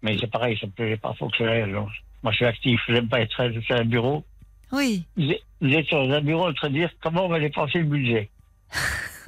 Mais 0.02 0.16
c'est 0.18 0.30
pareil, 0.30 0.56
ça 0.60 0.66
me 0.66 0.72
plaisait 0.72 0.96
pas 0.96 1.12
fonctionner. 1.14 1.70
donc. 1.72 1.88
Moi, 2.22 2.32
je 2.32 2.36
suis 2.36 2.44
actif, 2.46 2.80
je 2.88 2.92
n'aime 2.94 3.08
pas 3.08 3.20
être 3.20 3.50
sur 3.62 3.76
un 3.76 3.84
bureau. 3.84 4.24
Oui. 4.72 5.04
Vous 5.16 5.30
êtes- 5.72 5.86
sur 5.86 5.98
un 5.98 6.20
bureau 6.20 6.48
en 6.48 6.52
train 6.52 6.68
de 6.68 6.74
dire 6.74 6.90
comment 7.02 7.26
on 7.26 7.28
va 7.28 7.40
dépenser 7.40 7.78
le 7.78 7.84
budget. 7.84 8.30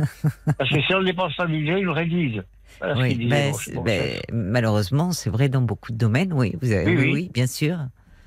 Parce 0.59 0.71
que 0.71 0.81
si 0.83 0.95
on 0.95 1.01
ne 1.01 1.05
dépense 1.07 1.35
pas 1.37 1.45
le 1.45 1.51
budget, 1.59 1.81
ils 1.81 1.87
nous 1.87 1.93
réduisent. 1.93 2.43
Voilà 2.79 2.95
ce 2.95 3.01
Oui, 3.01 3.27
ben, 3.29 3.53
bon, 3.75 3.83
ben, 3.83 4.21
malheureusement, 4.33 5.13
c'est 5.13 5.29
vrai 5.31 5.49
dans 5.49 5.61
beaucoup 5.61 5.93
de 5.93 5.99
domaines, 5.99 6.33
oui, 6.33 6.57
vous 6.63 6.73
avez, 6.73 6.87
Oui, 6.87 6.97
oui, 6.97 7.03
oui. 7.05 7.13
oui, 7.13 7.31
bien 7.35 7.47
sûr. 7.47 7.77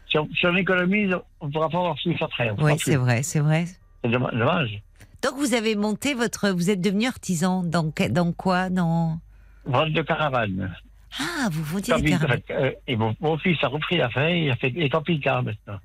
Si 0.09 0.17
on, 0.19 0.27
si 0.35 0.45
on 0.45 0.55
économise, 0.55 1.15
on 1.39 1.47
ne 1.47 1.51
pourra 1.51 1.69
pas 1.69 1.77
avoir 1.79 1.95
plus 1.95 2.15
après. 2.21 2.51
Oui, 2.59 2.73
c'est 2.79 2.95
vrai, 2.97 3.23
c'est 3.23 3.39
vrai. 3.39 3.65
C'est 4.03 4.09
dommage. 4.11 4.81
Donc 5.21 5.35
vous 5.37 5.53
avez 5.53 5.75
monté 5.75 6.13
votre, 6.13 6.49
vous 6.49 6.69
êtes 6.69 6.81
devenu 6.81 7.07
artisan 7.07 7.63
dans, 7.63 7.91
dans 8.09 8.31
quoi 8.33 8.69
Dans? 8.69 9.19
Vente 9.65 9.91
de 9.93 10.01
caravane. 10.01 10.75
ah, 11.19 11.47
vous 11.51 11.63
vendiez 11.63 11.95
des 12.01 12.09
caravanes. 12.11 12.41
euh, 12.51 12.71
et 12.87 12.95
mon, 12.97 13.15
mon 13.21 13.37
fils 13.37 13.57
a 13.63 13.67
repris 13.67 13.97
l'affaire, 13.97 14.29
il 14.29 14.51
a 14.51 14.55
fait 14.57 14.71
des 14.71 14.89
camping-cars 14.89 15.43
maintenant. 15.43 15.77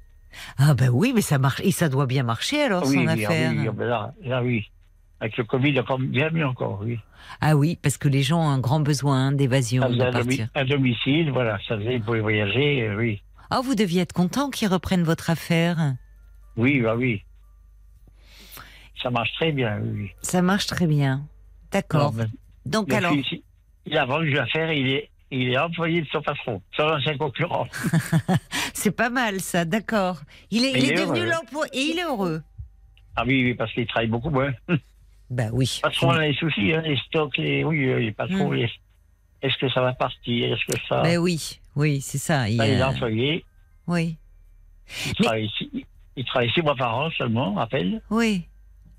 Ah 0.59 0.75
ben 0.75 0.91
oui, 0.91 1.13
mais 1.15 1.21
ça 1.23 1.39
marche 1.39 1.61
et 1.65 1.71
ça 1.71 1.89
doit 1.89 2.07
bien 2.07 2.23
marcher 2.25 2.63
alors 2.63 2.83
oui, 2.87 2.95
son 2.95 3.01
oui, 3.01 3.07
ah 3.09 3.13
affaire. 3.13 3.53
oui, 3.57 3.67
ah 3.69 3.73
ben 3.73 3.87
là, 3.87 4.15
là, 4.25 4.43
oui. 4.43 4.67
Avec 5.21 5.37
le 5.37 5.45
Covid, 5.45 5.79
encore 5.81 5.99
bien 5.99 6.31
mieux 6.31 6.47
encore, 6.47 6.81
oui. 6.85 6.99
Ah 7.41 7.57
oui, 7.57 7.79
parce 7.83 7.97
que 7.99 8.09
les 8.09 8.23
gens 8.23 8.41
ont 8.41 8.49
un 8.51 8.59
grand 8.61 8.81
besoin 8.81 9.33
d'évasion, 9.33 9.83
Ça 9.83 9.89
de 9.89 9.95
un, 10.01 10.11
domi- 10.11 10.13
partir. 10.39 10.49
un 10.55 10.65
domicile, 10.65 11.31
voilà, 11.31 11.59
ça 11.69 11.77
faisait, 11.79 11.99
pouvaient 12.01 12.21
voyager, 12.21 12.83
euh, 12.89 12.97
oui. 12.97 13.23
Ah, 13.51 13.61
vous 13.65 13.75
deviez 13.75 14.03
être 14.03 14.13
content 14.13 14.51
qu'ils 14.51 14.69
reprennent 14.69 15.03
votre 15.05 15.31
affaire. 15.31 15.95
Oui, 16.57 16.81
bah 16.81 16.95
oui. 16.97 17.23
Ça 19.03 19.11
marche 19.11 19.33
très 19.35 19.53
bien, 19.53 19.79
oui. 19.83 19.91
oui. 19.95 20.11
Ça 20.23 20.43
marche 20.43 20.67
très 20.67 20.87
bien. 20.87 21.27
D'accord. 21.73 22.15
Donc 22.67 22.93
alors, 22.93 23.13
fils, 23.13 23.27
il- 23.33 23.43
il 23.87 23.97
a 23.99 24.05
vendu 24.05 24.31
l'affaire, 24.31 24.73
il 24.73 24.89
est, 24.89 25.11
il 25.31 25.51
est 25.53 25.59
employé 25.59 26.03
de 26.03 26.07
son 26.09 26.21
patron, 26.23 26.61
son 26.77 26.83
ancien 26.85 27.17
concurrent. 27.17 27.67
c'est 28.75 28.91
pas 28.91 29.11
mal 29.11 29.41
ça, 29.41 29.65
d'accord. 29.65 30.21
Il 30.51 30.65
est, 30.65 30.73
Mais 30.73 30.79
il 30.81 30.85
il 30.87 30.91
est 30.91 30.95
est 30.95 31.07
devenu 31.07 31.27
l'emploi 31.27 31.67
et 31.73 31.81
il 31.81 31.99
est 31.99 32.05
heureux. 32.05 32.43
Ah 33.17 33.25
oui, 33.27 33.43
oui, 33.45 33.55
parce 33.55 33.73
qu'il 33.73 33.87
travaille 33.87 34.09
beaucoup 34.09 34.31
moins. 34.31 34.53
Ben 35.31 35.51
oui. 35.53 35.81
Le 35.85 35.89
patron 35.91 36.09
a 36.13 36.21
les 36.27 36.33
soucis, 36.33 36.73
hein, 36.73 36.81
les 36.81 36.97
stocks, 37.07 37.37
les, 37.37 37.63
oui, 37.63 37.85
euh, 37.85 37.99
les 37.99 38.13
patrons, 38.13 38.49
Hmm. 38.51 38.55
les- 38.55 38.71
est-ce 39.43 39.59
que 39.59 39.69
ça 39.69 39.83
va 39.83 39.93
partir, 39.93 40.55
est-ce 40.55 40.65
que 40.75 40.81
ça... 40.89 41.03
Ben 41.03 41.19
oui, 41.19 41.61
oui, 41.77 42.01
c'est 42.01 42.17
ça. 42.17 42.49
Il, 42.49 42.55
il 42.55 42.61
est 42.63 42.83
employé, 42.83 43.45
Oui, 43.87 44.17
il 45.05 45.13
Mais- 45.19 45.25
travaille, 45.27 45.51
six, 45.59 45.71
il 46.17 46.25
travaille 46.25 46.51
six 46.53 46.63
mois 46.63 46.75
par 46.77 46.97
an 46.97 47.11
seulement, 47.11 47.67
peine, 47.67 48.01
oui. 48.09 48.49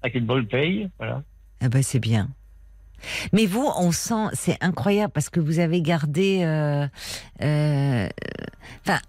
Avec 0.02 0.16
une 0.16 0.26
bonne 0.26 0.48
paye, 0.48 0.90
voilà. 0.98 1.24
Ah 1.62 1.70
ben 1.70 1.84
c'est 1.84 2.00
bien. 2.00 2.30
Mais 3.32 3.46
vous, 3.46 3.66
on 3.78 3.92
sent, 3.92 4.28
c'est 4.34 4.58
incroyable 4.62 5.12
parce 5.14 5.30
que 5.30 5.40
vous 5.40 5.60
avez 5.60 5.82
gardé. 5.82 6.42
euh, 6.44 6.88
euh, 7.42 8.10
Enfin, 8.86 9.00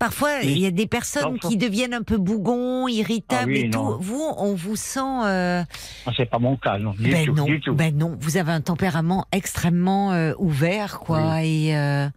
parfois 0.00 0.30
Oui. 0.42 0.50
il 0.50 0.58
y 0.58 0.66
a 0.66 0.72
des 0.72 0.88
personnes 0.88 1.38
qui 1.38 1.56
deviennent 1.56 1.94
un 1.94 2.02
peu 2.02 2.16
bougons, 2.18 2.88
irritables 2.88 3.42
Ah 3.52 3.54
oui, 3.54 3.60
et 3.60 3.68
non. 3.68 3.92
tout. 3.98 4.02
Vous, 4.02 4.24
on 4.38 4.54
vous 4.56 4.74
sent. 4.74 4.98
euh, 5.24 5.62
Ah, 6.06 6.10
C'est 6.16 6.28
pas 6.28 6.40
mon 6.40 6.56
cas, 6.56 6.78
non, 6.78 6.90
du 6.92 7.08
ben 7.10 7.26
tout, 7.26 7.34
non, 7.34 7.44
du 7.44 7.60
tout. 7.60 7.74
ben 7.74 7.96
non. 7.96 8.16
Vous 8.18 8.36
avez 8.36 8.50
un 8.50 8.60
tempérament 8.62 9.26
extrêmement 9.30 10.12
euh, 10.12 10.32
ouvert, 10.38 10.98
quoi, 10.98 11.44
et 11.44 11.76
euh, 11.76 12.08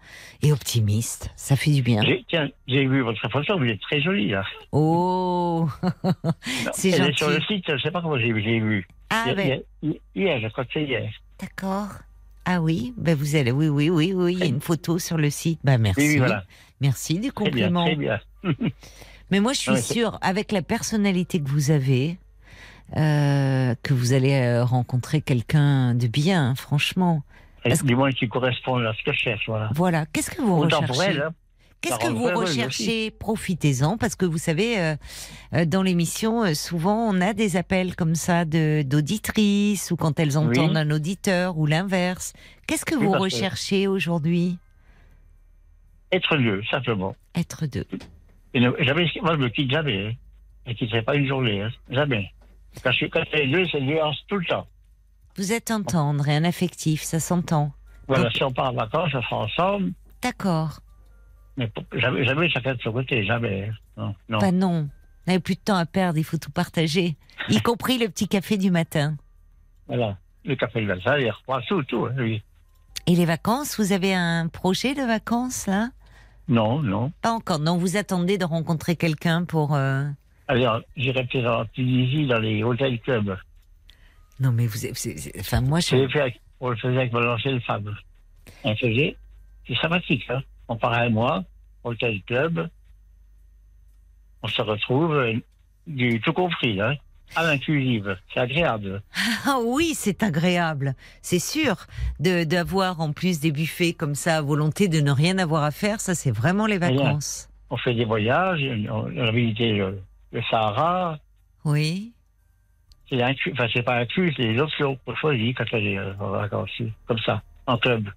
et 0.41 0.51
optimiste. 0.51 1.29
Ça 1.35 1.55
fait 1.55 1.69
du 1.71 1.83
bien. 1.83 2.01
Tiens, 2.27 2.49
j'ai 2.67 2.87
vu 2.87 3.01
votre 3.01 3.21
photo, 3.29 3.59
vous 3.59 3.65
êtes 3.65 3.81
très 3.81 4.01
jolie, 4.01 4.29
là. 4.29 4.43
Oh, 4.71 5.67
c'est 6.73 6.89
Elle 6.89 7.09
est 7.09 7.17
sur 7.17 7.27
le 7.29 7.35
gentil. 7.39 7.55
site, 7.57 7.65
je 7.77 7.81
sais 7.83 7.91
pas 7.91 8.01
comment 8.01 8.17
j'ai 8.17 8.33
j'ai 8.41 8.59
vu. 8.59 8.87
Ah 9.09 9.25
Hier, 9.27 9.35
ben, 9.35 9.61
hier, 9.83 9.95
hier, 10.15 10.39
je 10.41 10.47
crois 10.47 10.65
que 10.65 10.71
c'est 10.73 10.83
hier. 10.83 11.03
d'accord. 11.39 11.89
Ah 12.45 12.61
oui, 12.61 12.93
ben 12.97 13.15
vous 13.15 13.37
allez, 13.37 13.51
oui, 13.51 13.69
oui, 13.69 13.89
oui, 13.89 14.11
oui. 14.13 14.33
Il 14.33 14.39
y 14.39 14.43
a 14.43 14.47
une 14.47 14.59
photo 14.59 14.99
sur 14.99 15.17
le 15.17 15.29
site. 15.29 15.59
Ben 15.63 15.77
merci. 15.77 16.01
Oui, 16.01 16.07
oui, 16.13 16.17
voilà. 16.17 16.43
Merci 16.83 17.19
du 17.19 17.31
Très 17.31 17.49
bien, 17.49 17.67
compliment. 17.71 17.85
très 17.85 17.95
bien. 17.95 18.19
Mais 19.31 19.39
moi, 19.39 19.53
je 19.53 19.59
suis 19.59 19.71
Ouais, 19.71 19.81
sûre, 19.81 20.19
avec 20.21 20.51
la 20.51 20.61
personnalité 20.61 21.41
que 21.41 21.49
vous 21.49 21.71
avez, 21.71 22.17
euh, 22.97 23.73
que 23.81 23.93
vous 23.93 24.13
allez 24.13 24.33
euh, 24.33 24.63
rencontrer 24.63 25.21
quelqu'un 25.21 25.95
de 25.95 26.07
bien, 26.07 26.49
hein, 26.49 26.55
franchement. 26.55 27.23
Du 27.85 27.95
moins 27.95 28.11
qui 28.11 28.27
correspond 28.27 28.77
à 28.85 28.93
ce 28.93 29.01
que 29.03 29.13
je 29.13 29.17
cherche, 29.19 29.43
voilà. 29.47 29.69
Voilà. 29.73 30.05
Qu'est-ce 30.11 30.29
que 30.29 30.41
vous 30.41 30.57
recherchez 30.59 31.21
hein. 31.21 31.33
Qu'est-ce 31.79 31.99
que 31.99 32.07
vous 32.11 32.25
recherchez 32.39 33.11
Profitez-en, 33.11 33.97
parce 33.97 34.15
que 34.15 34.25
vous 34.25 34.37
savez, 34.37 34.79
euh, 35.53 35.65
dans 35.65 35.81
l'émission, 35.83 36.43
euh, 36.43 36.53
souvent, 36.53 36.95
on 37.09 37.19
a 37.19 37.33
des 37.33 37.57
appels 37.57 37.95
comme 37.95 38.15
ça 38.15 38.45
de 38.45 38.83
d'auditrices 38.85 39.91
ou 39.91 39.95
quand 39.97 40.17
elles 40.19 40.37
entendent 40.37 40.71
Oui. 40.71 40.77
un 40.77 40.91
auditeur 40.91 41.57
ou 41.57 41.65
l'inverse. 41.65 42.31
Qu'est-ce 42.67 42.85
que 42.85 42.95
vous 42.95 43.11
recherchez 43.11 43.87
aujourd'hui? 43.87 44.59
Être 46.15 46.37
deux, 46.37 46.61
simplement. 46.69 47.15
Être 47.35 47.65
deux. 47.65 47.85
Et 48.53 48.59
ne- 48.59 48.71
jamais, 48.83 49.09
moi, 49.21 49.33
je 49.33 49.39
me 49.39 49.49
quitte 49.49 49.71
jamais. 49.71 50.07
Hein. 50.07 50.13
Je 50.65 50.71
ne 50.71 50.75
quitterai 50.75 51.01
pas 51.01 51.15
une 51.15 51.27
journée, 51.27 51.61
hein. 51.61 51.69
jamais. 51.89 52.31
Quand, 52.83 52.91
je, 52.91 53.05
quand 53.07 53.23
c'est 53.31 53.47
deux, 53.47 53.65
c'est 53.71 53.81
deux 53.81 53.97
tout 54.27 54.37
le 54.37 54.45
temps. 54.45 54.67
Vous 55.37 55.51
êtes 55.51 55.71
un 55.71 55.81
tendre 55.81 56.27
et 56.29 56.35
un 56.35 56.43
affectif, 56.43 57.01
ça 57.01 57.19
s'entend. 57.19 57.71
Voilà, 58.07 58.25
Donc- 58.25 58.33
si 58.33 58.43
on 58.43 58.51
part 58.51 58.69
en 58.71 58.73
vacances, 58.73 59.11
on 59.15 59.21
sera 59.21 59.37
ensemble, 59.37 59.91
D'accord. 60.21 60.79
mais 61.57 61.67
pour- 61.67 61.83
jamais, 61.93 62.23
jamais 62.25 62.49
chacun 62.49 62.75
de 62.75 62.81
son 62.81 62.91
côté, 62.91 63.25
jamais. 63.25 63.69
hein. 63.69 63.73
Non, 63.97 64.15
non. 64.29 64.37
Bah 64.39 64.51
non. 64.51 64.81
Vous 64.83 65.31
n'avez 65.31 65.39
plus 65.39 65.55
de 65.55 65.61
temps 65.61 65.77
à 65.77 65.85
perdre, 65.85 66.17
il 66.19 66.23
faut 66.23 66.37
tout 66.37 66.51
partager. 66.51 67.15
y 67.49 67.59
compris 67.61 67.97
le 67.97 68.07
petit 68.09 68.27
café 68.27 68.57
du 68.57 68.69
matin. 68.71 69.15
Voilà. 69.87 70.17
Le 70.45 70.55
café 70.55 70.81
de 70.81 70.85
Versailles, 70.87 71.23
les 71.23 71.31
repas, 71.31 71.61
tout, 71.67 71.81
tout. 71.83 72.05
hein, 72.05 72.15
oui. 72.17 72.41
Et 73.07 73.15
les 73.15 73.25
vacances, 73.25 73.79
vous 73.79 73.91
avez 73.93 74.13
un 74.13 74.47
projet 74.47 74.93
de 74.93 75.01
vacances 75.01 75.65
là? 75.67 75.89
Non, 76.47 76.81
non. 76.81 77.11
Pas 77.21 77.31
encore. 77.31 77.59
Non, 77.59 77.77
vous 77.77 77.95
attendez 77.97 78.37
de 78.37 78.45
rencontrer 78.45 78.95
quelqu'un 78.95 79.45
pour. 79.45 79.73
euh, 79.75 80.03
Alors, 80.47 80.81
j'irai 80.97 81.25
peut-être 81.25 81.47
en 81.49 81.65
Tunisie, 81.65 82.27
dans 82.27 82.39
les 82.39 82.63
hôtels 82.63 82.99
clubs. 82.99 83.37
Non, 84.39 84.51
mais 84.51 84.67
vous. 84.67 84.77
Enfin, 85.39 85.61
moi, 85.61 85.79
Je 85.79 85.95
je. 85.97 86.07
fait 86.09 86.39
on 86.59 86.69
le 86.69 86.75
faisait 86.77 86.97
avec 86.97 87.13
mon 87.13 87.25
ancienne 87.29 87.59
femme. 87.61 87.93
On 88.63 88.75
faisait, 88.75 89.15
c'est 89.67 89.75
sympathique, 89.77 90.25
hein. 90.29 90.41
on 90.69 90.77
part 90.77 90.93
un 90.93 91.09
mois, 91.09 91.43
hôtel 91.83 92.21
club, 92.23 92.69
on 94.41 94.47
se 94.47 94.61
retrouve, 94.61 95.13
euh, 95.13 95.33
du 95.87 96.21
tout 96.21 96.31
compris, 96.33 96.79
hein, 96.79 96.95
à 97.35 97.43
l'inclusive. 97.43 98.17
C'est 98.33 98.39
agréable. 98.39 99.01
Ah 99.45 99.57
oui, 99.61 99.93
c'est 99.93 100.23
agréable, 100.23 100.95
c'est 101.21 101.39
sûr. 101.39 101.85
D'avoir 102.19 103.01
en 103.01 103.11
plus 103.11 103.41
des 103.41 103.51
buffets 103.51 103.91
comme 103.93 104.15
ça 104.15 104.37
à 104.37 104.41
volonté, 104.41 104.87
de 104.87 105.01
ne 105.01 105.11
rien 105.11 105.37
avoir 105.37 105.63
à 105.63 105.71
faire, 105.71 105.99
ça 105.99 106.15
c'est 106.15 106.31
vraiment 106.31 106.65
les 106.65 106.77
Rien. 106.77 106.91
vacances. 106.95 107.49
On 107.69 107.75
fait 107.77 107.93
des 107.93 108.05
voyages, 108.05 108.61
on, 108.89 109.11
on 109.13 109.27
a 109.27 109.31
visité 109.31 109.73
le, 109.73 109.99
le 110.31 110.41
Sahara. 110.49 111.17
Oui. 111.65 112.13
C'est 113.09 113.21
inclus, 113.21 113.51
enfin, 113.53 113.67
c'est 113.73 113.83
pas 113.83 113.97
inclus, 113.97 114.33
c'est 114.37 114.53
des 114.53 114.59
options 114.59 114.97
qu'on 115.05 115.15
choisit 115.15 115.57
quand 115.57 115.65
on 115.73 115.77
est 115.77 115.97
euh, 115.97 116.13
en 116.19 116.29
vacances, 116.29 116.69
comme 117.05 117.19
ça, 117.19 117.41
en 117.67 117.77
club. 117.77 118.09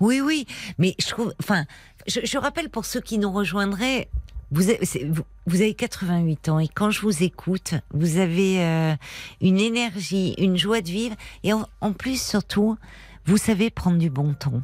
Oui, 0.00 0.20
oui, 0.20 0.46
mais 0.78 0.94
je 1.00 1.06
trouve, 1.08 1.32
enfin, 1.40 1.64
je, 2.08 2.20
je 2.24 2.38
rappelle 2.38 2.70
pour 2.70 2.84
ceux 2.84 3.00
qui 3.00 3.18
nous 3.18 3.30
rejoindraient, 3.32 4.08
vous 4.50 4.68
avez, 4.70 4.84
c'est- 4.84 5.04
vous- 5.04 5.24
vous 5.46 5.60
avez 5.60 5.74
88 5.74 6.48
ans 6.48 6.58
et 6.60 6.68
quand 6.68 6.90
je 6.90 7.00
vous 7.00 7.22
écoute, 7.22 7.74
vous 7.92 8.18
avez 8.18 8.62
euh, 8.62 8.94
une 9.40 9.58
énergie, 9.58 10.34
une 10.38 10.56
joie 10.56 10.80
de 10.80 10.88
vivre 10.88 11.16
et 11.44 11.52
en, 11.52 11.66
en 11.80 11.92
plus 11.92 12.20
surtout, 12.22 12.76
vous 13.24 13.36
savez 13.38 13.70
prendre 13.70 13.98
du 13.98 14.10
bon 14.10 14.34
ton 14.34 14.62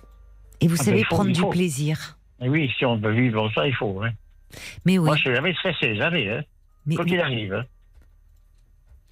et 0.60 0.68
vous 0.68 0.76
Ah 0.76 0.78
ben, 0.78 0.84
savez 0.84 1.04
faut- 1.04 1.14
prendre 1.16 1.32
du 1.32 1.44
plaisir. 1.48 2.16
Et 2.40 2.48
oui, 2.48 2.70
si 2.78 2.84
on 2.84 2.96
veut 2.96 3.12
vivre 3.12 3.50
ça, 3.54 3.66
il 3.66 3.74
faut. 3.74 4.02
Hein. 4.02 4.10
Mais 4.84 4.98
oui, 4.98 5.06
Moi, 5.06 5.16
je 5.16 5.22
suis 5.22 5.34
jamais 5.34 5.54
stressé, 5.54 5.96
jamais. 5.96 6.28
Hein. 6.28 6.42
mais 6.86 6.96
Quoi 6.96 7.04
qu'il 7.04 7.20
arrive. 7.20 7.54
Hein. 7.54 7.64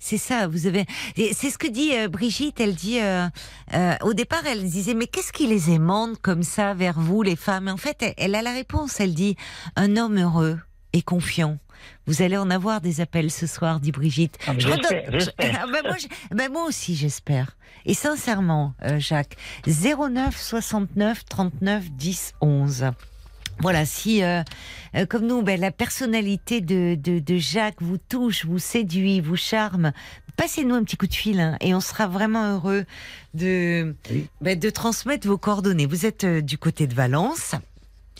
C'est 0.00 0.16
ça. 0.18 0.48
Vous 0.48 0.66
avez, 0.66 0.86
c'est 1.16 1.50
ce 1.50 1.58
que 1.58 1.68
dit 1.68 1.92
euh, 1.94 2.08
Brigitte. 2.08 2.58
Elle 2.58 2.74
dit, 2.74 2.98
euh, 3.00 3.28
euh, 3.74 3.94
au 4.00 4.14
départ, 4.14 4.42
elle 4.46 4.64
disait, 4.68 4.94
mais 4.94 5.06
qu'est-ce 5.06 5.32
qui 5.32 5.46
les 5.46 5.70
aimante 5.70 6.18
comme 6.20 6.42
ça 6.42 6.74
vers 6.74 6.98
vous, 6.98 7.22
les 7.22 7.36
femmes? 7.36 7.68
En 7.68 7.76
fait, 7.76 7.98
elle, 8.02 8.14
elle 8.16 8.34
a 8.34 8.42
la 8.42 8.52
réponse. 8.52 8.98
Elle 8.98 9.14
dit, 9.14 9.36
un 9.76 9.96
homme 9.96 10.18
heureux 10.18 10.58
et 10.92 11.02
confiant. 11.02 11.58
Vous 12.06 12.20
allez 12.22 12.36
en 12.36 12.50
avoir 12.50 12.80
des 12.80 13.00
appels 13.00 13.30
ce 13.30 13.46
soir, 13.46 13.78
dit 13.80 13.92
Brigitte. 13.92 14.36
Ah, 14.46 14.52
Je 14.58 14.68
redonne-. 14.68 15.30
Ah, 15.38 15.66
ben 15.72 15.82
moi, 15.84 15.96
je- 15.98 16.34
ben 16.34 16.50
moi 16.50 16.64
aussi, 16.64 16.96
j'espère. 16.96 17.56
Et 17.86 17.94
sincèrement, 17.94 18.74
Jacques, 18.98 19.36
09 19.66 20.36
69 20.36 21.24
39 21.26 21.90
10 21.92 22.32
11. 22.40 22.90
Voilà, 23.62 23.84
si 23.84 24.22
euh, 24.22 24.42
euh, 24.96 25.06
comme 25.06 25.26
nous, 25.26 25.42
ben, 25.42 25.60
la 25.60 25.70
personnalité 25.70 26.60
de, 26.60 26.94
de, 26.94 27.18
de 27.18 27.36
Jacques 27.36 27.80
vous 27.82 27.98
touche, 27.98 28.44
vous 28.46 28.58
séduit, 28.58 29.20
vous 29.20 29.36
charme, 29.36 29.92
passez-nous 30.36 30.74
un 30.74 30.82
petit 30.84 30.96
coup 30.96 31.06
de 31.06 31.14
fil 31.14 31.40
hein, 31.40 31.56
et 31.60 31.74
on 31.74 31.80
sera 31.80 32.06
vraiment 32.06 32.54
heureux 32.54 32.84
de, 33.34 33.94
Oui. 34.10 34.26
ben, 34.40 34.58
de 34.58 34.70
transmettre 34.70 35.26
vos 35.28 35.38
coordonnées. 35.38 35.86
Vous 35.86 36.06
êtes 36.06 36.24
euh, 36.24 36.40
du 36.40 36.56
côté 36.58 36.86
de 36.86 36.94
Valence. 36.94 37.54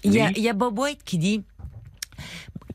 Il 0.05 0.13
y, 0.13 0.21
a, 0.21 0.31
y 0.31 0.49
a 0.49 0.53
Bob 0.53 0.79
White 0.79 1.01
qui 1.05 1.19
dit 1.19 1.43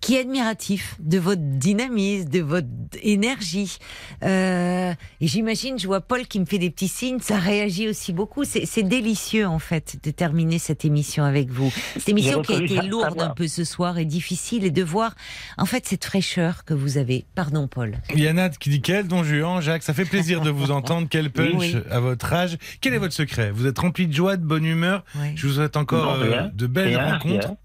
qui 0.02 0.16
est 0.16 0.22
admiratif 0.22 0.96
de 1.00 1.18
votre 1.20 1.42
dynamisme, 1.42 2.30
de 2.30 2.42
votre 2.42 2.68
énergie. 3.02 3.78
Euh, 4.24 4.94
et 5.22 5.28
j'imagine, 5.28 5.78
je 5.80 5.88
vois 5.88 6.02
Paul 6.02 6.28
qui 6.28 6.40
me 6.40 6.46
fait 6.46 6.58
des 6.58 6.70
petits 6.70 6.88
signes, 6.88 7.20
ça 7.20 7.38
réagit 7.38 7.88
aussi 7.88 8.14
beaucoup. 8.14 8.44
C'est 8.44 8.84
délicieux 8.84 9.46
en 9.48 9.60
fait 9.60 9.98
de 10.04 10.12
terminer 10.12 10.60
cette 10.60 10.86
émission 10.86 11.24
avec 11.24 11.50
vous. 11.50 11.72
Cette 11.96 12.10
émission 12.10 12.42
qui 12.42 12.54
a 12.54 12.62
été 12.62 12.82
lourde 12.88 13.22
un 13.22 13.30
peu 13.30 13.48
ce 13.48 13.64
soir 13.64 13.98
et 13.98 14.06
difficile 14.06 14.64
et 14.66 14.72
de 14.72 14.84
voir 14.84 15.16
en 15.58 15.66
fait 15.66 15.86
cette 15.86 16.06
fraîcheur 16.06 16.66
que 16.66 16.74
vous 16.74 16.98
avez. 16.98 17.26
Pardon 17.36 17.68
Paul. 17.68 17.98
Il 18.14 18.20
y 18.22 18.28
a 18.28 18.34
Nat 18.34 18.50
qui 18.52 18.70
dit 18.70 18.82
quel 18.82 19.08
don 19.08 19.24
Juan, 19.24 19.62
Jacques, 19.62 19.84
ça 19.84 19.94
fait 19.94 20.06
plaisir 20.06 20.42
de 20.42 20.50
vous 20.50 20.72
entendre, 20.72 21.08
quel 21.10 21.30
punch 21.32 21.54
Oui. 21.56 21.76
à 21.90 22.00
votre 22.00 22.32
âge. 22.34 22.58
Quel 22.82 22.94
est 22.94 22.98
votre 22.98 23.14
secret? 23.14 23.52
Vous 23.52 23.66
êtes 23.68 23.80
rempli 23.80 24.08
de 24.08 24.14
joie, 24.14 24.38
de 24.38 24.46
bonne 24.46 24.66
humeur. 24.66 25.04
Ouais. 25.16 25.34
Je 25.36 25.48
vous 25.48 25.54
souhaite 25.54 25.78
encore 25.78 26.18
Non, 26.18 26.24
euh, 26.26 26.48
de 26.54 26.68
belles 26.68 26.90
Rien, 26.90 27.14
rencontres. 27.14 27.48
rien. 27.48 27.58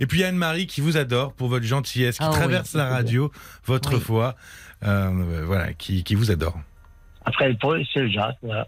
Et 0.00 0.06
puis 0.06 0.18
il 0.18 0.22
y 0.22 0.24
a 0.24 0.28
Anne-Marie 0.28 0.66
qui 0.66 0.80
vous 0.80 0.96
adore 0.96 1.32
pour 1.32 1.48
votre 1.48 1.64
gentillesse, 1.66 2.16
qui 2.18 2.24
Ah 2.24 2.30
oui. 2.30 2.36
traverse 2.38 2.74
la 2.74 2.88
radio, 2.88 3.30
votre 3.66 3.94
Oui. 3.94 4.00
foi, 4.00 4.36
euh, 4.84 5.42
voilà, 5.46 5.72
qui, 5.72 6.02
qui 6.04 6.14
vous 6.14 6.30
adore. 6.30 6.58
Après 7.24 7.48
le 7.48 7.56
Paul, 7.56 7.84
c'est 7.92 8.00
le 8.00 8.10
Jacques. 8.10 8.36
Voilà. 8.42 8.66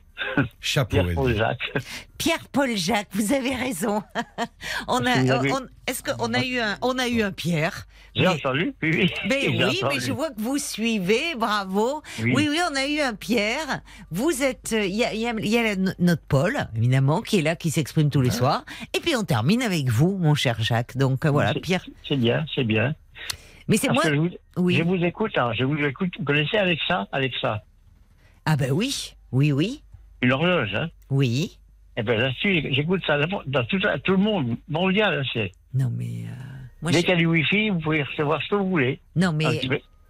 Chapeau. 0.60 1.02
Pierre-Paul. 1.02 1.35
Jacques. 1.36 1.72
Pierre-Paul 2.18 2.76
Jacques, 2.76 3.09
vous 3.12 3.32
avez 3.32 3.55
raison. 3.55 4.02
on 4.89 5.05
a, 5.05 5.39
on- 5.40 5.66
est-ce 5.86 6.02
qu'on 6.02 6.32
a 6.32 6.44
eu 6.44 6.59
un, 6.60 6.76
on 6.82 6.98
a 6.98 7.09
eu 7.09 7.22
un 7.22 7.32
Pierre? 7.32 7.86
J'ai 8.14 8.22
Mais- 8.22 8.28
entendu. 8.28 8.72
Oui, 8.82 8.90
oui. 8.94 9.10
Mais 9.28 9.40
J'ai 9.40 9.64
oui, 9.64 9.81
mais 9.89 9.98
je 10.01 10.12
vois 10.12 10.31
que 10.31 10.40
vous 10.40 10.59
suivez, 10.59 11.35
bravo. 11.36 12.01
Oui, 12.22 12.32
Oui. 12.35 12.48
oui, 12.51 12.59
on 12.70 12.76
a 12.76 12.86
eu 12.86 13.01
un 13.01 13.14
Pierre. 13.14 13.81
Vous 14.12 14.43
êtes, 14.43 14.72
euh, 14.72 14.85
il 14.86 14.94
y 14.94 15.05
a, 15.05 15.12
il 15.12 15.20
y 15.20 15.26
a- 15.26 15.35
il 15.36 15.48
y 15.48 15.59
a 15.59 15.74
la- 15.74 15.93
notre 15.98 16.22
Paul, 16.26 16.56
évidemment, 16.76 17.22
qui 17.22 17.39
est 17.39 17.43
là, 17.43 17.56
qui 17.56 17.70
s'exprime 17.70 18.09
tous 18.10 18.20
les 18.20 18.31
soirs. 18.31 18.64
Et 18.97 19.01
puis 19.01 19.16
on 19.16 19.24
termine 19.24 19.62
avec 19.62 19.89
vous, 19.89 20.16
mon 20.16 20.35
cher 20.35 20.62
Jacques. 20.62 20.97
Donc 20.97 21.24
euh, 21.26 21.31
voilà, 21.31 21.52
C'est- 21.55 21.60
Pierre. 21.60 21.85
C'est 22.09 22.16
bien, 22.16 22.47
c'est 22.55 22.64
bien. 22.64 22.94
Mais 23.66 23.78
c'est 23.78 23.89
Parce 23.89 24.05
moi. 24.05 24.14
je 24.14 24.18
vous, 24.20 24.28
Oui. 24.59 24.76
je 24.76 24.82
vous 24.85 25.02
écoute, 25.05 25.32
hein, 25.36 25.51
je 25.59 25.64
vous 25.64 25.76
écoute. 25.78 26.10
Vous 26.18 26.24
connaissez 26.24 26.56
Alexa 26.59 27.09
Alexa, 27.10 27.64
Ah 28.46 28.56
ben 28.56 28.70
oui, 28.72 29.14
oui, 29.32 29.52
oui, 29.52 29.82
une 30.22 30.32
horloge. 30.32 30.74
Hein? 30.74 30.88
oui. 31.10 31.58
Eh 31.96 32.02
ben 32.02 32.18
là-dessus, 32.18 32.72
j'écoute 32.72 33.02
ça 33.06 33.18
dans 33.46 33.64
tout, 33.66 33.78
tout 34.02 34.12
le 34.12 34.18
monde 34.18 34.56
mondial. 34.68 35.20
hein, 35.20 35.28
c'est. 35.32 35.52
Non 35.74 35.90
mais 35.96 36.24
euh, 36.26 36.34
moi, 36.82 36.90
Dès 36.90 36.98
je- 36.98 37.02
qu'il 37.04 37.10
y 37.10 37.12
a 37.12 37.16
du 37.18 37.26
Wi-Fi, 37.26 37.70
vous 37.70 37.78
pouvez 37.78 38.02
recevoir 38.02 38.42
ce 38.42 38.48
que 38.48 38.54
vous 38.56 38.68
voulez. 38.68 38.98
non 39.14 39.32
mais 39.32 39.60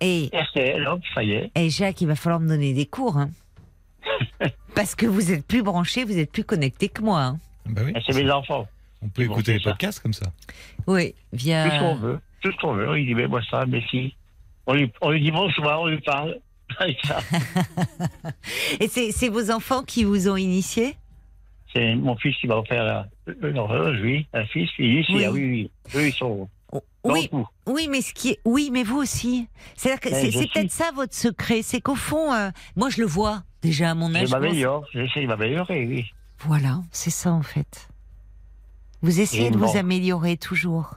et 0.01 0.29
RTL, 0.33 0.87
hop, 0.89 1.01
ça 1.15 1.23
y 1.23 1.33
est. 1.33 1.51
et 1.55 1.69
Jacques, 1.71 2.01
il 2.01 2.07
va 2.09 2.17
falloir 2.17 2.41
me 2.41 2.49
donner 2.49 2.73
des 2.75 2.87
cours, 2.87 3.17
hein. 3.19 3.31
Parce 4.75 4.95
que 4.95 5.07
vous 5.07 5.31
êtes 5.33 5.47
plus 5.47 5.63
branché, 5.63 6.05
vous 6.05 6.19
êtes 6.19 6.33
plus 6.33 6.45
connecté 6.45 6.89
que 6.89 7.03
moi. 7.03 7.23
hein. 7.23 7.39
Bah 7.67 7.83
oui, 7.85 7.93
Et 7.95 8.01
C'est 8.07 8.23
mes 8.23 8.31
enfants. 8.31 8.67
on 9.03 9.09
peut 9.09 9.23
écouter 9.23 9.55
les 9.55 9.59
ça. 9.61 9.71
podcasts 9.71 10.01
comme 10.01 10.13
ça. 10.13 10.27
Oui, 10.87 11.13
Tout 11.33 11.39
ce 11.39 11.45
via. 11.45 11.79
qu'on 11.79 11.95
veut. 11.97 12.19
Tout 12.43 12.51
ce 12.53 12.57
qu'on 12.59 12.73
veut. 12.75 12.89
On 12.89 12.93
lui 12.95 13.07
dit, 13.07 13.15
mais 13.15 13.27
moi 13.29 13.41
ça, 13.51 13.65
mais 13.67 13.83
si. 13.91 14.15
On 14.67 14.75
lui, 14.75 14.91
on 15.01 15.11
lui 15.11 15.21
dit 15.23 15.31
bonsoir, 15.31 15.81
on 15.83 15.87
lui 15.87 16.01
parle. 16.01 16.39
Ça. 17.05 17.21
Et 18.81 18.89
c'est 18.89 19.29
vos 19.29 19.51
enfants 19.51 19.83
qui 19.83 20.05
vous 20.05 20.29
ont 20.29 20.37
initié? 20.37 20.97
C'est 21.73 21.95
mon 21.97 22.17
fils 22.17 22.37
qui 22.37 22.47
va 22.47 22.63
faire 22.69 22.85
la, 22.85 23.09
l'horloge, 23.41 23.99
oui. 24.03 24.27
Un 24.33 24.45
fils, 24.47 24.71
ici, 24.79 25.07
Oui. 25.13 25.25
ah 25.25 25.33
oui, 25.33 25.43
oui. 25.45 25.71
Eux, 25.97 26.07
ils 26.07 26.13
sont 26.13 26.49
dans 26.73 26.81
Oui. 27.05 27.29
Oui, 27.67 27.89
mais 27.91 28.01
ce 28.01 28.15
qui 28.15 28.31
est, 28.31 28.39
oui, 28.45 28.71
mais 28.73 28.85
vous 28.85 28.99
aussi. 28.99 29.49
C'est 29.77 29.91
Ouais, 29.91 30.31
c'est 30.31 30.49
peut-être 30.53 30.71
ça 30.71 30.91
votre 30.95 31.15
secret, 31.15 31.63
c'est 31.63 31.81
qu'au 31.81 31.97
fond, 31.97 32.33
euh, 32.33 32.51
moi 32.77 32.91
je 32.91 33.01
le 33.01 33.07
vois 33.07 33.43
déjà 33.63 33.91
à 33.91 33.95
mon 33.95 34.15
âge. 34.15 34.29
je 34.29 34.33
m'améliore, 34.33 34.87
j'essaie 34.93 35.23
de 35.23 35.27
m'améliorer, 35.27 35.87
oui. 35.87 36.05
Voilà, 36.41 36.81
c'est 36.93 37.11
ça 37.11 37.33
en 37.33 37.43
fait. 37.43 37.89
Vous 39.03 39.21
essayez 39.21 39.51
de 39.51 39.59
vous 39.59 39.77
améliorer 39.77 40.37
toujours. 40.37 40.95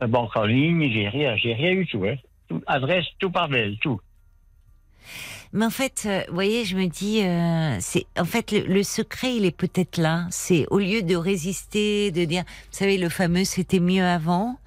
La 0.00 0.06
banque 0.06 0.34
en 0.36 0.44
ligne, 0.44 0.90
j'ai 0.92 1.08
rien, 1.08 1.36
j'ai 1.36 1.52
rien 1.54 1.74
du 1.74 1.86
tout, 1.86 2.04
hein. 2.04 2.14
Tout- 2.48 2.62
adresse, 2.66 3.04
tout 3.18 3.30
par 3.30 3.48
mail, 3.48 3.76
tout. 3.80 4.00
Mais 5.52 5.64
en 5.64 5.70
fait, 5.70 6.04
euh, 6.06 6.22
vous 6.28 6.34
voyez, 6.34 6.64
je 6.64 6.76
me 6.76 6.86
dis, 6.86 7.22
euh, 7.22 7.76
c'est 7.80 8.06
en 8.18 8.24
fait 8.24 8.52
le, 8.52 8.60
le 8.60 8.82
secret, 8.82 9.34
il 9.34 9.44
est 9.44 9.56
peut-être 9.56 9.96
là. 9.96 10.26
C'est 10.30 10.66
au 10.70 10.78
lieu 10.78 11.02
de 11.02 11.16
résister, 11.16 12.10
de 12.12 12.24
dire, 12.24 12.44
vous 12.46 12.78
savez, 12.78 12.98
le 12.98 13.08
fameux 13.08 13.44
c'était 13.44 13.80
mieux 13.80 14.04
avant. 14.04 14.58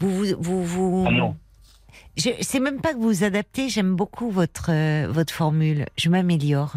Vous 0.00 0.10
vous 0.10 0.36
vous, 0.38 0.64
vous... 0.64 1.04
Ah 1.06 1.10
non. 1.10 1.36
Je 2.16 2.30
c'est 2.40 2.60
même 2.60 2.80
pas 2.80 2.92
que 2.92 2.98
vous 2.98 3.08
vous 3.08 3.24
adaptez. 3.24 3.68
J'aime 3.68 3.94
beaucoup 3.94 4.30
votre 4.30 4.70
euh, 4.70 5.08
votre 5.10 5.32
formule. 5.32 5.86
Je 5.96 6.08
m'améliore. 6.08 6.74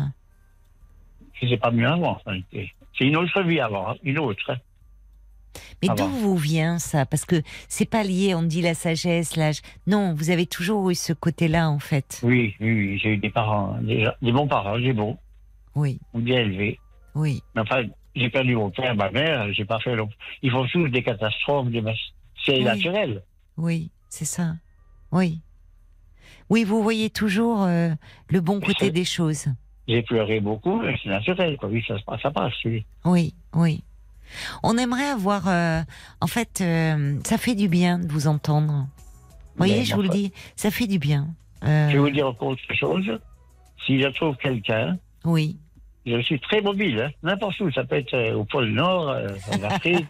C'est 1.40 1.58
pas 1.58 1.72
mieux 1.72 1.88
avant, 1.88 2.12
en 2.12 2.22
réalité. 2.26 2.74
C'est 2.98 3.06
une 3.06 3.18
autre 3.18 3.42
vie 3.42 3.60
avant, 3.60 3.90
hein, 3.90 3.96
une 4.04 4.20
autre. 4.20 4.56
Mais 5.82 5.90
Ah 5.92 5.96
d'où 5.96 6.08
vous 6.08 6.36
vient 6.38 6.80
ça? 6.80 7.06
Parce 7.06 7.26
que 7.26 7.42
c'est 7.68 7.90
pas 7.90 8.04
lié, 8.04 8.36
on 8.36 8.44
dit 8.44 8.62
la 8.62 8.74
sagesse, 8.74 9.36
l'âge. 9.36 9.62
Non, 9.88 10.14
vous 10.14 10.30
avez 10.30 10.46
toujours 10.46 10.90
eu 10.90 10.96
ce 10.96 11.14
côté-là, 11.14 11.70
en 11.70 11.80
fait. 11.80 12.20
Oui, 12.24 12.56
oui, 12.60 12.72
oui, 12.74 13.00
j'ai 13.00 13.10
eu 13.14 13.18
des 13.18 13.30
parents, 13.30 13.78
des 13.82 14.32
bons 14.32 14.48
parents, 14.48 14.80
des 14.80 14.94
bons, 14.94 15.18
Oui, 15.76 16.00
bien 16.14 16.40
élevés. 16.40 16.80
oui, 17.16 17.42
Mais 17.56 17.62
enfin, 17.62 17.84
j'ai 18.16 18.30
perdu 18.30 18.56
mon 18.56 18.70
père, 18.72 18.96
ma 18.96 19.10
mère, 19.12 19.52
j'ai 19.54 19.66
pas 19.66 19.80
fait. 19.80 19.96
Ils 20.42 20.52
font 20.52 20.66
tous 20.72 20.88
des 20.90 21.04
catastrophes, 21.04 21.70
des 21.70 21.84
C'est 22.46 22.58
Oui. 22.58 22.64
naturel. 22.64 23.24
oui, 23.58 23.92
c'est 24.10 24.26
ça. 24.26 24.54
Oui. 25.12 25.42
Oui, 26.50 26.64
vous 26.64 26.84
voyez 26.84 27.10
toujours 27.10 27.64
euh, 27.64 27.90
le 28.30 28.42
bon 28.42 28.60
côté 28.60 28.92
des 28.92 29.06
choses. 29.06 29.46
J'ai 29.88 30.02
pleuré 30.02 30.40
beaucoup, 30.40 30.82
mais 30.82 30.96
c'est 31.04 31.10
naturel, 31.10 31.58
quoi. 31.58 31.70
Oui, 31.70 31.84
ça, 31.88 31.96
ça 32.22 32.32
passe, 32.32 32.54
oui. 32.66 32.86
Oui, 33.06 33.34
oui. 33.54 33.84
On 34.64 34.78
aimerait 34.78 35.08
avoir. 35.10 35.48
euh, 35.48 35.82
en 36.22 36.28
fait, 36.28 36.60
euh, 36.62 37.18
ça 37.26 37.38
fait 37.38 37.56
du 37.56 37.68
bien 37.68 38.00
de 38.00 38.12
vous 38.12 38.28
entendre. 38.28 38.88
Vous 39.56 39.58
voyez, 39.58 39.80
Mais 39.80 39.86
je 39.86 39.96
vous 39.96 40.02
le 40.02 40.10
enfin, 40.10 40.18
dis, 40.18 40.34
ça 40.56 40.72
fait 40.72 40.88
du 40.88 41.00
bien. 41.00 41.28
Euh, 41.64 41.88
Je 41.90 41.94
vais 41.94 42.00
vous 42.00 42.10
dire 42.10 42.28
encore 42.28 42.50
autre 42.50 42.62
chose. 42.74 43.06
Si 43.86 44.02
je 44.02 44.08
trouve 44.10 44.36
quelqu'un, 44.38 44.98
Oui. 45.26 45.58
je 46.06 46.20
suis 46.22 46.40
très 46.40 46.62
mobile, 46.62 47.00
hein. 47.00 47.12
n'importe 47.22 47.60
où. 47.60 47.72
Ça 47.72 47.84
peut 47.84 47.98
être 47.98 48.34
au 48.34 48.46
pôle 48.46 48.70
Nord, 48.70 49.10
en 49.52 49.64
Afrique. 49.70 50.06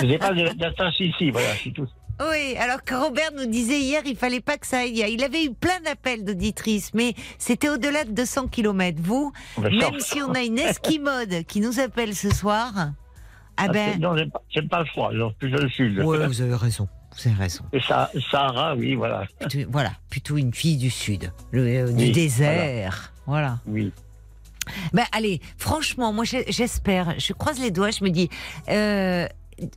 Je 0.00 0.06
n'ai 0.06 0.18
pas 0.18 0.32
d'attache 0.32 1.00
ici, 1.00 1.30
voilà, 1.30 1.48
c'est 1.62 1.70
tout. 1.72 1.88
Oui, 2.20 2.56
alors 2.58 2.82
que 2.82 2.94
Robert 2.94 3.30
nous 3.36 3.46
disait 3.46 3.78
hier, 3.80 4.02
il 4.04 4.16
fallait 4.16 4.40
pas 4.40 4.58
que 4.58 4.66
ça 4.66 4.78
aille. 4.80 5.04
Il 5.08 5.22
avait 5.22 5.44
eu 5.44 5.52
plein 5.52 5.80
d'appels 5.84 6.24
d'auditrices, 6.24 6.92
mais 6.94 7.14
c'était 7.38 7.68
au-delà 7.68 8.04
de 8.04 8.10
200 8.12 8.48
km. 8.48 8.98
Vous, 9.02 9.32
même 9.58 10.00
si 10.00 10.20
on 10.22 10.32
a 10.32 10.42
une 10.42 10.58
esquimode 10.58 11.44
qui 11.46 11.60
nous 11.60 11.78
appelle 11.80 12.14
ce 12.14 12.30
soir, 12.34 12.72
Ah 13.60 13.66
Parce 13.66 13.72
ben- 13.72 14.00
Non, 14.00 14.16
j'aime 14.16 14.30
pas- 14.30 14.76
pas 14.76 14.78
le 14.80 14.86
froid, 14.86 15.10
alors 15.10 15.34
plutôt 15.34 15.58
le 15.60 15.68
sud. 15.68 15.98
Ouais, 15.98 16.24
vous 16.28 16.40
avez 16.42 16.54
raison. 16.54 16.88
Vous 17.16 17.28
avez 17.28 17.36
raison. 17.36 17.64
Et 17.72 17.80
ça, 17.80 18.08
Sahara, 18.30 18.76
oui, 18.76 18.94
voilà. 18.94 19.24
Plutôt- 19.40 19.68
voilà, 19.70 19.90
plutôt 20.10 20.36
une 20.36 20.54
fille 20.54 20.76
du 20.76 20.90
sud, 20.90 21.32
le, 21.50 21.62
euh, 21.66 21.86
du 21.90 22.04
Oui, 22.04 22.12
désert. 22.12 23.12
Voilà. 23.26 23.58
Oui. 23.66 23.92
Ben 24.92 25.04
allez, 25.12 25.40
franchement, 25.56 26.12
moi 26.12 26.24
j'espère, 26.24 27.14
je 27.18 27.32
croise 27.32 27.58
les 27.58 27.70
doigts, 27.72 27.90
je 27.90 28.04
me 28.04 28.10
dis, 28.10 28.28
euh, 28.68 29.26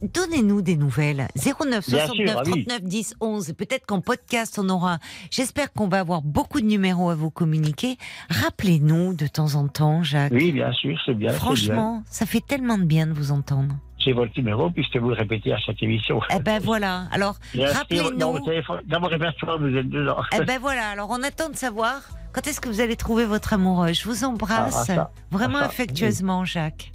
donnez-nous 0.02 0.62
des 0.62 0.76
nouvelles. 0.78 1.28
09 1.36 1.90
Bien 1.90 2.06
69 2.06 2.14
sûr, 2.14 2.36
ah 2.38 2.42
oui. 2.46 2.66
39 2.66 2.84
10 2.84 3.16
11. 3.20 3.54
Peut-être 3.58 3.86
qu'en 3.86 4.02
podcast 4.02 4.60
on 4.60 4.70
aura. 4.70 5.00
J'espère 5.30 5.72
qu'on 5.74 5.88
va 5.88 6.00
avoir 6.00 6.22
beaucoup 6.22 6.62
de 6.62 6.66
numéros 6.66 7.10
à 7.10 7.16
vous 7.16 7.30
communiquer. 7.32 7.98
Rappelez-nous 8.30 9.14
de 9.14 9.28
temps 9.28 9.56
en 9.56 9.68
temps, 9.68 10.04
Jacques. 10.04 10.32
Oui, 10.34 10.52
bien 10.52 10.72
sûr, 10.74 10.98
c'est 11.06 11.14
bien. 11.14 11.32
Franchement, 11.32 12.04
ça 12.06 12.26
fait 12.26 12.42
tellement 12.46 12.78
de 12.78 12.86
bien 12.86 13.08
de 13.08 13.14
vous 13.14 13.32
entendre. 13.32 13.76
C'est 14.04 14.14
votre 14.14 14.32
numéro, 14.36 14.72
puisque 14.72 14.98
vous 14.98 15.10
le 15.10 15.16
répétez 15.16 15.54
à 15.54 15.60
chaque 15.60 15.82
émission. 15.84 16.20
Eh 16.36 16.40
ben 16.40 16.60
voilà. 16.60 17.04
Alors 17.12 17.36
rappelez-nous. 17.56 18.18
Dans, 18.18 18.34
dans 18.34 19.00
mon 19.00 19.08
répertoire, 19.08 19.60
vous 19.60 19.76
êtes 19.76 19.90
dedans. 19.90 20.18
Eh 20.34 20.44
ben 20.44 20.60
voilà, 20.60 20.90
alors 20.90 21.10
on 21.12 21.22
attend 21.22 21.50
de 21.50 21.56
savoir 21.56 22.02
quand 22.34 22.48
est-ce 22.48 22.60
que 22.60 22.68
vous 22.70 22.82
allez 22.82 22.96
trouver 22.96 23.26
votre 23.26 23.54
amoureux. 23.54 23.94
Je 23.94 24.04
vous 24.08 24.24
embrasse 24.24 24.76
Ah, 24.76 24.86
ça, 24.86 25.12
vraiment 25.30 25.60
ça, 25.60 25.66
affectueusement, 25.66 26.46
Jacques. 26.46 26.92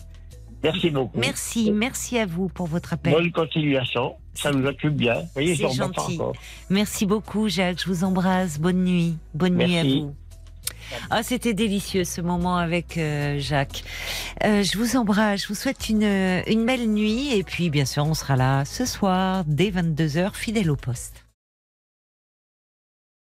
Merci 0.62 0.90
beaucoup. 0.90 1.18
Merci, 1.18 1.70
merci 1.70 2.18
à 2.18 2.26
vous 2.26 2.48
pour 2.48 2.66
votre 2.66 2.92
appel. 2.92 3.12
Bonne 3.12 3.32
continuation. 3.32 4.16
Ça 4.34 4.52
nous 4.52 4.66
occupe 4.66 4.94
bien. 4.94 5.14
Vous 5.14 5.28
voyez, 5.34 5.54
gentil. 5.54 6.14
encore. 6.14 6.32
Merci 6.70 7.06
beaucoup, 7.06 7.48
Jacques. 7.48 7.80
Je 7.82 7.86
vous 7.86 8.04
embrasse. 8.04 8.58
Bonne 8.58 8.84
nuit. 8.84 9.16
Bonne 9.34 9.56
nuit 9.56 9.78
à 9.78 9.84
vous. 9.84 10.14
Ah, 11.10 11.22
c'était 11.22 11.54
délicieux 11.54 12.04
ce 12.04 12.20
moment 12.20 12.56
avec 12.56 12.96
euh, 12.96 13.38
Jacques. 13.40 13.82
Euh, 14.44 14.62
je 14.62 14.78
vous 14.78 14.96
embrasse. 14.96 15.42
Je 15.42 15.48
vous 15.48 15.54
souhaite 15.54 15.88
une, 15.88 16.04
une 16.46 16.64
belle 16.64 16.88
nuit. 16.88 17.36
Et 17.36 17.42
puis, 17.42 17.70
bien 17.70 17.84
sûr, 17.84 18.04
on 18.06 18.14
sera 18.14 18.36
là 18.36 18.64
ce 18.64 18.84
soir 18.84 19.44
dès 19.46 19.70
22h, 19.70 20.34
fidèle 20.34 20.70
au 20.70 20.76
poste. 20.76 21.25